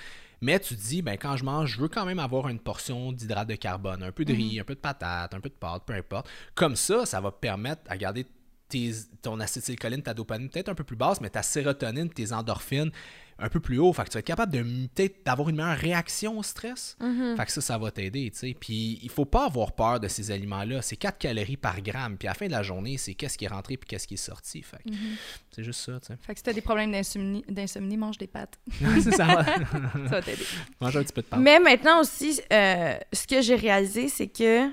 Mais 0.41 0.59
tu 0.59 0.75
te 0.75 0.81
dis, 0.81 1.01
ben 1.01 1.17
quand 1.17 1.35
je 1.35 1.43
mange, 1.43 1.73
je 1.75 1.81
veux 1.81 1.89
quand 1.89 2.05
même 2.05 2.19
avoir 2.19 2.47
une 2.47 2.59
portion 2.59 3.11
d'hydrate 3.11 3.47
de 3.49 3.55
carbone, 3.55 4.03
un 4.03 4.11
peu 4.11 4.23
de 4.25 4.33
riz, 4.33 4.59
un 4.59 4.63
peu 4.63 4.75
de 4.75 4.79
patate, 4.79 5.33
un 5.33 5.39
peu 5.39 5.49
de 5.49 5.53
pâte, 5.55 5.83
peu 5.85 5.93
importe. 5.93 6.29
Comme 6.55 6.75
ça, 6.75 7.05
ça 7.05 7.19
va 7.19 7.31
permettre 7.31 7.81
à 7.89 7.97
garder 7.97 8.25
tes- 8.69 8.93
ton 9.21 9.39
acétylcholine, 9.39 10.01
ta 10.01 10.13
dopamine 10.13 10.49
peut-être 10.49 10.69
un 10.69 10.75
peu 10.75 10.83
plus 10.83 10.95
basse, 10.95 11.19
mais 11.21 11.29
ta 11.29 11.41
sérotonine, 11.43 12.09
tes 12.09 12.31
endorphines 12.31 12.91
un 13.39 13.49
peu 13.49 13.59
plus 13.59 13.79
haut. 13.79 13.91
Fait 13.93 14.03
que 14.03 14.09
tu 14.09 14.13
vas 14.13 14.19
être 14.19 14.25
capable 14.25 14.51
de 14.51 14.61
peut-être 14.61 15.25
d'avoir 15.25 15.49
une 15.49 15.55
meilleure 15.55 15.77
réaction 15.77 16.37
au 16.37 16.43
stress. 16.43 16.97
Fait 17.37 17.45
que 17.45 17.51
ça, 17.51 17.61
ça 17.61 17.77
va 17.77 17.91
t'aider, 17.91 18.29
tu 18.31 18.39
sais. 18.39 18.55
Puis 18.59 18.99
il 19.01 19.09
faut 19.09 19.25
pas 19.25 19.45
avoir 19.45 19.71
peur 19.71 19.99
de 19.99 20.07
ces 20.07 20.31
aliments-là. 20.31 20.81
C'est 20.81 20.95
4 20.97 21.17
calories 21.17 21.57
par 21.57 21.81
gramme. 21.81 22.17
Puis 22.17 22.27
à 22.27 22.31
la 22.31 22.35
fin 22.35 22.47
de 22.47 22.51
la 22.51 22.63
journée, 22.63 22.97
c'est 22.97 23.13
qu'est-ce 23.13 23.37
qui 23.37 23.45
est 23.45 23.49
rentré 23.49 23.77
puis 23.77 23.87
qu'est-ce 23.87 24.07
qui 24.07 24.15
est 24.15 24.17
sorti. 24.17 24.61
Fait 24.61 24.77
que 24.77 24.89
c'est 25.55 25.63
juste 25.63 25.81
ça, 25.81 25.99
tu 25.99 26.07
sais. 26.07 26.17
Fait 26.21 26.33
que 26.33 26.39
si 26.39 26.43
tu 26.43 26.49
as 26.49 26.53
des 26.53 26.61
problèmes 26.61 26.91
d'insomnie, 26.91 27.43
d'insomnie, 27.47 27.97
mange 27.97 28.17
des 28.17 28.27
pâtes. 28.27 28.59
Ça. 29.15 29.25
va. 29.25 29.45
Ça 29.45 30.09
va 30.09 30.21
t'aider. 30.21 30.43
Mange 30.79 30.97
un 30.97 31.03
petit 31.03 31.13
peu 31.13 31.21
de 31.21 31.27
pâte. 31.27 31.39
Mais 31.39 31.59
maintenant 31.59 32.01
aussi, 32.01 32.41
euh, 32.51 32.97
ce 33.13 33.25
que 33.27 33.41
j'ai 33.41 33.55
réalisé, 33.55 34.09
c'est 34.09 34.27
que 34.27 34.69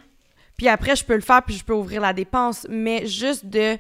Puis 0.57 0.69
après, 0.69 0.97
je 0.97 1.05
peux 1.05 1.15
le 1.15 1.21
faire, 1.21 1.43
puis 1.43 1.57
je 1.57 1.65
peux 1.65 1.75
ouvrir 1.75 2.01
la 2.01 2.13
dépense. 2.13 2.67
Mais 2.69 3.07
juste 3.07 3.47
de 3.47 3.79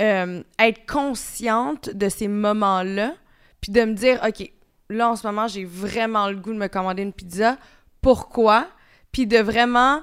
euh, 0.00 0.42
être 0.58 0.86
consciente 0.86 1.90
de 1.90 2.08
ces 2.08 2.28
moments-là, 2.28 3.14
puis 3.60 3.72
de 3.72 3.82
me 3.84 3.94
dire, 3.94 4.20
OK, 4.26 4.50
là, 4.88 5.10
en 5.10 5.16
ce 5.16 5.26
moment, 5.26 5.48
j'ai 5.48 5.64
vraiment 5.64 6.28
le 6.28 6.36
goût 6.36 6.52
de 6.52 6.58
me 6.58 6.68
commander 6.68 7.02
une 7.02 7.12
pizza. 7.12 7.58
Pourquoi? 8.00 8.68
Puis 9.12 9.26
de 9.26 9.38
vraiment 9.38 10.02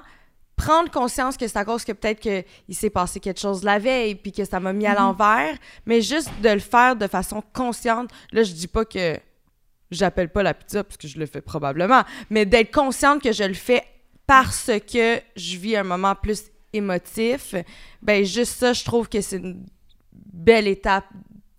prendre 0.56 0.90
conscience 0.90 1.36
que 1.36 1.46
c'est 1.46 1.58
à 1.58 1.64
cause 1.64 1.84
que 1.84 1.92
peut-être 1.92 2.20
qu'il 2.20 2.74
s'est 2.74 2.88
passé 2.90 3.20
quelque 3.20 3.40
chose 3.40 3.62
la 3.62 3.78
veille 3.78 4.14
puis 4.14 4.32
que 4.32 4.44
ça 4.44 4.58
m'a 4.58 4.72
mis 4.72 4.86
à 4.86 4.92
Mhm. 4.92 4.96
l'envers, 4.98 5.56
mais 5.84 6.00
juste 6.00 6.30
de 6.42 6.48
le 6.48 6.58
faire 6.60 6.96
de 6.96 7.06
façon 7.06 7.42
consciente. 7.52 8.10
Là, 8.32 8.42
je 8.42 8.52
dis 8.52 8.66
pas 8.68 8.84
que 8.86 9.18
j'appelle 9.90 10.30
pas 10.30 10.42
la 10.42 10.54
pizza 10.54 10.82
parce 10.82 10.96
que 10.96 11.08
je 11.08 11.18
le 11.18 11.26
fais 11.26 11.42
probablement, 11.42 12.02
mais 12.30 12.46
d'être 12.46 12.72
consciente 12.74 13.22
que 13.22 13.32
je 13.32 13.44
le 13.44 13.54
fais 13.54 13.84
parce 14.26 14.70
que 14.90 15.20
je 15.36 15.56
vis 15.58 15.76
un 15.76 15.84
moment 15.84 16.14
plus 16.14 16.44
émotif, 16.72 17.54
ben 18.02 18.24
juste 18.24 18.58
ça, 18.58 18.72
je 18.72 18.82
trouve 18.84 19.08
que 19.08 19.20
c'est 19.20 19.36
une 19.36 19.64
belle 20.12 20.66
étape 20.68 21.04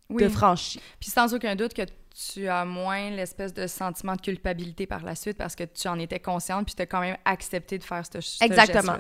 Oui. 0.10 0.24
de 0.24 0.30
franchie. 0.30 0.80
Puis 1.00 1.10
sans 1.10 1.34
aucun 1.34 1.56
doute 1.56 1.74
que 1.74 1.82
tu 2.34 2.48
as 2.48 2.66
moins 2.66 3.10
l'espèce 3.12 3.54
de 3.54 3.68
sentiment 3.68 4.16
de 4.16 4.22
culpabilité 4.22 4.88
par 4.88 5.04
la 5.04 5.16
suite 5.16 5.38
parce 5.38 5.56
que 5.56 5.64
tu 5.66 5.88
en 5.88 6.00
étais 6.00 6.20
consciente 6.20 6.66
puis 6.66 6.76
tu 6.76 6.82
as 6.82 6.86
quand 6.86 7.02
même 7.02 7.18
accepté 7.26 7.78
de 7.78 7.84
faire 7.84 8.04
ce, 8.12 8.22
ce 8.22 8.44
Exactement. 8.44 8.98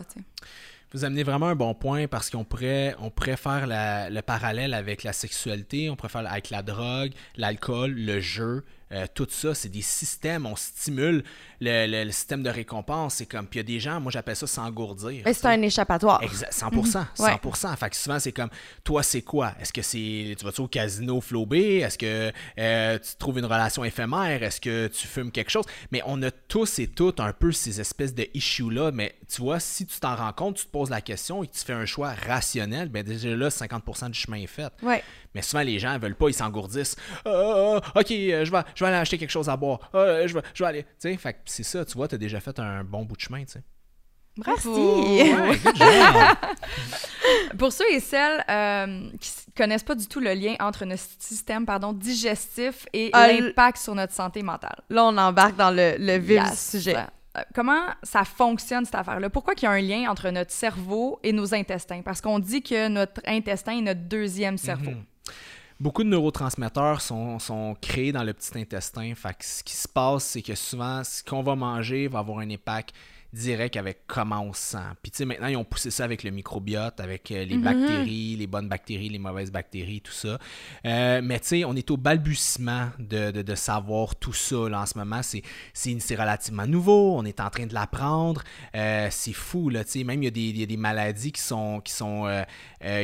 Vous 0.93 1.03
amenez 1.03 1.24
vraiment 1.24 1.47
un 1.47 1.55
bon 1.55 1.74
point 1.74 2.08
parce 2.08 2.30
qu'on 2.30 2.45
pourrait, 2.45 2.95
on 2.99 3.10
pourrait 3.10 3.36
faire 3.36 3.68
la- 3.68 4.10
le 4.10 4.22
parallèle 4.22 4.74
avec 4.74 5.03
la 5.03 5.12
sexualité, 5.14 5.89
on 5.89 5.95
pourrait 5.97 6.10
faire 6.10 6.26
avec 6.32 6.49
la 6.49 6.62
drogue, 6.62 7.12
l'alcool, 7.36 7.91
le 7.93 8.20
jeu. 8.22 8.64
Euh, 8.91 9.05
tout 9.13 9.27
ça, 9.29 9.53
c'est 9.53 9.69
des 9.69 9.81
systèmes. 9.81 10.45
On 10.45 10.55
stimule 10.55 11.23
le, 11.59 11.88
le- 11.88 12.03
le 12.05 12.11
système 12.11 12.43
de 12.43 12.49
récompense. 12.49 13.15
C'est 13.15 13.25
comme. 13.25 13.47
Puis 13.47 13.59
il 13.59 13.63
y 13.63 13.65
a 13.65 13.75
des 13.75 13.79
gens, 13.79 13.99
moi 13.99 14.11
j'appelle 14.11 14.35
ça 14.35 14.47
s'engourdir. 14.47 15.23
Mais 15.25 15.33
c'est 15.33 15.47
un 15.47 15.61
échappatoire. 15.61 16.21
Exact, 16.23 16.53
100%. 16.53 17.05
Ouais. 17.19 17.31
100%. 17.35 17.75
Fait 17.77 17.89
que 17.89 17.95
souvent, 17.95 18.19
c'est 18.19 18.31
comme, 18.31 18.49
toi, 18.83 19.03
c'est 19.03 19.21
quoi? 19.21 19.53
Est-ce 19.59 19.73
que 19.73 19.81
c'est, 19.81 20.35
tu 20.38 20.45
vas-tu 20.45 20.61
au 20.61 20.67
casino 20.67 21.19
flobé? 21.21 21.77
Est-ce 21.79 21.97
que 21.97 22.31
euh, 22.59 22.99
tu 22.99 23.15
trouves 23.17 23.39
une 23.39 23.45
relation 23.45 23.83
éphémère? 23.83 24.41
Est-ce 24.43 24.61
que 24.61 24.88
tu 24.88 25.07
fumes 25.07 25.31
quelque 25.31 25.49
chose? 25.51 25.65
Mais 25.91 26.01
on 26.05 26.21
a 26.23 26.31
tous 26.31 26.79
et 26.79 26.88
toutes 26.88 27.19
un 27.19 27.33
peu 27.33 27.51
ces 27.51 27.79
espèces 27.81 28.13
de 28.15 28.27
issues-là. 28.33 28.91
Mais 28.91 29.15
tu 29.27 29.41
vois, 29.41 29.59
si 29.59 29.85
tu 29.85 29.99
t'en 29.99 30.15
rends 30.15 30.33
compte, 30.33 30.55
tu 30.57 30.65
te 30.65 30.71
poses 30.71 30.89
la 30.89 31.01
question 31.01 31.43
et 31.43 31.47
que 31.47 31.53
tu 31.53 31.65
fais 31.65 31.73
un 31.73 31.85
choix 31.85 32.13
rationnel, 32.13 32.89
ben 32.89 33.03
déjà 33.03 33.35
là, 33.35 33.49
50% 33.49 34.11
du 34.11 34.19
chemin 34.19 34.38
est 34.38 34.47
fait. 34.47 34.71
Ouais. 34.81 35.03
Mais 35.38 35.43
souvent, 35.43 35.61
les 35.61 35.77
gens 35.77 35.93
ne 35.93 35.99
veulent 35.99 36.15
pas, 36.15 36.29
ils 36.29 36.33
s'engourdissent. 36.33 36.95
Euh, 37.27 37.77
ok, 37.95 38.09
euh, 38.11 38.43
je 38.43 38.51
vais, 38.51 38.61
je 38.73 38.83
vais 38.83 38.88
aller 38.89 38.97
acheter 38.97 39.19
quelque 39.19 39.29
chose 39.29 39.49
à 39.49 39.55
boire. 39.55 39.79
Euh, 39.93 40.27
je, 40.27 40.33
vais, 40.33 40.41
je 40.55 40.63
vais 40.63 40.67
aller. 40.67 40.81
Tu 40.83 40.89
sais, 40.97 41.15
fait 41.17 41.38
c'est 41.45 41.61
ça, 41.61 41.85
tu 41.85 41.93
vois, 41.95 42.07
tu 42.07 42.15
as 42.15 42.17
déjà 42.17 42.39
fait 42.39 42.57
un 42.57 42.83
bon 42.83 43.05
bout 43.05 43.15
de 43.15 43.21
chemin, 43.21 43.41
tu 43.45 43.51
sais. 43.51 43.63
Merci. 44.47 44.67
Ouais, 44.67 45.57
good 45.63 45.75
job. 45.75 47.57
Pour 47.59 47.71
ceux 47.71 47.85
et 47.91 47.99
celles 47.99 48.43
euh, 48.49 49.09
qui 49.19 49.31
connaissent 49.55 49.83
pas 49.83 49.93
du 49.95 50.07
tout 50.07 50.19
le 50.19 50.33
lien 50.33 50.55
entre 50.59 50.85
notre 50.85 51.03
système 51.19 51.65
pardon, 51.67 51.93
digestif 51.93 52.88
et 52.93 53.11
Ah, 53.13 53.31
l'impact 53.31 53.77
sur 53.77 53.93
notre 53.93 54.13
santé 54.13 54.41
mentale. 54.41 54.75
Là, 54.89 55.05
on 55.05 55.17
embarque 55.19 55.55
dans 55.55 55.71
le, 55.71 55.97
le 55.99 56.17
vif 56.17 56.41
Yes. 56.41 56.71
du 56.71 56.77
sujet. 56.79 56.97
Euh, 56.97 57.41
Comment 57.53 57.81
ça 58.01 58.23
fonctionne, 58.23 58.83
cette 58.85 58.95
affaire-là? 58.95 59.29
Pourquoi 59.29 59.53
qu'il 59.53 59.67
y 59.67 59.71
a 59.71 59.75
un 59.75 59.81
lien 59.81 60.09
entre 60.09 60.29
notre 60.31 60.51
cerveau 60.51 61.19
et 61.23 61.31
nos 61.31 61.53
intestins? 61.53 62.01
Parce 62.03 62.19
qu'on 62.21 62.39
dit 62.39 62.63
que 62.63 62.88
notre 62.88 63.21
intestin 63.27 63.77
est 63.77 63.81
notre 63.81 64.01
deuxième 64.01 64.57
cerveau. 64.57 64.89
Mhm. 64.91 65.03
Beaucoup 65.80 66.03
de 66.03 66.09
neurotransmetteurs 66.09 67.01
sont, 67.01 67.38
sont 67.38 67.75
créés 67.80 68.11
dans 68.11 68.23
le 68.23 68.34
petit 68.34 68.57
intestin. 68.57 69.13
Fait 69.13 69.38
que 69.38 69.45
ce 69.45 69.63
qui 69.63 69.75
se 69.75 69.88
passe, 69.88 70.23
c'est 70.23 70.41
que 70.41 70.55
souvent, 70.55 71.03
ce 71.03 71.23
qu'on 71.23 71.43
va 71.43 71.55
manger 71.55 72.07
va 72.07 72.19
avoir 72.19 72.39
un 72.39 72.49
impact 72.49 72.95
direct 73.38 73.75
avec 73.77 74.01
comment 74.07 74.41
on 74.41 74.53
se 74.53 74.61
sent. 74.71 74.77
Puis 75.01 75.11
tu 75.11 75.17
sais, 75.17 75.25
maintenant, 75.25 75.47
ils 75.47 75.55
ont 75.57 75.63
poussé 75.63 75.91
ça 75.91 76.03
avec 76.03 76.23
le 76.23 76.31
microbiote, 76.31 76.99
avec 76.99 77.31
euh, 77.31 77.45
les 77.45 77.57
bactéries, 77.57 78.35
les 78.35 78.47
bonnes 78.47 78.67
bactéries, 78.67 79.09
les 79.09 79.19
mauvaises 79.19 79.51
bactéries, 79.51 80.01
tout 80.01 80.11
ça. 80.11 80.38
Euh, 80.85 81.21
mais 81.23 81.39
tu 81.39 81.47
sais, 81.47 81.65
on 81.65 81.75
est 81.75 81.89
au 81.91 81.97
balbutiement 81.97 82.89
de, 82.99 83.31
de, 83.31 83.41
de 83.41 83.55
savoir 83.55 84.15
tout 84.15 84.33
ça 84.33 84.67
là, 84.69 84.81
en 84.81 84.85
ce 84.85 84.97
moment. 84.97 85.21
C'est, 85.23 86.15
relativement 86.15 86.65
nouveau, 86.67 87.15
on 87.17 87.23
est 87.25 87.39
en 87.39 87.49
train 87.49 87.65
de 87.67 87.73
l'apprendre. 87.73 88.43
Euh, 88.75 89.07
c'est 89.11 89.33
fou, 89.33 89.69
là, 89.69 89.83
tu 89.83 89.91
sais. 89.91 90.03
Même 90.03 90.21
il 90.23 90.25
y, 90.25 90.27
a 90.27 90.31
des- 90.31 90.41
il 90.41 90.59
y 90.59 90.63
a 90.63 90.65
des 90.65 90.77
maladies 90.77 91.31
qui 91.31 91.41
sont, 91.41 91.79
qui 91.81 91.93
sont 91.93 92.27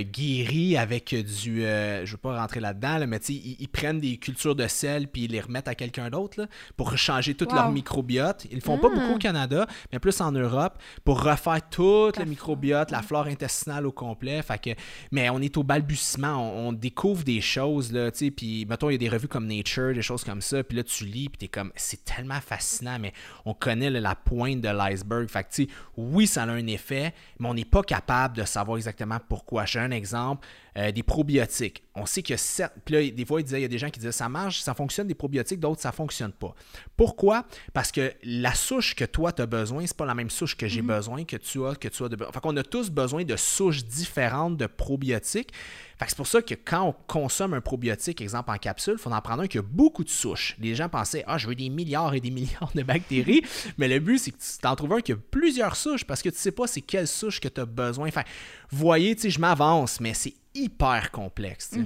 guéries 0.02 0.78
avec 0.78 1.14
du... 1.16 1.62
je 1.62 2.12
veux 2.12 2.18
pas 2.18 2.40
rentrer 2.40 2.60
là-dedans, 2.60 2.98
là, 2.98 3.08
mais 3.08 3.20
tu 3.20 3.28
sais, 3.28 3.34
ils, 3.34 3.58
ils 3.60 3.68
prennent 3.68 4.00
des 4.00 4.18
cultures 4.18 4.56
de 4.56 4.68
sel 4.68 5.08
puis 5.08 5.24
ils 5.26 5.32
les 5.32 5.42
remettent 5.42 5.68
à 5.68 5.76
quelqu'un 5.76 6.10
d'autre 6.10 6.48
pour 6.78 6.98
changer 6.98 7.34
tout 7.36 7.44
Wow. 7.44 7.56
leur 7.56 7.72
microbiote. 7.72 8.46
Ils 8.50 8.56
le 8.56 8.62
font 8.62 8.78
pas 8.78 8.90
beaucoup 8.90 9.16
au 9.16 9.18
Canada, 9.18 9.68
mais 9.92 10.00
plus 10.00 10.20
en 10.24 10.32
Europe, 10.32 10.78
pour 11.04 11.22
refaire 11.22 11.62
tout 11.70 12.12
le 12.18 12.26
microbiote, 12.26 12.92
la 12.92 13.02
flore 13.02 13.28
intestinale 13.28 13.86
au 13.86 13.92
complet. 13.92 14.42
Fait 14.42 14.58
que, 14.58 14.70
mais 15.12 15.30
on 15.30 15.40
est 15.40 15.58
au 15.58 15.64
balbutiement, 15.64 16.38
on, 16.38 16.70
on 16.70 16.74
découvre 16.74 17.24
des 17.24 17.42
choses, 17.42 17.92
là, 17.92 18.12
tu 18.12 18.26
sais, 18.26 18.32
puis 18.32 18.66
mettons, 18.66 18.90
il 18.90 18.94
y 18.94 18.96
a 18.96 18.98
des 18.98 19.10
revues 19.10 19.28
comme 19.28 19.48
Nature, 19.48 19.94
des 19.94 20.02
choses 20.02 20.24
comme 20.24 20.42
ça, 20.42 20.64
puis 20.64 20.78
là, 20.78 20.84
tu 20.84 21.06
lis, 21.06 21.30
puis 21.30 21.38
t'es 21.38 21.48
comme, 21.48 21.72
c'est 21.76 22.04
tellement 22.06 22.40
fascinant, 22.40 22.98
mais 23.00 23.14
on 23.46 23.54
connaît 23.54 23.90
là, 23.90 24.00
la 24.00 24.16
pointe 24.16 24.62
de 24.62 24.70
l'iceberg. 24.70 25.28
Fait 25.28 25.44
que, 25.44 25.50
tu 25.50 25.64
sais, 25.64 25.70
oui, 25.98 26.28
ça 26.28 26.44
a 26.44 26.48
un 26.48 26.68
effet, 26.68 27.14
mais 27.40 27.48
on 27.48 27.54
n'est 27.54 27.66
pas 27.66 27.84
capable 27.84 28.38
de 28.38 28.44
savoir 28.44 28.78
exactement 28.78 29.20
pourquoi. 29.28 29.66
J'ai 29.66 29.80
un 29.80 29.92
exemple, 29.92 30.48
euh, 30.78 30.92
des 30.92 31.04
probiotiques. 31.04 31.84
On 31.96 32.06
sait 32.06 32.24
que 32.24 32.36
certes, 32.36 32.74
puis 32.84 32.96
là, 32.96 33.12
des 33.12 33.26
fois, 33.26 33.40
il 33.40 33.44
disait, 33.44 33.60
il 33.60 33.62
y 33.62 33.66
a 33.66 33.70
des 33.70 33.78
gens 33.78 33.90
qui 33.90 34.00
disaient, 34.00 34.12
ça 34.12 34.28
marche, 34.28 34.62
ça 34.62 34.74
fonctionne 34.74 35.08
des 35.08 35.14
probiotiques, 35.14 35.60
d'autres, 35.60 35.82
ça 35.82 35.92
fonctionne 35.92 36.32
pas. 36.32 36.56
Pourquoi? 36.98 37.46
Parce 37.74 37.92
que 37.92 38.14
la 38.24 38.56
souche 38.56 38.96
que 38.96 39.06
toi, 39.06 39.32
tu 39.32 39.44
as 39.44 39.46
besoin, 39.46 39.86
c'est 39.86 39.96
pas 39.96 40.06
la 40.06 40.16
même 40.16 40.32
souche 40.32 40.58
que 40.58 40.68
j'ai 40.68 40.82
besoin, 40.82 41.26
que 41.26 41.38
tu 41.38 41.64
as, 41.66 41.76
que 41.76 41.88
tu 41.88 42.04
as 42.04 42.10
de 42.10 42.18
Fait 42.18 42.40
qu'on 42.42 42.58
a 42.58 42.64
tous 42.64 42.90
besoin 42.90 43.24
de 43.24 43.36
souches 43.36 43.86
différentes 43.86 44.58
de 44.58 44.66
probiotiques. 44.66 45.52
Fait 46.00 46.06
que 46.06 46.10
c'est 46.10 46.18
pour 46.18 46.28
ça 46.28 46.42
que 46.42 46.56
quand 46.56 46.82
on 46.82 46.96
consomme 47.06 47.54
un 47.54 47.62
probiotique, 47.62 48.20
exemple 48.22 48.50
en 48.50 48.58
capsule, 48.58 48.96
il 48.98 49.02
faut 49.02 49.12
en 49.12 49.22
prendre 49.22 49.44
un 49.44 49.48
qui 49.48 49.60
a 49.60 49.62
beaucoup 49.62 50.04
de 50.04 50.10
souches. 50.10 50.58
Les 50.60 50.74
gens 50.74 50.90
pensaient, 50.90 51.24
ah, 51.28 51.38
je 51.38 51.48
veux 51.48 51.56
des 51.56 51.70
milliards 51.70 52.16
et 52.16 52.20
des 52.20 52.32
milliards 52.32 52.72
de 52.74 52.82
bactéries, 52.82 53.44
mais 53.78 53.88
le 53.88 54.00
but, 54.00 54.18
c'est 54.18 54.32
que 54.32 54.38
tu 54.38 54.58
t'en 54.60 54.76
trouves 54.76 54.94
un 54.94 55.02
qui 55.02 55.12
a 55.12 55.18
plusieurs 55.18 55.76
souches 55.76 56.04
parce 56.04 56.22
que 56.22 56.30
tu 56.30 56.38
sais 56.38 56.52
pas 56.52 56.66
c'est 56.66 56.82
quelle 56.82 57.08
souche 57.08 57.40
que 57.40 57.48
tu 57.48 57.62
as 57.62 57.66
besoin. 57.66 58.10
Fait 58.10 58.26
voyez, 58.72 59.16
tu 59.16 59.24
sais, 59.24 59.30
je 59.30 59.40
m'avance, 59.40 60.00
mais 60.00 60.14
c'est 60.14 60.34
hyper 60.56 61.12
complexe. 61.12 61.72
tu 61.74 61.80
sais. 61.80 61.86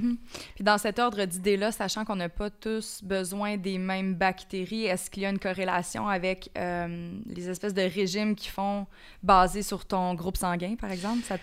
Puis 0.55 0.63
dans 0.63 0.77
cet 0.77 0.99
ordre 0.99 1.23
d'idées-là, 1.25 1.71
sachant 1.71 2.03
qu'on 2.05 2.15
n'a 2.17 2.29
pas 2.29 2.49
tous 2.49 3.01
besoin 3.03 3.57
des 3.57 3.77
mêmes 3.77 4.13
bactéries, 4.15 4.85
est-ce 4.85 5.09
qu'il 5.09 5.23
y 5.23 5.25
a 5.25 5.29
une 5.29 5.39
corrélation 5.39 6.07
avec 6.07 6.49
euh, 6.57 7.11
les 7.27 7.49
espèces 7.49 7.73
de 7.73 7.81
régimes 7.81 8.35
qui 8.35 8.49
font 8.49 8.85
basés 9.23 9.63
sur 9.63 9.85
ton 9.85 10.13
groupe 10.15 10.37
sanguin, 10.37 10.75
par 10.79 10.91
exemple? 10.91 11.23
Ça, 11.23 11.37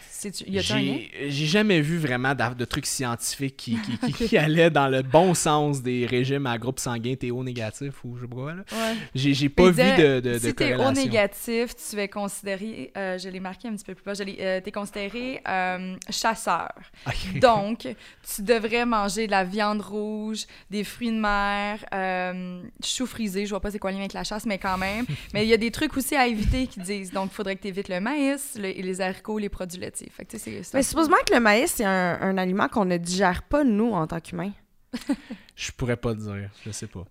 y? 0.78 1.10
J'ai 1.30 1.46
jamais 1.46 1.80
vu 1.80 1.98
vraiment 1.98 2.34
de 2.34 2.64
trucs 2.64 2.86
scientifiques 2.86 3.56
qui, 3.56 3.78
qui, 3.80 3.98
qui- 4.12 4.12
qui 4.28 4.38
allaient 4.38 4.70
dans 4.70 4.88
le 4.88 5.02
bon 5.02 5.34
sens 5.34 5.82
des 5.82 6.06
régimes 6.06 6.46
à 6.46 6.58
groupe 6.58 6.78
sanguin 6.78 7.14
TO 7.14 7.42
négatif 7.42 8.04
ou 8.04 8.16
je 8.16 8.22
sais 8.22 8.28
pas 8.28 8.34
quoi. 8.34 8.52
Ouais. 8.54 8.94
J'ai 9.14 9.48
pas 9.48 9.70
vu 9.70 9.82
de, 9.82 10.20
de, 10.20 10.38
si 10.38 10.54
corrélation. 10.54 10.88
au 10.88 10.92
négatif, 10.92 11.74
tu 11.76 11.96
es 11.98 12.08
considéré, 12.08 12.92
euh, 12.96 13.18
je 13.18 13.28
l'ai 13.28 13.40
marqué 13.40 13.68
un 13.68 13.72
petit 13.76 13.84
peu 13.84 13.94
plus 13.94 14.04
bas, 14.04 14.12
euh, 14.20 14.60
t'es 14.60 14.72
considéré 14.72 15.40
euh, 15.48 15.96
chasseur. 16.10 16.72
Donc, 17.40 17.88
tu 18.34 18.42
devrais 18.42 18.84
manger 18.86 19.26
de 19.26 19.30
la 19.32 19.44
viande 19.44 19.80
rouge, 19.80 20.46
des 20.70 20.84
fruits 20.84 21.10
de 21.12 21.20
mer, 21.20 21.84
euh, 21.94 22.62
chou 22.84 23.06
frisé. 23.06 23.44
Je 23.46 23.50
vois 23.50 23.60
pas 23.60 23.70
c'est 23.70 23.78
quoi 23.78 23.90
le 23.90 23.96
lien 23.96 24.02
avec 24.02 24.12
la 24.12 24.24
chasse, 24.24 24.46
mais 24.46 24.58
quand 24.58 24.78
même. 24.78 25.04
mais 25.34 25.44
il 25.44 25.48
y 25.48 25.54
a 25.54 25.56
des 25.58 25.70
trucs 25.70 25.96
aussi 25.96 26.14
à 26.16 26.26
éviter 26.26 26.66
qui 26.66 26.80
disent. 26.80 27.10
Donc, 27.12 27.30
il 27.32 27.34
faudrait 27.34 27.56
que 27.56 27.62
tu 27.62 27.68
évites 27.68 27.88
le 27.88 28.00
maïs, 28.00 28.54
le- 28.56 28.62
les 28.82 29.00
haricots, 29.00 29.38
les 29.38 29.48
produits 29.48 29.78
laitiers. 29.80 30.10
Fait 30.10 30.24
que, 30.24 30.30
tu 30.32 30.38
sais, 30.38 30.50
c'est- 30.50 30.62
c'est. 30.62 30.76
Mais 30.76 30.82
supposément 30.82 31.16
que 31.26 31.34
le 31.34 31.40
maïs, 31.40 31.72
c'est 31.76 31.84
un, 31.84 32.18
un 32.20 32.38
aliment 32.38 32.68
qu'on 32.68 32.84
ne 32.84 32.96
digère 32.96 33.42
pas, 33.44 33.64
nous, 33.64 33.92
en 33.92 34.06
tant 34.06 34.20
qu'humains. 34.20 34.52
Je 35.56 35.70
pourrais 35.72 35.96
pas 35.96 36.14
te 36.14 36.20
dire, 36.20 36.50
je 36.64 36.70
sais 36.70 36.86
pas. 36.86 37.04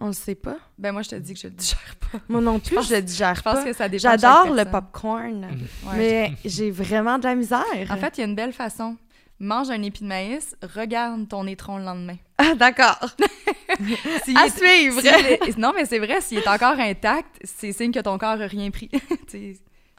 On 0.00 0.06
le 0.08 0.12
sait 0.12 0.36
pas. 0.36 0.56
Ben, 0.78 0.92
moi, 0.92 1.02
je 1.02 1.08
te 1.10 1.16
dis 1.16 1.34
que 1.34 1.40
je 1.40 1.48
le 1.48 1.54
digère 1.54 1.96
pas. 2.00 2.18
Moi 2.28 2.40
non 2.40 2.60
plus, 2.60 2.76
je, 2.88 2.94
le 2.94 3.02
digère 3.02 3.34
Je 3.34 3.42
pense 3.42 3.54
pas. 3.56 3.64
que 3.64 3.72
ça 3.72 3.88
dépend. 3.88 4.02
J'adore 4.02 4.54
le 4.54 4.64
popcorn, 4.64 5.44
Ouais. 5.86 5.96
mais 5.96 6.32
j'ai 6.44 6.70
vraiment 6.70 7.18
de 7.18 7.24
la 7.24 7.34
misère. 7.34 7.64
En 7.90 7.96
fait, 7.96 8.16
il 8.16 8.20
y 8.20 8.24
a 8.24 8.26
une 8.28 8.36
belle 8.36 8.52
façon. 8.52 8.96
Mange 9.40 9.70
un 9.70 9.80
épi 9.82 10.02
de 10.02 10.08
maïs, 10.08 10.56
regarde 10.74 11.28
ton 11.28 11.46
étron 11.46 11.78
le 11.78 11.84
lendemain. 11.84 12.16
Ah, 12.38 12.54
d'accord. 12.56 12.98
À 14.36 14.46
est- 14.46 14.56
suivre. 14.56 15.00
est- 15.06 15.56
non, 15.58 15.72
mais 15.74 15.84
c'est 15.84 15.98
vrai, 16.00 16.20
s'il 16.20 16.38
est 16.38 16.48
encore 16.48 16.78
intact, 16.78 17.38
c'est 17.44 17.72
signe 17.72 17.92
que 17.92 18.00
ton 18.00 18.18
corps 18.18 18.36
n'a 18.36 18.46
rien 18.46 18.70
pris. 18.70 18.90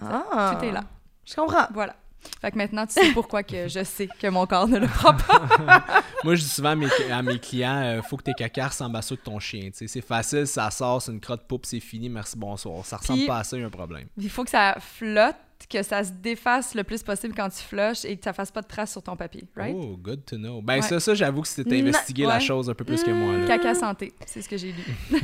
Ah. 0.01 0.55
Tout 0.57 0.65
est 0.65 0.71
là. 0.71 0.83
Je 1.25 1.35
comprends. 1.35 1.67
Voilà. 1.73 1.93
Fait 2.41 2.51
que 2.51 2.57
maintenant, 2.57 2.85
tu 2.85 2.93
sais 2.93 3.11
pourquoi 3.11 3.43
que 3.43 3.67
je 3.67 3.83
sais 3.83 4.07
que 4.07 4.27
mon 4.27 4.45
corps 4.45 4.67
ne 4.67 4.77
le 4.79 4.87
prend 4.87 5.13
pas. 5.13 5.83
Moi, 6.23 6.35
je 6.35 6.41
dis 6.41 6.47
souvent 6.49 6.69
à 6.71 6.75
mes, 6.75 6.87
à 7.11 7.21
mes 7.21 7.39
clients, 7.39 7.81
euh, 7.81 8.01
faut 8.01 8.17
que 8.17 8.23
tes 8.23 8.33
caca 8.33 8.67
ressemblent 8.67 8.95
à 8.97 9.01
ceux 9.01 9.15
de 9.15 9.21
ton 9.21 9.39
chien. 9.39 9.69
tu 9.71 9.77
sais. 9.79 9.87
C'est 9.87 10.01
facile, 10.01 10.47
ça 10.47 10.69
sort, 10.71 11.01
c'est 11.01 11.11
une 11.13 11.19
crotte 11.21 11.47
poupe, 11.47 11.65
c'est 11.65 11.79
fini, 11.79 12.09
merci, 12.09 12.37
bonsoir. 12.37 12.85
Ça 12.85 12.97
ressemble 12.97 13.19
Puis- 13.19 13.27
pas 13.27 13.39
à 13.39 13.43
ça, 13.43 13.55
il 13.57 13.61
y 13.61 13.63
a 13.63 13.67
un 13.67 13.69
problème. 13.69 14.07
Il 14.17 14.29
faut 14.29 14.43
que 14.43 14.49
ça 14.51 14.75
flotte 14.79 15.35
que 15.67 15.83
ça 15.83 16.03
se 16.03 16.11
défasse 16.11 16.73
le 16.75 16.83
plus 16.83 17.03
possible 17.03 17.33
quand 17.35 17.49
tu 17.49 17.61
flushes 17.63 18.05
et 18.05 18.15
que 18.17 18.23
ça 18.23 18.33
fasse 18.33 18.51
pas 18.51 18.61
de 18.61 18.67
traces 18.67 18.91
sur 18.91 19.03
ton 19.03 19.15
papier, 19.15 19.43
right? 19.57 19.75
Oh, 19.77 19.97
good 19.97 20.23
to 20.25 20.37
know. 20.37 20.61
Ben 20.61 20.75
Ouais. 20.75 20.81
ça, 20.81 20.99
ça 20.99 21.13
j'avoue 21.13 21.41
que 21.41 21.47
c'était 21.47 21.79
investigué 21.79 22.25
la 22.25 22.39
chose 22.39 22.69
un 22.69 22.73
peu 22.73 22.83
plus 22.85 23.03
que 23.03 23.11
moi. 23.11 23.37
là. 23.37 23.47
Caca 23.47 23.73
santé, 23.75 24.13
c'est 24.25 24.41
ce 24.41 24.47
que 24.49 24.57
j'ai 24.57 24.71
lu. 24.71 24.83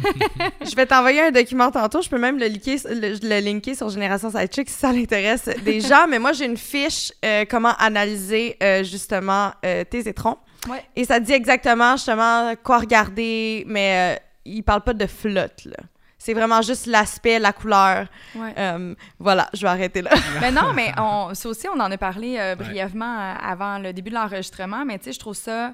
Je 0.66 0.76
vais 0.76 0.86
t'envoyer 0.86 1.22
un 1.22 1.32
document 1.32 1.72
tantôt. 1.72 2.02
Je 2.02 2.10
peux 2.10 2.20
même 2.20 2.38
le, 2.38 2.48
linker, 2.48 2.78
le, 2.90 3.18
le 3.22 3.40
linker 3.44 3.76
sur 3.76 3.90
Génération 3.90 4.30
Sidechick 4.30 4.70
si 4.70 4.76
ça 4.78 4.92
l'intéresse 4.92 5.46
des 5.64 5.80
gens. 5.82 6.08
Mais 6.10 6.20
moi, 6.20 6.34
j'ai 6.34 6.46
une 6.46 6.58
fiche 6.58 7.12
euh, 7.24 7.46
comment 7.50 7.74
analyser 7.78 8.58
euh, 8.62 8.84
justement 8.84 9.52
euh, 9.66 9.84
tes 9.84 10.08
étrons. 10.08 10.38
Ouais. 10.70 10.84
Et 10.96 11.06
ça 11.06 11.20
dit 11.20 11.32
exactement 11.34 11.96
justement 11.96 12.54
quoi 12.64 12.80
regarder, 12.80 13.64
mais 13.68 14.16
euh, 14.18 14.20
il 14.46 14.64
parle 14.64 14.82
pas 14.84 14.94
de 14.94 15.06
flotte, 15.06 15.66
là. 15.66 15.78
C'est 16.26 16.34
vraiment 16.34 16.62
juste 16.64 16.88
l'aspect, 16.88 17.38
la 17.38 17.54
couleur. 17.54 18.08
Ouais. 18.36 18.54
Euh, 18.58 18.96
voilà, 19.20 19.48
je 19.54 19.62
vais 19.62 19.68
arrêter 19.68 20.02
là. 20.02 20.10
Mais 20.42 20.52
non, 20.60 20.74
mais 20.74 20.92
on, 20.98 21.36
ça 21.36 21.50
aussi, 21.50 21.68
on 21.70 21.80
en 21.80 21.92
a 21.92 21.98
parlé 22.00 22.38
euh, 22.40 22.56
brièvement 22.56 23.20
euh, 23.20 23.34
avant 23.44 23.78
le 23.78 23.94
début 23.94 24.10
de 24.10 24.16
l'enregistrement, 24.16 24.84
mais 24.86 24.98
tu 24.98 25.06
sais, 25.06 25.12
je 25.14 25.20
trouve 25.20 25.36
ça. 25.36 25.74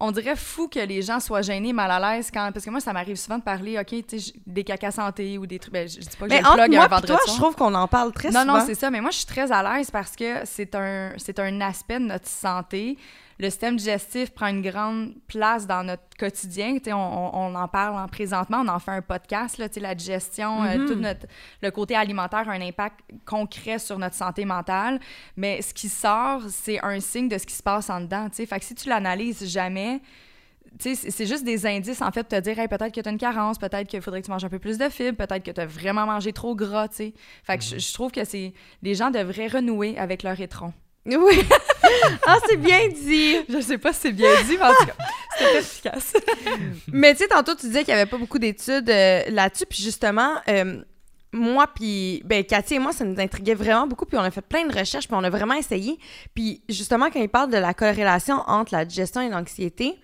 On 0.00 0.10
dirait 0.10 0.36
fou 0.36 0.68
que 0.68 0.78
les 0.80 1.02
gens 1.02 1.18
soient 1.20 1.42
gênés, 1.42 1.72
mal 1.72 1.90
à 1.90 1.98
l'aise 2.16 2.30
quand. 2.32 2.50
Parce 2.52 2.64
que 2.64 2.70
moi, 2.70 2.80
ça 2.80 2.92
m'arrive 2.92 3.16
souvent 3.16 3.38
de 3.38 3.42
parler, 3.44 3.78
OK, 3.78 3.86
tu 3.86 4.02
sais, 4.08 4.18
j- 4.18 4.32
des 4.46 4.62
caca 4.64 4.90
santé 4.90 5.38
ou 5.38 5.46
des 5.46 5.58
trucs. 5.58 5.72
Ben, 5.72 5.88
je 5.88 5.98
dis 5.98 6.08
pas 6.18 6.26
que 6.26 6.30
Mais 6.30 6.38
je 6.38 6.42
le 6.42 6.48
entre 6.48 6.56
plug 6.56 6.72
moi 6.74 6.82
un 6.82 6.86
et 6.86 6.90
vendredi 6.90 7.12
toi, 7.12 7.20
je 7.26 7.32
trouve 7.32 7.54
qu'on 7.56 7.74
en 7.74 7.88
parle 7.88 8.12
très 8.12 8.30
Non, 8.30 8.40
souvent. 8.40 8.58
non, 8.58 8.64
c'est 8.66 8.74
ça. 8.74 8.90
Mais 8.90 9.00
moi, 9.00 9.10
je 9.10 9.16
suis 9.18 9.26
très 9.26 9.50
à 9.50 9.62
l'aise 9.76 9.90
parce 9.90 10.14
que 10.14 10.44
c'est 10.44 10.74
un, 10.74 11.12
c'est 11.16 11.38
un 11.38 11.60
aspect 11.60 11.98
de 12.00 12.04
notre 12.06 12.26
santé. 12.28 12.96
Le 13.38 13.50
système 13.50 13.76
digestif 13.76 14.30
prend 14.30 14.46
une 14.46 14.62
grande 14.62 15.14
place 15.26 15.66
dans 15.66 15.82
notre 15.82 16.02
quotidien. 16.18 16.76
On, 16.86 17.54
en 17.54 17.68
parle 17.68 17.96
en 17.98 18.06
présentement, 18.06 18.62
on 18.64 18.68
en 18.68 18.78
fait 18.78 18.92
un 18.92 19.02
podcast. 19.02 19.58
Là, 19.58 19.66
la 19.76 19.94
digestion, 19.94 20.62
euh, 20.62 20.78
Mhm. 20.78 20.86
tout 20.86 20.94
notre, 20.94 21.26
le 21.62 21.70
côté 21.70 21.96
alimentaire 21.96 22.48
a 22.48 22.52
un 22.52 22.60
impact 22.60 23.00
concret 23.24 23.78
sur 23.78 23.98
notre 23.98 24.14
santé 24.14 24.44
mentale. 24.44 25.00
Mais 25.36 25.62
ce 25.62 25.74
qui 25.74 25.88
sort, 25.88 26.42
c'est 26.48 26.78
un 26.84 27.00
signe 27.00 27.28
de 27.28 27.36
ce 27.38 27.46
qui 27.46 27.54
se 27.54 27.62
passe 27.62 27.90
en 27.90 28.00
dedans. 28.00 28.28
Fait 28.32 28.46
que 28.46 28.64
si 28.64 28.74
tu 28.74 28.88
l'analyses 28.88 29.44
jamais, 29.50 30.00
c'est- 30.78 31.26
juste 31.26 31.44
des 31.44 31.66
indices, 31.66 32.02
en 32.02 32.10
fait, 32.10 32.22
de 32.30 32.36
te 32.36 32.40
dire, 32.40 32.58
hey, 32.58 32.68
peut-être 32.68 32.92
que 32.94 33.00
tu 33.00 33.08
as 33.08 33.12
une 33.12 33.18
carence, 33.18 33.58
peut-être 33.58 33.86
qu'il 33.88 34.00
faudrait 34.02 34.20
que 34.20 34.26
tu 34.26 34.32
manges 34.32 34.44
un 34.44 34.48
peu 34.48 34.58
plus 34.58 34.78
de 34.78 34.88
fibres, 34.88 35.16
peut-être 35.26 35.42
que 35.44 35.50
tu 35.50 35.60
as 35.60 35.66
vraiment 35.66 36.06
mangé 36.06 36.32
trop 36.32 36.54
gras. 36.54 36.88
Fait 36.88 37.12
que 37.58 37.62
je- 37.64 37.78
je 37.78 37.92
trouve 37.94 38.10
que 38.10 38.24
c'est... 38.24 38.52
Les 38.82 38.94
gens 38.94 39.10
devraient 39.10 39.46
renouer 39.48 39.96
avec 39.98 40.22
leur 40.22 40.40
étron. 40.40 40.72
Oui. 41.06 41.42
ah, 42.26 42.38
c'est 42.48 42.56
bien 42.56 42.88
dit. 42.88 43.36
Je 43.48 43.60
sais 43.60 43.78
pas 43.78 43.92
si 43.92 44.00
c'est 44.00 44.12
bien 44.12 44.30
dit, 44.42 44.56
mais 44.56 44.64
en 44.64 44.74
tout 44.74 44.86
cas, 44.86 44.94
c'était 45.38 45.58
efficace. 45.58 46.12
Mais 46.92 47.12
tu 47.12 47.22
sais, 47.22 47.28
tantôt, 47.28 47.54
tu 47.54 47.66
disais 47.66 47.84
qu'il 47.84 47.94
n'y 47.94 48.00
avait 48.00 48.10
pas 48.10 48.16
beaucoup 48.16 48.38
d'études 48.38 48.88
euh, 48.88 49.22
là-dessus. 49.28 49.66
Puis 49.66 49.82
justement, 49.82 50.36
euh, 50.48 50.82
moi, 51.32 51.66
puis 51.66 52.22
ben, 52.24 52.42
Cathy 52.44 52.74
et 52.74 52.78
moi, 52.78 52.92
ça 52.92 53.04
nous 53.04 53.20
intriguait 53.20 53.54
vraiment 53.54 53.86
beaucoup. 53.86 54.06
Puis 54.06 54.16
on 54.16 54.22
a 54.22 54.30
fait 54.30 54.40
plein 54.40 54.66
de 54.66 54.76
recherches, 54.76 55.06
puis 55.06 55.16
on 55.18 55.24
a 55.24 55.30
vraiment 55.30 55.54
essayé. 55.54 55.98
Puis 56.34 56.62
justement, 56.68 57.10
quand 57.10 57.20
il 57.20 57.28
parle 57.28 57.50
de 57.50 57.58
la 57.58 57.74
corrélation 57.74 58.36
entre 58.46 58.74
la 58.74 58.84
digestion 58.84 59.20
et 59.20 59.28
l'anxiété, 59.28 59.96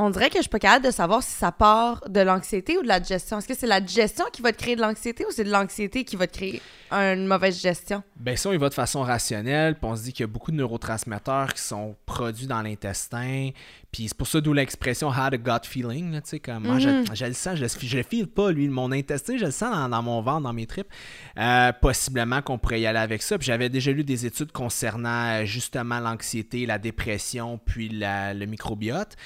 on 0.00 0.10
dirait 0.10 0.28
que 0.30 0.36
je 0.36 0.42
suis 0.42 0.48
pas 0.48 0.58
capable 0.58 0.84
de 0.86 0.90
savoir 0.90 1.22
si 1.22 1.32
ça 1.32 1.50
part 1.52 2.08
de 2.08 2.20
l'anxiété 2.20 2.78
ou 2.78 2.82
de 2.82 2.88
la 2.88 3.00
digestion. 3.00 3.38
Est-ce 3.38 3.48
que 3.48 3.54
c'est 3.54 3.66
la 3.66 3.80
digestion 3.80 4.24
qui 4.32 4.42
va 4.42 4.52
te 4.52 4.58
créer 4.58 4.76
de 4.76 4.80
l'anxiété 4.80 5.24
ou 5.26 5.30
c'est 5.30 5.44
de 5.44 5.50
l'anxiété 5.50 6.04
qui 6.04 6.16
va 6.16 6.26
te 6.26 6.32
créer 6.36 6.62
une 6.92 7.26
mauvaise 7.26 7.60
gestion? 7.60 8.02
Ben 8.16 8.36
ça, 8.36 8.48
on 8.48 8.52
y 8.52 8.56
va 8.56 8.68
de 8.68 8.74
façon 8.74 9.02
rationnelle, 9.02 9.74
puis 9.74 9.84
on 9.90 9.96
se 9.96 10.04
dit 10.04 10.12
qu'il 10.12 10.22
y 10.22 10.24
a 10.24 10.32
beaucoup 10.32 10.50
de 10.52 10.56
neurotransmetteurs 10.56 11.52
qui 11.52 11.62
sont 11.62 11.96
produits 12.06 12.46
dans 12.46 12.62
l'intestin, 12.62 13.50
puis 13.92 14.08
c'est 14.08 14.16
pour 14.16 14.26
ça 14.26 14.40
d'où 14.40 14.52
l'expression 14.52 15.10
«had 15.12 15.34
a 15.34 15.36
gut 15.36 15.66
feeling», 15.66 16.12
tu 16.22 16.28
sais, 16.28 16.38
comme 16.40 16.64
moi, 16.64 16.78
je, 16.78 16.88
je 17.14 17.24
le 17.24 17.32
sens, 17.32 17.56
je, 17.56 17.62
le- 17.64 17.68
je 17.88 17.96
le 17.96 18.02
file 18.02 18.26
pas, 18.28 18.50
lui, 18.52 18.68
mon 18.68 18.92
intestin, 18.92 19.36
je 19.36 19.46
le 19.46 19.50
sens 19.50 19.74
dans, 19.74 19.88
dans 19.88 20.02
mon 20.02 20.20
ventre, 20.22 20.42
dans 20.42 20.52
mes 20.52 20.66
tripes. 20.66 20.88
Euh, 21.38 21.72
possiblement 21.72 22.40
qu'on 22.42 22.58
pourrait 22.58 22.80
y 22.80 22.86
aller 22.86 22.98
avec 22.98 23.22
ça, 23.22 23.36
puis 23.38 23.46
j'avais 23.46 23.68
déjà 23.68 23.90
lu 23.92 24.04
des 24.04 24.26
études 24.26 24.52
concernant 24.52 25.40
euh, 25.40 25.44
justement 25.44 25.98
l'anxiété, 26.00 26.66
la 26.66 26.78
dépression, 26.78 27.58
puis 27.64 27.88
la- 27.88 28.32
le 28.34 28.46
microbiote. 28.46 29.16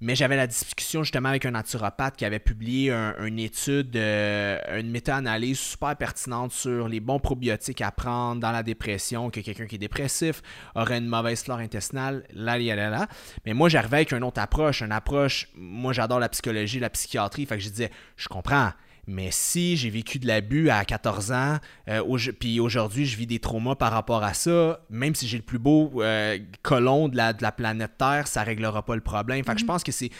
Mais 0.00 0.14
j'avais 0.14 0.36
la 0.36 0.46
discussion 0.46 1.02
justement 1.02 1.30
avec 1.30 1.46
un 1.46 1.52
naturopathe 1.52 2.16
qui 2.16 2.26
avait 2.26 2.38
publié 2.38 2.92
un- 2.92 3.14
une 3.24 3.38
étude, 3.38 3.96
euh, 3.96 4.58
une 4.78 4.90
méta-analyse 4.90 5.58
super 5.58 5.96
pertinente 5.96 6.52
sur 6.52 6.86
les 6.86 7.00
bons 7.00 7.18
probiotiques 7.18 7.80
à 7.80 7.90
prendre 7.90 8.40
dans 8.40 8.52
la 8.52 8.62
dépression, 8.62 9.30
que 9.30 9.40
quelqu'un 9.40 9.66
qui 9.66 9.76
est 9.76 9.78
dépressif 9.78 10.42
aurait 10.74 10.98
une 10.98 11.06
mauvaise 11.08 11.42
flore 11.42 11.58
intestinale, 11.60 12.24
là, 12.34 12.58
là, 12.58 12.90
là. 12.90 13.06
Mais 13.46 13.54
moi, 13.54 13.70
j'arrivais 13.70 13.96
avec 13.96 14.12
une 14.12 14.22
autre 14.22 14.40
approche, 14.40 14.82
une 14.82 14.92
approche, 14.92 15.48
moi 15.54 15.94
j'adore 15.94 16.20
la 16.20 16.28
psychologie, 16.28 16.78
la 16.78 16.90
psychiatrie, 16.90 17.46
fait 17.46 17.56
que 17.56 17.62
je 17.62 17.70
disais, 17.70 17.90
je 18.18 18.28
comprends, 18.28 18.72
mais 19.06 19.28
si 19.30 19.76
j'ai 19.76 19.90
vécu 19.90 20.18
de 20.18 20.26
l'abus 20.26 20.68
à 20.70 20.84
14 20.84 21.30
ans, 21.32 21.58
euh, 21.88 22.02
au- 22.02 22.16
puis 22.38 22.58
aujourd'hui 22.60 23.06
je 23.06 23.16
vis 23.16 23.26
des 23.26 23.38
traumas 23.38 23.74
par 23.76 23.92
rapport 23.92 24.24
à 24.24 24.34
ça, 24.34 24.80
même 24.90 25.14
si 25.14 25.28
j'ai 25.28 25.36
le 25.36 25.42
plus 25.44 25.58
beau 25.58 26.02
euh, 26.02 26.38
colon 26.62 27.08
de 27.08 27.16
la, 27.16 27.32
de 27.32 27.42
la 27.42 27.52
planète 27.52 27.92
Terre, 27.98 28.26
ça 28.26 28.42
réglera 28.42 28.84
pas 28.84 28.94
le 28.94 29.00
problème. 29.00 29.44
Fait 29.44 29.54
que 29.54 29.60
je 29.60 29.64
pense 29.64 29.84
que 29.84 29.92
c'est 29.92 30.10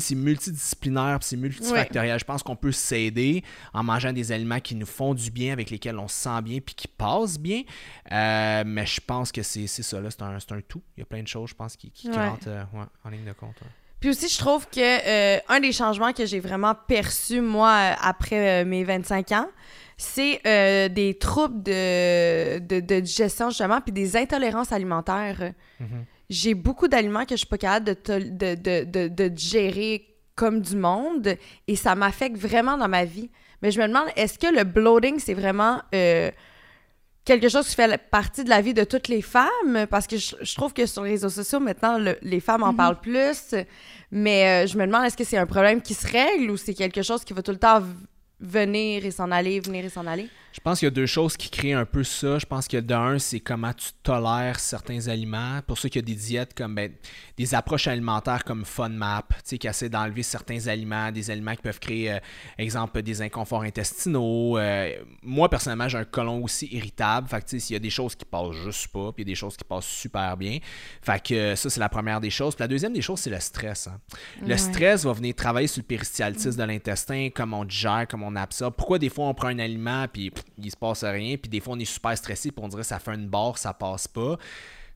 c'est 0.00 0.14
multidisciplinaire, 0.14 1.18
c'est 1.20 1.36
multifactoriel. 1.36 2.18
Je 2.18 2.24
pense 2.24 2.42
qu'on 2.42 2.56
peut 2.56 2.72
s'aider 2.72 3.42
en 3.72 3.82
mangeant 3.82 4.12
des 4.12 4.32
aliments 4.32 4.60
qui 4.60 4.74
nous 4.74 4.86
font 4.86 5.14
du 5.14 5.30
bien, 5.30 5.52
avec 5.52 5.70
lesquels 5.70 5.98
on 5.98 6.08
se 6.08 6.14
sent 6.20 6.42
bien, 6.42 6.58
puis 6.60 6.74
qui 6.74 6.88
passent 6.88 7.38
bien. 7.38 7.62
Euh, 8.12 8.64
mais 8.66 8.86
je 8.86 9.00
pense 9.06 9.32
que 9.32 9.42
c'est 9.42 9.66
ça, 9.66 9.82
c'est 10.10 10.22
un, 10.22 10.60
tout. 10.66 10.82
Il 10.96 11.00
y 11.00 11.02
a 11.02 11.06
plein 11.06 11.22
de 11.22 11.28
choses, 11.28 11.50
je 11.50 11.54
pense, 11.54 11.76
qui, 11.76 11.90
qui, 11.90 12.08
Ouais. 12.08 12.28
rentrent 12.28 12.48
ouais, 12.48 12.84
en 13.04 13.10
ligne 13.10 13.24
de 13.24 13.32
compte. 13.32 13.56
Puis 14.00 14.10
aussi, 14.10 14.28
je 14.28 14.38
trouve 14.38 14.66
que 14.66 14.80
euh, 14.80 15.38
un 15.48 15.60
des 15.60 15.72
changements 15.72 16.12
que 16.12 16.24
j'ai 16.24 16.40
vraiment 16.40 16.74
perçu, 16.74 17.40
moi, 17.42 17.68
euh, 17.68 17.94
après 18.00 18.62
euh, 18.62 18.64
mes 18.64 18.82
25 18.82 19.32
ans, 19.32 19.48
c'est 19.98 20.40
euh, 20.46 20.88
des 20.88 21.18
troubles 21.18 21.62
de, 21.62 22.58
de, 22.60 22.80
de 22.80 23.00
digestion, 23.00 23.50
justement, 23.50 23.80
puis 23.82 23.92
des 23.92 24.16
intolérances 24.16 24.72
alimentaires. 24.72 25.52
J'ai 26.30 26.54
beaucoup 26.54 26.88
d'aliments 26.88 27.24
que 27.24 27.32
je 27.32 27.40
suis 27.40 27.46
pas 27.46 27.58
capable 27.58 27.86
de, 27.86 28.18
de, 28.18 28.54
de, 28.54 28.84
de, 28.84 29.08
de 29.08 29.28
digérer 29.28 30.06
comme 30.34 30.62
du 30.62 30.76
monde, 30.76 31.36
et 31.68 31.76
ça 31.76 31.94
m'affecte 31.94 32.38
vraiment 32.38 32.78
dans 32.78 32.88
ma 32.88 33.04
vie. 33.04 33.30
Mais 33.60 33.70
je 33.70 33.78
me 33.78 33.86
demande, 33.86 34.06
est-ce 34.16 34.38
que 34.38 34.46
le 34.46 34.64
bloating, 34.64 35.18
c'est 35.18 35.34
vraiment... 35.34 35.82
quelque 37.24 37.48
chose 37.48 37.68
qui 37.68 37.74
fait 37.74 37.96
partie 38.10 38.44
de 38.44 38.48
la 38.50 38.60
vie 38.60 38.74
de 38.74 38.84
toutes 38.84 39.08
les 39.08 39.22
femmes 39.22 39.86
parce 39.90 40.06
que 40.06 40.16
je, 40.16 40.34
je 40.40 40.54
trouve 40.54 40.72
que 40.72 40.86
sur 40.86 41.02
les 41.04 41.10
réseaux 41.12 41.28
sociaux 41.28 41.60
maintenant 41.60 41.98
le- 41.98 42.18
les 42.22 42.40
femmes 42.40 42.62
en 42.62 42.74
parlent 42.74 43.00
plus. 43.00 43.54
Mais 44.10 44.64
euh, 44.64 44.66
je 44.66 44.76
me 44.78 44.86
demande 44.86 45.04
est-ce 45.04 45.16
que 45.16 45.24
c'est 45.24 45.36
un 45.36 45.46
problème 45.46 45.80
qui 45.82 45.94
se 45.94 46.06
règle 46.06 46.50
ou 46.50 46.56
c'est 46.56 46.74
quelque 46.74 47.02
chose 47.02 47.22
qui 47.24 47.32
va 47.32 47.42
tout 47.42 47.52
le 47.52 47.58
temps 47.58 47.82
venir 48.40 49.04
et 49.04 49.10
s'en 49.10 49.30
aller 49.30 49.60
venir 49.60 49.84
et 49.84 49.88
s'en 49.90 50.06
aller? 50.06 50.28
Je 50.52 50.58
pense 50.60 50.80
qu'il 50.80 50.86
y 50.86 50.88
a 50.88 50.90
deux 50.90 51.06
choses 51.06 51.36
qui 51.36 51.48
créent 51.48 51.74
un 51.74 51.84
peu 51.84 52.02
ça. 52.02 52.38
Je 52.38 52.46
pense 52.46 52.66
que 52.66 52.76
d'un, 52.78 53.18
c'est 53.18 53.38
comment 53.40 53.72
tu 53.72 53.90
tolères 54.02 54.58
certains 54.58 55.06
aliments. 55.06 55.60
Pour 55.66 55.78
ceux 55.78 55.88
qui 55.88 55.98
ont 56.00 56.02
des 56.02 56.14
diètes 56.14 56.54
comme 56.54 56.74
ben, 56.74 56.90
des 57.36 57.54
approches 57.54 57.86
alimentaires 57.86 58.42
comme 58.44 58.64
sais, 59.44 59.58
qui 59.58 59.68
essaient 59.68 59.88
d'enlever 59.88 60.22
certains 60.24 60.66
aliments, 60.66 61.12
des 61.12 61.30
aliments 61.30 61.54
qui 61.54 61.62
peuvent 61.62 61.78
créer, 61.78 62.12
euh, 62.14 62.18
exemple, 62.58 63.00
des 63.02 63.22
inconforts 63.22 63.62
intestinaux. 63.62 64.58
Euh, 64.58 64.90
moi, 65.22 65.48
personnellement, 65.48 65.88
j'ai 65.88 65.98
un 65.98 66.04
côlon 66.04 66.42
aussi 66.42 66.66
irritable. 66.72 67.28
Fait 67.28 67.40
que, 67.40 67.44
tu 67.46 67.50
sais, 67.50 67.66
s'il 67.66 67.74
y 67.74 67.76
a 67.76 67.80
des 67.80 67.90
choses 67.90 68.14
qui 68.16 68.24
passent 68.24 68.56
juste 68.64 68.88
pas, 68.88 69.12
puis 69.12 69.22
il 69.22 69.28
y 69.28 69.30
a 69.30 69.32
des 69.32 69.36
choses 69.36 69.56
qui 69.56 69.64
passent 69.64 69.86
super 69.86 70.36
bien. 70.36 70.58
Fait 71.00 71.22
que 71.22 71.34
euh, 71.34 71.56
ça, 71.56 71.70
c'est 71.70 71.80
la 71.80 71.88
première 71.88 72.20
des 72.20 72.30
choses. 72.30 72.54
Puis 72.56 72.62
la 72.64 72.68
deuxième 72.68 72.92
des 72.92 73.02
choses, 73.02 73.20
c'est 73.20 73.30
le 73.30 73.40
stress. 73.40 73.86
hein. 73.86 74.00
Le 74.42 74.48
Ouais. 74.50 74.56
stress 74.58 75.04
va 75.04 75.12
venir 75.12 75.34
travailler 75.34 75.68
sur 75.68 75.80
le 75.80 75.86
péristyaltisme 75.86 76.58
de 76.58 76.64
l'intestin, 76.64 77.28
comment 77.34 77.60
on 77.60 77.64
digère, 77.64 78.06
comment 78.10 78.26
on 78.28 78.36
absorbe. 78.36 78.74
Pourquoi 78.76 78.98
des 78.98 79.08
fois 79.08 79.26
on 79.26 79.34
prend 79.34 79.48
un 79.48 79.58
aliment 79.58 80.06
puis 80.12 80.30
il 80.58 80.70
se 80.70 80.76
passe 80.76 81.04
rien, 81.04 81.36
puis 81.36 81.48
des 81.48 81.60
fois 81.60 81.74
on 81.74 81.78
est 81.78 81.84
super 81.84 82.16
stressé 82.16 82.50
puis 82.50 82.64
on 82.64 82.68
dirait 82.68 82.82
ça 82.82 82.98
fait 82.98 83.14
une 83.14 83.28
barre, 83.28 83.58
ça 83.58 83.72
passe 83.72 84.08
pas. 84.08 84.38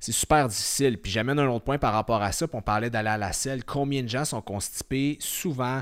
C'est 0.00 0.12
super 0.12 0.48
difficile. 0.48 0.98
Puis 0.98 1.10
j'amène 1.10 1.38
un 1.38 1.48
autre 1.48 1.64
point 1.64 1.78
par 1.78 1.94
rapport 1.94 2.22
à 2.22 2.30
ça, 2.30 2.46
puis 2.46 2.58
on 2.58 2.62
parlait 2.62 2.90
d'aller 2.90 3.08
à 3.08 3.16
la 3.16 3.32
selle. 3.32 3.64
Combien 3.64 4.02
de 4.02 4.08
gens 4.08 4.26
sont 4.26 4.42
constipés? 4.42 5.16
Souvent 5.18 5.80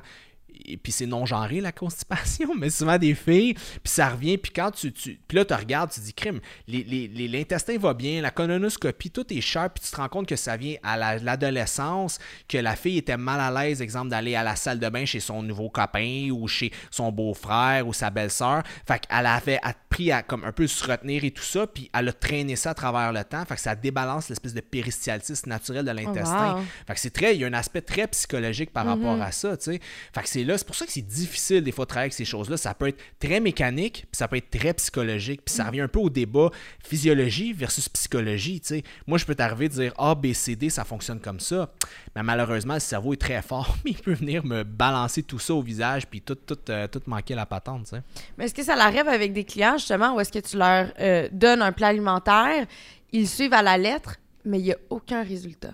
et 0.64 0.76
puis 0.76 0.92
c'est 0.92 1.06
non-genré 1.06 1.60
la 1.60 1.72
constipation, 1.82 2.54
mais 2.54 2.70
souvent 2.70 2.98
des 2.98 3.14
filles, 3.14 3.54
puis 3.54 3.80
ça 3.84 4.10
revient, 4.10 4.38
puis 4.38 4.52
quand 4.54 4.70
tu, 4.70 4.92
tu 4.92 5.18
puis 5.26 5.36
là 5.38 5.44
tu 5.44 5.54
regardes, 5.54 5.90
tu 5.90 6.00
dis 6.00 6.12
crime, 6.14 6.40
les- 6.68 6.84
les- 6.84 7.08
les- 7.08 7.28
l'intestin 7.28 7.76
va 7.78 7.94
bien, 7.94 8.20
la 8.22 8.30
colonoscopie, 8.30 9.10
tout 9.10 9.32
est 9.32 9.40
cher, 9.40 9.70
puis 9.70 9.84
tu 9.84 9.90
te 9.90 9.96
rends 9.96 10.08
compte 10.08 10.26
que 10.28 10.36
ça 10.36 10.56
vient 10.56 10.76
à 10.82 10.96
la- 10.96 11.18
l'adolescence, 11.18 12.18
que 12.48 12.58
la 12.58 12.76
fille 12.76 12.98
était 12.98 13.16
mal 13.16 13.40
à 13.40 13.50
l'aise, 13.64 13.82
exemple 13.82 14.08
d'aller 14.10 14.34
à 14.34 14.42
la 14.42 14.56
salle 14.56 14.78
de 14.78 14.88
bain 14.88 15.04
chez 15.04 15.20
son 15.20 15.42
nouveau 15.42 15.68
copain 15.70 16.28
ou 16.30 16.46
chez 16.48 16.72
son 16.90 17.10
beau-frère 17.12 17.86
ou 17.86 17.92
sa 17.92 18.10
belle-sœur, 18.10 18.62
fait 18.86 19.00
qu'elle 19.06 19.26
avait 19.26 19.58
appris 19.62 20.10
à 20.12 20.22
comme 20.22 20.44
un 20.44 20.52
peu 20.52 20.66
se 20.66 20.84
retenir 20.86 21.24
et 21.24 21.30
tout 21.30 21.42
ça, 21.42 21.66
puis 21.66 21.90
elle 21.94 22.08
a 22.08 22.12
traîné 22.12 22.56
ça 22.56 22.70
à 22.70 22.74
travers 22.74 23.12
le 23.12 23.22
temps, 23.24 23.44
fait 23.44 23.54
que 23.56 23.60
ça 23.60 23.74
débalance 23.74 24.28
l'espèce 24.28 24.54
de 24.54 24.60
péristaltisme 24.60 25.48
naturel 25.50 25.84
de 25.84 25.90
l'intestin. 25.90 26.54
wow. 26.56 26.62
Fait 26.86 26.94
que 26.94 27.00
c'est 27.00 27.10
très, 27.10 27.34
il 27.34 27.40
y 27.40 27.44
a 27.44 27.48
un 27.48 27.52
aspect 27.52 27.82
très 27.82 28.06
psychologique 28.08 28.72
par 28.72 28.86
rapport 28.86 29.20
à 29.20 29.32
ça, 29.32 29.56
tu 29.56 29.64
sais. 29.72 29.80
Fait 30.14 30.22
que 30.22 30.28
c'est 30.28 30.41
c'est 30.42 30.48
là, 30.48 30.58
c'est 30.58 30.66
pour 30.66 30.74
ça 30.74 30.86
que 30.86 30.92
c'est 30.92 31.06
difficile 31.06 31.62
des 31.62 31.70
fois 31.70 31.84
de 31.84 31.88
travailler 31.88 32.06
avec 32.06 32.14
ces 32.14 32.24
choses-là. 32.24 32.56
Ça 32.56 32.74
peut 32.74 32.88
être 32.88 33.00
très 33.20 33.38
mécanique, 33.38 34.06
puis 34.10 34.18
ça 34.18 34.26
peut 34.26 34.36
être 34.36 34.50
très 34.50 34.74
psychologique, 34.74 35.42
puis 35.44 35.54
ça 35.54 35.64
revient 35.64 35.82
un 35.82 35.88
peu 35.88 36.00
au 36.00 36.10
débat 36.10 36.50
physiologie 36.82 37.52
versus 37.52 37.88
psychologie. 37.88 38.60
Moi, 39.06 39.18
je 39.18 39.24
peux 39.24 39.36
t'arriver 39.36 39.68
de 39.68 39.74
dire 39.74 39.94
A, 39.98 40.16
B, 40.16 40.32
C, 40.32 40.56
D, 40.56 40.68
ça 40.68 40.84
fonctionne 40.84 41.20
comme 41.20 41.38
ça. 41.38 41.72
Mais 42.16 42.24
malheureusement, 42.24 42.74
le 42.74 42.80
cerveau 42.80 43.12
est 43.12 43.20
très 43.20 43.40
fort, 43.40 43.76
mais 43.84 43.92
il 43.92 43.98
peut 43.98 44.14
venir 44.14 44.44
me 44.44 44.64
balancer 44.64 45.22
tout 45.22 45.38
ça 45.38 45.54
au 45.54 45.62
visage, 45.62 46.08
puis 46.08 46.20
tout, 46.20 46.34
tout, 46.34 46.58
euh, 46.70 46.88
tout 46.88 47.02
manquer 47.06 47.36
la 47.36 47.46
patente. 47.46 47.94
Mais 48.36 48.46
est-ce 48.46 48.54
que 48.54 48.64
ça 48.64 48.74
l'arrive 48.74 49.06
avec 49.06 49.32
des 49.32 49.44
clients, 49.44 49.78
justement, 49.78 50.16
ou 50.16 50.20
est-ce 50.20 50.32
que 50.32 50.40
tu 50.40 50.56
leur 50.56 50.88
euh, 50.98 51.28
donnes 51.30 51.62
un 51.62 51.70
plat 51.70 51.88
alimentaire, 51.88 52.66
ils 53.12 53.28
suivent 53.28 53.54
à 53.54 53.62
la 53.62 53.78
lettre, 53.78 54.16
mais 54.44 54.58
il 54.58 54.64
n'y 54.64 54.72
a 54.72 54.78
aucun 54.90 55.22
résultat? 55.22 55.70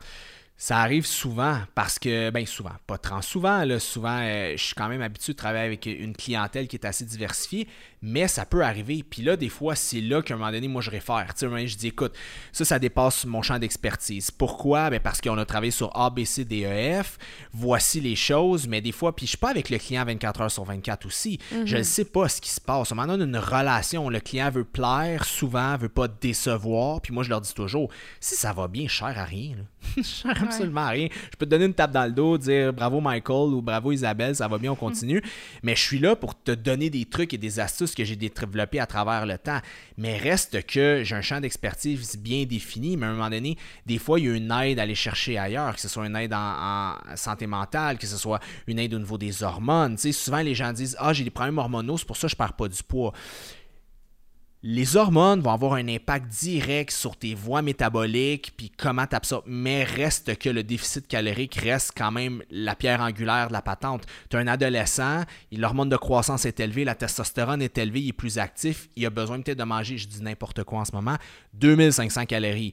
Ça 0.61 0.81
arrive 0.81 1.07
souvent 1.07 1.61
parce 1.77 2.01
que, 2.01 2.31
ben 2.31 2.45
souvent, 2.45 2.73
pas 2.89 2.99
trop 2.99 3.23
souvent, 3.23 3.65
là, 3.65 3.79
souvent, 3.79 4.19
euh, 4.21 4.57
je 4.57 4.63
suis 4.65 4.75
quand 4.75 4.89
même 4.89 5.03
habitué 5.03 5.33
de 5.33 5.39
travailler 5.39 5.67
avec 5.67 5.87
une 5.87 6.17
clientèle 6.17 6.67
qui 6.67 6.75
est 6.75 6.85
assez 6.85 7.05
diversifiée, 7.05 7.69
mais 8.03 8.29
ça 8.29 8.45
peut 8.47 8.63
arriver. 8.63 9.05
Puis 9.09 9.23
là, 9.23 9.37
des 9.37 9.49
fois, 9.49 9.75
c'est 9.75 10.01
là 10.01 10.23
qu'à 10.23 10.35
un 10.35 10.37
moment 10.37 10.53
donné, 10.53 10.69
moi, 10.69 10.83
je 10.83 10.91
réfère. 10.91 11.35
Tu 11.37 11.49
sais, 11.49 11.67
je 11.67 11.77
dis, 11.77 11.89
écoute, 11.89 12.15
ça, 12.53 12.65
ça 12.65 12.79
dépasse 12.79 13.25
mon 13.25 13.43
champ 13.43 13.59
d'expertise. 13.59 14.31
Pourquoi? 14.31 14.91
Ben 14.91 15.01
parce 15.01 15.21
qu'on 15.21 15.39
a 15.39 15.45
travaillé 15.45 15.71
sur 15.71 15.97
A, 15.97 16.11
B, 16.11 16.25
C, 16.25 16.45
D, 16.45 16.65
E, 16.65 17.03
F. 17.03 17.19
Voici 17.53 18.01
les 18.01 18.17
choses, 18.17 18.67
mais 18.67 18.81
des 18.81 18.93
fois, 18.93 19.15
puis 19.15 19.27
je 19.27 19.31
suis 19.31 19.39
pas 19.39 19.51
avec 19.51 19.71
le 19.71 19.79
client 19.79 20.05
24 20.05 20.41
heures 20.43 20.51
sur 20.51 20.65
24 20.65 21.07
aussi. 21.07 21.39
Je 21.65 21.77
ne 21.77 21.83
sais 21.83 22.05
pas 22.05 22.29
ce 22.29 22.41
qui 22.41 22.51
se 22.51 22.61
passe. 22.61 22.93
On 22.93 23.07
donne 23.07 23.23
une 23.23 23.37
relation. 23.37 24.09
Le 24.09 24.21
client 24.21 24.51
veut 24.51 24.65
plaire, 24.65 25.25
souvent, 25.25 25.77
veut 25.77 25.89
pas 25.89 26.09
décevoir. 26.09 27.01
Puis 27.01 27.13
moi, 27.13 27.23
je 27.23 27.31
leur 27.31 27.41
dis 27.41 27.55
toujours, 27.55 27.91
si 28.21 28.35
ça 28.35 28.53
va 28.53 28.69
bien, 28.69 28.89
cher 28.89 29.17
à 29.17 29.25
rien. 29.25 29.57
cher 30.03 30.35
absolument 30.43 30.89
rien. 30.89 31.09
Je 31.33 31.37
peux 31.37 31.47
te 31.47 31.51
donner 31.51 31.65
une 31.65 31.75
tape 31.75 31.93
dans 31.93 32.05
le 32.05 32.13
dos, 32.13 32.39
dire 32.39 32.73
bravo 32.73 33.01
Michael 33.01 33.55
ou 33.55 33.63
bravo 33.63 33.93
Isabelle, 33.93 34.35
ça 34.35 34.49
va 34.49 34.59
bien, 34.59 34.73
on 34.73 34.77
continue. 34.77 35.23
Mais 35.63 35.75
je 35.75 35.81
suis 35.81 35.99
là 35.99 36.17
pour 36.17 36.41
te 36.41 36.53
donner 36.53 36.91
des 36.91 37.05
trucs 37.05 37.35
et 37.35 37.39
des 37.39 37.61
astuces 37.61 37.88
que 37.95 38.05
j'ai 38.05 38.17
développés 38.17 38.81
à 38.81 38.87
travers 38.87 39.27
le 39.27 39.39
temps. 39.39 39.61
Mais 39.97 40.17
reste 40.17 40.67
que 40.67 41.03
j'ai 41.05 41.15
un 41.15 41.23
champ 41.23 41.41
d'expertise 41.41 42.17
bien 42.17 42.45
défini, 42.45 42.97
mais 42.97 43.07
à 43.07 43.11
un 43.11 43.13
moment 43.13 43.31
donné, 43.31 43.57
des 43.87 43.99
fois, 43.99 44.19
il 44.19 44.27
y 44.27 44.31
a 44.31 44.35
une 44.35 44.51
aide 44.51 44.79
à 44.79 44.83
aller 44.83 44.95
chercher 44.95 45.39
ailleurs, 45.39 45.75
que 45.75 45.81
ce 45.81 45.89
soit 45.89 46.07
une 46.07 46.17
aide 46.17 46.33
en, 46.35 46.95
santé 47.17 47.47
mentale, 47.47 47.99
que 47.99 48.07
ce 48.07 48.17
soit 48.17 48.41
une 48.67 48.79
aide 48.79 48.95
au 48.95 48.99
niveau 48.99 49.19
des 49.19 49.43
hormones. 49.43 49.97
Souvent, 49.99 50.41
les 50.41 50.55
gens 50.55 50.73
disent 50.73 50.97
Ah, 50.99 51.13
j'ai 51.13 51.25
des 51.25 51.31
problèmes 51.31 51.59
hormonaux, 51.59 51.99
c'est 51.99 52.07
pour 52.07 52.17
ça 52.17 52.29
que 52.29 52.31
je 52.31 52.35
ne 52.35 52.39
perds 52.39 52.55
pas 52.55 52.69
du 52.69 52.83
poids 52.83 53.13
les 54.63 54.97
hormones 54.97 55.41
vont 55.41 55.53
avoir 55.53 55.75
un 55.75 55.87
impact 55.87 56.27
direct 56.27 56.91
sur 56.91 57.17
tes 57.17 57.35
voies 57.35 57.63
métaboliques, 57.63 58.53
puis 58.57 58.71
comment 58.71 59.07
tu 59.07 59.15
absorbes. 59.15 59.45
Mais 59.47 59.85
reste 59.85 60.37
que 60.37 60.49
le 60.49 60.65
déficit 60.65 61.07
calorique 61.07 61.55
reste 61.55 61.93
quand 61.97 62.11
même 62.11 62.43
la 62.51 62.75
pierre 62.75 63.01
angulaire 63.01 63.49
de 63.49 63.53
la 63.53 63.63
patente. 63.63 64.05
Tu 64.29 64.37
es 64.37 64.41
un 64.41 64.49
adolescent, 64.49 65.23
l'hormone 65.53 65.89
de 65.89 65.97
croissance 65.97 66.45
est 66.45 66.59
élevée, 66.59 66.85
la 66.85 66.97
testostérone 66.97 67.63
est 67.63 67.79
élevée, 67.79 68.01
il 68.01 68.09
est 68.09 68.13
plus 68.13 68.39
actif, 68.39 68.89
il 68.97 69.07
a 69.07 69.11
besoin 69.11 69.41
peut-être 69.41 69.59
de 69.59 69.65
manger, 69.65 69.97
je 69.97 70.09
dis 70.09 70.23
n'importe 70.23 70.65
quoi 70.65 70.81
en 70.81 70.85
ce 70.85 70.93
moment, 70.93 71.17
2500 71.55 72.27
calories. 72.27 72.73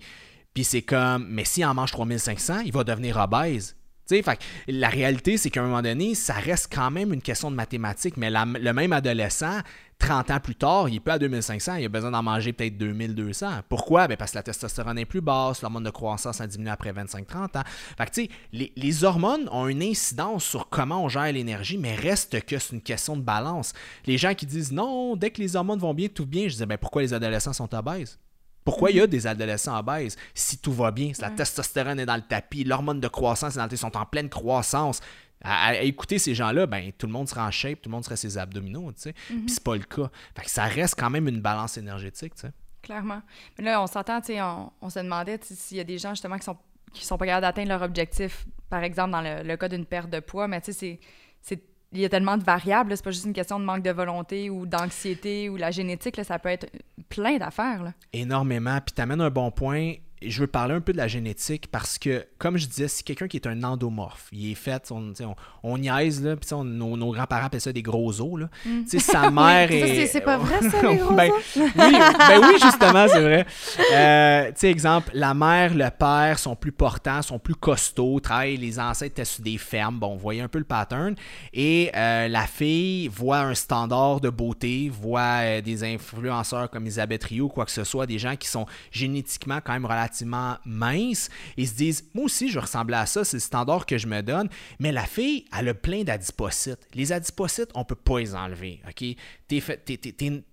Puis 0.55 0.63
c'est 0.63 0.81
comme, 0.81 1.27
mais 1.29 1.45
s'il 1.45 1.65
en 1.65 1.75
mange 1.75 1.91
3500, 1.91 2.61
il 2.65 2.71
va 2.71 2.83
devenir 2.83 3.17
obèse. 3.17 3.75
Fait, 4.07 4.39
la 4.67 4.89
réalité, 4.89 5.37
c'est 5.37 5.49
qu'à 5.49 5.61
un 5.61 5.65
moment 5.65 5.81
donné, 5.81 6.13
ça 6.13 6.33
reste 6.33 6.71
quand 6.71 6.91
même 6.91 7.11
une 7.11 7.21
question 7.21 7.49
de 7.49 7.55
mathématiques, 7.55 8.17
mais 8.17 8.29
le 8.29 8.73
même 8.73 8.93
adolescent, 8.93 9.61
30 9.99 10.31
ans 10.31 10.39
plus 10.39 10.55
tard, 10.55 10.89
il 10.89 10.99
pas 10.99 11.13
à 11.13 11.19
2500, 11.19 11.75
il 11.75 11.85
a 11.85 11.89
besoin 11.89 12.11
d'en 12.11 12.21
manger 12.21 12.53
peut-être 12.53 12.77
2200. 12.77 13.61
Pourquoi? 13.69 14.07
Ben 14.07 14.17
parce 14.17 14.31
que 14.31 14.37
la 14.37 14.43
testostérone 14.43 14.97
est 14.97 15.05
plus 15.05 15.21
basse, 15.21 15.61
l'hormone 15.61 15.83
de 15.83 15.89
croissance 15.89 16.41
a 16.41 16.47
diminué 16.47 16.69
après 16.69 16.91
25-30 16.91 17.57
ans. 17.57 17.63
Fait 17.97 18.27
que, 18.27 18.33
les, 18.51 18.73
les, 18.75 19.03
hormones 19.03 19.47
ont 19.51 19.67
une 19.67 19.81
incidence 19.81 20.43
sur 20.43 20.69
comment 20.69 21.03
on 21.03 21.09
gère 21.09 21.31
l'énergie, 21.31 21.77
mais 21.77 21.95
reste 21.95 22.43
que 22.45 22.59
c'est 22.59 22.73
une 22.73 22.81
question 22.81 23.15
de 23.15 23.21
balance. 23.21 23.73
Les 24.05 24.17
gens 24.17 24.33
qui 24.33 24.45
disent 24.45 24.71
non, 24.71 25.15
dès 25.15 25.31
que 25.31 25.41
les 25.41 25.55
hormones 25.55 25.79
vont 25.79 25.93
bien, 25.93 26.09
tout 26.09 26.25
bien, 26.25 26.47
je 26.49 26.55
dis, 26.55 26.65
ben 26.65 26.77
pourquoi 26.77 27.01
les 27.01 27.13
adolescents 27.13 27.53
sont 27.53 27.73
obèses? 27.73 28.19
Pourquoi 28.65 28.89
il 28.89 28.97
y 28.97 29.01
a 29.01 29.07
des 29.07 29.27
adolescents 29.27 29.77
obèses? 29.77 30.17
Si 30.33 30.57
tout 30.57 30.73
va 30.73 30.91
bien, 30.91 31.13
si 31.13 31.21
la 31.21 31.29
testostérone 31.29 31.99
est 31.99 32.05
dans 32.05 32.15
le 32.15 32.23
tapis, 32.23 32.63
l'hormone 32.63 32.99
de 32.99 33.07
croissance 33.07 33.55
est 33.55 33.59
dans 33.59 33.67
le 33.69 33.77
sont 33.77 33.95
en 33.95 34.05
pleine 34.05 34.27
croissance? 34.27 34.99
À, 35.43 35.75
écouter 35.83 36.17
ces 36.17 36.33
gens-là, 36.33 36.65
ben 36.65 36.91
tout 36.97 37.05
le 37.05 37.13
monde 37.13 37.29
serait 37.29 37.41
en 37.41 37.51
shape, 37.51 37.79
tout 37.81 37.89
le 37.89 37.91
monde 37.91 38.03
serait 38.03 38.15
ses 38.15 38.37
abdominaux, 38.39 38.91
tu 38.93 39.01
sais. 39.01 39.09
Mm-hmm. 39.11 39.45
Puis 39.45 39.49
c'est 39.49 39.63
pas 39.63 39.75
le 39.75 39.83
cas. 39.83 40.09
Fait 40.35 40.43
que 40.43 40.49
ça 40.49 40.63
reste 40.63 40.95
quand 40.97 41.11
même 41.11 41.27
une 41.27 41.41
balance 41.41 41.77
énergétique, 41.77 42.33
tu 42.33 42.41
sais. 42.41 42.51
Clairement. 42.81 43.21
Mais 43.57 43.65
là, 43.65 43.81
on 43.81 43.85
s'entend, 43.85 44.21
tu 44.21 44.33
sais, 44.33 44.41
on, 44.41 44.89
se 44.89 44.99
demandait 44.99 45.39
s'il 45.43 45.77
y 45.77 45.79
a 45.79 45.83
des 45.83 45.99
gens 45.99 46.11
justement 46.11 46.37
qui 46.37 46.45
sont 46.45 46.57
qui 46.93 47.05
sont 47.05 47.17
pas 47.17 47.25
capables 47.25 47.41
d'atteindre 47.41 47.69
leur 47.69 47.81
objectif, 47.81 48.47
par 48.69 48.81
exemple 48.81 49.11
dans 49.11 49.21
le, 49.21 49.43
le 49.43 49.57
cas 49.57 49.67
d'une 49.67 49.85
perte 49.85 50.09
de 50.09 50.21
poids, 50.21 50.47
mais 50.47 50.61
tu 50.61 50.71
sais, 50.73 50.99
c'est 51.41 51.61
il 51.95 52.01
y 52.01 52.05
a 52.05 52.09
tellement 52.09 52.37
de 52.37 52.43
variables. 52.43 52.95
C'est 52.95 53.03
pas 53.03 53.11
juste 53.11 53.25
une 53.25 53.33
question 53.33 53.59
de 53.59 53.65
manque 53.65 53.83
de 53.83 53.91
volonté 53.91 54.49
ou 54.49 54.65
d'anxiété 54.65 55.49
ou 55.49 55.55
la 55.55 55.71
génétique. 55.71 56.17
Là, 56.17 56.23
ça 56.23 56.39
peut 56.39 56.49
être 56.49 56.67
plein 57.09 57.37
d'affaires. 57.37 57.93
Énormément. 58.13 58.79
Puis 58.85 58.93
tu 58.95 59.01
amènes 59.01 59.21
un 59.21 59.29
bon 59.29 59.51
point 59.51 59.93
je 60.21 60.39
veux 60.39 60.47
parler 60.47 60.73
un 60.73 60.81
peu 60.81 60.93
de 60.93 60.97
la 60.97 61.07
génétique 61.07 61.67
parce 61.69 61.97
que, 61.97 62.25
comme 62.37 62.57
je 62.57 62.67
disais, 62.67 62.87
c'est 62.87 63.03
quelqu'un 63.03 63.27
qui 63.27 63.37
est 63.37 63.47
un 63.47 63.63
endomorphe. 63.63 64.27
Il 64.31 64.51
est 64.51 64.55
fait, 64.55 64.91
on, 64.91 65.13
on, 65.19 65.35
on 65.63 65.77
niaise, 65.77 66.23
là, 66.23 66.35
puis 66.35 66.47
nos, 66.51 66.95
nos 66.95 67.11
grands-parents 67.11 67.47
appellent 67.47 67.61
ça 67.61 67.73
des 67.73 67.81
gros 67.81 68.21
os. 68.21 68.39
Là. 68.39 68.49
Mm. 68.65 68.85
Sa 68.99 69.29
mère 69.29 69.71
est. 69.71 70.07
c'est 70.07 70.21
pas 70.21 70.37
vrai, 70.37 70.61
ça, 70.69 70.81
les 70.81 70.97
gros 70.97 71.13
ben, 71.13 71.29
os? 71.31 71.57
oui, 71.57 71.71
ben 71.75 72.41
oui, 72.41 72.53
justement, 72.61 73.07
c'est 73.09 73.21
vrai. 73.21 73.45
Euh, 73.93 74.47
tu 74.47 74.53
sais, 74.55 74.71
exemple, 74.71 75.11
la 75.13 75.33
mère, 75.33 75.73
le 75.75 75.89
père 75.89 76.39
sont 76.39 76.55
plus 76.55 76.71
portants, 76.71 77.21
sont 77.21 77.39
plus 77.39 77.55
costauds, 77.55 78.19
travaillent, 78.19 78.57
les 78.57 78.79
ancêtres 78.79 79.19
étaient 79.19 79.25
sur 79.25 79.43
des 79.43 79.57
fermes. 79.57 79.99
Bon, 79.99 80.15
vous 80.15 80.21
voyez 80.21 80.41
un 80.41 80.47
peu 80.47 80.59
le 80.59 80.65
pattern. 80.65 81.15
Et 81.53 81.91
euh, 81.95 82.27
la 82.29 82.47
fille 82.47 83.09
voit 83.09 83.39
un 83.39 83.53
standard 83.53 84.21
de 84.21 84.29
beauté, 84.29 84.89
voit 84.89 85.41
euh, 85.41 85.61
des 85.61 85.83
influenceurs 85.83 86.69
comme 86.69 86.87
Isabelle 86.87 87.19
Rio, 87.21 87.49
quoi 87.49 87.65
que 87.65 87.71
ce 87.71 87.83
soit, 87.83 88.05
des 88.05 88.17
gens 88.17 88.35
qui 88.35 88.47
sont 88.47 88.65
génétiquement 88.91 89.59
quand 89.63 89.73
même 89.73 89.85
relativement 89.85 90.05
mince 90.23 91.29
et 91.57 91.65
se 91.65 91.73
disent 91.75 92.09
Moi 92.13 92.25
aussi, 92.25 92.49
je 92.49 92.59
ressemblais 92.59 92.97
à 92.97 93.05
ça, 93.05 93.23
c'est 93.25 93.37
le 93.37 93.41
standard 93.41 93.85
que 93.85 93.97
je 93.97 94.07
me 94.07 94.21
donne. 94.21 94.49
Mais 94.79 94.91
la 94.91 95.05
fille, 95.05 95.45
elle 95.57 95.69
a 95.69 95.73
plein 95.73 96.03
d'adipocytes. 96.03 96.87
Les 96.93 97.11
adipocytes, 97.11 97.71
on 97.75 97.83
peut 97.83 97.95
pas 97.95 98.19
les 98.19 98.35
enlever. 98.35 98.81
OK? 98.87 99.03
T'es 99.47 99.61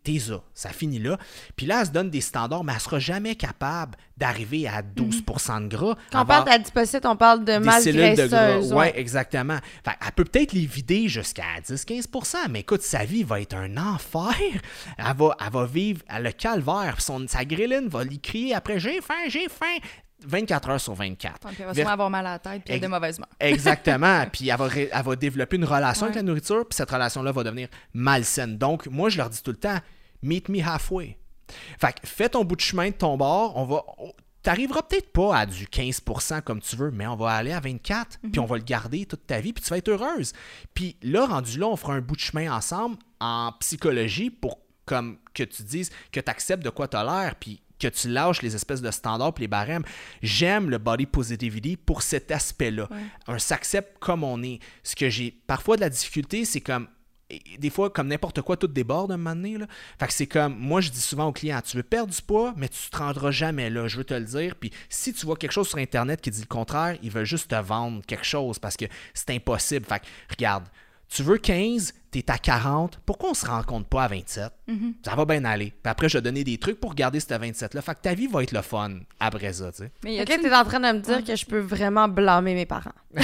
t'es 0.05 0.19
ça 0.55 0.71
finit 0.71 0.99
là. 0.99 1.19
Puis 1.57 1.67
là, 1.67 1.81
elle 1.81 1.87
se 1.87 1.93
donne 1.93 2.11
des 2.11 2.21
standards, 2.21 2.65
mais 2.65 2.73
elle 2.75 2.81
sera 2.81 2.99
jamais 2.99 3.37
capable 3.37 3.97
d'arriver 4.23 4.68
à 4.68 4.83
12 4.83 5.25
de 5.25 5.66
gras. 5.66 5.97
Quand 6.12 6.23
on 6.23 6.27
parle 6.27 6.45
d'adipocytes, 6.45 7.05
on 7.07 7.16
parle 7.16 7.45
de 7.45 7.59
masse 7.59 7.89
graisseuse. 7.89 8.73
Oui, 8.73 8.87
exactement. 8.95 9.59
elle 9.85 10.12
peut 10.14 10.25
peut-être 10.25 10.53
les 10.53 10.64
vider 10.64 11.09
jusqu'à 11.09 11.43
10-15% 11.61 12.37
mais 12.51 12.61
écoute, 12.61 12.83
sa 12.83 13.05
vie 13.05 13.25
va 13.25 13.41
être 13.41 13.57
un 13.57 13.77
enfer. 13.77 14.31
Elle 14.99 15.16
va, 15.16 15.37
elle 15.45 15.53
va 15.53 15.66
vivre 15.66 16.03
le 16.09 16.31
calvaire. 16.31 17.01
Son, 17.01 17.27
sa 17.27 17.45
grilline 17.45 17.89
va 17.89 18.05
lui 18.05 18.20
crier 18.20 18.55
après 18.55 18.79
J'ai 18.79 19.01
faim, 19.01 19.14
j'ai 19.29 19.49
faim. 19.49 19.79
24 20.25 20.70
heures 20.70 20.81
sur 20.81 20.95
24. 20.95 21.49
Puis 21.49 21.57
elle 21.59 21.66
va 21.66 21.75
sûrement 21.75 21.91
avoir 21.91 22.11
mal 22.11 22.27
à 22.27 22.33
la 22.33 22.39
tête 22.39 22.62
puis 22.64 22.79
de 22.79 22.87
mauvaises 22.87 23.18
mains. 23.20 23.27
Exactement. 23.41 24.25
puis 24.33 24.49
elle 24.49 24.57
va, 24.57 24.68
elle 24.75 25.03
va 25.05 25.16
développer 25.16 25.57
une 25.57 25.64
relation 25.64 26.05
avec 26.05 26.16
la 26.16 26.23
nourriture, 26.23 26.64
puis 26.68 26.77
cette 26.77 26.91
relation-là 26.91 27.33
va 27.33 27.43
devenir 27.43 27.68
malsaine. 27.93 28.57
Donc, 28.57 28.87
moi, 28.87 29.09
je 29.09 29.18
leur 29.18 29.31
dis 29.31 29.43
tout 29.43 29.51
le 29.51 29.57
temps, 29.57 29.79
meet 30.23 30.49
me 30.49 30.61
halfway. 30.61 31.16
Fait 31.79 31.93
que 31.93 32.07
fais 32.07 32.29
ton 32.29 32.45
bout 32.45 32.57
de 32.57 32.61
chemin 32.61 32.89
de 32.89 32.95
ton 32.95 33.17
bord, 33.17 33.57
on 33.57 33.65
va... 33.65 33.85
T'arriveras 34.43 34.83
peut-être 34.83 35.13
pas 35.13 35.37
à 35.37 35.47
du 35.47 35.67
15% 35.67 36.43
comme 36.43 36.61
tu 36.61 36.75
veux, 36.75 36.91
mais 36.91 37.07
on 37.07 37.15
va 37.15 37.31
aller 37.31 37.53
à 37.53 37.61
24%, 37.61 38.07
puis 38.33 38.41
on 38.41 38.45
va 38.45 38.57
le 38.57 38.65
garder 38.65 39.07
toute 39.07 39.25
ta 39.25 39.41
vie, 39.41 39.53
puis 39.53 39.63
tu 39.63 39.71
vas 39.71 39.79
être 39.79 39.89
heureuse. 39.89 40.33
Puis 40.75 40.97
là, 41.03 41.27
rendu 41.27 41.61
là, 41.61 41.69
on 41.69 41.77
fera 41.77 41.95
un 41.95 42.01
bout 42.01 42.17
de 42.17 42.21
chemin 42.21 42.53
ensemble 42.53 42.97
en 43.21 43.53
psychologie 43.61 44.31
pour 44.31 44.59
comme 44.85 45.19
que 45.33 45.45
tu 45.45 45.63
dises 45.63 45.91
que 46.11 46.19
tu 46.19 46.29
acceptes 46.29 46.65
de 46.65 46.71
quoi 46.71 46.89
tu 46.89 46.97
as 46.97 47.05
l'air, 47.05 47.37
puis 47.37 47.63
que 47.79 47.89
tu 47.89 48.09
lâches 48.09 48.43
les 48.43 48.55
espèces 48.55 48.83
de 48.83 48.91
standards 48.91 49.35
et 49.37 49.43
les 49.43 49.49
barèmes. 49.49 49.85
J'aime 50.23 50.71
le 50.71 50.79
body 50.79 51.07
positivity 51.07 51.77
pour 51.77 52.03
cet 52.03 52.31
aspect-là. 52.31 52.89
On 53.27 53.39
s'accepte 53.39 53.99
comme 53.99 54.25
on 54.25 54.43
est. 54.43 54.61
Ce 54.83 54.95
que 54.95 55.09
j'ai 55.09 55.31
parfois 55.47 55.77
de 55.77 55.83
la 55.83 55.91
difficulté, 55.91 56.45
c'est 56.45 56.61
comme 56.61 56.89
des 57.59 57.70
fois, 57.70 57.91
comme 57.91 58.09
n'importe 58.09 58.43
quoi, 58.43 58.57
tout 58.57 58.66
déborde 58.66 59.12
un 59.12 59.16
moment 59.16 59.35
donné. 59.35 59.59
Fait 59.99 60.07
que 60.07 60.12
c'est 60.12 60.26
comme, 60.26 60.57
moi, 60.59 60.80
je 60.80 60.91
dis 60.91 61.01
souvent 61.01 61.26
aux 61.26 61.33
clients, 61.33 61.61
tu 61.64 61.76
veux 61.76 61.83
perdre 61.83 62.12
du 62.12 62.22
poids, 62.22 62.55
mais 62.57 62.68
tu 62.68 62.91
te 62.91 62.97
rendras 62.97 63.30
jamais 63.30 63.70
là, 63.70 63.89
je 63.89 63.97
veux 63.97 64.05
te 64.05 64.14
le 64.14 64.24
dire. 64.24 64.55
Puis 64.57 64.72
si 64.89 65.12
tu 65.12 65.26
vois 65.26 65.37
quelque 65.37 65.53
chose 65.53 65.68
sur 65.68 65.78
Internet 65.78 66.20
qui 66.20 66.30
dit 66.30 66.41
le 66.41 66.47
contraire, 66.47 66.97
ils 67.03 67.11
veulent 67.11 67.24
juste 67.24 67.51
te 67.51 67.61
vendre 67.61 68.03
quelque 68.07 68.24
chose 68.24 68.59
parce 68.59 68.76
que 68.76 68.87
c'est 69.14 69.30
impossible. 69.30 69.87
Fait 69.87 70.03
regarde, 70.30 70.64
tu 71.15 71.23
veux 71.23 71.37
15, 71.37 71.93
tu 72.11 72.19
es 72.21 72.31
à 72.31 72.39
40, 72.39 73.01
pourquoi 73.05 73.31
on 73.31 73.35
se 73.35 73.45
rencontre 73.45 73.87
pas 73.87 74.05
à 74.05 74.09
27? 74.09 74.51
Mm-hmm. 74.67 74.93
Ça 75.05 75.15
va 75.15 75.27
bien 75.27 75.45
aller. 75.45 75.67
Puis 75.71 75.91
après, 75.91 76.09
je 76.09 76.17
vais 76.17 76.23
donner 76.23 76.43
des 76.43 76.57
trucs 76.57 76.81
pour 76.81 76.95
garder 76.95 77.21
cette 77.21 77.39
27-là. 77.39 77.83
Fait 77.83 77.95
que 77.95 78.01
ta 78.01 78.15
vie 78.15 78.27
va 78.27 78.43
être 78.43 78.53
le 78.53 78.63
fun 78.63 78.93
après 79.21 79.53
ça, 79.53 79.71
tu 79.73 79.79
sais. 79.79 79.91
Mais 80.05 80.23
ok, 80.23 80.27
tu 80.27 80.47
es 80.47 80.55
en 80.55 80.65
train 80.65 80.81
de 80.81 80.99
me 80.99 81.03
dire 81.03 81.23
que 81.23 81.37
je 81.37 81.45
peux 81.45 81.59
vraiment 81.59 82.09
blâmer 82.09 82.55
mes 82.55 82.65
parents. 82.65 82.93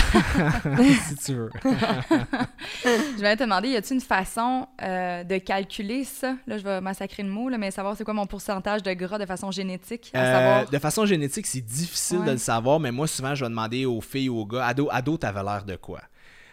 si 1.09 1.16
tu 1.16 1.34
veux. 1.34 1.51
je 1.64 3.20
vais 3.20 3.36
te 3.36 3.45
demander, 3.45 3.68
y 3.68 3.76
a-t-il 3.76 3.95
une 3.95 4.01
façon 4.03 4.68
euh, 4.82 5.24
de 5.24 5.39
calculer 5.39 6.05
ça? 6.05 6.36
Là, 6.47 6.59
je 6.59 6.64
vais 6.64 6.82
massacrer 6.82 7.22
le 7.22 7.30
mot, 7.30 7.49
là, 7.49 7.57
mais 7.57 7.70
savoir 7.70 7.97
c'est 7.97 8.05
quoi 8.05 8.14
mon 8.14 8.26
pourcentage 8.26 8.82
de 8.82 8.93
gras 8.93 9.18
de 9.18 9.26
façon 9.26 9.51
génétique? 9.51 10.12
Euh, 10.14 10.66
de 10.66 10.78
façon 10.78 11.07
génétique, 11.07 11.47
c'est 11.47 11.64
difficile 11.64 12.22
de 12.22 12.32
le 12.32 12.39
savoir, 12.39 12.80
mais 12.80 12.93
moi, 12.93 13.07
souvent, 13.07 13.34
je 13.34 13.45
vais 13.45 13.51
demander 13.51 13.86
aux 13.86 14.03
filles 14.03 14.28
ou 14.28 14.41
aux 14.41 14.47
gars, 14.47 14.66
ado, 14.66 14.89
ado, 14.91 15.16
t'avais 15.16 15.43
l'air 15.43 15.64
de 15.64 15.76
quoi? 15.76 16.01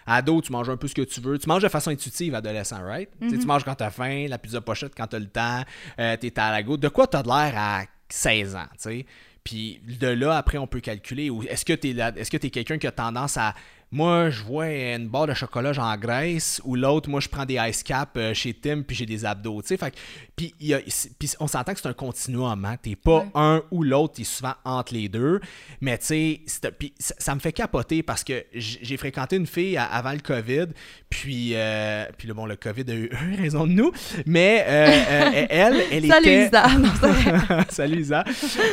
Ado, 0.06 0.41
tu 0.41 0.51
manges 0.51 0.70
un 0.70 0.78
peu 0.78 0.88
ce 0.88 0.95
que 0.95 1.01
tu 1.01 1.20
veux. 1.22 1.38
Tu 1.39 1.47
manges 1.47 1.64
de 1.64 1.70
façon 1.70 1.89
intuitive, 1.89 2.36
adolescent, 2.36 2.84
right? 2.84 3.10
Tu 3.20 3.38
Tu 3.38 3.45
manges 3.45 3.64
quand 3.64 3.76
t'as 3.76 3.89
faim, 3.89 4.28
la 4.28 4.38
pizza 4.38 4.62
pochette 4.62 4.93
quand 4.95 5.08
t'as 5.08 5.20
le 5.20 5.28
temps, 5.28 5.64
euh, 5.99 6.18
t'es 6.18 6.38
à 6.39 6.51
la 6.51 6.64
gauche. 6.64 6.80
De 6.80 6.89
quoi 6.89 7.08
t'as 7.08 7.24
de 7.24 7.28
l'air 7.28 7.53
à 7.56 7.84
16 8.10 8.56
ans, 8.56 8.68
tu 8.74 8.78
sais? 8.78 9.06
Puis 9.43 9.80
de 9.99 10.08
là, 10.08 10.38
après, 10.38 10.58
on 10.58 10.66
peut 10.68 10.80
calculer. 10.80 11.30
Ou 11.30 11.43
est-ce 11.43 11.64
que 11.64 11.74
que 11.74 12.38
t'es 12.38 12.49
quelqu'un 12.49 12.78
qui 12.80 12.88
a 12.88 12.91
tendance 12.91 13.38
à 13.38 13.53
moi, 13.96 14.30
je 14.30 14.43
vois 14.43 14.68
une 14.70 15.08
barre 15.08 15.28
de 15.28 15.34
chocolat 15.34 15.72
genre 15.74 15.86
en 15.86 15.98
graisse, 15.98 16.62
ou 16.66 16.76
l'autre, 16.76 17.10
moi, 17.10 17.20
je 17.22 17.30
prends 17.30 17.46
des 17.46 17.58
ice 17.70 17.82
caps 17.82 18.12
euh, 18.18 18.34
chez 18.34 18.54
Tim, 18.54 18.82
puis 18.86 18.96
j'ai 18.96 19.06
des 19.06 19.24
abdos, 19.26 19.62
tu 19.62 19.70
sais. 19.70 19.78
Fait 19.78 19.93
puis, 20.36 20.54
on 21.39 21.48
s'entend 21.48 21.74
que 21.74 21.80
c'est 21.80 21.88
un 21.88 21.93
continuum, 21.93 22.66
hein. 22.66 22.76
T'es 22.82 22.96
pas 22.98 23.20
Ouais. 23.20 23.26
un 23.36 23.64
ou 23.72 23.84
l'autre, 23.84 24.16
t'es 24.16 24.26
souvent 24.26 24.54
entre 24.66 24.93
les 24.93 25.08
deux. 25.08 25.39
Mais 25.80 25.98
tu 25.98 26.06
sais, 26.08 26.41
ça, 26.46 26.70
ça 27.18 27.34
me 27.36 27.39
fait 27.39 27.54
capoter 27.54 28.04
parce 28.04 28.24
que 28.26 28.43
j'ai 28.54 28.98
fréquenté 28.98 29.38
une 29.38 29.48
fille 29.48 29.78
à- 29.78 29.86
avant 29.86 30.12
le 30.12 30.20
COVID, 30.20 30.66
puis, 31.10 31.52
euh, 31.54 32.06
puis 32.18 32.28
là, 32.28 32.34
bon, 32.34 32.46
le 32.46 32.58
COVID 32.58 32.84
a 32.89 32.93
eu 32.96 33.10
raison 33.38 33.66
de 33.66 33.72
nous, 33.72 33.91
mais 34.26 34.66
euh, 34.68 34.88
euh, 34.88 35.46
elle, 35.50 35.84
elle 35.91 36.06
Salut 36.08 36.28
était... 36.28 36.48
Isa. 36.48 36.68
Non, 36.78 36.89
c'est 37.00 37.08
vrai. 37.32 37.66
Salut 37.70 38.02
Isa. 38.02 38.24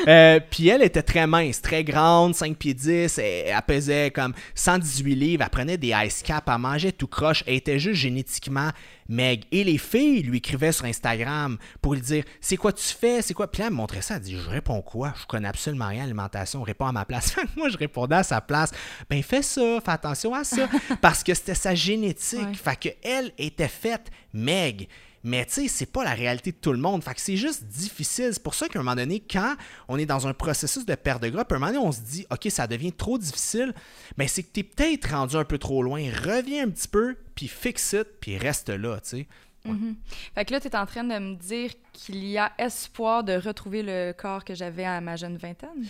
Euh, 0.09 0.41
puis 0.51 0.68
elle 0.68 0.83
était 0.83 1.03
très 1.03 1.27
mince, 1.29 1.62
très 1.62 1.85
grande, 1.85 2.35
5 2.35 2.57
pieds 2.57 2.75
10. 2.75 3.18
Elle, 3.18 3.25
elle 3.47 3.62
pesait 3.66 4.11
comme 4.11 4.33
118 4.57 5.12
livres. 5.15 5.43
Elle 5.45 5.51
prenait 5.51 5.77
des 5.77 5.95
ice 6.05 6.23
caps, 6.23 6.47
elle 6.47 6.59
mangeait 6.59 6.93
tout 6.93 7.07
croche. 7.07 7.45
Elle 7.47 7.55
était 7.55 7.79
juste 7.79 8.01
génétiquement 8.01 8.71
meg. 9.09 9.45
Et 9.53 9.65
les 9.65 9.79
filles 9.79 10.23
lui 10.23 10.39
écrivaient 10.39 10.73
sur 10.73 10.85
Instagram 10.85 11.59
pour 11.81 11.95
lui 11.95 12.01
dire 12.01 12.25
C'est 12.41 12.57
quoi 12.57 12.73
tu 12.73 12.85
fais? 12.85 13.23
C'est 13.23 13.35
quoi 13.35 13.51
Puis 13.51 13.61
là, 13.61 13.67
elle 13.67 13.73
me 13.73 13.77
montrait 13.77 14.03
ça. 14.03 14.17
Elle 14.17 14.23
dit 14.23 14.37
Je 14.37 14.49
réponds 14.49 14.83
quoi? 14.83 15.15
Je 15.21 15.27
connais 15.27 15.49
absolument 15.49 15.89
rien 15.89 16.01
à 16.01 16.05
l'alimentation. 16.05 16.63
Réponds 16.63 16.87
à 16.87 16.93
ma 16.93 17.05
place. 17.05 17.37
Moi, 17.57 17.69
je 17.69 17.77
répondais 17.77 18.17
à 18.17 18.23
sa 18.23 18.41
place 18.41 18.71
Ben, 19.09 19.23
fais 19.23 19.43
ça, 19.43 19.81
fais 19.85 19.91
attention 19.91 20.35
à 20.35 20.45
ça. 20.45 20.69
Parce 21.01 21.23
que 21.23 21.35
c'était 21.35 21.55
sa 21.55 21.75
génétique. 21.75 22.41
Ouais. 22.41 22.55
Fait 22.55 22.77
que 22.77 22.89
elle 23.03 23.33
était 23.39 23.69
faite 23.69 24.11
meg. 24.33 24.89
Mais 25.25 25.45
tu 25.47 25.53
sais, 25.53 25.68
c'est 25.68 25.87
pas 25.87 26.03
la 26.03 26.14
réalité 26.14 26.51
de 26.51 26.57
tout 26.57 26.73
le 26.73 26.79
monde. 26.79 27.05
Fait 27.05 27.14
que 27.14 27.20
c'est 27.20 27.37
juste 27.37 27.64
difficile. 27.64 28.31
C'est 28.33 28.43
pour 28.43 28.55
ça 28.55 28.68
qu'à 28.68 28.81
un 28.81 28.83
moment 28.83 28.97
donné, 28.97 29.20
quand 29.20 29.55
on 29.87 29.97
est 29.99 30.07
dans 30.07 30.27
un 30.27 30.35
processus 30.35 30.85
de 30.85 30.95
perte 30.97 31.23
de 31.23 31.29
gras, 31.29 31.43
à 31.49 31.55
un 31.55 31.59
moment 31.59 31.66
donné, 31.73 31.79
on 31.79 31.93
se 31.93 32.01
dit, 32.01 32.27
OK, 32.31 32.49
ça 32.51 32.66
devient 32.66 32.93
trop 32.93 33.18
difficile, 33.18 33.73
mais 34.16 34.27
c'est 34.27 34.43
que 34.43 34.49
t'es 34.53 34.64
peut-être 34.64 35.11
rendu 35.12 35.37
un 35.37 35.45
peu 35.45 35.59
trop 35.59 35.83
loin. 35.83 36.03
Reviens 36.25 36.64
un 36.66 36.70
petit 36.70 36.89
peu, 36.89 37.16
puis 37.37 37.47
fixe 37.47 37.93
it, 37.93 38.07
puis 38.20 38.37
reste 38.37 38.68
là, 38.70 38.99
tu 39.01 39.09
sais. 39.18 39.27
Mhm. 39.64 39.95
Fait 40.35 40.45
que 40.45 40.53
là, 40.55 40.61
tu 40.61 40.66
es 40.66 40.75
en 40.75 40.87
train 40.87 41.05
de 41.05 41.16
me 41.16 41.37
dire 41.37 41.70
qu'il 41.93 42.25
y 42.25 42.37
a 42.37 42.51
espoir 42.59 43.23
de 43.23 43.35
retrouver 43.35 43.85
le 43.85 44.12
corps 44.12 44.45
que 44.45 44.57
j'avais 44.57 44.85
à 44.85 45.01
ma 45.01 45.14
jeune 45.14 45.37
vingtaine? 45.37 45.87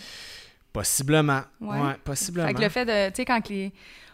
Possiblement. 0.71 1.41
Ouais. 1.59 1.79
Ouais, 1.79 1.93
possiblement. 2.03 2.47
Fait 2.47 2.53
que 2.53 2.61
le 2.61 2.69
fait 2.69 2.85
de, 2.85 3.09
tu 3.09 3.15
sais, 3.17 3.25
quand 3.25 3.47
les- 3.49 3.71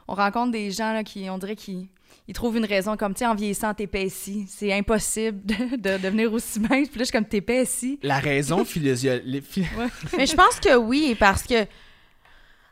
on 0.09 0.15
rencontre 0.15 0.51
des 0.51 0.71
gens 0.71 0.91
là, 0.93 1.03
qui, 1.03 1.29
on 1.29 1.37
dirait 1.37 1.55
qu'ils 1.55 1.87
ils 2.27 2.33
trouvent 2.33 2.57
une 2.57 2.65
raison, 2.65 2.95
comme, 2.95 3.13
tu 3.13 3.19
sais, 3.19 3.25
en 3.25 3.33
vieillissant, 3.33 3.73
t'épaissis. 3.73 4.45
C'est 4.47 4.71
impossible 4.71 5.39
de, 5.45 5.75
de 5.77 5.97
devenir 5.97 6.31
aussi 6.31 6.59
mince. 6.59 6.87
Puis 6.87 6.99
là, 6.99 6.99
je 6.99 7.03
suis 7.05 7.11
comme, 7.11 7.25
t'épaissis. 7.25 7.99
La 8.03 8.19
raison 8.19 8.63
physiologique. 8.65 9.67
Mais 10.17 10.27
je 10.27 10.35
pense 10.35 10.59
que 10.59 10.75
oui, 10.75 11.15
parce 11.19 11.43
que 11.43 11.65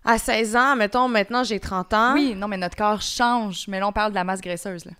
à 0.06 0.18
16 0.18 0.56
ans, 0.56 0.76
mettons, 0.76 1.08
maintenant 1.08 1.44
j'ai 1.44 1.60
30 1.60 1.94
ans. 1.94 2.14
Oui, 2.14 2.34
non, 2.34 2.48
mais 2.48 2.56
notre 2.56 2.78
corps 2.78 3.02
change. 3.02 3.68
Mais 3.68 3.80
là, 3.80 3.90
on 3.90 3.92
parle 3.92 4.12
de 4.12 4.16
la 4.16 4.24
masse 4.24 4.40
graisseuse, 4.40 4.86
là. 4.86 4.94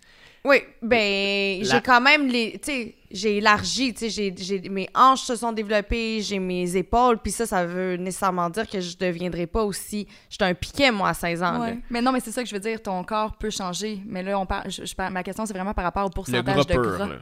Oui, 0.48 0.58
ben, 0.82 1.60
La- 1.62 1.66
j'ai 1.76 1.82
quand 1.82 2.00
même 2.02 2.28
les. 2.28 2.54
Tu 2.54 2.72
sais, 2.72 2.96
j'ai 3.12 3.38
élargi, 3.38 3.94
tu 3.94 4.00
sais, 4.00 4.10
j'ai- 4.10 4.34
j'ai- 4.38 4.70
mes 4.70 4.88
hanches 4.96 5.22
se 5.22 5.36
sont 5.36 5.52
développées, 5.52 6.22
j'ai 6.22 6.40
mes 6.40 6.76
épaules, 6.76 7.18
puis 7.20 7.32
ça, 7.32 7.46
ça 7.46 7.66
veut 7.66 7.96
nécessairement 7.98 8.50
dire 8.50 8.68
que 8.70 8.80
je 8.80 8.98
deviendrai 8.98 9.48
pas 9.48 9.64
aussi. 9.64 10.08
J'étais 10.30 10.46
un 10.46 10.54
piquet, 10.54 10.92
moi, 10.92 11.10
à 11.10 11.14
16 11.14 11.42
ans. 11.44 11.58
là. 11.60 11.74
Mais 11.90 12.02
non, 12.02 12.12
mais 12.12 12.20
c'est 12.20 12.32
ça 12.32 12.44
que 12.44 12.50
je 12.50 12.54
veux 12.56 12.62
dire. 12.62 12.82
Ton 12.82 13.04
corps 13.04 13.36
peut 13.38 13.50
changer. 13.50 14.00
Mais 14.06 14.24
là, 14.24 14.40
on 14.40 14.46
parle, 14.46 14.70
je- 14.72 14.86
je 14.86 14.96
parle- 14.96 15.14
ma 15.14 15.24
question, 15.24 15.46
c'est 15.46 15.54
vraiment 15.54 15.74
par 15.74 15.84
rapport 15.86 16.04
au 16.06 16.10
Le 16.10 16.14
pourcentage 16.14 16.44
gras 16.44 16.64
de 16.64 16.74
gras. 16.82 17.08
là. 17.08 17.16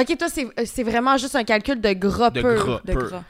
Ok, 0.00 0.16
toi, 0.18 0.28
c'est 0.28 0.46
c'est 0.64 0.82
vraiment 0.82 1.16
juste 1.16 1.36
un 1.36 1.44
calcul 1.44 1.80
de 1.80 1.92
gras 1.92 2.30
De 2.30 2.40
pur. 2.40 2.54
gras. 2.64 2.80
De 2.84 2.92
Pur. 2.92 3.02
gras. 3.08 3.24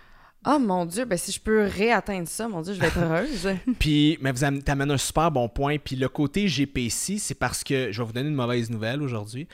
Oh 0.48 0.58
mon 0.60 0.86
Dieu, 0.86 1.04
ben 1.04 1.18
si 1.18 1.32
je 1.32 1.40
peux 1.40 1.64
réatteindre 1.64 2.28
ça, 2.28 2.46
mon 2.46 2.60
Dieu, 2.62 2.74
je 2.74 2.80
vais 2.80 2.86
être 2.86 2.98
heureuse. 2.98 3.48
Puis, 3.80 4.16
mais 4.20 4.30
vous 4.30 4.44
am- 4.44 4.62
t'amènes 4.62 4.92
un 4.92 4.96
super 4.96 5.30
bon 5.30 5.48
point. 5.48 5.76
Puis 5.78 5.96
le 5.96 6.08
côté 6.08 6.46
GPC, 6.46 7.18
c'est 7.18 7.34
parce 7.34 7.64
que 7.64 7.90
je 7.90 8.00
vais 8.00 8.06
vous 8.06 8.12
donner 8.12 8.28
une 8.28 8.34
mauvaise 8.36 8.70
nouvelle 8.70 9.02
aujourd'hui. 9.02 9.48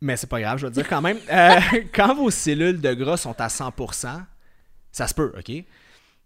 Mais 0.00 0.16
c'est 0.16 0.26
pas 0.28 0.40
grave, 0.40 0.58
je 0.58 0.62
vais 0.66 0.70
le 0.70 0.74
dire 0.74 0.88
quand 0.88 1.02
même. 1.02 1.18
Euh, 1.30 1.60
quand 1.94 2.14
vos 2.14 2.30
cellules 2.30 2.80
de 2.80 2.92
gras 2.94 3.16
sont 3.16 3.38
à 3.40 3.48
100%, 3.48 4.22
ça 4.92 5.08
se 5.08 5.14
peut, 5.14 5.32
OK? 5.38 5.52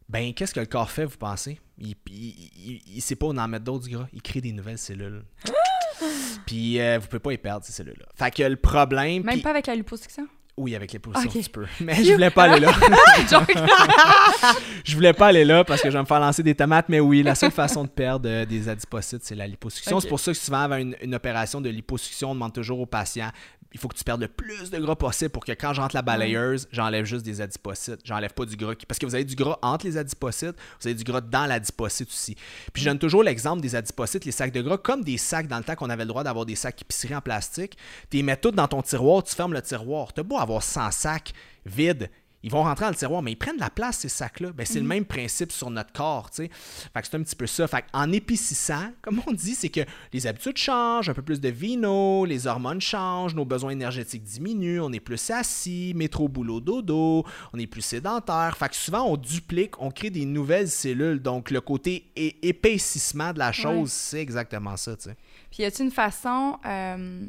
Ben, 0.08 0.32
qu'est-ce 0.32 0.54
que 0.54 0.60
le 0.60 0.66
corps 0.66 0.90
fait, 0.90 1.04
vous 1.04 1.18
pensez? 1.18 1.60
Il, 1.78 1.94
il, 2.10 2.50
il, 2.56 2.82
il 2.96 3.02
sait 3.02 3.14
pas 3.16 3.26
où 3.26 3.36
en 3.36 3.48
mettre 3.48 3.64
d'autres 3.64 3.84
du 3.86 3.94
gras. 3.94 4.06
Il 4.12 4.22
crée 4.22 4.40
des 4.40 4.52
nouvelles 4.52 4.78
cellules. 4.78 5.22
Puis, 6.46 6.80
euh, 6.80 6.98
vous 7.00 7.06
pouvez 7.08 7.20
pas 7.20 7.32
y 7.32 7.38
perdre, 7.38 7.64
ces 7.64 7.72
cellules-là. 7.72 8.06
Fait 8.14 8.30
que 8.34 8.42
le 8.42 8.56
problème... 8.56 9.22
Même 9.24 9.42
pas 9.42 9.50
avec 9.50 9.66
la 9.66 9.74
liposuction. 9.74 10.26
Oui, 10.58 10.74
avec 10.74 10.92
les 10.92 10.98
positions, 10.98 11.30
Ok. 11.30 11.42
tu 11.42 11.50
peux. 11.50 11.66
Mais 11.80 12.02
je 12.04 12.12
voulais 12.12 12.30
pas 12.30 12.44
aller 12.44 12.60
là. 12.60 12.72
je 14.84 14.94
voulais 14.94 15.12
pas 15.12 15.28
aller 15.28 15.44
là 15.44 15.64
parce 15.64 15.80
que 15.80 15.88
je 15.90 15.96
vais 15.96 16.02
me 16.02 16.06
faire 16.06 16.20
lancer 16.20 16.42
des 16.42 16.54
tomates. 16.54 16.88
Mais 16.88 17.00
oui, 17.00 17.22
la 17.22 17.34
seule 17.34 17.52
façon 17.52 17.84
de 17.84 17.88
perdre 17.88 18.28
euh, 18.28 18.44
des 18.44 18.68
adipocytes, 18.68 19.24
c'est 19.24 19.34
la 19.34 19.46
liposuction. 19.46 20.00
C'est 20.00 20.08
pour 20.08 20.20
ça 20.20 20.32
que 20.32 20.38
souvent, 20.38 20.60
avant 20.60 20.76
une, 20.76 20.96
une 21.00 21.14
opération 21.14 21.60
de 21.60 21.70
liposuction, 21.70 22.32
on 22.32 22.34
demande 22.34 22.52
toujours 22.52 22.80
aux 22.80 22.86
patients 22.86 23.30
il 23.72 23.78
faut 23.80 23.88
que 23.88 23.96
tu 23.96 24.04
perdes 24.04 24.22
le 24.22 24.28
plus 24.28 24.70
de 24.70 24.78
gras 24.78 24.96
possible 24.96 25.30
pour 25.30 25.44
que 25.44 25.52
quand 25.52 25.74
j'entre 25.74 25.94
la 25.94 26.02
balayeuse, 26.02 26.68
j'enlève 26.72 27.04
juste 27.04 27.24
des 27.24 27.40
adipocytes. 27.40 28.00
J'enlève 28.04 28.32
pas 28.32 28.46
du 28.46 28.56
gras. 28.56 28.74
Parce 28.86 28.98
que 28.98 29.04
vous 29.04 29.14
avez 29.14 29.24
du 29.24 29.34
gras 29.34 29.58
entre 29.62 29.86
les 29.86 29.96
adipocytes, 29.98 30.56
vous 30.80 30.88
avez 30.88 30.94
du 30.94 31.04
gras 31.04 31.20
dans 31.20 31.46
l'adipocyte 31.46 32.08
aussi. 32.08 32.34
Puis 32.72 32.82
je 32.82 32.88
donne 32.88 32.98
toujours 32.98 33.22
l'exemple 33.22 33.60
des 33.60 33.74
adipocytes, 33.74 34.24
les 34.24 34.32
sacs 34.32 34.52
de 34.52 34.62
gras, 34.62 34.78
comme 34.78 35.04
des 35.04 35.18
sacs 35.18 35.48
dans 35.48 35.58
le 35.58 35.64
temps 35.64 35.74
qu'on 35.74 35.90
avait 35.90 36.04
le 36.04 36.08
droit 36.08 36.24
d'avoir 36.24 36.46
des 36.46 36.54
sacs 36.54 36.80
épicerie 36.80 37.14
en 37.14 37.20
plastique. 37.20 37.76
Tu 38.10 38.16
les 38.16 38.22
mets 38.22 38.36
tous 38.36 38.52
dans 38.52 38.68
ton 38.68 38.80
tiroir, 38.80 39.22
tu 39.22 39.34
fermes 39.34 39.52
le 39.52 39.62
tiroir. 39.62 40.12
T'as 40.14 40.22
beau 40.22 40.38
avoir 40.38 40.47
100 40.60 40.90
sacs 40.92 41.32
vides. 41.66 42.10
Ils 42.44 42.52
vont 42.52 42.62
rentrer 42.62 42.84
dans 42.84 42.90
le 42.90 42.96
tiroir, 42.96 43.20
mais 43.20 43.32
ils 43.32 43.36
prennent 43.36 43.56
de 43.56 43.60
la 43.60 43.68
place, 43.68 43.98
ces 43.98 44.08
sacs-là. 44.08 44.52
Ben, 44.52 44.64
c'est 44.64 44.78
le 44.78 44.86
même 44.86 45.04
principe 45.04 45.50
sur 45.50 45.70
notre 45.70 45.92
corps, 45.92 46.30
tu 46.30 46.44
sais. 46.44 46.50
Fait 46.94 47.00
que 47.02 47.08
c'est 47.08 47.16
un 47.16 47.22
petit 47.24 47.34
peu 47.34 47.48
ça. 47.48 47.66
Fait 47.66 47.84
en 47.92 48.12
épicissant, 48.12 48.92
comme 49.02 49.20
on 49.26 49.32
dit, 49.32 49.56
c'est 49.56 49.70
que 49.70 49.80
les 50.12 50.24
habitudes 50.28 50.56
changent, 50.56 51.08
un 51.10 51.14
peu 51.14 51.22
plus 51.22 51.40
de 51.40 51.48
vino, 51.48 52.24
les 52.24 52.46
hormones 52.46 52.80
changent, 52.80 53.34
nos 53.34 53.44
besoins 53.44 53.72
énergétiques 53.72 54.22
diminuent, 54.22 54.78
on 54.82 54.92
est 54.92 55.00
plus 55.00 55.30
assis, 55.30 55.92
métro, 55.96 56.28
boulot, 56.28 56.60
dodo, 56.60 57.24
on 57.52 57.58
est 57.58 57.66
plus 57.66 57.82
sédentaire. 57.82 58.56
Fait 58.56 58.68
que 58.68 58.76
souvent, 58.76 59.02
on 59.02 59.16
duplique, 59.16 59.74
on 59.82 59.90
crée 59.90 60.10
des 60.10 60.24
nouvelles 60.24 60.68
cellules. 60.70 61.20
Donc, 61.20 61.50
le 61.50 61.60
côté 61.60 62.12
épaississement 62.14 63.32
de 63.32 63.40
la 63.40 63.50
chose, 63.50 63.68
Ouais. 63.68 63.84
c'est 63.88 64.20
exactement 64.22 64.76
ça, 64.76 64.96
tu 64.96 65.10
sais. 65.10 65.16
Puis 65.50 65.64
y 65.64 65.66
a-t-il 65.66 65.86
une 65.86 65.90
façon 65.92 66.56
euh, 66.64 67.26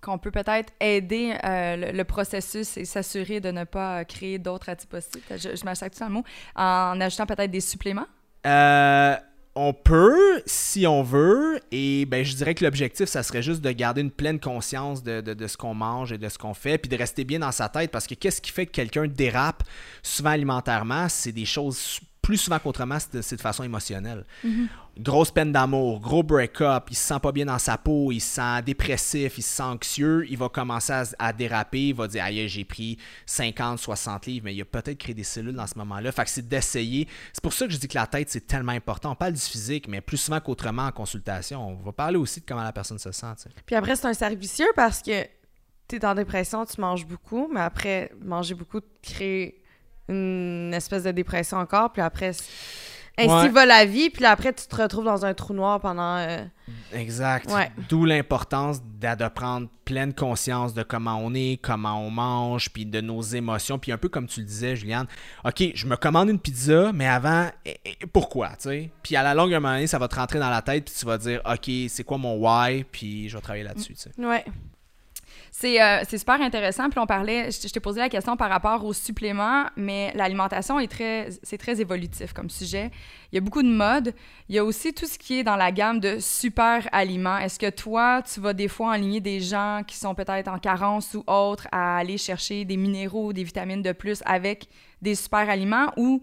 qu'on 0.00 0.18
peut 0.18 0.30
peut-être 0.30 0.72
aider 0.80 1.34
euh, 1.44 1.92
le, 1.92 2.04
processus 2.04 2.76
et 2.76 2.84
s'assurer 2.84 3.40
de 3.40 3.50
ne 3.50 3.64
pas 3.64 4.00
euh, 4.00 4.04
créer 4.04 4.38
d'autres 4.38 4.68
adipocytes? 4.68 5.22
Je, 5.30 5.56
je 5.56 5.98
dans 5.98 6.06
le 6.06 6.12
mot. 6.12 6.24
En 6.54 7.00
ajoutant 7.00 7.26
peut-être 7.26 7.50
des 7.50 7.60
suppléments? 7.60 8.06
Euh, 8.46 9.16
on 9.54 9.72
peut, 9.72 10.42
si 10.44 10.86
on 10.86 11.02
veut, 11.02 11.58
et 11.72 12.04
ben 12.04 12.24
je 12.24 12.36
dirais 12.36 12.54
que 12.54 12.62
l'objectif, 12.62 13.06
ça 13.06 13.22
serait 13.22 13.42
juste 13.42 13.62
de 13.62 13.70
garder 13.72 14.02
une 14.02 14.10
pleine 14.10 14.38
conscience 14.38 15.02
de, 15.02 15.22
de- 15.22 15.32
de 15.34 15.46
ce 15.46 15.56
qu'on 15.56 15.74
mange 15.74 16.12
et 16.12 16.18
de 16.18 16.28
ce 16.28 16.36
qu'on 16.36 16.52
fait, 16.54 16.76
puis 16.76 16.90
de 16.90 16.96
rester 16.96 17.24
bien 17.24 17.38
dans 17.38 17.52
sa 17.52 17.68
tête, 17.70 17.90
parce 17.90 18.06
que 18.06 18.14
qu'est-ce 18.14 18.42
qui 18.42 18.52
fait 18.52 18.66
que 18.66 18.72
quelqu'un 18.72 19.06
dérape 19.06 19.62
souvent 20.02 20.30
alimentairement, 20.30 21.08
c'est 21.08 21.32
des 21.32 21.46
choses 21.46 22.00
plus 22.26 22.38
souvent 22.38 22.58
qu'autrement, 22.58 22.98
c'est 22.98 23.36
de, 23.36 23.40
façon 23.40 23.62
émotionnelle. 23.62 24.24
Grosse 24.98 25.30
peine 25.30 25.52
d'amour, 25.52 26.00
gros 26.00 26.24
break-up, 26.24 26.88
il 26.90 26.96
se 26.96 27.06
sent 27.06 27.20
pas 27.22 27.30
bien 27.30 27.46
dans 27.46 27.60
sa 27.60 27.78
peau, 27.78 28.10
il 28.10 28.18
se 28.18 28.34
sent 28.34 28.62
dépressif, 28.62 29.38
il 29.38 29.42
se 29.42 29.56
sent 29.56 29.62
anxieux, 29.62 30.26
il 30.28 30.36
va 30.36 30.48
commencer 30.48 30.92
à, 30.92 31.04
à 31.20 31.32
déraper, 31.32 31.88
il 31.90 31.94
va 31.94 32.08
dire 32.08 32.24
aïe, 32.24 32.48
j'ai 32.48 32.64
pris 32.64 32.98
50, 33.26 33.78
60 33.78 34.26
livres, 34.26 34.46
mais 34.46 34.56
il 34.56 34.60
a 34.60 34.64
peut-être 34.64 34.98
créé 34.98 35.14
des 35.14 35.22
cellules 35.22 35.54
dans 35.54 35.68
ce 35.68 35.78
moment-là. 35.78 36.10
Fait 36.10 36.24
que 36.24 36.30
c'est 36.30 36.48
d'essayer. 36.48 37.06
C'est 37.32 37.42
pour 37.44 37.52
ça 37.52 37.68
que 37.68 37.72
je 37.72 37.78
dis 37.78 37.86
que 37.86 37.96
la 37.96 38.08
tête, 38.08 38.28
c'est 38.28 38.44
tellement 38.44 38.72
important. 38.72 39.12
On 39.12 39.14
parle 39.14 39.34
du 39.34 39.40
physique, 39.40 39.86
mais 39.86 40.00
plus 40.00 40.16
souvent 40.16 40.40
qu'autrement 40.40 40.86
en 40.86 40.92
consultation. 40.92 41.64
On 41.64 41.74
va 41.76 41.92
parler 41.92 42.16
aussi 42.16 42.40
de 42.40 42.44
comment 42.44 42.64
la 42.64 42.72
personne 42.72 42.98
se 42.98 43.12
sent. 43.12 43.34
tu. 43.40 43.48
Puis 43.64 43.76
après, 43.76 43.94
c'est 43.94 44.06
un 44.08 44.14
cercle 44.14 44.36
vicieux 44.36 44.72
parce 44.74 45.00
que 45.00 45.26
t'es 45.86 46.04
en 46.04 46.16
dépression, 46.16 46.66
tu 46.66 46.80
manges 46.80 47.06
beaucoup, 47.06 47.48
mais 47.54 47.60
après, 47.60 48.10
manger 48.20 48.56
beaucoup 48.56 48.80
te 48.80 48.86
crée 49.00 49.62
une 50.08 50.72
espèce 50.74 51.04
de 51.04 51.10
dépression 51.12 51.58
encore, 51.58 51.92
puis 51.92 52.02
après, 52.02 52.28
ainsi 53.18 53.30
Ouais. 53.30 53.48
va 53.48 53.64
la 53.64 53.86
vie, 53.86 54.10
puis 54.10 54.26
après, 54.26 54.52
tu 54.52 54.66
te 54.66 54.76
retrouves 54.76 55.04
dans 55.06 55.24
un 55.24 55.32
trou 55.32 55.54
noir 55.54 55.80
pendant... 55.80 56.16
euh, 56.18 56.44
Exact. 56.92 57.50
Ouais. 57.50 57.70
D'où 57.88 58.04
l'importance 58.04 58.82
de 58.82 59.28
prendre 59.28 59.68
pleine 59.86 60.12
conscience 60.12 60.74
de 60.74 60.82
comment 60.82 61.16
on 61.22 61.32
est, 61.32 61.58
comment 61.62 61.98
on 62.04 62.10
mange, 62.10 62.68
puis 62.70 62.84
de 62.84 63.00
nos 63.00 63.22
émotions. 63.22 63.78
Puis 63.78 63.90
un 63.90 63.96
peu 63.96 64.08
comme 64.10 64.26
tu 64.26 64.40
le 64.40 64.46
disais, 64.46 64.76
Juliane, 64.76 65.06
OK, 65.46 65.62
je 65.74 65.86
me 65.86 65.96
commande 65.96 66.28
une 66.28 66.38
pizza, 66.38 66.92
mais 66.92 67.06
avant, 67.06 67.48
eh, 67.64 67.76
eh, 67.86 68.06
pourquoi, 68.12 68.48
tu 68.50 68.68
sais? 68.68 68.90
Puis 69.02 69.16
à 69.16 69.22
la 69.22 69.32
longue, 69.32 69.54
à 69.54 69.56
un 69.56 69.60
moment 69.60 69.74
donné, 69.74 69.86
ça 69.86 69.98
va 69.98 70.08
te 70.08 70.16
rentrer 70.16 70.38
dans 70.38 70.50
la 70.50 70.60
tête, 70.60 70.84
puis 70.84 70.94
tu 70.98 71.06
vas 71.06 71.16
dire, 71.16 71.40
OK, 71.50 71.70
c'est 71.88 72.04
quoi 72.04 72.18
mon 72.18 72.34
why, 72.36 72.84
puis 72.84 73.28
je 73.30 73.36
vais 73.36 73.40
travailler 73.42 73.64
là-dessus, 73.64 73.94
tu 73.94 74.00
sais. 74.00 74.10
Ouais. 74.18 74.44
C'est 75.58 76.18
super 76.18 76.42
intéressant. 76.42 76.90
Puis 76.90 76.98
on 76.98 77.06
parlait, 77.06 77.50
je, 77.50 77.68
t'ai 77.68 77.80
posé 77.80 77.98
la 77.98 78.10
question 78.10 78.36
par 78.36 78.50
rapport 78.50 78.84
aux 78.84 78.92
suppléments, 78.92 79.64
mais 79.74 80.12
l'alimentation 80.14 80.78
est 80.78 80.86
très, 80.86 81.30
c'est 81.42 81.56
très 81.56 81.80
évolutif 81.80 82.34
comme 82.34 82.50
sujet. 82.50 82.90
Il 83.32 83.36
y 83.36 83.38
a 83.38 83.40
beaucoup 83.40 83.62
de 83.62 83.70
modes. 83.70 84.12
Il 84.50 84.54
y 84.54 84.58
a 84.58 84.64
aussi 84.64 84.92
tout 84.92 85.06
ce 85.06 85.18
qui 85.18 85.38
est 85.38 85.44
dans 85.44 85.56
la 85.56 85.72
gamme 85.72 85.98
de 85.98 86.18
super 86.20 86.86
aliments. 86.92 87.38
Est-ce 87.38 87.58
que 87.58 87.70
toi, 87.70 88.20
tu 88.22 88.38
vas 88.38 88.52
des 88.52 88.68
fois 88.68 88.92
aligner 88.92 89.20
des 89.20 89.40
gens 89.40 89.80
qui 89.86 89.96
sont 89.96 90.14
peut-être 90.14 90.48
en 90.48 90.58
carence 90.58 91.14
ou 91.14 91.24
autres 91.26 91.68
à 91.72 91.96
aller 91.96 92.18
chercher 92.18 92.66
des 92.66 92.76
minéraux, 92.76 93.32
des 93.32 93.42
vitamines 93.42 93.82
de 93.82 93.92
plus 93.92 94.22
avec 94.26 94.68
des 95.00 95.14
super 95.14 95.48
aliments 95.48 95.90
ou 95.96 96.22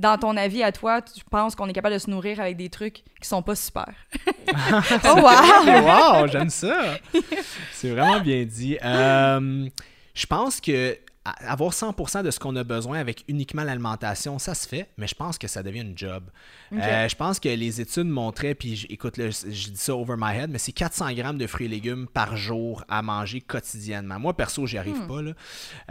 dans 0.00 0.16
ton 0.16 0.36
avis 0.36 0.62
à 0.62 0.72
toi, 0.72 1.02
tu 1.02 1.22
penses 1.30 1.54
qu'on 1.54 1.68
est 1.68 1.72
capable 1.74 1.94
de 1.94 1.98
se 1.98 2.10
nourrir 2.10 2.40
avec 2.40 2.56
des 2.56 2.70
trucs 2.70 3.04
qui 3.20 3.28
sont 3.28 3.42
pas 3.42 3.54
super? 3.54 3.86
oh 5.04 5.16
wow! 5.16 6.22
wow 6.22 6.26
j'aime 6.26 6.48
ça! 6.48 6.96
C'est 7.72 7.90
vraiment 7.90 8.20
bien 8.20 8.44
dit. 8.44 8.78
Euh, 8.82 9.68
je 10.14 10.26
pense 10.26 10.60
que 10.60 10.96
avoir 11.24 11.72
100% 11.72 12.22
de 12.22 12.30
ce 12.30 12.38
qu'on 12.38 12.56
a 12.56 12.64
besoin 12.64 12.98
avec 12.98 13.24
uniquement 13.28 13.62
l'alimentation, 13.62 14.38
ça 14.38 14.54
se 14.54 14.66
fait, 14.66 14.88
mais 14.96 15.06
je 15.06 15.14
pense 15.14 15.36
que 15.36 15.48
ça 15.48 15.62
devient 15.62 15.82
une 15.82 15.96
job. 15.96 16.24
Euh, 16.72 17.08
je 17.08 17.14
pense 17.14 17.38
que 17.38 17.48
les 17.50 17.80
études 17.80 18.06
montraient, 18.06 18.54
puis 18.54 18.86
écoute, 18.88 19.16
je 19.16 19.68
dis 19.70 19.76
ça 19.76 19.94
over 19.94 20.14
my 20.16 20.34
head, 20.34 20.50
mais 20.50 20.58
c'est 20.58 20.72
400 20.72 21.12
grammes 21.12 21.36
de 21.36 21.46
fruits 21.46 21.66
et 21.66 21.68
légumes 21.68 22.06
par 22.06 22.36
jour 22.36 22.84
à 22.88 23.02
manger 23.02 23.42
quotidiennement. 23.42 24.18
Moi, 24.18 24.34
perso, 24.34 24.66
j'y 24.66 24.78
arrive 24.78 25.02
hmm. 25.02 25.08
pas. 25.08 25.20
Il 25.20 25.34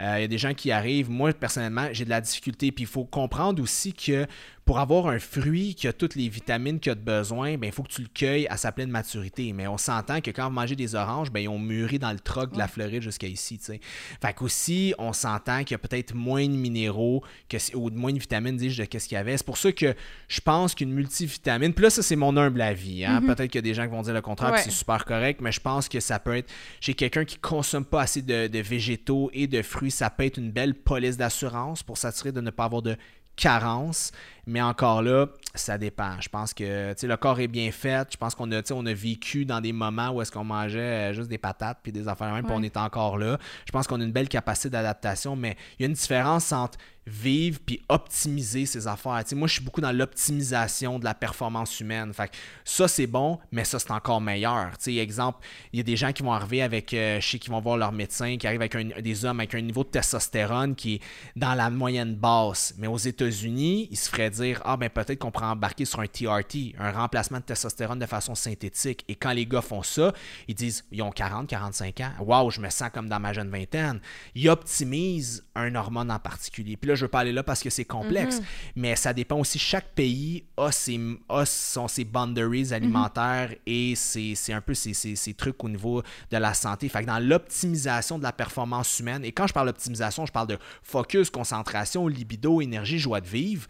euh, 0.00 0.20
y 0.20 0.24
a 0.24 0.28
des 0.28 0.38
gens 0.38 0.52
qui 0.52 0.72
arrivent. 0.72 1.10
Moi, 1.10 1.32
personnellement, 1.32 1.88
j'ai 1.92 2.04
de 2.04 2.10
la 2.10 2.20
difficulté. 2.20 2.72
Puis 2.72 2.84
il 2.84 2.88
faut 2.88 3.04
comprendre 3.04 3.62
aussi 3.62 3.92
que 3.92 4.26
pour 4.64 4.78
avoir 4.78 5.08
un 5.08 5.18
fruit 5.18 5.74
qui 5.74 5.88
a 5.88 5.92
toutes 5.92 6.14
les 6.14 6.28
vitamines 6.28 6.78
qu'il 6.78 6.92
a 6.92 6.94
de 6.94 7.00
besoin, 7.00 7.56
ben, 7.56 7.66
il 7.66 7.72
faut 7.72 7.82
que 7.82 7.92
tu 7.92 8.02
le 8.02 8.08
cueilles 8.12 8.46
à 8.48 8.56
sa 8.56 8.70
pleine 8.70 8.90
maturité. 8.90 9.52
Mais 9.52 9.66
on 9.66 9.78
s'entend 9.78 10.20
que 10.20 10.30
quand 10.30 10.44
vous 10.44 10.54
mangez 10.54 10.76
des 10.76 10.94
oranges, 10.94 11.32
ben, 11.32 11.40
ils 11.40 11.48
ont 11.48 11.58
mûri 11.58 11.98
dans 11.98 12.12
le 12.12 12.20
troc 12.20 12.52
de 12.52 12.58
la 12.58 12.68
Floride 12.68 13.02
jusqu'à 13.02 13.26
ici. 13.26 13.58
T'sais. 13.58 13.80
Fait 14.22 14.32
qu'aussi, 14.32 14.94
on 14.98 15.12
s'entend 15.20 15.60
qu'il 15.60 15.72
y 15.72 15.74
a 15.74 15.78
peut-être 15.78 16.14
moins 16.14 16.46
de 16.46 16.52
minéraux 16.52 17.22
que, 17.48 17.56
ou 17.76 17.90
moins 17.90 18.12
de 18.12 18.18
vitamines, 18.18 18.56
dis-je, 18.56 18.82
de 18.82 18.86
qu'est-ce 18.86 19.08
qu'il 19.08 19.16
y 19.16 19.18
avait. 19.18 19.36
C'est 19.36 19.46
pour 19.46 19.58
ça 19.58 19.72
que 19.72 19.94
je 20.28 20.40
pense 20.40 20.74
qu'une 20.74 20.92
multivitamine, 20.92 21.72
puis 21.72 21.84
là, 21.84 21.90
ça, 21.90 22.02
c'est 22.02 22.16
mon 22.16 22.36
humble 22.36 22.60
avis. 22.60 23.04
Hein? 23.04 23.20
Mm-hmm. 23.20 23.26
Peut-être 23.26 23.50
qu'il 23.50 23.58
y 23.58 23.58
a 23.58 23.62
des 23.62 23.74
gens 23.74 23.84
qui 23.84 23.90
vont 23.90 24.02
dire 24.02 24.14
le 24.14 24.22
contraire, 24.22 24.58
c'est 24.58 24.70
super 24.70 25.04
correct, 25.04 25.40
mais 25.40 25.52
je 25.52 25.60
pense 25.60 25.88
que 25.88 26.00
ça 26.00 26.18
peut 26.18 26.36
être, 26.36 26.50
chez 26.80 26.94
quelqu'un 26.94 27.24
qui 27.24 27.38
consomme 27.38 27.84
pas 27.84 28.02
assez 28.02 28.22
de, 28.22 28.46
de 28.46 28.58
végétaux 28.58 29.30
et 29.32 29.46
de 29.46 29.62
fruits, 29.62 29.90
ça 29.90 30.10
peut 30.10 30.24
être 30.24 30.38
une 30.38 30.50
belle 30.50 30.74
police 30.74 31.16
d'assurance 31.16 31.82
pour 31.82 31.98
s'assurer 31.98 32.32
de 32.32 32.40
ne 32.40 32.50
pas 32.50 32.64
avoir 32.64 32.82
de 32.82 32.96
carence. 33.36 34.12
Mais 34.46 34.60
encore 34.60 35.02
là, 35.02 35.28
ça 35.54 35.78
dépend. 35.78 36.20
Je 36.20 36.28
pense 36.28 36.54
que 36.54 36.94
le 37.02 37.16
corps 37.16 37.40
est 37.40 37.48
bien 37.48 37.70
fait. 37.72 38.08
Je 38.12 38.16
pense 38.16 38.34
qu'on 38.34 38.50
a, 38.52 38.62
on 38.72 38.86
a 38.86 38.92
vécu 38.92 39.44
dans 39.44 39.60
des 39.60 39.72
moments 39.72 40.10
où 40.10 40.22
est-ce 40.22 40.30
qu'on 40.30 40.44
mangeait 40.44 41.10
euh, 41.10 41.12
juste 41.12 41.28
des 41.28 41.38
patates 41.38 41.78
puis 41.82 41.92
des 41.92 42.06
affaires 42.08 42.32
même, 42.32 42.44
puis 42.44 42.54
on 42.56 42.62
est 42.62 42.76
encore 42.76 43.18
là. 43.18 43.38
Je 43.66 43.72
pense 43.72 43.86
qu'on 43.86 44.00
a 44.00 44.04
une 44.04 44.12
belle 44.12 44.28
capacité 44.28 44.70
d'adaptation, 44.70 45.36
mais 45.36 45.56
il 45.78 45.82
y 45.82 45.84
a 45.84 45.88
une 45.88 45.94
différence 45.94 46.52
entre 46.52 46.78
vivre 47.06 47.58
puis 47.64 47.82
optimiser 47.88 48.66
ses 48.66 48.86
affaires. 48.86 49.22
moi, 49.32 49.48
je 49.48 49.54
suis 49.54 49.64
beaucoup 49.64 49.80
dans 49.80 49.92
l'optimisation 49.92 50.98
de 50.98 51.04
la 51.04 51.14
performance 51.14 51.80
humaine. 51.80 52.12
Fait 52.12 52.30
ça, 52.64 52.88
c'est 52.88 53.06
bon, 53.06 53.38
mais 53.50 53.64
ça, 53.64 53.78
c'est 53.78 53.90
encore 53.90 54.20
meilleur. 54.20 54.70
exemple, 54.86 55.38
il 55.72 55.78
y 55.78 55.80
a 55.80 55.82
des 55.82 55.96
gens 55.96 56.12
qui 56.12 56.22
vont 56.22 56.32
arriver 56.32 56.62
avec, 56.62 56.94
euh, 56.94 57.20
je 57.20 57.28
sais, 57.28 57.38
qui 57.38 57.50
vont 57.50 57.60
voir 57.60 57.76
leur 57.76 57.92
médecin, 57.92 58.36
qui 58.36 58.46
arrivent 58.46 58.60
avec 58.60 59.02
des 59.02 59.24
hommes 59.24 59.40
avec 59.40 59.54
un 59.54 59.60
niveau 59.60 59.82
de 59.82 59.88
testostérone 59.88 60.74
qui 60.74 60.94
est 60.94 61.00
dans 61.36 61.54
la 61.54 61.70
moyenne 61.70 62.14
basse. 62.14 62.74
Mais 62.78 62.86
aux 62.86 62.98
États-Unis, 62.98 63.88
ils 63.90 63.96
se 63.96 64.08
feraient 64.08 64.30
dire, 64.30 64.60
ah 64.64 64.76
ben 64.76 64.88
peut-être 64.88 65.18
qu'on 65.18 65.30
pourrait 65.40 65.52
embarquer 65.52 65.84
sur 65.84 66.00
un 66.00 66.06
TRT, 66.06 66.74
un 66.78 66.92
remplacement 66.92 67.38
de 67.38 67.44
testostérone 67.44 67.98
de 67.98 68.06
façon 68.06 68.34
synthétique. 68.34 69.04
Et 69.08 69.14
quand 69.14 69.32
les 69.32 69.46
gars 69.46 69.62
font 69.62 69.82
ça, 69.82 70.12
ils 70.48 70.54
disent, 70.54 70.84
ils 70.92 71.02
ont 71.02 71.10
40, 71.10 71.48
45 71.48 72.00
ans. 72.00 72.10
Waouh, 72.20 72.50
je 72.50 72.60
me 72.60 72.68
sens 72.70 72.90
comme 72.92 73.08
dans 73.08 73.20
ma 73.20 73.32
jeune 73.32 73.50
vingtaine. 73.50 74.00
Ils 74.34 74.48
optimisent 74.48 75.44
un 75.54 75.74
hormone 75.74 76.10
en 76.10 76.18
particulier. 76.18 76.76
Puis 76.76 76.88
là, 76.88 76.94
je 76.94 77.04
veux 77.04 77.08
pas 77.08 77.20
aller 77.20 77.32
là 77.32 77.42
parce 77.42 77.62
que 77.62 77.70
c'est 77.70 77.84
complexe, 77.84 78.38
mhm. 78.38 78.44
mais 78.76 78.96
ça 78.96 79.12
dépend 79.12 79.38
aussi. 79.38 79.58
Chaque 79.58 79.94
pays 79.94 80.44
a 80.56 80.70
ses, 80.72 81.00
a 81.28 81.46
son, 81.46 81.88
ses 81.88 82.04
boundaries 82.04 82.66
mhm. 82.66 82.72
alimentaires 82.72 83.54
et 83.66 83.94
c'est 83.96 84.52
un 84.52 84.60
peu 84.60 84.74
ses, 84.74 85.34
trucs 85.34 85.62
au 85.64 85.68
niveau 85.68 86.02
de 86.30 86.36
la 86.36 86.54
santé. 86.54 86.88
Fait 86.88 87.02
que 87.02 87.06
dans 87.06 87.18
l'optimisation 87.18 88.18
de 88.18 88.22
la 88.22 88.32
performance 88.32 88.98
humaine, 88.98 89.24
et 89.24 89.32
quand 89.32 89.46
je 89.46 89.52
parle 89.52 89.68
d'optimisation, 89.68 90.26
je 90.26 90.32
parle 90.32 90.48
de 90.48 90.58
focus, 90.82 91.30
concentration, 91.30 92.06
libido, 92.08 92.60
énergie, 92.60 92.98
joie 92.98 93.20
de 93.20 93.28
vivre. 93.28 93.66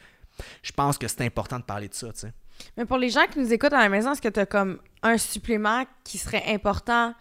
Je 0.63 0.73
pense 0.73 0.99
que 0.99 1.09
c'est 1.09 1.25
important 1.25 1.59
de 1.59 1.65
parler 1.65 1.89
de 1.89 1.95
ça, 1.95 2.13
tu 2.13 2.21
sais. 2.21 2.33
Mais 2.77 2.85
pour 2.85 2.99
les 2.99 3.11
gens 3.11 3.27
qui 3.31 3.39
nous 3.39 3.53
écoutent 3.53 3.73
à 3.73 3.81
la 3.81 3.89
maison, 3.89 4.13
est-ce 4.13 4.23
que 4.23 4.29
tu 4.29 4.41
as 4.41 4.47
comme 4.47 4.81
un 5.03 5.17
supplément 5.19 5.85
qui 6.05 6.19
serait 6.19 6.45
important 6.47 7.15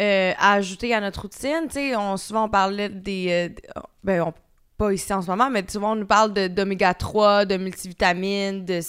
euh, 0.00 0.32
à 0.38 0.54
ajouter 0.54 0.94
à 0.94 1.00
notre 1.00 1.22
routine? 1.22 1.66
Tu 1.68 1.74
sais, 1.74 1.96
on, 1.96 2.16
souvent 2.16 2.44
on 2.44 2.48
parlait 2.48 2.88
des... 2.88 3.50
Euh, 3.76 3.80
ben, 4.02 4.22
on, 4.22 4.34
pas 4.80 4.94
ici 4.94 5.12
en 5.12 5.20
ce 5.20 5.26
moment, 5.26 5.50
mais 5.50 5.62
souvent 5.68 5.92
on 5.92 5.96
nous 5.96 6.06
parle 6.06 6.32
d'oméga 6.32 6.94
3, 6.94 7.44
de 7.44 7.58
multivitamines, 7.58 8.64
de 8.64 8.80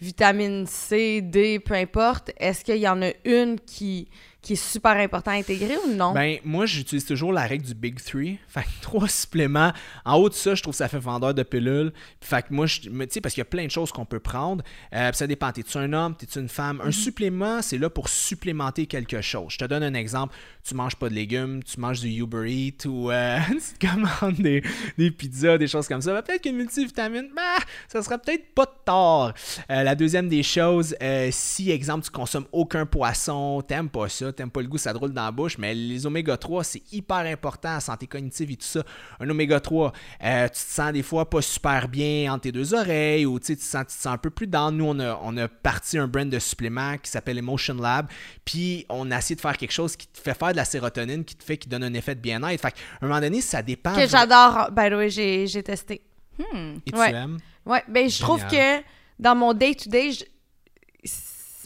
vitamine 0.00 0.66
C, 0.66 1.20
D, 1.22 1.60
peu 1.60 1.74
importe. 1.74 2.32
Est-ce 2.38 2.64
qu'il 2.64 2.78
y 2.78 2.88
en 2.88 3.00
a 3.02 3.10
une 3.24 3.60
qui, 3.60 4.08
qui 4.40 4.52
est 4.52 4.56
super 4.56 4.92
important 4.92 5.32
à 5.32 5.34
intégrer 5.34 5.76
ou 5.84 5.92
non? 5.92 6.12
Ben, 6.12 6.38
moi, 6.44 6.64
j'utilise 6.64 7.04
toujours 7.04 7.32
la 7.32 7.42
règle 7.42 7.64
du 7.64 7.74
Big 7.74 8.00
Three. 8.00 8.38
Fait 8.48 8.62
que 8.62 8.68
trois 8.80 9.08
suppléments. 9.08 9.72
En 10.04 10.16
haut 10.16 10.28
de 10.28 10.34
ça, 10.34 10.54
je 10.54 10.62
trouve 10.62 10.74
que 10.74 10.78
ça 10.78 10.88
fait 10.88 10.98
vendeur 10.98 11.34
de 11.34 11.42
pilules. 11.42 11.92
Fait 12.20 12.42
que 12.42 12.54
moi, 12.54 12.66
je, 12.66 12.80
tu 12.80 12.90
sais, 13.10 13.20
parce 13.20 13.34
qu'il 13.34 13.40
y 13.40 13.42
a 13.42 13.46
plein 13.46 13.64
de 13.64 13.70
choses 13.70 13.90
qu'on 13.90 14.04
peut 14.04 14.20
prendre. 14.20 14.62
Euh, 14.94 15.12
ça 15.12 15.26
dépend. 15.26 15.50
T'es-tu 15.50 15.76
un 15.76 15.92
homme? 15.92 16.14
T'es-tu 16.14 16.38
une 16.38 16.48
femme? 16.48 16.80
Un 16.80 16.88
mm-hmm. 16.88 16.92
supplément, 16.92 17.62
c'est 17.62 17.78
là 17.78 17.90
pour 17.90 18.08
supplémenter 18.08 18.86
quelque 18.86 19.20
chose. 19.20 19.48
Je 19.50 19.58
te 19.58 19.64
donne 19.64 19.82
un 19.82 19.94
exemple. 19.94 20.34
Tu 20.62 20.74
manges 20.74 20.96
pas 20.96 21.08
de 21.08 21.14
légumes, 21.14 21.62
tu 21.64 21.80
manges 21.80 22.00
du 22.00 22.08
Uber 22.08 22.46
Eats 22.46 22.86
ou 22.86 23.10
euh, 23.10 23.38
tu 23.48 23.78
te 23.78 23.86
commandes 23.86 24.36
des, 24.36 24.62
des, 24.96 25.10
pizzas, 25.10 25.58
des 25.58 25.66
choses 25.66 25.88
comme 25.88 26.02
ça. 26.02 26.12
Ben, 26.12 26.22
peut-être 26.22 26.42
qu'une 26.42 26.56
multivitamine, 26.56 27.28
bah, 27.34 27.64
ça 27.88 28.02
serait 28.02 28.18
peut-être 28.18 28.54
pas 28.54 28.66
de 28.66 28.84
tort. 28.84 29.32
Euh, 29.70 29.82
la 29.82 29.94
deuxième 29.94 30.28
des 30.28 30.42
choses, 30.42 30.94
si, 31.30 31.70
exemple, 31.70 32.04
tu 32.04 32.10
consommes 32.10 32.46
aucun 32.52 32.86
poisson, 32.86 33.62
t'aimes 33.66 33.88
pas 33.88 34.08
ça, 34.08 34.27
t'aimes 34.32 34.50
pas 34.50 34.60
le 34.60 34.68
goût, 34.68 34.78
ça 34.78 34.92
roule 34.92 35.12
dans 35.12 35.24
la 35.24 35.30
bouche, 35.30 35.58
mais 35.58 35.74
les 35.74 36.06
oméga 36.06 36.36
3, 36.36 36.64
c'est 36.64 36.92
hyper 36.92 37.18
important, 37.18 37.74
la 37.74 37.80
santé 37.80 38.06
cognitive 38.06 38.50
et 38.50 38.56
tout 38.56 38.66
ça. 38.66 38.82
Un 39.20 39.28
oméga 39.28 39.60
3, 39.60 39.92
euh, 40.24 40.44
tu 40.46 40.52
te 40.52 40.56
sens 40.58 40.92
des 40.92 41.02
fois 41.02 41.28
pas 41.28 41.42
super 41.42 41.88
bien 41.88 42.32
entre 42.32 42.42
tes 42.42 42.52
deux 42.52 42.74
oreilles 42.74 43.26
ou 43.26 43.38
tu, 43.38 43.56
te 43.56 43.62
sens, 43.62 43.86
tu 43.88 43.96
te 43.96 44.02
sens 44.02 44.14
un 44.14 44.18
peu 44.18 44.30
plus 44.30 44.46
dans. 44.46 44.70
Nous, 44.72 44.84
on 44.84 44.98
a, 45.00 45.18
on 45.22 45.36
a 45.36 45.48
parti 45.48 45.98
un 45.98 46.08
brand 46.08 46.28
de 46.28 46.38
supplément 46.38 46.96
qui 46.98 47.10
s'appelle 47.10 47.38
Emotion 47.38 47.74
Lab, 47.74 48.08
puis 48.44 48.86
on 48.88 49.10
a 49.10 49.18
essayé 49.18 49.36
de 49.36 49.40
faire 49.40 49.56
quelque 49.56 49.72
chose 49.72 49.96
qui 49.96 50.06
te 50.06 50.18
fait 50.18 50.38
faire 50.38 50.52
de 50.52 50.56
la 50.56 50.64
sérotonine, 50.64 51.24
qui 51.24 51.36
te 51.36 51.44
fait, 51.44 51.56
qui 51.56 51.68
donne 51.68 51.84
un 51.84 51.94
effet 51.94 52.14
de 52.14 52.20
bien-être. 52.20 52.60
Fait 52.60 52.68
à 52.68 53.04
un 53.04 53.08
moment 53.08 53.20
donné, 53.20 53.40
ça 53.40 53.62
dépend. 53.62 53.94
Que 53.94 54.06
j'adore, 54.06 54.70
by 54.72 54.90
the 54.90 54.94
way, 54.94 55.10
j'ai 55.10 55.62
testé. 55.62 56.02
Hmm. 56.38 56.76
Et 56.86 56.92
tu 56.92 56.98
aimes? 56.98 57.38
Ouais, 57.66 57.82
ben 57.88 58.08
je 58.08 58.20
trouve 58.20 58.46
que 58.46 58.82
dans 59.18 59.34
mon 59.34 59.52
day-to-day, 59.52 60.10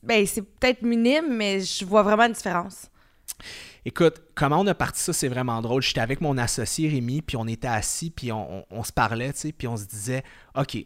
ben, 0.03 0.27
c'est 0.27 0.43
peut-être 0.43 0.83
minime, 0.83 1.37
mais 1.37 1.61
je 1.61 1.85
vois 1.85 2.03
vraiment 2.03 2.25
une 2.25 2.33
différence. 2.33 2.91
Écoute, 3.85 4.23
comment 4.35 4.61
on 4.61 4.67
a 4.67 4.75
parti 4.75 5.01
ça, 5.01 5.13
c'est 5.13 5.29
vraiment 5.29 5.61
drôle. 5.61 5.83
J'étais 5.83 6.01
avec 6.01 6.21
mon 6.21 6.39
associé 6.39 6.89
Rémi, 6.89 7.23
puis 7.23 7.37
on 7.37 7.47
était 7.47 7.69
assis, 7.69 8.11
puis 8.11 8.31
on, 8.31 8.85
se 8.85 8.93
parlait, 8.93 9.33
tu 9.33 9.41
sais, 9.41 9.53
puis 9.53 9.67
on 9.67 9.77
se 9.77 9.87
disait, 9.87 10.23
OK, 10.57 10.77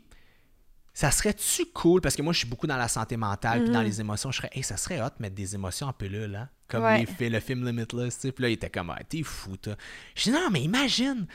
ça 0.95 1.11
serait-tu 1.11 1.67
cool, 1.75 2.01
parce 2.01 2.17
que 2.17 2.23
moi, 2.23 2.33
je 2.33 2.39
suis 2.39 2.49
beaucoup 2.49 2.67
dans 2.67 2.79
la 2.79 2.89
santé 2.89 3.19
mentale, 3.19 3.65
puis 3.65 3.73
dans 3.73 3.81
mhm. 3.81 3.87
les 3.87 4.01
émotions, 4.01 4.31
je 4.31 4.39
serais, 4.39 4.51
hey, 4.55 4.63
ça 4.63 4.79
serait 4.79 5.01
hot 5.03 5.09
de 5.09 5.21
mettre 5.21 5.35
des 5.35 5.55
émotions 5.55 5.89
en 5.89 5.93
pilule, 5.93 6.35
hein? 6.35 6.49
Comme 6.69 6.85
le 6.85 7.41
film 7.41 7.65
Limitless, 7.65 8.17
tu 8.17 8.21
sais. 8.23 8.33
Puis 8.33 8.43
là, 8.43 8.49
il 8.49 8.55
était 8.55 8.71
comme, 8.71 8.91
ah, 8.91 8.99
t'es 9.09 9.23
fou, 9.23 9.57
toi. 9.57 9.77
Je 10.17 10.25
dis, 10.25 10.31
non, 10.31 10.49
mais 10.51 10.63
imagine, 10.63 11.27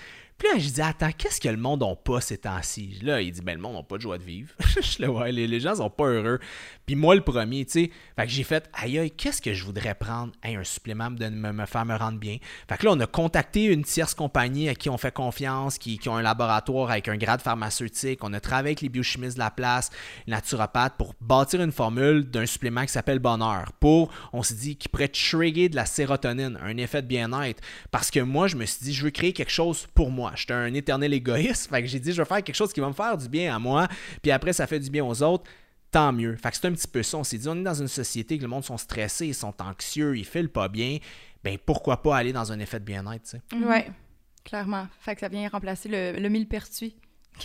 puis 0.42 0.50
là, 0.52 0.58
je 0.58 0.70
dis, 0.70 0.82
attends, 0.82 1.12
qu'est-ce 1.16 1.40
que 1.40 1.50
le 1.50 1.58
monde 1.58 1.82
n'a 1.82 1.96
pas 1.96 2.20
ces 2.20 2.40
temps-ci? 2.40 2.98
Là, 3.04 3.22
il 3.22 3.32
dit, 3.32 3.42
ben 3.42 3.54
le 3.54 3.62
monde 3.62 3.76
n'a 3.76 3.84
pas 3.84 3.98
de 3.98 4.02
joie 4.02 4.18
de 4.18 4.24
vivre. 4.24 4.50
je 4.82 5.04
le 5.04 5.08
ouais, 5.08 5.32
les, 5.32 5.60
gens 5.60 5.76
sont 5.76 5.92
pas 5.92 6.06
heureux. 6.06 6.40
Puis 6.88 6.96
moi, 6.96 7.14
le 7.14 7.22
premier, 7.22 7.64
tu 7.64 7.72
sais, 7.74 7.92
fait 8.16 8.26
que 8.26 8.32
j'ai 8.32 8.44
fait, 8.44 8.68
aïe, 8.74 8.98
aïe, 8.98 9.12
qu'est-ce 9.12 9.40
que 9.40 9.54
je 9.54 9.64
voudrais 9.64 9.94
prendre? 9.94 10.34
un 10.44 10.64
supplément 10.64 11.12
de 11.12 11.30
me, 11.30 11.66
faire 11.68 11.86
me 11.86 11.96
rendre 11.96 12.18
bien. 12.18 12.38
Fait 12.68 12.76
que 12.78 12.86
là, 12.88 12.94
on 12.94 13.00
a 13.00 13.06
contacté 13.06 13.66
une 13.66 13.84
tierce 13.84 14.16
compagnie 14.16 14.68
à 14.68 14.74
qui 14.74 14.90
on 14.90 14.98
fait 14.98 15.14
confiance, 15.14 15.78
qui, 15.78 16.00
qui 16.00 16.10
ont 16.10 16.16
un 16.16 16.24
laboratoire 16.24 16.90
avec 16.90 17.08
un 17.08 17.18
grade 17.18 17.42
pharmaceutique. 17.42 18.24
On 18.24 18.34
a 18.34 18.40
travaillé 18.40 18.70
avec 18.70 18.82
les 18.82 18.90
biochimistes 18.90 19.36
de 19.36 19.44
la 19.44 19.52
place, 19.52 19.92
les 20.26 20.32
naturopathes, 20.32 20.96
pour 20.98 21.14
bâtir 21.22 21.62
une 21.62 21.72
formule 21.72 22.28
d'un 22.28 22.48
supplément 22.48 22.82
qui 22.82 22.92
s'appelle 22.92 23.20
Bonheur. 23.20 23.74
Pour, 23.80 24.12
on 24.34 24.42
s'est 24.42 24.56
dit, 24.56 24.76
qui 24.76 24.90
pourrait 24.90 25.08
trigger 25.08 25.70
de 25.70 25.76
la 25.76 25.86
sérotonine, 25.86 26.58
un 26.64 26.78
effet 26.78 27.04
de 27.04 27.08
bien-être. 27.08 27.62
Parce 27.92 28.10
que 28.10 28.22
moi, 28.22 28.48
je 28.48 28.56
me 28.56 28.66
suis 28.66 28.84
dit, 28.84 28.94
je 28.96 29.04
veux 29.04 29.12
créer 29.12 29.34
quelque 29.34 29.52
chose 29.52 29.88
pour 29.94 30.10
moi. 30.10 30.31
J'étais 30.36 30.54
un 30.54 30.74
éternel 30.74 31.14
égoïste. 31.14 31.70
Fait 31.70 31.82
que 31.82 31.88
j'ai 31.88 32.00
dit, 32.00 32.12
je 32.12 32.22
vais 32.22 32.28
faire 32.28 32.44
quelque 32.44 32.56
chose 32.56 32.74
qui 32.74 32.80
va 32.80 32.88
me 32.88 32.94
faire 32.94 33.18
du 33.18 33.28
bien 33.30 33.56
à 33.56 33.60
moi. 33.60 33.88
Puis 34.22 34.32
après, 34.32 34.54
ça 34.54 34.68
fait 34.68 34.80
du 34.80 34.90
bien 34.90 35.06
aux 35.06 35.22
autres. 35.24 35.50
Tant 35.92 36.14
mieux. 36.14 36.38
Fait 36.38 36.52
que 36.52 36.58
c'est 36.58 36.68
un 36.68 36.72
petit 36.72 36.88
peu 36.88 37.04
ça. 37.04 37.18
On 37.18 37.24
s'est 37.24 37.38
dit, 37.38 37.48
on 37.50 37.56
est 37.58 37.64
dans 37.64 37.74
une 37.74 37.88
société 37.88 38.38
que 38.38 38.44
le 38.44 38.48
monde 38.48 38.64
sont 38.64 38.78
stressés, 38.78 39.28
ils 39.28 39.36
sont 39.36 39.54
anxieux, 39.62 40.18
ils 40.18 40.26
filent 40.26 40.48
pas 40.50 40.70
bien. 40.70 41.00
Ben 41.44 41.58
pourquoi 41.66 42.02
pas 42.02 42.16
aller 42.16 42.32
dans 42.32 42.52
un 42.52 42.60
effet 42.60 42.80
de 42.80 42.86
bien-être, 42.86 43.24
tu 43.24 43.30
sais? 43.32 43.42
Oui, 43.54 43.92
clairement. 44.46 44.88
Fait 45.00 45.16
que 45.16 45.22
ça 45.22 45.28
vient 45.28 45.50
remplacer 45.50 45.90
le, 45.90 46.18
le 46.18 46.30
millepertuis 46.30 46.96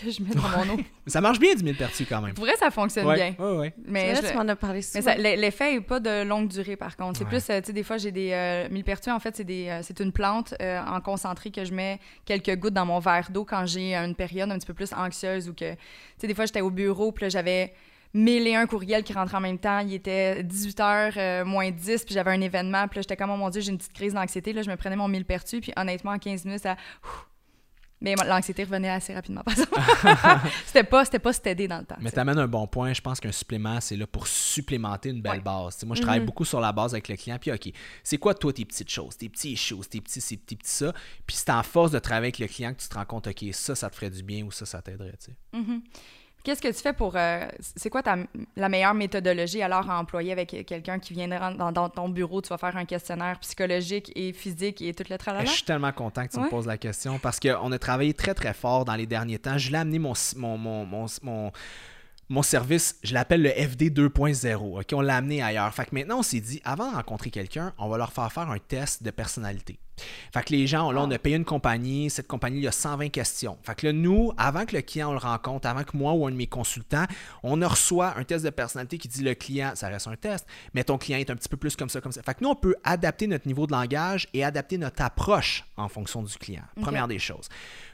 que 0.05 0.11
je 0.11 0.23
mets 0.23 0.35
dans 0.35 0.43
mon 0.67 0.75
eau. 0.75 0.81
ça 1.07 1.21
marche 1.21 1.39
bien, 1.39 1.55
10 1.55 1.63
000 1.65 1.77
pertus 1.77 2.07
quand 2.09 2.21
même. 2.21 2.35
Pour 2.35 2.45
vrai, 2.45 2.55
ça 2.57 2.71
fonctionne 2.71 3.07
Ouais, 3.07 3.15
bien. 3.17 3.35
ouais, 3.39 3.57
ouais. 3.59 3.75
Mais, 3.87 4.13
Là, 4.15 4.21
je- 4.23 4.29
tu 4.29 4.35
m'en 4.37 4.47
as 4.49 4.57
parlé 4.57 4.83
souvent. 4.83 5.15
mais 5.21 5.37
l'effet 5.37 5.75
n'est 5.75 5.81
pas 5.81 6.01
de 6.01 6.23
longue 6.25 6.49
durée, 6.49 6.77
par 6.77 6.97
contre. 6.97 7.19
C'est 7.19 7.25
Ouais. 7.25 7.31
plus, 7.31 7.51
euh, 7.51 7.61
tu 7.61 7.67
sais, 7.69 7.73
des 7.73 7.83
fois, 7.83 7.97
j'ai 7.99 8.13
des 8.13 8.31
euh, 8.33 8.69
millepertuis, 8.71 9.11
en 9.11 9.21
fait, 9.21 9.35
c'est 9.37 9.45
des, 9.45 9.69
euh, 9.69 9.81
c'est 9.83 9.99
une 10.01 10.13
plante 10.13 10.55
euh, 10.61 10.81
en 10.87 11.01
concentré 11.01 11.51
que 11.51 11.65
je 11.65 11.73
mets 11.73 11.99
quelques 12.25 12.57
gouttes 12.57 12.75
dans 12.75 12.87
mon 12.87 12.99
verre 12.99 13.29
d'eau 13.31 13.45
quand 13.45 13.67
j'ai 13.67 13.95
une 13.95 14.15
période 14.15 14.51
un 14.51 14.59
petit 14.59 14.67
peu 14.67 14.75
plus 14.75 14.93
anxieuse 14.93 15.49
ou 15.49 15.55
que, 15.55 15.73
tu 15.73 15.79
sais, 16.19 16.27
des 16.27 16.35
fois, 16.35 16.47
j'étais 16.47 16.61
au 16.61 16.71
bureau, 16.71 17.13
puis 17.13 17.25
là, 17.25 17.29
j'avais 17.29 17.73
mille 18.15 18.47
et 18.47 18.55
un 18.55 18.67
courriels 18.67 19.03
qui 19.03 19.13
rentraient 19.13 19.37
en 19.37 19.41
même 19.43 19.59
temps. 19.59 19.81
Il 19.81 19.93
était 19.93 20.43
18h 20.43 21.45
moins 21.45 21.71
10, 21.71 22.05
puis 22.05 22.15
j'avais 22.15 22.31
un 22.31 22.41
événement, 22.41 22.89
puis 22.89 22.99
là, 22.99 23.03
j'étais 23.03 23.17
comme, 23.17 23.31
oh 23.31 23.37
mon 23.37 23.51
Dieu, 23.51 23.61
j'ai 23.61 23.71
une 23.73 23.77
petite 23.79 23.93
crise 23.93 24.15
d'anxiété. 24.15 24.53
Là, 24.55 24.63
je 24.63 24.71
me 24.71 24.77
prenais 24.77 24.97
mon 24.97 25.09
millepertuis, 25.09 25.61
puis 25.61 25.73
honnêtement, 25.77 26.13
en 26.13 26.19
15 26.19 26.45
minutes, 26.47 26.63
ça... 26.63 26.77
Ouf. 27.05 27.27
Mais 28.01 28.15
l'anxiété 28.15 28.65
revenait 28.65 28.91
assez 28.91 29.15
rapidement, 29.15 29.43
par 29.43 29.55
exemple. 29.55 29.81
c'était 30.67 30.85
pas, 30.85 31.05
c'était 31.07 31.19
pas 31.19 31.33
stédé 31.33 31.67
dans 31.67 31.79
le 31.79 31.85
temps. 31.87 31.97
Mais 32.01 32.11
t'amènes 32.11 32.39
un 32.39 32.47
bon 32.47 32.67
point. 32.67 32.93
Je 32.93 33.01
pense 33.01 33.21
qu'un 33.21 33.33
supplément, 33.33 33.81
c'est 33.81 33.97
là 33.97 34.07
pour 34.07 34.27
supplémenter 34.27 35.09
une 35.09 35.23
belle 35.23 35.33
Ouais. 35.39 35.41
base. 35.41 35.83
Moi, 35.85 35.97
je 35.97 36.03
travaille 36.03 36.21
Mhm. 36.21 36.27
beaucoup 36.27 36.45
sur 36.45 36.61
la 36.61 36.73
base 36.73 36.93
avec 36.93 37.09
le 37.09 37.17
client. 37.17 37.39
Puis, 37.41 37.51
OK, 37.53 37.73
c'est 38.05 38.19
quoi, 38.19 38.35
toi, 38.35 38.53
tes 38.53 38.67
petites 38.67 38.91
choses, 38.91 39.17
tes 39.17 39.29
petits 39.31 39.57
choses, 39.57 39.89
tes 39.89 40.01
petits 40.03 40.21
ci, 40.21 40.37
tes 40.39 40.57
petits 40.57 40.71
ça. 40.71 40.93
Puis, 41.27 41.37
c'est 41.37 41.51
en 41.51 41.63
force 41.63 41.91
de 41.91 41.99
travailler 41.99 42.27
avec 42.27 42.39
le 42.39 42.49
client 42.49 42.75
que 42.75 42.83
tu 42.83 42.89
te 42.89 42.95
rends 42.95 43.05
compte, 43.07 43.29
OK, 43.29 43.45
ça, 43.53 43.75
ça 43.75 43.89
te 43.89 43.95
ferait 43.97 44.11
du 44.11 44.23
bien 44.23 44.45
ou 44.45 44.51
ça, 44.51 44.67
ça 44.67 44.83
t'aiderait. 44.83 45.15
tu 45.19 45.27
sais. 45.33 45.37
Mhm. 45.55 45.81
Qu'est-ce 46.47 46.63
que 46.63 46.69
tu 46.69 46.75
fais 46.81 46.93
pour. 46.93 47.17
euh, 47.17 47.45
c'est 47.75 47.91
quoi 47.91 48.05
ta, 48.05 48.17
la 48.55 48.69
meilleure 48.69 48.95
méthodologie 48.95 49.63
alors 49.63 49.91
à 49.91 49.99
employer 49.99 50.31
avec 50.31 50.65
quelqu'un 50.65 51.01
qui 51.01 51.13
vient 51.13 51.27
de 51.27 51.35
rentrer 51.35 51.59
dans, 51.59 51.73
dans 51.73 51.89
ton 51.89 52.09
bureau? 52.09 52.41
Tu 52.41 52.51
vas 52.51 52.57
faire 52.59 52.77
un 52.77 52.85
questionnaire 52.85 53.41
psychologique 53.41 54.13
et 54.15 54.33
physique 54.33 54.81
et 54.81 54.95
tout 54.95 55.03
le 55.11 55.17
Eh, 55.17 55.19
tralala? 55.19 55.45
Je 55.45 55.51
suis 55.51 55.65
tellement 55.65 55.91
content 55.91 56.25
que 56.25 56.33
tu 56.33 56.39
me 56.39 56.49
poses 56.49 56.67
la 56.69 56.79
question 56.79 57.19
parce 57.19 57.41
qu'on 57.41 57.73
a 57.73 57.79
travaillé 57.81 58.15
très, 58.15 58.33
très 58.33 58.55
fort 58.55 58.85
dans 58.85 58.95
les 58.95 59.07
derniers 59.07 59.41
temps. 59.41 59.59
Je 59.59 59.73
l'ai 59.73 59.79
amené 59.79 59.99
mon, 59.99 60.13
mon, 60.37 60.57
mon, 60.57 60.85
mon, 60.87 61.07
mon- 61.23 61.53
mon 62.29 62.43
service, 62.43 62.97
je 63.03 63.13
l'appelle 63.15 63.43
le 63.43 63.51
FD 63.51 63.91
2.0. 63.91 64.81
OK? 64.81 64.87
On 64.93 65.01
l'a 65.01 65.17
amené 65.17 65.43
ailleurs. 65.43 65.75
Fait 65.75 65.85
que 65.87 65.95
maintenant, 65.95 66.19
on 66.19 66.23
s'est 66.23 66.41
dit, 66.41 66.61
avant 66.65 66.91
de 66.91 66.97
rencontrer 66.97 67.31
quelqu'un, 67.31 67.73
on 67.79 67.89
va 67.89 67.99
leur 67.99 68.13
faire 68.13 68.33
faire 68.33 68.49
un 68.51 68.59
test 68.59 69.03
de 69.03 69.11
personnalité. 69.11 69.79
Fait 70.33 70.45
que 70.45 70.53
les 70.53 70.67
gens, 70.67 70.91
là, 70.93 71.03
on 71.03 71.11
a 71.11 71.19
payé 71.19 71.37
une 71.37 71.45
compagnie. 71.45 72.11
Cette 72.11 72.27
compagnie, 72.27 72.59
il 72.59 72.65
y 72.65 72.69
a 72.69 72.73
120 72.73 73.09
questions. 73.09 73.57
Fait 73.63 73.75
que 73.75 73.87
là, 73.87 73.93
nous, 73.93 74.33
avant 74.37 74.65
que 74.67 74.77
le 74.77 74.83
client 74.83 75.11
on 75.11 75.13
le 75.13 75.19
rencontre, 75.19 75.69
avant 75.69 75.85
que 75.85 75.97
moi 75.97 76.13
ou 76.13 76.27
un 76.27 76.31
de 76.31 76.37
mes 76.37 76.47
consultants, 76.47 77.05
on 77.43 77.57
reçoit 77.67 78.17
un 78.17 78.25
test 78.25 78.45
de 78.45 78.51
personnalité 78.51 78.99
qui 78.99 79.09
dit 79.09 79.23
le 79.23 79.35
client, 79.35 79.73
ça 79.75 79.89
reste 79.89 80.09
un 80.09 80.17
test, 80.17 80.47
mais 80.75 80.85
ton 80.85 80.99
client 80.99 81.19
est 81.19 81.31
un 81.31 81.37
petit 81.37 81.49
peu 81.49 81.57
plus 81.57 81.77
comme 81.77 81.89
ça, 81.89 82.01
comme 82.01 82.13
ça. 82.13 82.23
Fait 82.23 82.35
que 82.35 82.43
nous, 82.43 82.51
on 82.51 82.55
peut 82.55 82.75
adapter 82.85 83.27
notre 83.27 83.47
niveau 83.47 83.67
de 83.67 83.73
langage 83.73 84.29
et 84.35 84.45
adapter 84.45 84.79
notre 84.79 85.03
approche 85.03 85.65
en 85.77 85.89
fonction 85.89 86.23
du 86.23 86.35
client. 86.37 86.63
Première 86.81 87.09
des 87.09 87.19
choses. 87.19 87.49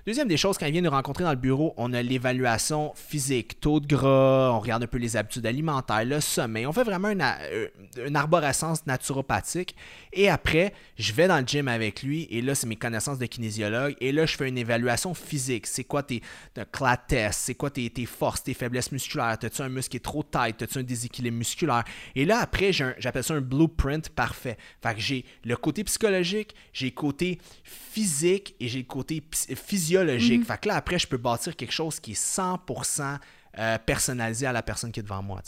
Deuxième 0.04 0.26
des 0.26 0.36
choses, 0.36 0.58
quand 0.58 0.66
il 0.66 0.72
vient 0.72 0.82
nous 0.82 0.90
rencontrer 0.90 1.22
dans 1.22 1.30
le 1.30 1.36
bureau, 1.36 1.74
on 1.76 1.92
a 1.92 2.02
l'évaluation 2.02 2.92
physique, 2.96 3.60
taux 3.60 3.78
de 3.78 3.86
gras, 3.86 4.50
on 4.52 4.58
regarde 4.58 4.82
un 4.82 4.88
peu 4.88 4.98
les 4.98 5.16
habitudes 5.16 5.46
alimentaires, 5.46 6.04
le 6.04 6.20
sommeil. 6.20 6.66
On 6.66 6.72
fait 6.72 6.82
vraiment 6.82 7.10
une, 7.10 7.22
euh, 7.22 7.68
une 8.04 8.16
arborescence 8.16 8.84
naturopathique. 8.84 9.76
Et 10.12 10.28
après, 10.28 10.74
je 10.98 11.12
vais 11.12 11.28
dans 11.28 11.38
le 11.38 11.46
gym 11.46 11.68
avec 11.68 11.91
lui 12.00 12.26
et 12.30 12.40
là, 12.40 12.54
c'est 12.54 12.66
mes 12.66 12.76
connaissances 12.76 13.18
de 13.18 13.26
kinésiologue. 13.26 13.94
Et 14.00 14.12
là, 14.12 14.24
je 14.24 14.36
fais 14.36 14.48
une 14.48 14.56
évaluation 14.56 15.12
physique. 15.12 15.66
C'est 15.66 15.84
quoi 15.84 16.02
tes 16.02 16.22
tes 16.54 16.62
clat 16.72 16.96
test? 16.96 17.40
C'est 17.40 17.54
quoi 17.54 17.70
tes, 17.70 17.90
tes 17.90 18.06
forces, 18.06 18.42
tes 18.42 18.54
faiblesses 18.54 18.90
musculaires? 18.92 19.36
T'as-tu 19.38 19.62
un 19.62 19.68
muscle 19.68 19.90
qui 19.90 19.96
est 19.98 20.00
trop 20.00 20.22
tight? 20.22 20.56
T'as-tu 20.56 20.78
un 20.78 20.82
déséquilibre 20.82 21.36
musculaire? 21.36 21.84
Et 22.14 22.24
là, 22.24 22.38
après, 22.38 22.72
j'appelle 22.72 23.24
ça 23.24 23.34
un 23.34 23.40
blueprint 23.40 24.08
parfait. 24.08 24.56
Fait 24.82 24.94
que 24.94 25.00
j'ai 25.00 25.24
le 25.44 25.56
côté 25.56 25.84
psychologique, 25.84 26.54
j'ai 26.72 26.86
le 26.86 26.92
côté 26.92 27.38
physique 27.64 28.54
et 28.60 28.68
j'ai 28.68 28.78
le 28.78 28.84
côté 28.84 29.22
physiologique. 29.32 30.46
Fait 30.46 30.60
que 30.60 30.68
là, 30.68 30.76
après, 30.76 30.98
je 30.98 31.06
peux 31.06 31.18
bâtir 31.18 31.56
quelque 31.56 31.72
chose 31.72 32.00
qui 32.00 32.12
est 32.12 32.38
100% 32.38 33.18
euh, 33.58 33.78
personnalisé 33.78 34.46
à 34.46 34.52
la 34.52 34.62
personne 34.62 34.92
qui 34.92 35.00
est 35.00 35.02
devant 35.02 35.22
moi. 35.22 35.42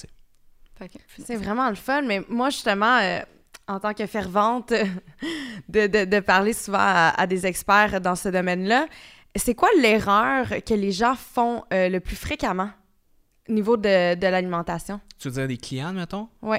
C'est 1.19 1.37
vraiment 1.37 1.69
le 1.69 1.77
fun, 1.77 2.03
mais 2.03 2.23
moi, 2.29 2.51
justement, 2.51 2.99
euh, 2.99 3.21
en 3.69 3.81
tant 3.81 3.95
que 3.95 4.07
fervente 4.07 4.73
de, 5.69 5.87
de- 5.87 6.05
de 6.05 6.21
parler 6.21 6.53
souvent 6.53 6.79
à, 6.81 7.15
à 7.17 7.27
des 7.27 7.47
experts 7.47 8.01
dans 8.01 8.15
ce 8.17 8.29
domaine-là, 8.29 8.87
c'est 9.37 9.55
quoi 9.55 9.69
l'erreur 9.81 10.47
que 10.67 10.75
les 10.75 10.93
gens 10.93 11.15
font 11.17 11.65
euh, 11.73 11.89
le 11.89 12.01
plus 12.01 12.17
fréquemment 12.17 12.71
au 13.49 13.53
niveau 13.53 13.77
de, 13.77 14.15
de 14.15 14.27
l'alimentation? 14.27 15.01
Tu 15.19 15.29
veux 15.29 15.35
dire 15.35 15.49
des 15.49 15.57
clients, 15.59 15.93
mettons? 15.93 16.29
Oui. 16.43 16.59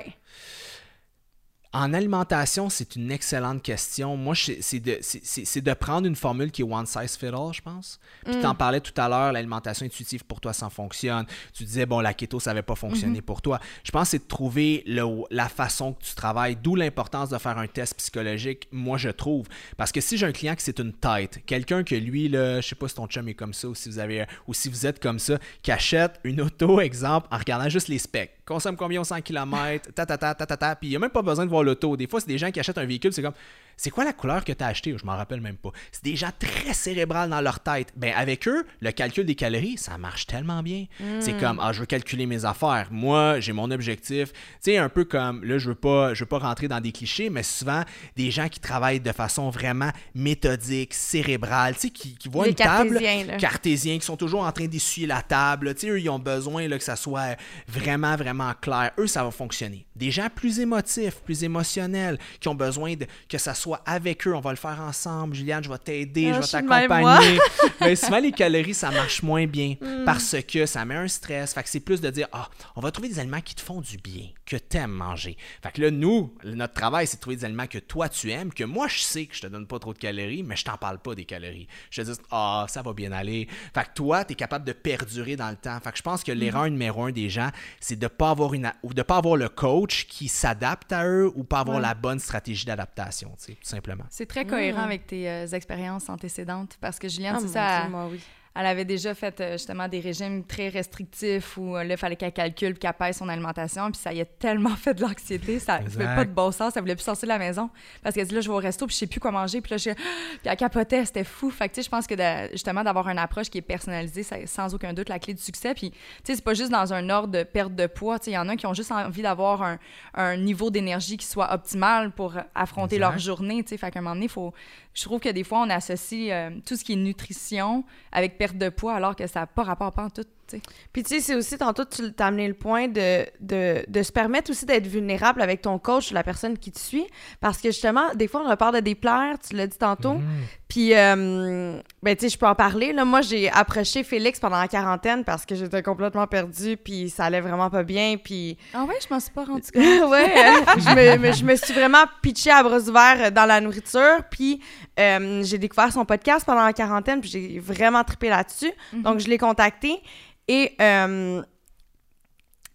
En 1.77 1.93
alimentation, 1.93 2.69
c'est 2.69 2.95
une 2.95 3.11
excellente 3.11 3.61
question. 3.61 4.15
Moi, 4.15 4.33
c'est 4.33 4.79
de, 4.79 5.73
prendre 5.73 6.07
une 6.07 6.15
formule 6.15 6.49
qui 6.49 6.61
est 6.61 6.65
one 6.65 6.85
size 6.85 7.17
fit 7.17 7.25
all, 7.25 7.51
je 7.53 7.61
pense. 7.61 7.99
Puis 8.23 8.39
tu 8.39 8.45
en 8.45 8.55
parlais 8.55 8.79
tout 8.79 8.93
à 8.95 9.09
l'heure, 9.09 9.33
l'alimentation 9.33 9.85
intuitive 9.85 10.23
pour 10.23 10.39
toi, 10.39 10.53
ça 10.53 10.69
fonctionne. 10.69 11.25
Tu 11.53 11.65
disais, 11.65 11.85
bon, 11.85 11.99
la 11.99 12.13
keto, 12.13 12.39
ça 12.39 12.51
n'avait 12.51 12.61
pas 12.61 12.75
fonctionné 12.75 13.21
pour 13.21 13.41
toi. 13.41 13.59
Je 13.83 13.91
pense 13.91 14.03
que 14.03 14.09
c'est 14.11 14.19
de 14.23 14.27
trouver 14.27 14.83
le- 14.87 15.25
la 15.31 15.49
façon 15.49 15.91
que 15.91 16.01
tu 16.05 16.15
travailles, 16.15 16.55
d'où 16.55 16.75
l'importance 16.75 17.27
de 17.29 17.37
faire 17.37 17.57
un 17.57 17.67
test 17.67 17.95
psychologique, 17.97 18.69
moi, 18.71 18.97
je 18.97 19.09
trouve. 19.09 19.47
Parce 19.75 19.91
que 19.91 19.99
si 19.99 20.17
j'ai 20.17 20.25
un 20.27 20.31
client 20.31 20.55
qui 20.55 20.63
c'est 20.63 20.79
une 20.79 20.93
tête, 20.93 21.39
quelqu'un 21.45 21.83
que 21.83 21.95
lui, 21.95 22.29
là, 22.29 22.61
je 22.61 22.69
sais 22.69 22.75
pas 22.75 22.87
si 22.87 22.95
ton 22.95 23.07
chum 23.07 23.27
est 23.27 23.33
comme 23.33 23.53
ça 23.53 23.67
ou 23.67 23.75
si 23.75 23.89
vous 23.89 23.99
avez 23.99 24.25
ou 24.47 24.53
si 24.53 24.69
vous 24.69 24.85
êtes 24.85 25.01
comme 25.01 25.19
ça, 25.19 25.39
qui 25.61 25.73
achète 25.73 26.21
une 26.23 26.39
auto, 26.39 26.79
exemple, 26.79 27.27
en 27.31 27.37
regardant 27.37 27.67
juste 27.67 27.89
les 27.89 27.99
specs. 27.99 28.31
Consomme 28.45 28.75
combien? 28.75 29.01
Au 29.01 29.03
100 29.03 29.21
km, 29.21 29.91
ta 29.93 30.05
ta 30.05 30.17
ta 30.17 30.45
ta, 30.45 30.75
puis 30.75 30.87
il 30.87 30.91
n'y 30.91 30.95
a 30.95 30.99
même 30.99 31.09
pas 31.09 31.21
besoin 31.21 31.45
de 31.45 31.49
voir 31.49 31.63
l'auto. 31.63 31.97
Des 31.97 32.07
fois, 32.07 32.19
c'est 32.19 32.27
des 32.27 32.37
gens 32.37 32.51
qui 32.51 32.59
achètent 32.59 32.77
un 32.77 32.85
véhicule, 32.85 33.11
c'est 33.11 33.23
comme 33.23 33.33
c'est 33.77 33.89
quoi 33.89 34.03
la 34.05 34.13
couleur 34.13 34.43
que 34.43 34.53
tu 34.53 34.63
as 34.63 34.67
acheté? 34.67 34.95
Je 34.97 35.05
m'en 35.05 35.15
rappelle 35.15 35.41
même 35.41 35.57
pas. 35.57 35.71
C'est 35.91 36.03
des 36.03 36.15
gens 36.15 36.31
très 36.37 36.73
cérébrales 36.73 37.29
dans 37.29 37.41
leur 37.41 37.59
tête. 37.59 37.91
Ben 37.95 38.13
avec 38.15 38.47
eux, 38.47 38.65
le 38.79 38.91
calcul 38.91 39.25
des 39.25 39.35
calories, 39.35 39.77
ça 39.77 39.97
marche 39.97 40.27
tellement 40.27 40.63
bien. 40.63 40.85
C'est 41.19 41.37
comme 41.37 41.59
ah, 41.61 41.73
je 41.73 41.81
veux 41.81 41.85
calculer 41.85 42.25
mes 42.25 42.45
affaires. 42.45 42.87
Moi, 42.91 43.39
j'ai 43.39 43.53
mon 43.53 43.69
objectif. 43.71 44.31
Tu 44.33 44.39
sais 44.61 44.77
un 44.77 44.89
peu 44.89 45.05
comme 45.05 45.43
là, 45.43 45.57
je 45.57 45.69
veux 45.69 45.75
pas 45.75 46.13
je 46.13 46.21
veux 46.23 46.27
pas 46.27 46.39
rentrer 46.39 46.67
dans 46.67 46.79
des 46.79 46.91
clichés, 46.91 47.29
mais 47.29 47.43
souvent 47.43 47.83
des 48.15 48.31
gens 48.31 48.49
qui 48.49 48.59
travaillent 48.59 48.99
de 48.99 49.11
façon 49.11 49.49
vraiment 49.49 49.91
méthodique, 50.13 50.93
cérébrale, 50.93 51.75
tu 51.75 51.81
sais 51.81 51.89
qui, 51.89 52.15
qui 52.15 52.29
voient 52.29 52.45
Les 52.45 52.51
une 52.51 52.55
table 52.55 52.99
cartésiens, 52.99 53.25
là. 53.25 53.37
cartésiens 53.37 53.99
qui 53.99 54.05
sont 54.05 54.17
toujours 54.17 54.43
en 54.43 54.51
train 54.51 54.67
d'essuyer 54.67 55.07
la 55.07 55.21
table. 55.21 55.73
Tu 55.75 55.81
sais, 55.81 55.89
eux, 55.89 55.99
ils 55.99 56.09
ont 56.09 56.19
besoin 56.19 56.67
là, 56.67 56.77
que 56.77 56.83
ça 56.83 56.95
soit 56.95 57.35
vraiment, 57.67 58.15
vraiment 58.15 58.53
clair. 58.59 58.91
Eux, 58.97 59.07
ça 59.07 59.23
va 59.23 59.31
fonctionner. 59.31 59.84
Des 59.95 60.11
gens 60.11 60.27
plus 60.33 60.59
émotifs, 60.59 61.15
plus 61.23 61.43
émotionnels, 61.43 62.17
qui 62.39 62.47
ont 62.47 62.55
besoin 62.55 62.95
de, 62.95 63.05
que 63.29 63.37
ça 63.37 63.53
soit 63.53 63.81
avec 63.85 64.27
eux. 64.27 64.33
On 64.35 64.39
va 64.41 64.51
le 64.51 64.57
faire 64.57 64.79
ensemble. 64.81 65.35
Juliane, 65.35 65.63
je 65.63 65.69
vais 65.69 65.77
t'aider, 65.77 66.31
Ah, 66.33 66.41
je 66.41 66.41
vais 66.41 66.47
t'accompagner. 66.47 67.39
Mais 67.81 67.95
souvent, 67.95 68.19
les 68.19 68.31
calories, 68.31 68.73
ça 68.73 68.91
marche 68.91 69.21
moins 69.23 69.45
bien 69.45 69.75
Hmm. 69.81 70.05
parce 70.05 70.35
que 70.47 70.65
ça 70.65 70.85
met 70.85 70.95
un 70.95 71.07
stress. 71.07 71.53
Fait 71.53 71.63
que 71.63 71.69
c'est 71.69 71.79
plus 71.79 71.99
de 72.01 72.09
dire, 72.09 72.27
ah, 72.31 72.49
on 72.75 72.81
va 72.81 72.91
trouver 72.91 73.09
des 73.09 73.19
aliments 73.19 73.41
qui 73.41 73.55
te 73.55 73.61
font 73.61 73.81
du 73.81 73.97
bien, 73.97 74.27
que 74.45 74.55
tu 74.55 74.77
aimes 74.77 74.91
manger. 74.91 75.37
Fait 75.61 75.71
que 75.71 75.81
là, 75.81 75.91
nous, 75.91 76.33
notre 76.43 76.73
travail, 76.73 77.07
c'est 77.07 77.17
de 77.17 77.21
trouver 77.21 77.35
des 77.37 77.45
aliments 77.45 77.67
que 77.67 77.77
toi, 77.77 78.09
tu 78.09 78.31
aimes, 78.31 78.53
que 78.53 78.63
moi, 78.63 78.87
je 78.87 78.99
sais 78.99 79.25
que 79.25 79.35
je 79.35 79.41
te 79.41 79.47
donne 79.47 79.67
pas 79.67 79.79
trop 79.79 79.93
de 79.93 79.97
calories, 79.99 80.43
mais 80.43 80.55
je 80.55 80.63
t'en 80.65 80.77
parle 80.77 80.99
pas 80.99 81.13
des 81.15 81.25
calories. 81.25 81.67
Je 81.91 82.01
te 82.01 82.11
dis, 82.11 82.17
ah, 82.31 82.65
ça 82.69 82.81
va 82.81 82.93
bien 82.93 83.11
aller. 83.11 83.47
Fait 83.73 83.83
que 83.83 83.93
toi, 83.95 84.23
tu 84.25 84.33
es 84.33 84.35
capable 84.35 84.65
de 84.65 84.73
perdurer 84.73 85.35
dans 85.35 85.49
le 85.49 85.55
temps. 85.57 85.77
Fait 85.83 85.91
que 85.91 85.97
je 85.97 86.03
pense 86.03 86.23
que 86.23 86.31
l'erreur 86.31 86.69
numéro 86.69 87.03
un 87.03 87.11
des 87.11 87.29
gens, 87.29 87.49
c'est 87.79 87.97
de 87.99 88.07
pas 88.07 88.29
avoir 88.31 88.53
une, 88.53 88.71
ou 88.83 88.93
de 88.93 89.01
pas 89.01 89.17
avoir 89.17 89.35
le 89.37 89.49
coach 89.49 89.84
qui 89.87 90.27
s'adapte 90.27 90.91
à 90.91 91.05
eux 91.07 91.31
ou 91.35 91.43
pas 91.43 91.59
avoir 91.59 91.77
Ouais. 91.77 91.81
la 91.83 91.93
bonne 91.93 92.19
stratégie 92.19 92.65
d'adaptation, 92.65 93.31
tu 93.37 93.45
sais, 93.45 93.51
tout 93.53 93.67
simplement. 93.69 94.03
C'est 94.09 94.25
très 94.25 94.45
cohérent 94.45 94.81
Mm. 94.81 94.85
avec 94.85 95.07
tes 95.07 95.29
euh, 95.29 95.47
expériences 95.47 96.09
antécédentes 96.09 96.77
parce 96.81 96.99
que 96.99 97.07
Juliane, 97.07 97.35
Ah, 97.35 97.39
c'est 97.39 97.45
mon 97.47 97.53
ça, 97.53 97.67
Dieu, 97.77 97.81
elle, 97.85 97.91
moi, 97.91 98.07
oui. 98.11 98.19
Elle 98.55 98.65
avait 98.65 98.85
déjà 98.85 99.13
fait 99.13 99.39
euh, 99.41 99.51
justement 99.53 99.87
des 99.87 99.99
régimes 99.99 100.43
très 100.45 100.69
restrictifs 100.69 101.57
où 101.57 101.75
euh, 101.75 101.83
là, 101.83 101.95
il 101.95 101.97
fallait 101.97 102.15
qu'elle 102.15 102.31
calcule 102.31 102.71
puis 102.71 102.79
qu'elle 102.79 102.93
pèse 102.93 103.17
son 103.17 103.27
alimentation. 103.29 103.91
Puis 103.91 103.99
ça 104.01 104.13
y 104.13 104.21
a 104.21 104.25
tellement 104.25 104.75
fait 104.77 104.93
de 104.93 105.01
l'anxiété, 105.01 105.59
ça 105.59 105.79
ne 105.79 105.89
fait 105.89 105.99
Exact. 105.99 106.15
pas 106.15 106.25
de 106.25 106.31
bon 106.31 106.51
sens. 106.51 106.73
Ça 106.73 106.81
voulait 106.81 106.95
plus 106.95 107.03
sortir 107.03 107.27
de 107.27 107.33
la 107.33 107.39
maison 107.39 107.69
parce 108.01 108.15
qu'elle 108.15 108.27
dit 108.27 108.33
là, 108.35 108.41
je 108.41 108.47
vais 108.49 108.55
au 108.55 108.59
resto 108.59 108.87
puis 108.87 108.93
je 108.93 108.99
sais 108.99 109.07
plus 109.07 109.19
quoi 109.19 109.31
manger. 109.31 109.61
Puis 109.61 109.71
là, 109.71 109.77
je... 109.77 109.89
puis 109.93 109.99
elle 110.45 110.55
capotait, 110.55 111.03
c'était 111.05 111.23
fou. 111.23 111.49
Fait 111.51 111.67
que 111.69 111.73
tu 111.75 111.81
sais, 111.81 111.85
je 111.85 111.89
pense 111.89 112.07
que 112.07 112.15
de- 112.15 112.51
justement 112.53 112.83
d'avoir 112.83 113.09
une 113.09 113.19
approche 113.19 113.49
qui 113.49 113.57
est 113.57 113.61
personnalisée, 113.61 114.23
c'est 114.23 114.45
sans 114.47 114.73
aucun 114.73 114.93
doute 114.93 115.09
la 115.09 115.19
clé 115.19 115.33
du 115.33 115.41
succès. 115.41 115.73
Puis 115.73 115.91
tu 115.91 115.97
sais, 116.23 116.35
c'est 116.35 116.43
pas 116.43 116.53
juste 116.53 116.71
dans 116.71 116.93
un 116.93 117.09
ordre 117.09 117.29
de 117.29 117.43
perte 117.43 117.75
de 117.75 117.87
poids. 117.87 118.19
Tu 118.19 118.25
sais, 118.25 118.31
il 118.31 118.35
y 118.35 118.37
en 118.37 118.47
a 118.47 118.55
qui 118.55 118.65
ont 118.65 118.73
juste 118.73 118.91
envie 118.91 119.21
d'avoir 119.21 119.63
un, 119.63 119.79
un 120.13 120.37
niveau 120.37 120.69
d'énergie 120.71 121.17
qui 121.17 121.25
soit 121.25 121.53
optimal 121.53 122.11
pour 122.11 122.35
affronter 122.55 122.95
Exact. 122.95 123.09
leur 123.09 123.19
journée. 123.19 123.63
Tu 123.63 123.69
sais, 123.71 123.77
fait 123.77 123.91
qu'à 123.91 123.99
un 123.99 124.01
moment 124.01 124.15
donné, 124.15 124.29
faut. 124.29 124.53
Je 124.93 125.03
trouve 125.03 125.19
que 125.19 125.27
des 125.27 125.43
fois, 125.43 125.59
on 125.59 125.69
associe 125.69 126.29
euh, 126.31 126.51
tout 126.65 126.77
ce 126.77 126.83
qui 126.85 126.93
est 126.93 126.95
nutrition 126.95 127.83
avec 128.13 128.37
perte 128.45 128.57
de 128.57 128.69
poids 128.69 128.93
alors 128.93 129.15
que 129.15 129.25
ça 129.27 129.41
n'a 129.41 129.47
pas 129.47 129.63
rapport 129.63 129.91
pas 129.91 130.03
en 130.03 130.09
tout. 130.09 130.23
tu 130.23 130.57
sais. 130.57 130.61
Puis 130.93 131.03
tu 131.03 131.15
sais, 131.15 131.19
c'est 131.21 131.35
aussi, 131.35 131.57
tantôt, 131.57 131.85
tu 131.85 132.13
t'as 132.13 132.27
amené 132.27 132.47
le 132.47 132.53
point 132.53 132.87
de, 132.87 133.25
de, 133.41 133.83
de 133.87 134.03
se 134.03 134.11
permettre 134.11 134.51
aussi 134.51 134.65
d'être 134.65 134.87
vulnérable 134.87 135.41
avec 135.41 135.61
ton 135.61 135.79
coach, 135.79 136.11
la 136.11 136.23
personne 136.23 136.57
qui 136.57 136.71
te 136.71 136.79
suit. 136.79 137.07
Parce 137.39 137.57
que 137.57 137.69
justement, 137.69 138.13
des 138.13 138.27
fois, 138.27 138.43
on 138.45 138.49
a 138.49 138.57
peur 138.57 138.71
de 138.71 138.79
déplaire, 138.79 139.37
tu 139.39 139.55
l'as 139.55 139.67
dit 139.67 139.77
tantôt. 139.77 140.13
Mhm. 140.15 140.43
Puis, 140.75 140.93
euh, 140.93 141.79
ben, 142.03 142.15
tu 142.17 142.25
sais, 142.25 142.33
je 142.33 142.37
peux 142.37 142.45
en 142.45 142.53
parler. 142.53 142.91
Là. 142.91 143.05
Moi, 143.05 143.21
j'ai 143.21 143.49
approché 143.49 144.03
Félix 144.03 144.41
pendant 144.41 144.59
la 144.59 144.67
quarantaine 144.67 145.23
parce 145.23 145.45
que 145.45 145.55
j'étais 145.55 145.81
complètement 145.81 146.27
perdue, 146.27 146.75
puis 146.75 147.09
ça 147.09 147.23
allait 147.23 147.39
vraiment 147.39 147.69
pas 147.69 147.83
bien. 147.83 148.17
Puis. 148.21 148.57
Ah 148.73 148.83
ouais, 148.83 148.95
je 149.01 149.07
m'en 149.09 149.21
suis 149.21 149.31
pas 149.31 149.45
rendu 149.45 149.71
compte. 149.71 150.09
ouais, 150.11 150.33
euh, 150.37 150.61
je, 150.77 151.17
me, 151.17 151.31
je 151.31 151.45
me 151.45 151.55
suis 151.55 151.73
vraiment 151.73 152.03
pitchée 152.21 152.51
à 152.51 152.61
bras 152.61 152.81
ouverts 152.81 153.31
dans 153.31 153.45
la 153.45 153.61
nourriture. 153.61 154.17
Puis, 154.29 154.59
euh, 154.99 155.43
j'ai 155.45 155.57
découvert 155.57 155.93
son 155.93 156.03
podcast 156.03 156.45
pendant 156.45 156.65
la 156.65 156.73
quarantaine, 156.73 157.21
puis 157.21 157.29
j'ai 157.29 157.57
vraiment 157.57 158.03
trippé 158.03 158.27
là-dessus. 158.27 158.73
Mhm. 158.91 159.01
Donc, 159.03 159.19
je 159.19 159.29
l'ai 159.29 159.37
contacté. 159.37 160.01
Et, 160.49 160.75
euh, 160.81 161.41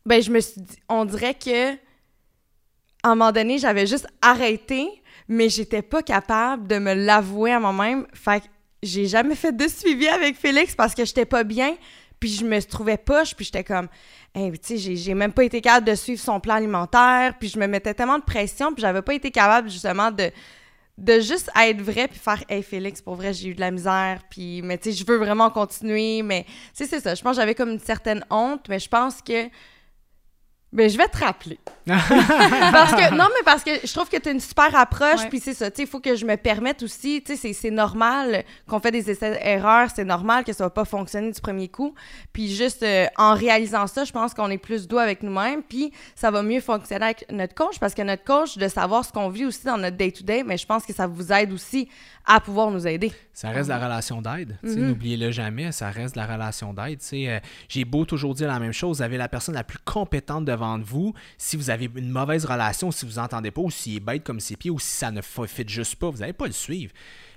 ben, 0.06 0.22
je 0.22 0.31
me 0.31 0.40
suis 0.40 0.62
dit, 0.62 0.77
on 0.89 1.05
dirait 1.05 1.35
que, 1.35 1.72
à 1.74 1.77
un 3.02 3.14
moment 3.14 3.31
donné, 3.31 3.59
j'avais 3.59 3.86
juste 3.86 4.06
arrêté, 4.22 4.89
mais 5.31 5.48
j'étais 5.48 5.81
pas 5.81 6.02
capable 6.02 6.66
de 6.66 6.78
me 6.78 6.93
l'avouer 6.93 7.52
à 7.52 7.61
moi-même. 7.61 8.05
Fait 8.12 8.40
que 8.40 8.47
j'ai 8.82 9.07
jamais 9.07 9.36
fait 9.36 9.57
de 9.57 9.69
suivi 9.69 10.09
avec 10.09 10.36
Félix 10.36 10.74
parce 10.74 10.93
que 10.93 11.05
j'étais 11.05 11.24
pas 11.24 11.44
bien, 11.44 11.77
puis 12.19 12.31
je 12.31 12.44
me 12.44 12.61
trouvais 12.61 12.97
poche, 12.97 13.36
puis 13.36 13.44
j'étais 13.44 13.62
comme, 13.62 13.86
hey, 14.35 14.51
tu 14.59 14.77
sais, 14.77 14.97
j'ai- 14.97 15.15
même 15.15 15.32
pas 15.32 15.44
été 15.44 15.61
capable 15.61 15.86
de 15.86 15.94
suivre 15.94 16.20
son 16.20 16.40
plan 16.40 16.55
alimentaire, 16.55 17.35
puis 17.39 17.48
je 17.48 17.61
me 17.61 17.69
mettais 17.69 17.94
tellement 17.94 18.19
de 18.19 18.24
pression, 18.24 18.73
puis 18.74 18.82
j'avais 18.82 19.02
pas 19.02 19.15
été 19.15 19.31
capable 19.31 19.70
justement 19.70 20.11
de 20.11 20.31
de 20.98 21.19
juste 21.20 21.51
être 21.59 21.81
vrai 21.81 22.09
puis 22.09 22.19
faire 22.19 22.44
hey 22.51 22.62
Félix 22.62 23.01
pour 23.01 23.15
vrai 23.15 23.32
j'ai 23.32 23.48
eu 23.48 23.55
de 23.55 23.61
la 23.61 23.70
misère 23.70 24.20
puis 24.28 24.61
mais 24.61 24.77
tu 24.77 24.90
sais 24.93 24.98
je 24.98 25.07
veux 25.07 25.16
vraiment 25.16 25.48
continuer 25.48 26.20
mais 26.23 26.44
tu 26.44 26.51
sais 26.74 26.86
c'est 26.86 27.01
ça 27.01 27.15
je 27.15 27.23
pense 27.23 27.36
que 27.36 27.40
j'avais 27.40 27.55
comme 27.55 27.70
une 27.70 27.78
certaine 27.78 28.23
honte 28.28 28.69
mais 28.69 28.78
je 28.78 28.89
pense 28.89 29.23
que 29.23 29.48
ben, 30.73 30.89
je 30.89 30.97
vais 30.97 31.09
te 31.09 31.19
rappeler. 31.19 31.59
parce 31.87 32.93
que, 32.93 33.15
non, 33.15 33.25
mais 33.35 33.43
parce 33.45 33.65
que 33.65 33.71
je 33.85 33.93
trouve 33.93 34.09
que 34.09 34.17
tu 34.17 34.29
as 34.29 34.33
une 34.33 34.41
super 34.41 34.75
approche, 34.77 35.21
puis 35.29 35.41
c'est 35.41 35.55
ça, 35.55 35.71
tu 35.71 35.79
sais, 35.79 35.83
il 35.83 35.89
faut 35.89 35.99
que 36.01 36.15
je 36.15 36.25
me 36.25 36.37
permette 36.37 36.83
aussi, 36.83 37.23
tu 37.25 37.33
sais, 37.33 37.37
c'est- 37.41 37.53
c'est 37.53 37.71
normal 37.71 38.45
qu'on 38.69 38.79
fait 38.79 38.93
des 38.93 39.11
essais-erreurs, 39.11 39.89
c'est 39.95 40.05
normal 40.05 40.45
que 40.45 40.53
ça 40.53 40.65
va 40.65 40.71
pas 40.71 40.85
fonctionner 40.85 41.33
du 41.33 41.41
premier 41.41 41.69
coup, 41.69 41.95
puis 42.33 42.55
juste 42.55 42.83
euh, 42.85 43.07
en 43.17 43.35
réalisant 43.35 43.87
ça, 43.89 44.05
je 44.05 44.13
pense 44.13 44.35
qu'on 44.35 44.51
est 44.51 44.59
plus 44.59 44.87
doux 44.87 44.99
avec 44.99 45.23
nous-mêmes, 45.25 45.63
puis 45.63 45.93
ça 46.15 46.31
va 46.31 46.43
mieux 46.43 46.61
fonctionner 46.61 47.07
avec 47.07 47.27
notre 47.31 47.55
coach, 47.55 47.79
parce 47.81 47.95
que 47.95 48.03
notre 48.03 48.25
coach, 48.25 48.57
de 48.57 48.69
savoir 48.69 49.05
ce 49.05 49.13
qu'on 49.13 49.29
vit 49.29 49.47
aussi 49.47 49.65
dans 49.65 49.79
notre 49.79 49.97
day-to-day, 49.97 50.45
mais 50.45 50.57
je 50.57 50.67
pense 50.67 50.85
que 50.85 50.93
ça 50.93 51.07
vous 51.09 51.33
aide 51.33 51.53
aussi 51.53 51.89
à 52.32 52.40
pouvoir 52.40 52.70
nous 52.70 52.86
aider. 52.86 53.11
Ça 53.32 53.51
reste 53.51 53.69
la 53.69 53.78
relation 53.78 54.23
d'aide. 54.23 54.57
Mhm. 54.62 54.86
N'oubliez-le 54.89 55.32
jamais, 55.32 55.73
ça 55.73 55.90
reste 55.90 56.15
la 56.15 56.27
relation 56.27 56.73
d'aide. 56.73 57.01
euh, 57.12 57.40
J'ai 57.69 57.85
beau 57.85 58.05
toujours 58.05 58.35
dire 58.35 58.47
la 58.47 58.61
même 58.61 58.73
chose, 58.73 58.98
vous 58.98 59.02
avez 59.02 59.16
la 59.16 59.28
personne 59.28 59.55
la 59.57 59.65
plus 59.65 59.78
compétente 59.85 60.44
devant 60.44 60.78
vous. 60.78 61.12
Si 61.39 61.57
vous 61.57 61.70
avez 61.70 61.90
une 61.97 62.11
mauvaise 62.11 62.44
relation, 62.44 62.93
si 62.93 63.05
vous 63.05 63.19
entendez 63.19 63.51
pas, 63.51 63.62
ou 63.62 63.70
s'il 63.70 63.97
est 63.97 64.01
bête 64.01 64.23
comme 64.23 64.39
ses 64.39 64.57
pieds, 64.57 64.70
ou 64.70 64.78
si 64.78 64.90
ça 64.90 65.11
ne 65.11 65.20
fit 65.23 65.65
juste 65.66 65.97
pas, 65.97 66.09
vous 66.09 66.19
n'allez 66.19 66.32
pas 66.32 66.47
le 66.47 66.52
suivre. 66.52 66.93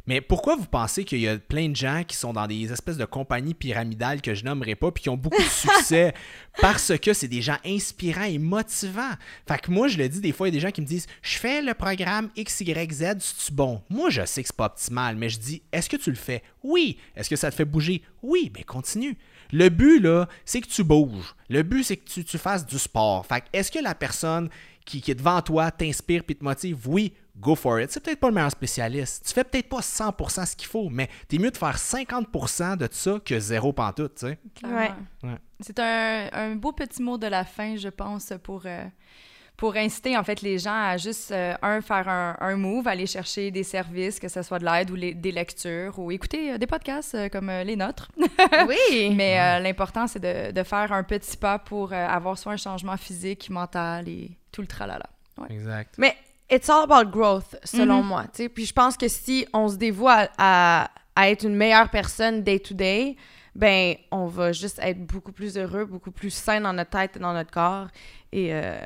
Mais 0.06 0.20
pourquoi 0.20 0.58
vous 0.58 0.66
pensez 0.66 1.06
qu'il 1.06 1.22
y 1.22 1.30
a 1.30 1.38
plein 1.38 1.70
de 1.70 1.76
gens 1.78 2.04
qui 2.06 2.18
sont 2.18 2.34
dans 2.34 2.46
des 2.46 2.70
espèces 2.74 2.98
de 2.98 3.06
compagnies 3.06 3.54
pyramidales 3.54 4.22
que 4.22 4.36
je 4.36 4.44
nommerai 4.44 4.76
pas, 4.76 4.92
puis 4.92 5.04
qui 5.04 5.10
ont 5.10 5.16
beaucoup 5.16 5.42
de 5.42 5.48
succès 5.48 6.14
parce 6.62 6.98
que 6.98 7.14
c'est 7.14 7.30
des 7.30 7.42
gens 7.42 7.58
inspirants 7.66 8.24
et 8.24 8.38
motivants? 8.38 9.14
Fait 9.48 9.62
que 9.62 9.72
moi, 9.72 9.88
je 9.88 9.98
le 9.98 10.10
dis 10.10 10.20
des 10.20 10.34
fois, 10.34 10.50
il 10.50 10.54
y 10.54 10.58
a 10.58 10.60
des 10.60 10.68
gens 10.68 10.72
qui 10.72 10.82
me 10.82 10.86
disent 10.86 11.08
Je 11.22 11.38
fais 11.38 11.62
le 11.62 11.74
programme 11.74 12.30
XYZ, 12.38 13.16
c'est-tu 13.20 13.54
bon 13.54 13.82
Moi, 13.90 14.10
je 14.10 14.26
sais 14.26 14.42
que 14.42 14.48
c'est 14.48 14.58
pas 14.58 14.66
optimal, 14.66 15.16
mais 15.16 15.30
je 15.30 15.40
dis 15.40 15.62
Est-ce 15.72 15.90
que 15.90 15.98
tu 15.98 16.10
le 16.10 16.18
fais 16.18 16.44
Oui. 16.64 16.98
Est-ce 17.16 17.30
que 17.30 17.38
ça 17.38 17.50
te 17.50 17.56
fait 17.56 17.66
bouger 17.66 18.02
Oui, 18.22 18.52
mais 18.54 18.64
continue. 18.64 19.18
Le 19.54 19.70
but, 19.70 20.00
là, 20.02 20.28
c'est 20.44 20.60
que 20.60 20.68
tu 20.68 20.84
bouges. 20.84 21.34
Le 21.48 21.64
but, 21.64 21.84
c'est 21.84 21.98
que 21.98 22.10
tu, 22.10 22.26
tu 22.26 22.38
fasses 22.38 22.66
du 22.66 22.78
sport. 22.78 23.26
Fait 23.26 23.42
que 23.42 23.46
est-ce 23.54 23.72
que 23.72 23.80
la 23.80 23.96
personne 23.96 24.50
qui, 24.84 25.00
qui 25.00 25.12
est 25.12 25.16
devant 25.16 25.42
toi 25.42 25.72
t'inspire 25.72 26.24
puis 26.26 26.36
te 26.36 26.44
motive? 26.44 26.78
Oui, 26.88 27.14
go 27.36 27.56
for 27.56 27.80
it. 27.80 27.92
C'est 27.92 28.00
peut-être 28.04 28.20
pas 28.20 28.28
le 28.30 28.34
meilleur 28.36 28.52
spécialiste. 28.52 29.26
Tu 29.28 29.34
fais 29.34 29.44
peut-être 29.44 29.70
pas 29.70 29.80
100% 29.82 30.46
ce 30.46 30.56
qu'il 30.56 30.68
faut, 30.68 30.90
mais 30.90 31.10
t'es 31.28 31.38
mieux 31.38 31.52
de 31.52 31.58
faire 31.58 31.78
50% 31.78 32.78
de 32.78 32.88
ça 32.92 33.20
que 33.24 33.40
zéro 33.40 33.74
pantoute, 33.74 34.16
tu 34.16 34.28
sais. 34.28 34.38
Clairement. 34.56 34.78
Ouais. 35.24 35.30
Ouais. 35.30 35.38
C'est 35.60 35.80
un, 35.80 36.30
un 36.34 36.56
beau 36.56 36.72
petit 36.72 37.02
mot 37.02 37.18
de 37.18 37.28
la 37.28 37.44
fin, 37.46 37.76
je 37.78 37.88
pense, 37.90 38.34
pour, 38.44 38.64
euh, 38.66 38.86
pour 39.58 39.76
inciter 39.76 40.18
en 40.18 40.24
fait 40.24 40.42
les 40.42 40.60
gens 40.60 40.74
à 40.90 40.98
juste, 40.98 41.32
euh, 41.32 41.54
un, 41.62 41.80
faire 41.82 42.08
un, 42.10 42.36
un 42.40 42.56
move, 42.56 42.88
aller 42.88 43.06
chercher 43.08 43.50
des 43.52 43.64
services, 43.64 44.20
que 44.20 44.28
ce 44.28 44.42
soit 44.42 44.60
de 44.60 44.66
l'aide 44.66 44.92
ou 44.92 44.96
les- 44.96 45.14
des 45.14 45.32
lectures, 45.32 45.98
ou 46.00 46.12
écouter 46.12 46.54
euh, 46.54 46.58
des 46.58 46.68
podcasts 46.68 47.16
euh, 47.16 47.30
comme 47.30 47.50
euh, 47.50 47.64
les 47.64 47.76
nôtres. 47.76 48.12
oui! 48.68 49.14
Mais 49.16 49.40
euh, 49.40 49.60
l'important, 49.60 50.06
c'est 50.08 50.20
de, 50.20 50.52
de 50.52 50.64
faire 50.64 50.92
un 50.92 51.04
petit 51.04 51.38
pas 51.38 51.60
pour 51.60 51.94
euh, 51.94 52.08
avoir 52.08 52.38
soit 52.38 52.52
un 52.54 52.58
changement 52.58 52.98
physique, 52.98 53.50
mental 53.50 54.08
et 54.10 54.32
tout 54.52 54.62
le 54.62 54.68
tralala. 54.68 55.06
Exact. 55.50 55.96
Mais 55.98 56.16
it's 56.50 56.70
all 56.70 56.84
about 56.90 57.12
growth, 57.12 57.56
selon 57.64 58.02
Mhm. 58.02 58.08
moi. 58.08 58.26
Puis 58.54 58.66
je 58.66 58.74
pense 58.74 58.98
que 58.98 59.08
si 59.08 59.46
on 59.54 59.68
se 59.70 59.76
dévoue 59.78 60.08
à, 60.08 60.28
à- 60.38 60.90
à 61.16 61.30
être 61.30 61.46
une 61.46 61.56
meilleure 61.56 61.90
personne 61.90 62.42
day 62.44 62.60
to 62.60 62.74
day, 62.74 63.16
ben 63.56 63.96
on 64.12 64.26
va 64.26 64.52
juste 64.52 64.80
être 64.82 65.06
beaucoup 65.06 65.32
plus 65.32 65.58
heureux, 65.58 65.86
beaucoup 65.86 66.12
plus 66.12 66.32
sain 66.32 66.60
dans 66.62 66.74
notre 66.74 66.90
tête 66.90 67.18
et 67.18 67.20
dans 67.20 67.34
notre 67.34 67.52
corps. 67.52 67.88
Et 68.32 68.50
euh, 68.52 68.80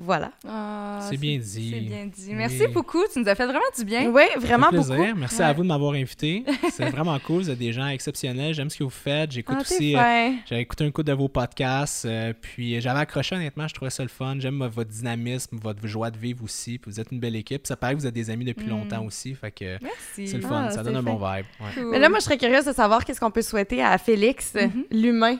voilà. 0.00 0.30
Ah, 0.46 1.00
C'est 1.10 1.16
bien 1.16 1.36
dit. 1.38 1.70
C'est 1.74 1.80
bien 1.80 2.06
dit. 2.06 2.26
Oui. 2.28 2.34
Merci 2.34 2.66
beaucoup. 2.68 3.02
Tu 3.12 3.18
nous 3.20 3.28
as 3.28 3.34
fait 3.34 3.46
vraiment 3.46 3.60
du 3.76 3.84
bien. 3.84 4.08
Oui, 4.10 4.22
vraiment 4.38 4.68
plaisir. 4.68 4.94
beaucoup. 4.96 5.14
Merci 5.16 5.38
Ouais. 5.40 5.44
à 5.44 5.52
vous 5.52 5.62
de 5.64 5.68
m'avoir 5.68 5.92
invité. 5.94 6.44
C'est 6.70 6.88
vraiment 6.90 7.18
cool. 7.18 7.42
Vous 7.42 7.50
êtes 7.50 7.58
des 7.58 7.72
gens 7.72 7.88
exceptionnels. 7.88 8.54
J'aime 8.54 8.70
ce 8.70 8.78
que 8.78 8.84
vous 8.84 8.90
faites. 8.90 9.32
J'écoute 9.32 9.56
Ah, 9.58 9.62
aussi. 9.62 9.96
euh. 9.96 10.30
J'ai 10.46 10.60
écouté 10.60 10.84
un 10.84 10.90
coup 10.92 11.02
de 11.02 11.12
vos 11.12 11.28
podcasts, 11.28 12.04
euh, 12.04 12.32
puis 12.40 12.80
j'avais 12.80 13.00
accroché 13.00 13.34
honnêtement, 13.34 13.66
je 13.66 13.74
trouvais 13.74 13.90
ça 13.90 14.02
le 14.04 14.08
fun. 14.08 14.36
J'aime 14.38 14.64
votre 14.72 14.90
dynamisme, 14.90 15.58
votre 15.60 15.84
joie 15.86 16.10
de 16.10 16.18
vivre 16.18 16.44
aussi, 16.44 16.78
puis 16.78 16.90
vous 16.90 17.00
êtes 17.00 17.10
une 17.10 17.18
belle 17.20 17.36
équipe. 17.36 17.66
Ça 17.66 17.76
paraît 17.76 17.94
que 17.94 18.00
vous 18.00 18.06
êtes 18.06 18.14
des 18.14 18.30
amis 18.30 18.44
depuis 18.44 18.66
Mm. 18.66 18.70
longtemps 18.70 19.04
aussi, 19.04 19.34
fait 19.34 19.50
que 19.50 19.78
Merci. 19.82 20.28
c'est 20.28 20.36
le 20.36 20.42
fun, 20.42 20.66
Ah, 20.68 20.70
ça 20.70 20.82
donne 20.82 20.96
un 20.96 21.02
bon 21.02 21.16
vibe. 21.16 21.44
ouais. 21.60 21.66
Cool. 21.74 21.90
Mais 21.90 21.98
là, 21.98 22.08
moi, 22.08 22.18
je 22.20 22.24
serais 22.24 22.38
curieuse 22.38 22.64
de 22.66 22.72
savoir 22.72 23.04
qu'est-ce 23.04 23.18
qu'on 23.20 23.30
peut 23.30 23.42
souhaiter 23.42 23.82
à 23.82 23.96
Félix, 23.98 24.54
Mhm. 24.54 24.84
l'humain, 24.92 25.38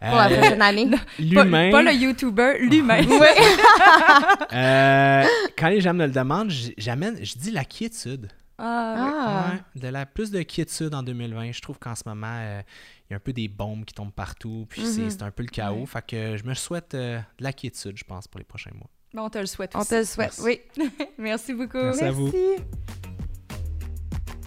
pour 0.00 0.16
la 0.16 0.30
Euh, 0.30 0.36
prochaine 0.38 0.62
année. 0.62 0.90
Pas- 0.90 0.98
L'humain, 1.18 1.70
Pas, 1.70 1.82
le 1.82 1.92
YouTuber, 1.92 2.58
l'humain. 2.60 3.02
oui. 3.08 3.26
euh, 4.52 5.24
quand 5.58 5.68
les 5.68 5.80
gens 5.80 5.94
me 5.94 6.06
le 6.06 6.12
demandent, 6.12 6.52
j'amène, 6.76 7.18
je 7.24 7.34
dis 7.38 7.50
la 7.50 7.64
quiétude. 7.64 8.28
Ah, 8.58 8.94
ouais. 8.96 9.12
Ah. 9.14 9.50
Ouais, 9.74 9.80
de 9.82 9.88
la 9.88 10.06
plus 10.06 10.30
de 10.30 10.40
quiétude 10.42 10.94
en 10.94 11.02
2020. 11.02 11.52
Je 11.52 11.60
trouve 11.60 11.78
qu'en 11.78 11.94
ce 11.94 12.02
moment, 12.06 12.26
euh, 12.40 12.62
il 13.08 13.12
y 13.12 13.14
a 13.14 13.16
un 13.16 13.20
peu 13.20 13.32
des 13.34 13.48
bombes 13.48 13.84
qui 13.84 13.92
tombent 13.94 14.12
partout, 14.14 14.66
puis 14.68 14.82
c'est- 14.86 15.02
Mhm. 15.02 15.10
c'est 15.10 15.22
un 15.22 15.30
peu 15.30 15.42
le 15.42 15.48
chaos. 15.50 15.80
Ouais. 15.80 15.86
Fait 15.86 16.04
que 16.06 16.36
je 16.38 16.44
me 16.44 16.54
souhaite 16.54 16.94
euh, 16.94 17.18
de 17.38 17.44
la 17.44 17.52
quiétude, 17.52 17.96
je 17.96 18.04
pense, 18.04 18.26
pour 18.28 18.38
les 18.38 18.44
prochains 18.46 18.70
mois. 18.74 18.88
Bon, 19.14 19.24
on 19.26 19.30
te 19.30 19.38
le 19.38 19.46
souhaite 19.46 19.72
On 19.74 19.80
aussi. 19.80 19.90
te 19.90 19.94
le 19.96 20.04
souhaite, 20.04 20.38
Merci. 20.38 20.60
oui. 20.78 20.86
Merci 21.18 21.52
beaucoup. 21.54 21.78
Merci 21.82 22.04
à 22.04 22.10
vous. 22.10 22.32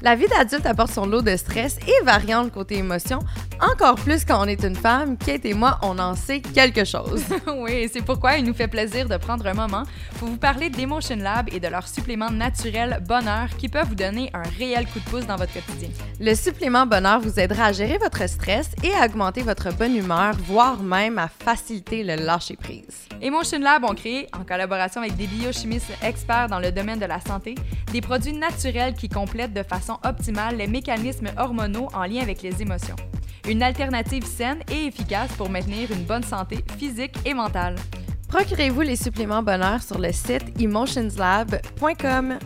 La 0.01 0.15
vie 0.15 0.27
d'adulte 0.27 0.65
apporte 0.65 0.91
son 0.91 1.05
lot 1.05 1.21
de 1.21 1.35
stress 1.35 1.77
et 1.85 2.05
variante 2.05 2.53
côté 2.53 2.77
émotion, 2.77 3.19
encore 3.59 3.95
plus 3.95 4.23
quand 4.23 4.41
on 4.41 4.47
est 4.47 4.63
une 4.63 4.75
femme. 4.75 5.17
Kate 5.17 5.43
et 5.43 5.53
moi, 5.53 5.77
on 5.81 5.99
en 5.99 6.15
sait 6.15 6.39
quelque 6.39 6.85
chose. 6.85 7.21
oui, 7.57 7.89
c'est 7.91 8.01
pourquoi 8.01 8.37
il 8.37 8.45
nous 8.45 8.53
fait 8.53 8.69
plaisir 8.69 9.09
de 9.09 9.17
prendre 9.17 9.45
un 9.45 9.53
moment 9.53 9.83
pour 10.17 10.29
vous 10.29 10.37
parler 10.37 10.69
d'Emotion 10.69 11.17
Lab 11.17 11.49
et 11.51 11.59
de 11.59 11.67
leurs 11.67 11.89
suppléments 11.89 12.31
naturels 12.31 13.03
bonheur 13.05 13.49
qui 13.57 13.67
peuvent 13.67 13.89
vous 13.89 13.95
donner 13.95 14.29
un 14.33 14.43
réel 14.57 14.87
coup 14.87 14.99
de 14.99 15.09
pouce 15.09 15.27
dans 15.27 15.35
votre 15.35 15.53
quotidien. 15.53 15.89
Le 16.21 16.33
supplément 16.33 16.85
bonheur 16.85 17.19
vous 17.19 17.37
aidera 17.37 17.65
à 17.65 17.71
gérer 17.73 17.97
votre 17.97 18.27
stress 18.29 18.69
et 18.83 18.93
à 18.93 19.05
augmenter 19.05 19.41
votre 19.41 19.73
bonne 19.73 19.97
humeur, 19.97 20.33
voire 20.47 20.81
même 20.81 21.17
à 21.17 21.27
faciliter 21.27 22.03
le 22.03 22.15
lâcher-prise. 22.15 23.09
Emotion 23.21 23.59
Lab 23.59 23.83
ont 23.83 23.95
créé, 23.95 24.27
en 24.33 24.45
collaboration 24.45 25.01
avec 25.01 25.17
des 25.17 25.27
biochimistes 25.27 25.91
experts 26.01 26.47
dans 26.47 26.59
le 26.59 26.71
domaine 26.71 26.99
de 26.99 27.05
la 27.05 27.19
santé, 27.19 27.55
des 27.91 27.99
produits 27.99 28.31
naturels 28.31 28.93
qui 28.93 29.09
complètent 29.09 29.53
de 29.53 29.63
façon 29.63 29.88
optimale 30.03 30.57
les 30.57 30.67
mécanismes 30.67 31.29
hormonaux 31.37 31.87
en 31.93 32.03
lien 32.03 32.21
avec 32.21 32.41
les 32.41 32.61
émotions. 32.61 32.95
Une 33.47 33.63
alternative 33.63 34.25
saine 34.25 34.59
et 34.71 34.85
efficace 34.85 35.31
pour 35.37 35.49
maintenir 35.49 35.91
une 35.91 36.03
bonne 36.03 36.23
santé 36.23 36.63
physique 36.77 37.15
et 37.25 37.33
mentale. 37.33 37.75
Procurez-vous 38.27 38.81
les 38.81 38.95
suppléments 38.95 39.41
bonheur 39.41 39.81
sur 39.81 39.97
le 39.97 40.11
site 40.11 40.59
emotionslab.com. 40.61 42.37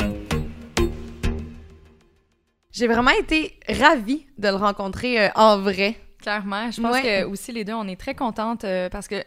J'ai 2.71 2.87
vraiment 2.87 3.11
été 3.11 3.59
ravie 3.69 4.25
de 4.37 4.47
le 4.47 4.55
rencontrer 4.55 5.25
euh, 5.25 5.29
en 5.35 5.57
vrai. 5.59 5.95
Clairement, 6.21 6.71
je 6.71 6.81
pense 6.81 6.93
Ouais. 6.93 7.01
que 7.01 7.25
aussi 7.25 7.51
les 7.51 7.63
deux, 7.65 7.73
on 7.73 7.87
est 7.87 7.99
très 7.99 8.15
contentes 8.15 8.63
euh, 8.63 8.89
parce 8.89 9.07
que 9.07 9.23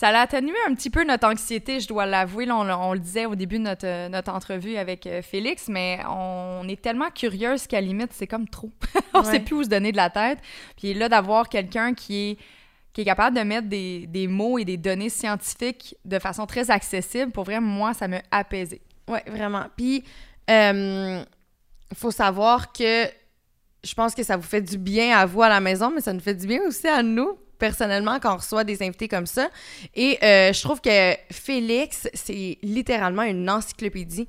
ça 0.00 0.08
a 0.08 0.20
atténué 0.22 0.54
un 0.66 0.74
petit 0.74 0.88
peu 0.88 1.04
notre 1.04 1.26
anxiété, 1.28 1.78
je 1.78 1.86
dois 1.86 2.06
l'avouer. 2.06 2.50
On, 2.50 2.60
on 2.60 2.94
le 2.94 2.98
disait 2.98 3.26
au 3.26 3.34
début 3.34 3.58
de 3.58 3.64
notre, 3.64 3.86
euh, 3.86 4.08
notre 4.08 4.32
entrevue 4.32 4.76
avec 4.78 5.06
euh, 5.06 5.20
Félix, 5.20 5.68
mais 5.68 6.00
on 6.08 6.66
est 6.68 6.80
tellement 6.80 7.10
curieuse 7.10 7.66
qu'à 7.66 7.82
la 7.82 7.86
limite, 7.86 8.10
c'est 8.14 8.26
comme 8.26 8.48
trop. 8.48 8.70
on 9.12 9.18
Ouais. 9.20 9.30
sait 9.30 9.40
plus 9.40 9.56
où 9.56 9.62
se 9.62 9.68
donner 9.68 9.92
de 9.92 9.98
la 9.98 10.08
tête. 10.08 10.38
Puis 10.78 10.94
là, 10.94 11.10
d'avoir 11.10 11.50
quelqu'un 11.50 11.92
qui 11.92 12.30
est 12.30 12.38
qui 12.94 13.02
est 13.02 13.04
capable 13.04 13.36
de 13.36 13.42
mettre 13.42 13.68
des, 13.68 14.06
des 14.06 14.26
mots 14.26 14.58
et 14.58 14.64
des 14.64 14.78
données 14.78 15.10
scientifiques 15.10 15.94
de 16.06 16.18
façon 16.18 16.46
très 16.46 16.70
accessible, 16.70 17.30
pour 17.30 17.44
vrai, 17.44 17.60
moi, 17.60 17.92
ça 17.92 18.08
m'a 18.08 18.22
apaisé. 18.30 18.80
Ouais, 19.06 19.22
vraiment. 19.28 19.66
Puis, 19.76 20.02
il 20.48 21.24
faut 21.94 22.10
savoir 22.10 22.72
que 22.72 23.04
je 23.84 23.94
pense 23.94 24.14
que 24.14 24.22
ça 24.22 24.36
vous 24.36 24.42
fait 24.42 24.60
du 24.62 24.76
bien 24.78 25.16
à 25.16 25.26
vous 25.26 25.42
à 25.42 25.48
la 25.48 25.60
maison, 25.60 25.92
mais 25.94 26.00
ça 26.00 26.12
nous 26.12 26.20
fait 26.20 26.34
du 26.34 26.46
bien 26.46 26.60
aussi 26.66 26.88
à 26.88 27.02
nous, 27.02 27.38
personnellement, 27.60 28.18
quand 28.18 28.34
on 28.34 28.38
reçoit 28.38 28.64
des 28.64 28.82
invités 28.82 29.06
comme 29.06 29.26
ça. 29.26 29.48
Et 29.94 30.18
euh, 30.24 30.52
je 30.52 30.60
trouve 30.60 30.80
que 30.80 31.14
Félix, 31.30 32.08
c'est 32.12 32.58
littéralement 32.62 33.22
une 33.22 33.48
encyclopédie. 33.48 34.26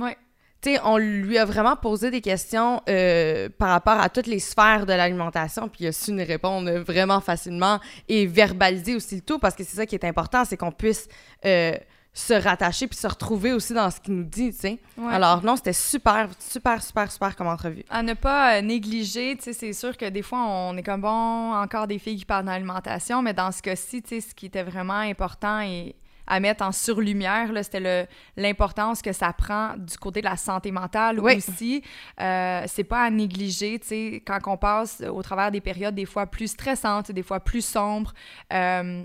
Ouais. 0.00 0.16
tu 0.60 0.72
sais, 0.72 0.80
on 0.82 0.96
lui 0.96 1.38
a 1.38 1.44
vraiment 1.44 1.76
posé 1.76 2.10
des 2.10 2.20
questions 2.20 2.82
euh, 2.88 3.48
par 3.58 3.68
rapport 3.68 4.00
à 4.00 4.08
toutes 4.08 4.26
les 4.26 4.40
sphères 4.40 4.86
de 4.86 4.94
l'alimentation, 4.94 5.68
puis 5.68 5.84
il 5.84 5.86
a 5.88 5.92
su 5.92 6.10
nous 6.10 6.24
répondre 6.24 6.70
vraiment 6.78 7.20
facilement 7.20 7.78
et 8.08 8.26
verbaliser 8.26 8.96
aussi 8.96 9.16
le 9.16 9.20
tout, 9.20 9.38
parce 9.38 9.54
que 9.54 9.62
c'est 9.62 9.76
ça 9.76 9.86
qui 9.86 9.94
est 9.94 10.04
important, 10.04 10.44
c'est 10.44 10.56
qu'on 10.56 10.72
puisse 10.72 11.06
euh, 11.44 11.76
se 12.12 12.34
rattacher 12.34 12.88
puis 12.88 12.98
se 12.98 13.06
retrouver 13.06 13.52
aussi 13.52 13.72
dans 13.72 13.88
ce 13.90 14.00
qu'il 14.00 14.14
nous 14.14 14.24
dit, 14.24 14.50
tu 14.52 14.58
sais. 14.58 14.78
Ouais. 14.98 15.12
Alors 15.14 15.44
non, 15.44 15.54
c'était 15.56 15.72
super, 15.72 16.28
super, 16.40 16.82
super, 16.82 17.10
super 17.12 17.36
comme 17.36 17.46
entrevue. 17.46 17.84
À 17.88 18.02
ne 18.02 18.14
pas 18.14 18.56
euh, 18.58 18.62
négliger, 18.62 19.36
tu 19.36 19.44
sais, 19.44 19.52
c'est 19.52 19.72
sûr 19.72 19.96
que 19.96 20.08
des 20.08 20.22
fois, 20.22 20.40
on 20.44 20.76
est 20.76 20.82
comme 20.82 21.02
bon, 21.02 21.52
encore 21.54 21.86
des 21.86 21.98
filles 22.00 22.16
qui 22.16 22.24
parlent 22.24 22.46
d'alimentation, 22.46 23.22
mais 23.22 23.32
dans 23.32 23.52
ce 23.52 23.62
cas-ci, 23.62 24.02
tu 24.02 24.08
sais, 24.08 24.20
ce 24.28 24.34
qui 24.34 24.46
était 24.46 24.64
vraiment 24.64 24.94
important 24.94 25.60
et 25.60 25.94
à 26.26 26.38
mettre 26.38 26.64
en 26.64 26.70
surlumière, 26.70 27.52
là, 27.52 27.62
c'était 27.64 28.08
l'importance 28.36 29.02
que 29.02 29.12
ça 29.12 29.32
prend 29.32 29.74
du 29.76 29.96
côté 29.98 30.20
de 30.20 30.26
la 30.26 30.36
santé 30.36 30.70
mentale 30.70 31.18
Oui. 31.18 31.36
aussi. 31.36 31.82
Euh, 32.20 32.62
c'est 32.66 32.84
pas 32.84 33.02
à 33.02 33.10
négliger, 33.10 33.78
tu 33.80 33.86
sais, 33.88 34.22
quand 34.24 34.38
on 34.46 34.56
passe 34.56 35.00
au 35.00 35.22
travers 35.22 35.50
des 35.50 35.60
périodes 35.60 35.94
des 35.96 36.06
fois 36.06 36.26
plus 36.26 36.48
stressantes, 36.48 37.10
des 37.10 37.22
fois 37.24 37.40
plus 37.40 37.64
sombres. 37.64 38.12
euh, 38.52 39.04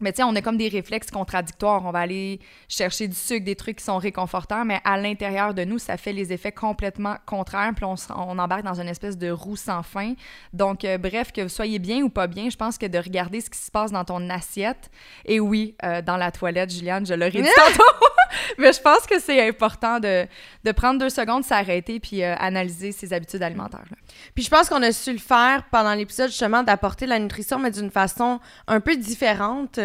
mais 0.00 0.12
tu 0.12 0.18
sais, 0.18 0.22
on 0.22 0.34
a 0.34 0.42
comme 0.42 0.56
des 0.56 0.68
réflexes 0.68 1.10
contradictoires. 1.10 1.84
On 1.84 1.90
va 1.90 2.00
aller 2.00 2.40
chercher 2.68 3.08
du 3.08 3.16
sucre, 3.16 3.44
des 3.44 3.56
trucs 3.56 3.78
qui 3.78 3.84
sont 3.84 3.98
réconfortants, 3.98 4.64
mais 4.64 4.80
à 4.84 4.96
l'intérieur 4.96 5.54
de 5.54 5.64
nous, 5.64 5.78
ça 5.78 5.96
fait 5.96 6.12
les 6.12 6.32
effets 6.32 6.52
complètement 6.52 7.16
contraires. 7.26 7.72
Puis 7.74 7.84
on, 7.84 7.96
on 8.16 8.38
embarque 8.38 8.62
dans 8.62 8.80
une 8.80 8.88
espèce 8.88 9.18
de 9.18 9.30
roue 9.30 9.56
sans 9.56 9.82
fin. 9.82 10.14
Donc, 10.52 10.84
euh, 10.84 10.98
bref, 10.98 11.32
que 11.32 11.42
vous 11.42 11.48
soyez 11.48 11.78
bien 11.78 12.02
ou 12.02 12.08
pas 12.08 12.26
bien, 12.26 12.48
je 12.48 12.56
pense 12.56 12.78
que 12.78 12.86
de 12.86 12.98
regarder 12.98 13.40
ce 13.40 13.50
qui 13.50 13.58
se 13.58 13.70
passe 13.70 13.90
dans 13.90 14.04
ton 14.04 14.30
assiette. 14.30 14.90
Et 15.24 15.40
oui, 15.40 15.74
euh, 15.84 16.02
dans 16.02 16.16
la 16.16 16.30
toilette, 16.30 16.70
Juliane, 16.70 17.04
je 17.04 17.14
l'aurais 17.14 17.30
dit 17.30 17.42
tantôt. 17.56 18.08
mais 18.58 18.72
je 18.72 18.80
pense 18.80 19.06
que 19.06 19.18
c'est 19.20 19.46
important 19.46 20.00
de, 20.00 20.26
de 20.64 20.72
prendre 20.72 20.98
deux 20.98 21.10
secondes, 21.10 21.44
s'arrêter, 21.44 22.00
puis 22.00 22.22
euh, 22.22 22.34
analyser 22.38 22.92
ses 22.92 23.12
habitudes 23.12 23.42
alimentaires. 23.42 23.84
là. 23.90 23.96
Puis 24.34 24.44
je 24.44 24.50
pense 24.50 24.68
qu'on 24.68 24.82
a 24.82 24.92
su 24.92 25.12
le 25.12 25.18
faire 25.18 25.64
pendant 25.70 25.94
l'épisode 25.94 26.28
justement 26.28 26.62
d'apporter 26.62 27.06
la 27.06 27.18
nutrition, 27.18 27.58
mais 27.58 27.70
d'une 27.70 27.90
façon 27.90 28.40
un 28.66 28.80
peu 28.80 28.96
différente. 28.96 29.80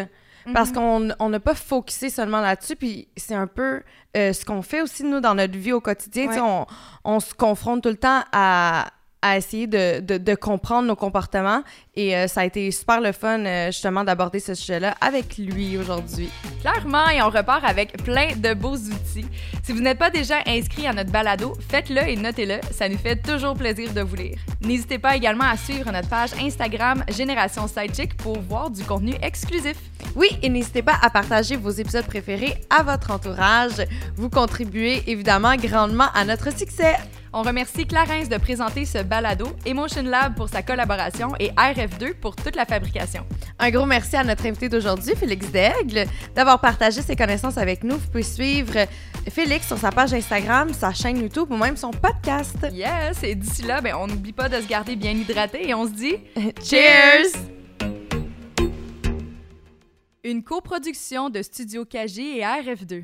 Parce 0.54 0.74
qu'on 0.74 1.08
on 1.20 1.30
n'a 1.30 1.40
pas 1.40 1.56
focusé 1.56 2.10
seulement 2.10 2.42
là-dessus, 2.42 2.76
puis 2.76 3.08
c'est 3.16 3.34
un 3.34 3.48
peu 3.48 3.82
euh, 4.18 4.34
ce 4.34 4.44
qu'on 4.44 4.62
fait 4.62 4.82
aussi, 4.82 5.06
nous, 5.06 5.22
dans 5.22 5.36
notre 5.36 5.58
vie 5.58 5.72
au 5.72 5.80
quotidien. 5.80 6.28
Ouais. 6.28 6.40
On, 6.40 6.66
on 7.06 7.20
se 7.22 7.34
confronte 7.34 7.84
tout 7.84 7.90
le 7.90 7.96
temps 7.96 8.24
à, 8.34 8.88
à 9.24 9.38
essayer 9.38 9.68
de, 9.68 10.02
de, 10.02 10.18
de 10.18 10.36
comprendre 10.36 10.88
nos 10.88 10.96
comportements. 10.96 11.64
Et 11.96 12.16
euh, 12.16 12.28
ça 12.28 12.42
a 12.42 12.46
été 12.46 12.70
super 12.72 13.00
le 13.00 13.12
fun, 13.12 13.40
euh, 13.46 13.68
justement, 13.68 14.04
d'aborder 14.04 14.40
ce 14.40 14.54
sujet-là 14.54 14.96
avec 15.00 15.38
lui 15.38 15.78
aujourd'hui. 15.78 16.30
Clairement, 16.62 17.08
et 17.10 17.22
on 17.22 17.30
repart 17.30 17.64
avec 17.64 18.04
plein 18.04 18.36
de 18.36 18.54
beaux 18.54 18.76
outils. 18.76 19.26
Si 19.64 19.72
vous 19.72 19.80
n'êtes 19.80 19.98
pas 19.98 20.10
déjà 20.10 20.40
inscrit 20.46 20.88
à 20.88 20.94
notre 20.94 21.12
balado, 21.12 21.54
faites-le 21.70 22.02
et 22.02 22.18
notez-le. 22.18 22.60
Ça 22.72 22.90
nous 22.90 22.98
fait 22.98 23.16
toujours 23.16 23.56
plaisir 23.56 23.94
de 23.94 24.02
vous 24.02 24.16
lire. 24.16 24.38
N'hésitez 24.62 25.00
pas 25.00 25.16
également 25.16 25.46
à 25.46 25.56
suivre 25.56 25.90
notre 25.92 26.10
page 26.10 26.32
Instagram 26.42 27.04
Génération 27.10 27.68
Sidechick 27.68 28.18
pour 28.18 28.40
voir 28.42 28.70
du 28.70 28.84
contenu 28.84 29.14
exclusif. 29.22 29.78
Oui, 30.16 30.28
et 30.42 30.50
n'hésitez 30.50 30.82
pas 30.82 30.98
à 31.02 31.10
partager 31.10 31.56
vos 31.56 31.70
épisodes 31.70 32.06
préférés 32.06 32.56
à 32.70 32.84
votre 32.84 33.12
entourage. 33.12 33.86
Vous 34.18 34.30
contribuez 34.30 35.02
évidemment 35.08 35.56
grandement 35.56 36.08
à 36.14 36.26
notre 36.26 36.56
succès. 36.56 36.96
On 37.36 37.42
remercie 37.42 37.88
Clarence 37.88 38.30
de 38.30 38.38
présenter 38.38 38.86
ce 38.86 39.00
balado, 39.00 39.48
Emotion 39.66 40.04
Lab 40.04 40.36
pour 40.36 40.50
sa 40.50 40.62
collaboration 40.62 41.34
et 41.40 41.50
RF2 41.50 42.14
pour 42.14 42.36
toute 42.36 42.56
la 42.56 42.64
fabrication. 42.64 43.26
Un 43.58 43.72
gros 43.72 43.88
merci 43.88 44.16
à 44.16 44.24
notre 44.24 44.46
invité 44.46 44.70
d'aujourd'hui, 44.70 45.16
Félix 45.16 45.50
Daigle, 45.52 46.06
d'avoir 46.36 46.62
partagé 46.62 47.02
ses 47.02 47.16
connaissances 47.16 47.58
avec 47.58 47.84
nous. 47.84 47.98
Vous 47.98 48.08
pouvez 48.08 48.22
suivre 48.22 48.86
Félix 49.32 49.66
sur 49.66 49.80
sa 49.80 49.92
page 49.92 50.14
Instagram, 50.14 50.72
sa 50.74 50.94
chaîne 50.94 51.18
YouTube 51.18 51.48
ou 51.50 51.58
même 51.58 51.76
son 51.76 51.90
podcast. 51.90 52.68
Yes! 52.72 53.24
Et 53.24 53.34
d'ici 53.34 53.64
là, 53.64 53.82
ben, 53.82 53.96
on 54.00 54.06
n'oublie 54.06 54.34
pas 54.34 54.48
de 54.48 54.62
se 54.62 54.68
garder 54.68 54.96
bien 54.96 55.14
hydraté 55.14 55.68
et 55.68 55.74
on 55.74 55.88
se 55.88 55.92
dit 55.92 56.18
Cheers! 56.64 57.32
une 60.26 60.42
coproduction 60.42 61.30
de 61.30 61.42
Studio 61.42 61.84
KG 61.84 62.38
et 62.38 62.42
RF2. 62.42 63.04